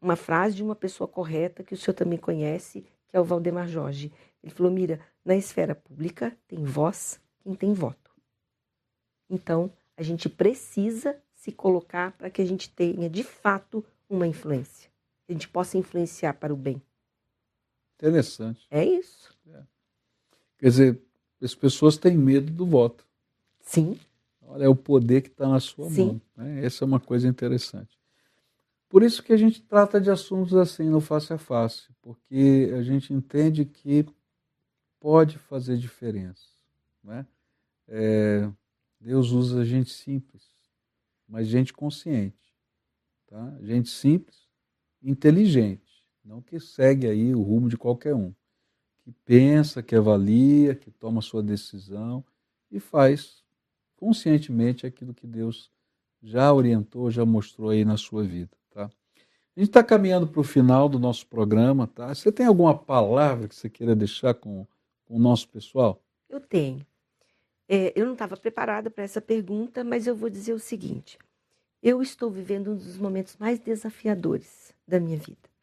uma 0.00 0.16
frase 0.16 0.56
de 0.56 0.62
uma 0.62 0.74
pessoa 0.74 1.08
correta 1.08 1.62
que 1.62 1.72
o 1.72 1.76
senhor 1.76 1.94
também 1.94 2.18
conhece, 2.18 2.82
que 3.08 3.16
é 3.16 3.20
o 3.20 3.24
Valdemar 3.24 3.66
Jorge. 3.66 4.12
Ele 4.42 4.52
falou: 4.52 4.70
Mira, 4.70 5.00
na 5.24 5.34
esfera 5.34 5.74
pública 5.74 6.36
tem 6.46 6.62
voz 6.62 7.20
quem 7.44 7.54
tem 7.54 7.72
voto. 7.74 8.10
Então, 9.28 9.70
a 9.96 10.02
gente 10.02 10.28
precisa 10.28 11.20
se 11.34 11.52
colocar 11.52 12.12
para 12.12 12.30
que 12.30 12.40
a 12.40 12.44
gente 12.44 12.70
tenha, 12.70 13.08
de 13.08 13.22
fato, 13.22 13.84
uma 14.08 14.26
influência. 14.26 14.90
Que 15.26 15.32
a 15.32 15.34
gente 15.34 15.48
possa 15.48 15.76
influenciar 15.76 16.34
para 16.34 16.52
o 16.52 16.56
bem. 16.56 16.82
Interessante. 17.98 18.66
É 18.70 18.84
isso. 18.84 19.33
Quer 20.58 20.68
dizer, 20.68 21.02
as 21.42 21.54
pessoas 21.54 21.96
têm 21.96 22.16
medo 22.16 22.50
do 22.52 22.66
voto. 22.66 23.06
Sim. 23.60 23.98
Olha, 24.42 24.64
é 24.64 24.68
o 24.68 24.76
poder 24.76 25.22
que 25.22 25.28
está 25.28 25.48
na 25.48 25.60
sua 25.60 25.88
Sim. 25.90 26.06
mão. 26.06 26.20
Né? 26.36 26.64
Essa 26.64 26.84
é 26.84 26.86
uma 26.86 27.00
coisa 27.00 27.26
interessante. 27.26 27.98
Por 28.88 29.02
isso 29.02 29.22
que 29.22 29.32
a 29.32 29.36
gente 29.36 29.60
trata 29.60 30.00
de 30.00 30.10
assuntos 30.10 30.54
assim 30.54 30.88
no 30.88 31.00
face 31.00 31.32
a 31.32 31.38
face, 31.38 31.88
porque 32.00 32.72
a 32.78 32.82
gente 32.82 33.12
entende 33.12 33.64
que 33.64 34.06
pode 35.00 35.36
fazer 35.36 35.76
diferença. 35.76 36.48
Né? 37.02 37.26
É, 37.88 38.48
Deus 39.00 39.32
usa 39.32 39.64
gente 39.64 39.90
simples, 39.90 40.44
mas 41.28 41.48
gente 41.48 41.72
consciente. 41.72 42.54
Tá? 43.26 43.56
Gente 43.60 43.88
simples, 43.90 44.48
inteligente, 45.02 46.04
não 46.24 46.40
que 46.40 46.60
segue 46.60 47.08
aí 47.08 47.34
o 47.34 47.42
rumo 47.42 47.68
de 47.68 47.76
qualquer 47.76 48.14
um. 48.14 48.32
Que 49.04 49.12
pensa, 49.24 49.82
que 49.82 49.94
avalia, 49.94 50.74
que 50.74 50.90
toma 50.90 51.20
sua 51.20 51.42
decisão 51.42 52.24
e 52.70 52.80
faz 52.80 53.44
conscientemente 53.96 54.86
aquilo 54.86 55.12
que 55.12 55.26
Deus 55.26 55.70
já 56.22 56.52
orientou, 56.52 57.10
já 57.10 57.24
mostrou 57.24 57.68
aí 57.70 57.84
na 57.84 57.98
sua 57.98 58.24
vida. 58.24 58.50
Tá? 58.70 58.84
A 58.84 59.60
gente 59.60 59.68
está 59.68 59.84
caminhando 59.84 60.26
para 60.26 60.40
o 60.40 60.44
final 60.44 60.88
do 60.88 60.98
nosso 60.98 61.26
programa. 61.26 61.86
Tá? 61.86 62.14
Você 62.14 62.32
tem 62.32 62.46
alguma 62.46 62.76
palavra 62.76 63.46
que 63.46 63.54
você 63.54 63.68
queira 63.68 63.94
deixar 63.94 64.34
com, 64.34 64.66
com 65.04 65.16
o 65.16 65.18
nosso 65.18 65.48
pessoal? 65.48 66.02
Eu 66.28 66.40
tenho. 66.40 66.84
É, 67.68 67.92
eu 67.94 68.06
não 68.06 68.14
estava 68.14 68.36
preparada 68.36 68.90
para 68.90 69.04
essa 69.04 69.20
pergunta, 69.20 69.84
mas 69.84 70.06
eu 70.06 70.16
vou 70.16 70.28
dizer 70.28 70.54
o 70.54 70.58
seguinte: 70.58 71.18
eu 71.82 72.02
estou 72.02 72.30
vivendo 72.30 72.72
um 72.72 72.76
dos 72.76 72.96
momentos 72.96 73.36
mais 73.36 73.58
desafiadores 73.58 74.74
da 74.88 74.98
minha 74.98 75.18
vida. 75.18 75.53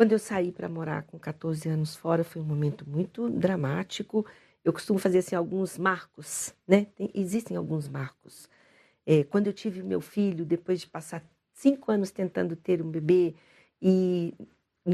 Quando 0.00 0.12
eu 0.12 0.18
saí 0.18 0.50
para 0.50 0.66
morar 0.66 1.02
com 1.02 1.18
14 1.18 1.68
anos 1.68 1.94
fora, 1.94 2.24
foi 2.24 2.40
um 2.40 2.44
momento 2.46 2.88
muito 2.88 3.28
dramático. 3.28 4.24
Eu 4.64 4.72
costumo 4.72 4.98
fazer 4.98 5.18
assim 5.18 5.36
alguns 5.36 5.76
marcos, 5.76 6.54
né? 6.66 6.86
Tem, 6.96 7.10
existem 7.12 7.54
alguns 7.54 7.86
marcos. 7.86 8.48
É, 9.04 9.24
quando 9.24 9.48
eu 9.48 9.52
tive 9.52 9.82
meu 9.82 10.00
filho, 10.00 10.46
depois 10.46 10.80
de 10.80 10.86
passar 10.86 11.22
cinco 11.52 11.92
anos 11.92 12.10
tentando 12.10 12.56
ter 12.56 12.80
um 12.80 12.90
bebê 12.90 13.34
e 13.82 14.32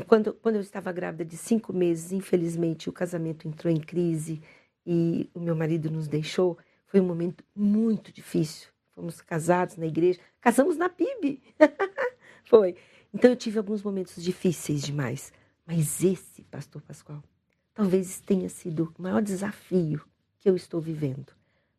quando, 0.08 0.34
quando 0.34 0.56
eu 0.56 0.60
estava 0.60 0.90
grávida 0.90 1.24
de 1.24 1.36
cinco 1.36 1.72
meses, 1.72 2.10
infelizmente 2.10 2.88
o 2.88 2.92
casamento 2.92 3.46
entrou 3.46 3.72
em 3.72 3.78
crise 3.80 4.42
e 4.84 5.30
o 5.32 5.38
meu 5.38 5.54
marido 5.54 5.88
nos 5.88 6.08
deixou. 6.08 6.58
Foi 6.84 6.98
um 6.98 7.06
momento 7.06 7.44
muito 7.54 8.12
difícil. 8.12 8.70
Fomos 8.92 9.20
casados 9.20 9.76
na 9.76 9.86
igreja, 9.86 10.18
casamos 10.40 10.76
na 10.76 10.88
PIB. 10.88 11.40
Foi. 12.42 12.74
Então 13.16 13.30
eu 13.30 13.36
tive 13.36 13.56
alguns 13.56 13.82
momentos 13.82 14.22
difíceis 14.22 14.82
demais. 14.82 15.32
Mas 15.66 16.04
esse, 16.04 16.42
Pastor 16.42 16.82
Pascoal, 16.82 17.24
talvez 17.72 18.20
tenha 18.20 18.46
sido 18.50 18.92
o 18.98 19.00
maior 19.00 19.22
desafio 19.22 20.02
que 20.38 20.50
eu 20.50 20.54
estou 20.54 20.82
vivendo 20.82 21.32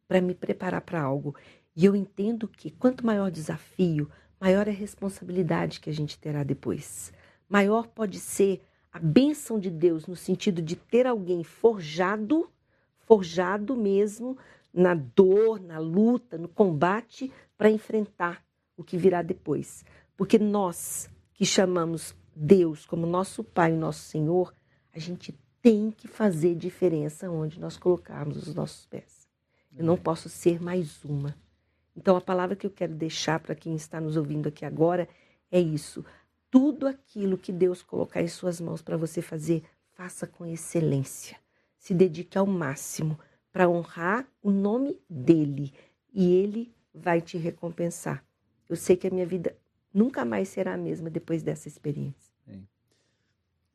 para 0.07 0.19
me 0.19 0.34
preparar 0.34 0.81
para 0.81 0.99
algo. 0.99 1.35
E 1.76 1.85
eu 1.85 1.95
entendo 1.95 2.47
que 2.47 2.72
quanto 2.72 3.05
maior 3.05 3.30
desafio, 3.30 4.09
maior 4.41 4.68
é 4.68 4.72
a 4.72 4.73
responsabilidade 4.73 5.80
que 5.80 5.91
a 5.91 5.93
gente 5.93 6.18
terá 6.18 6.41
depois. 6.41 7.14
Maior 7.47 7.85
pode 7.85 8.19
ser 8.19 8.64
a 8.91 8.97
bênção 8.97 9.59
de 9.59 9.69
Deus 9.69 10.07
no 10.07 10.15
sentido 10.15 10.59
de 10.59 10.76
ter 10.76 11.05
alguém 11.05 11.43
forjado, 11.43 12.49
forjado 13.05 13.76
mesmo 13.76 14.35
na 14.73 14.95
dor, 14.95 15.59
na 15.59 15.77
luta, 15.77 16.35
no 16.35 16.47
combate 16.47 17.31
para 17.55 17.69
enfrentar 17.69 18.43
o 18.76 18.84
que 18.84 18.97
virá 18.97 19.22
depois. 19.22 19.85
Porque 20.18 20.39
nós 20.39 21.07
que 21.38 21.45
chamamos 21.45 22.15
Deus 22.35 22.85
como 22.85 23.05
nosso 23.05 23.43
Pai 23.43 23.72
e 23.72 23.77
nosso 23.77 24.01
Senhor, 24.01 24.53
a 24.91 24.97
gente 24.97 25.38
tem 25.61 25.91
que 25.91 26.07
fazer 26.07 26.55
diferença 26.55 27.30
onde 27.30 27.59
nós 27.59 27.77
colocarmos 27.77 28.47
os 28.47 28.55
nossos 28.55 28.88
pés. 28.88 29.27
Eu 29.77 29.85
não 29.85 29.95
posso 29.95 30.27
ser 30.30 30.59
mais 30.59 31.05
uma. 31.05 31.38
Então, 31.95 32.18
a 32.18 32.22
palavra 32.22 32.55
que 32.55 32.65
eu 32.65 32.72
quero 32.72 32.95
deixar 32.95 33.39
para 33.39 33.53
quem 33.53 33.76
está 33.76 34.01
nos 34.01 34.18
ouvindo 34.18 34.49
aqui 34.49 34.65
agora 34.65 35.07
é 35.51 35.59
isso. 35.59 36.03
Tudo 36.49 36.88
aquilo 36.88 37.38
que 37.38 37.51
Deus 37.51 37.84
colocar 37.84 38.22
em 38.22 38.27
suas 38.27 38.59
mãos 38.59 38.81
para 38.81 38.97
você 38.97 39.22
fazer, 39.22 39.64
faça 39.93 40.26
com 40.26 40.43
excelência. 40.43 41.38
Se 41.77 41.93
dedique 41.93 42.35
ao 42.35 42.47
máximo 42.47 43.18
para 43.51 43.69
honrar 43.69 44.27
o 44.41 44.49
nome 44.49 44.99
dele 45.07 45.72
e 46.11 46.34
ele 46.34 46.73
vai 46.91 47.22
te 47.22 47.38
recompensar. 47.38 48.26
Eu 48.68 48.76
sei 48.76 48.97
que 48.97 49.05
a 49.05 49.11
minha 49.11 49.26
vida 49.26 49.55
nunca 49.93 50.26
mais 50.26 50.49
será 50.49 50.73
a 50.73 50.77
mesma 50.77 51.09
depois 51.09 51.43
dessa 51.43 51.68
experiência. 51.68 52.38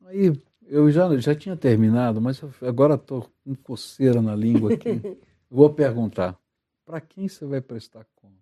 Aí 0.05 0.33
eu 0.67 0.91
já, 0.91 1.15
já 1.17 1.35
tinha 1.35 1.55
terminado, 1.55 2.21
mas 2.21 2.41
agora 2.61 2.95
estou 2.95 3.29
com 3.43 3.55
coceira 3.55 4.21
na 4.21 4.35
língua 4.35 4.73
aqui. 4.73 5.01
Vou 5.49 5.69
perguntar. 5.73 6.37
Para 6.85 6.99
quem 6.99 7.27
você 7.27 7.45
vai 7.45 7.61
prestar 7.61 8.05
contas? 8.15 8.37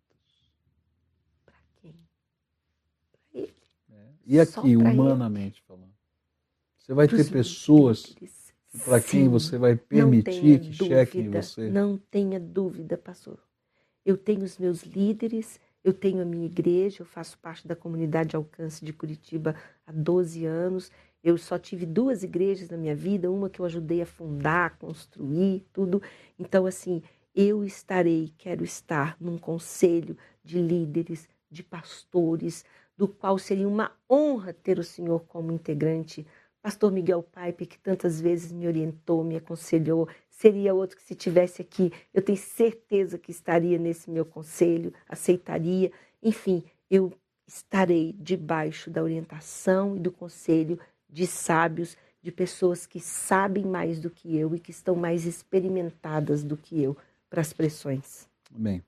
Para 1.45 1.55
quem? 1.81 1.93
Para 3.05 3.15
ele. 3.33 3.53
É. 3.91 4.07
E 4.25 4.39
aqui, 4.39 4.75
humanamente 4.75 5.59
ele. 5.59 5.67
falando? 5.67 5.93
Você 6.79 6.93
vai 6.93 7.07
Pros 7.07 7.27
ter 7.27 7.31
pessoas 7.31 8.15
para 8.83 9.01
quem 9.01 9.27
você 9.27 9.57
vai 9.57 9.75
permitir 9.75 10.59
que 10.59 10.69
dúvida, 10.69 10.85
chequem 10.85 11.29
você? 11.29 11.69
Não 11.69 11.97
tenha 11.97 12.39
dúvida, 12.39 12.97
pastor. 12.97 13.37
Eu 14.03 14.17
tenho 14.17 14.43
os 14.43 14.57
meus 14.57 14.81
líderes, 14.83 15.59
eu 15.83 15.93
tenho 15.93 16.21
a 16.21 16.25
minha 16.25 16.45
igreja, 16.45 17.01
eu 17.01 17.05
faço 17.05 17.37
parte 17.39 17.67
da 17.67 17.75
comunidade 17.75 18.35
Alcance 18.35 18.83
de 18.83 18.93
Curitiba 18.93 19.55
há 19.85 19.91
12 19.91 20.45
anos. 20.45 20.91
Eu 21.23 21.37
só 21.37 21.57
tive 21.57 21.85
duas 21.85 22.23
igrejas 22.23 22.69
na 22.69 22.77
minha 22.77 22.95
vida, 22.95 23.31
uma 23.31 23.49
que 23.49 23.59
eu 23.59 23.65
ajudei 23.65 24.01
a 24.01 24.05
fundar, 24.05 24.77
construir, 24.77 25.65
tudo. 25.73 26.01
Então, 26.37 26.65
assim, 26.65 27.01
eu 27.33 27.63
estarei, 27.63 28.33
quero 28.37 28.63
estar 28.63 29.15
num 29.19 29.37
conselho 29.37 30.17
de 30.43 30.59
líderes, 30.59 31.27
de 31.49 31.63
pastores, 31.63 32.65
do 32.97 33.07
qual 33.07 33.37
seria 33.39 33.67
uma 33.67 33.91
honra 34.09 34.53
ter 34.53 34.77
o 34.77 34.83
senhor 34.83 35.21
como 35.21 35.51
integrante. 35.51 36.25
Pastor 36.61 36.91
Miguel 36.91 37.23
Paipe, 37.23 37.65
que 37.65 37.79
tantas 37.79 38.21
vezes 38.21 38.51
me 38.51 38.67
orientou, 38.67 39.23
me 39.23 39.35
aconselhou, 39.35 40.07
seria 40.41 40.73
outro 40.73 40.97
que, 40.97 41.03
se 41.03 41.13
tivesse 41.13 41.61
aqui, 41.61 41.93
eu 42.11 42.21
tenho 42.21 42.37
certeza 42.37 43.19
que 43.19 43.29
estaria 43.29 43.77
nesse 43.77 44.09
meu 44.09 44.25
conselho, 44.25 44.91
aceitaria. 45.07 45.91
Enfim, 46.21 46.63
eu 46.89 47.13
estarei 47.45 48.15
debaixo 48.19 48.89
da 48.89 49.03
orientação 49.03 49.95
e 49.95 49.99
do 49.99 50.11
conselho 50.11 50.79
de 51.07 51.27
sábios, 51.27 51.95
de 52.23 52.31
pessoas 52.31 52.87
que 52.87 52.99
sabem 52.99 53.65
mais 53.65 53.99
do 53.99 54.09
que 54.09 54.35
eu 54.35 54.55
e 54.55 54.59
que 54.59 54.71
estão 54.71 54.95
mais 54.95 55.25
experimentadas 55.25 56.43
do 56.43 56.57
que 56.57 56.81
eu 56.81 56.97
para 57.29 57.41
as 57.41 57.53
pressões. 57.53 58.27
Bem, 58.49 58.83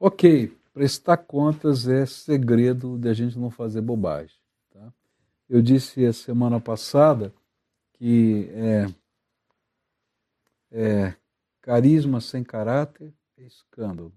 ok, 0.00 0.52
prestar 0.74 1.18
contas 1.18 1.86
é 1.86 2.04
segredo 2.06 2.98
de 2.98 3.08
a 3.08 3.14
gente 3.14 3.38
não 3.38 3.50
fazer 3.50 3.80
bobagem. 3.82 4.36
Tá? 4.70 4.92
Eu 5.48 5.62
disse 5.62 6.04
a 6.04 6.12
semana 6.12 6.60
passada 6.60 7.32
que 7.92 8.48
é, 8.52 8.86
é, 10.70 11.14
carisma 11.60 12.20
sem 12.20 12.42
caráter 12.42 13.14
é 13.36 13.44
escândalo. 13.44 14.12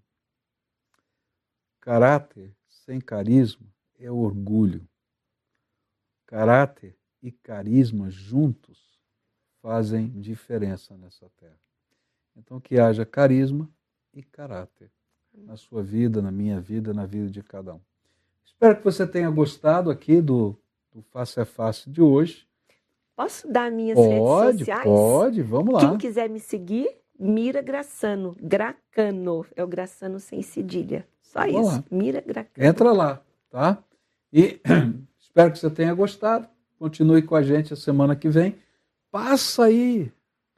Caráter 1.79 2.55
sem 2.67 2.99
carisma 2.99 3.67
é 3.97 4.11
orgulho. 4.11 4.87
Caráter 6.25 6.97
e 7.21 7.31
carisma 7.31 8.09
juntos 8.09 8.99
fazem 9.61 10.09
diferença 10.21 10.95
nessa 10.97 11.29
terra. 11.37 11.59
Então, 12.35 12.59
que 12.59 12.79
haja 12.79 13.05
carisma 13.05 13.69
e 14.13 14.23
caráter 14.23 14.91
na 15.33 15.57
sua 15.57 15.83
vida, 15.83 16.21
na 16.21 16.31
minha 16.31 16.59
vida, 16.59 16.93
na 16.93 17.05
vida 17.05 17.29
de 17.29 17.43
cada 17.43 17.75
um. 17.75 17.81
Espero 18.45 18.77
que 18.77 18.83
você 18.83 19.05
tenha 19.05 19.29
gostado 19.29 19.89
aqui 19.89 20.21
do, 20.21 20.57
do 20.91 21.01
Face 21.01 21.39
a 21.39 21.45
Face 21.45 21.89
de 21.89 22.01
hoje. 22.01 22.48
Posso 23.19 23.51
dar 23.51 23.69
minhas 23.69 23.95
pode, 23.95 24.09
redes 24.09 24.59
sociais? 24.59 24.83
Pode, 24.83 25.41
vamos 25.41 25.73
lá. 25.73 25.89
Quem 25.89 25.97
quiser 25.97 26.29
me 26.29 26.39
seguir, 26.39 26.89
Mira 27.19 27.61
Graçano. 27.61 28.33
Gracano. 28.41 29.45
É 29.55 29.61
o 29.63 29.67
Graçano 29.67 30.21
sem 30.21 30.41
cedilha. 30.41 31.05
Só 31.21 31.41
vamos 31.41 31.67
isso. 31.67 31.75
Lá. 31.75 31.83
Mira 31.91 32.21
Gracano. 32.21 32.65
Entra 32.65 32.93
lá, 32.93 33.21
tá? 33.49 33.77
E 34.31 34.61
espero 35.19 35.51
que 35.51 35.59
você 35.59 35.69
tenha 35.69 35.93
gostado. 35.93 36.47
Continue 36.77 37.21
com 37.21 37.35
a 37.35 37.43
gente 37.43 37.73
a 37.73 37.75
semana 37.75 38.15
que 38.15 38.29
vem. 38.29 38.55
Passa 39.11 39.65
aí 39.65 40.11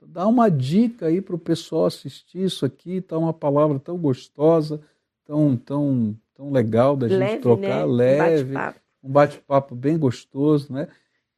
Dá 0.03 0.27
uma 0.27 0.49
dica 0.49 1.07
aí 1.07 1.21
para 1.21 1.35
o 1.35 1.39
pessoal 1.39 1.85
assistir 1.85 2.43
isso 2.43 2.65
aqui, 2.65 3.01
tá 3.01 3.17
uma 3.17 3.33
palavra 3.33 3.79
tão 3.79 3.97
gostosa, 3.97 4.81
tão, 5.23 5.55
tão, 5.55 6.15
tão 6.33 6.51
legal 6.51 6.97
da 6.97 7.07
gente 7.07 7.19
leve, 7.19 7.41
trocar, 7.41 7.85
né? 7.85 7.85
leve. 7.85 8.55
um 9.03 9.11
bate-papo 9.11 9.75
bem 9.75 9.97
gostoso, 9.97 10.73
né? 10.73 10.87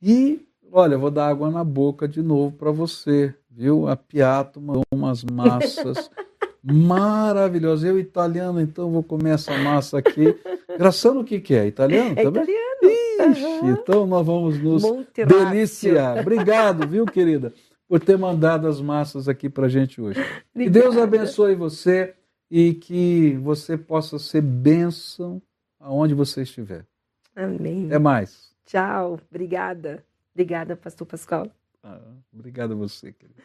E, 0.01 0.45
olha, 0.73 0.97
vou 0.97 1.11
dar 1.11 1.27
água 1.27 1.51
na 1.51 1.63
boca 1.63 2.07
de 2.07 2.21
novo 2.23 2.55
para 2.57 2.71
você, 2.71 3.33
viu? 3.49 3.87
A 3.87 3.95
Piato 3.95 4.59
mandou 4.59 4.83
umas 4.91 5.23
massas 5.23 6.09
maravilhosas. 6.63 7.87
Eu, 7.87 7.99
italiano, 7.99 8.59
então 8.59 8.91
vou 8.91 9.03
comer 9.03 9.35
essa 9.35 9.55
massa 9.59 9.99
aqui. 9.99 10.35
Graçando 10.77 11.19
o 11.19 11.23
que, 11.23 11.39
que 11.39 11.53
é? 11.53 11.67
Italiano 11.67 12.13
é 12.17 12.23
também? 12.23 12.43
italiano. 12.43 12.63
Ixi, 13.31 13.45
uhum. 13.45 13.71
então 13.71 14.07
nós 14.07 14.25
vamos 14.25 14.59
nos 14.59 14.83
deliciar. 15.13 16.19
Obrigado, 16.19 16.87
viu, 16.87 17.05
querida, 17.05 17.53
por 17.87 17.99
ter 17.99 18.17
mandado 18.17 18.67
as 18.67 18.81
massas 18.81 19.29
aqui 19.29 19.49
para 19.49 19.69
gente 19.69 20.01
hoje. 20.01 20.19
Obrigada. 20.19 20.43
Que 20.53 20.69
Deus 20.69 20.97
abençoe 20.97 21.55
você 21.55 22.15
e 22.49 22.73
que 22.73 23.37
você 23.41 23.77
possa 23.77 24.17
ser 24.17 24.41
bênção 24.41 25.41
aonde 25.79 26.13
você 26.13 26.41
estiver. 26.41 26.85
Amém. 27.35 27.87
Até 27.87 27.99
mais. 27.99 28.51
Tchau. 28.65 29.19
Obrigada. 29.29 30.03
Obrigada, 30.33 30.75
pastor 30.75 31.05
Pascal. 31.07 31.51
Ah, 31.83 32.15
obrigado 32.33 32.73
a 32.73 32.75
você, 32.75 33.11
querido. 33.13 33.41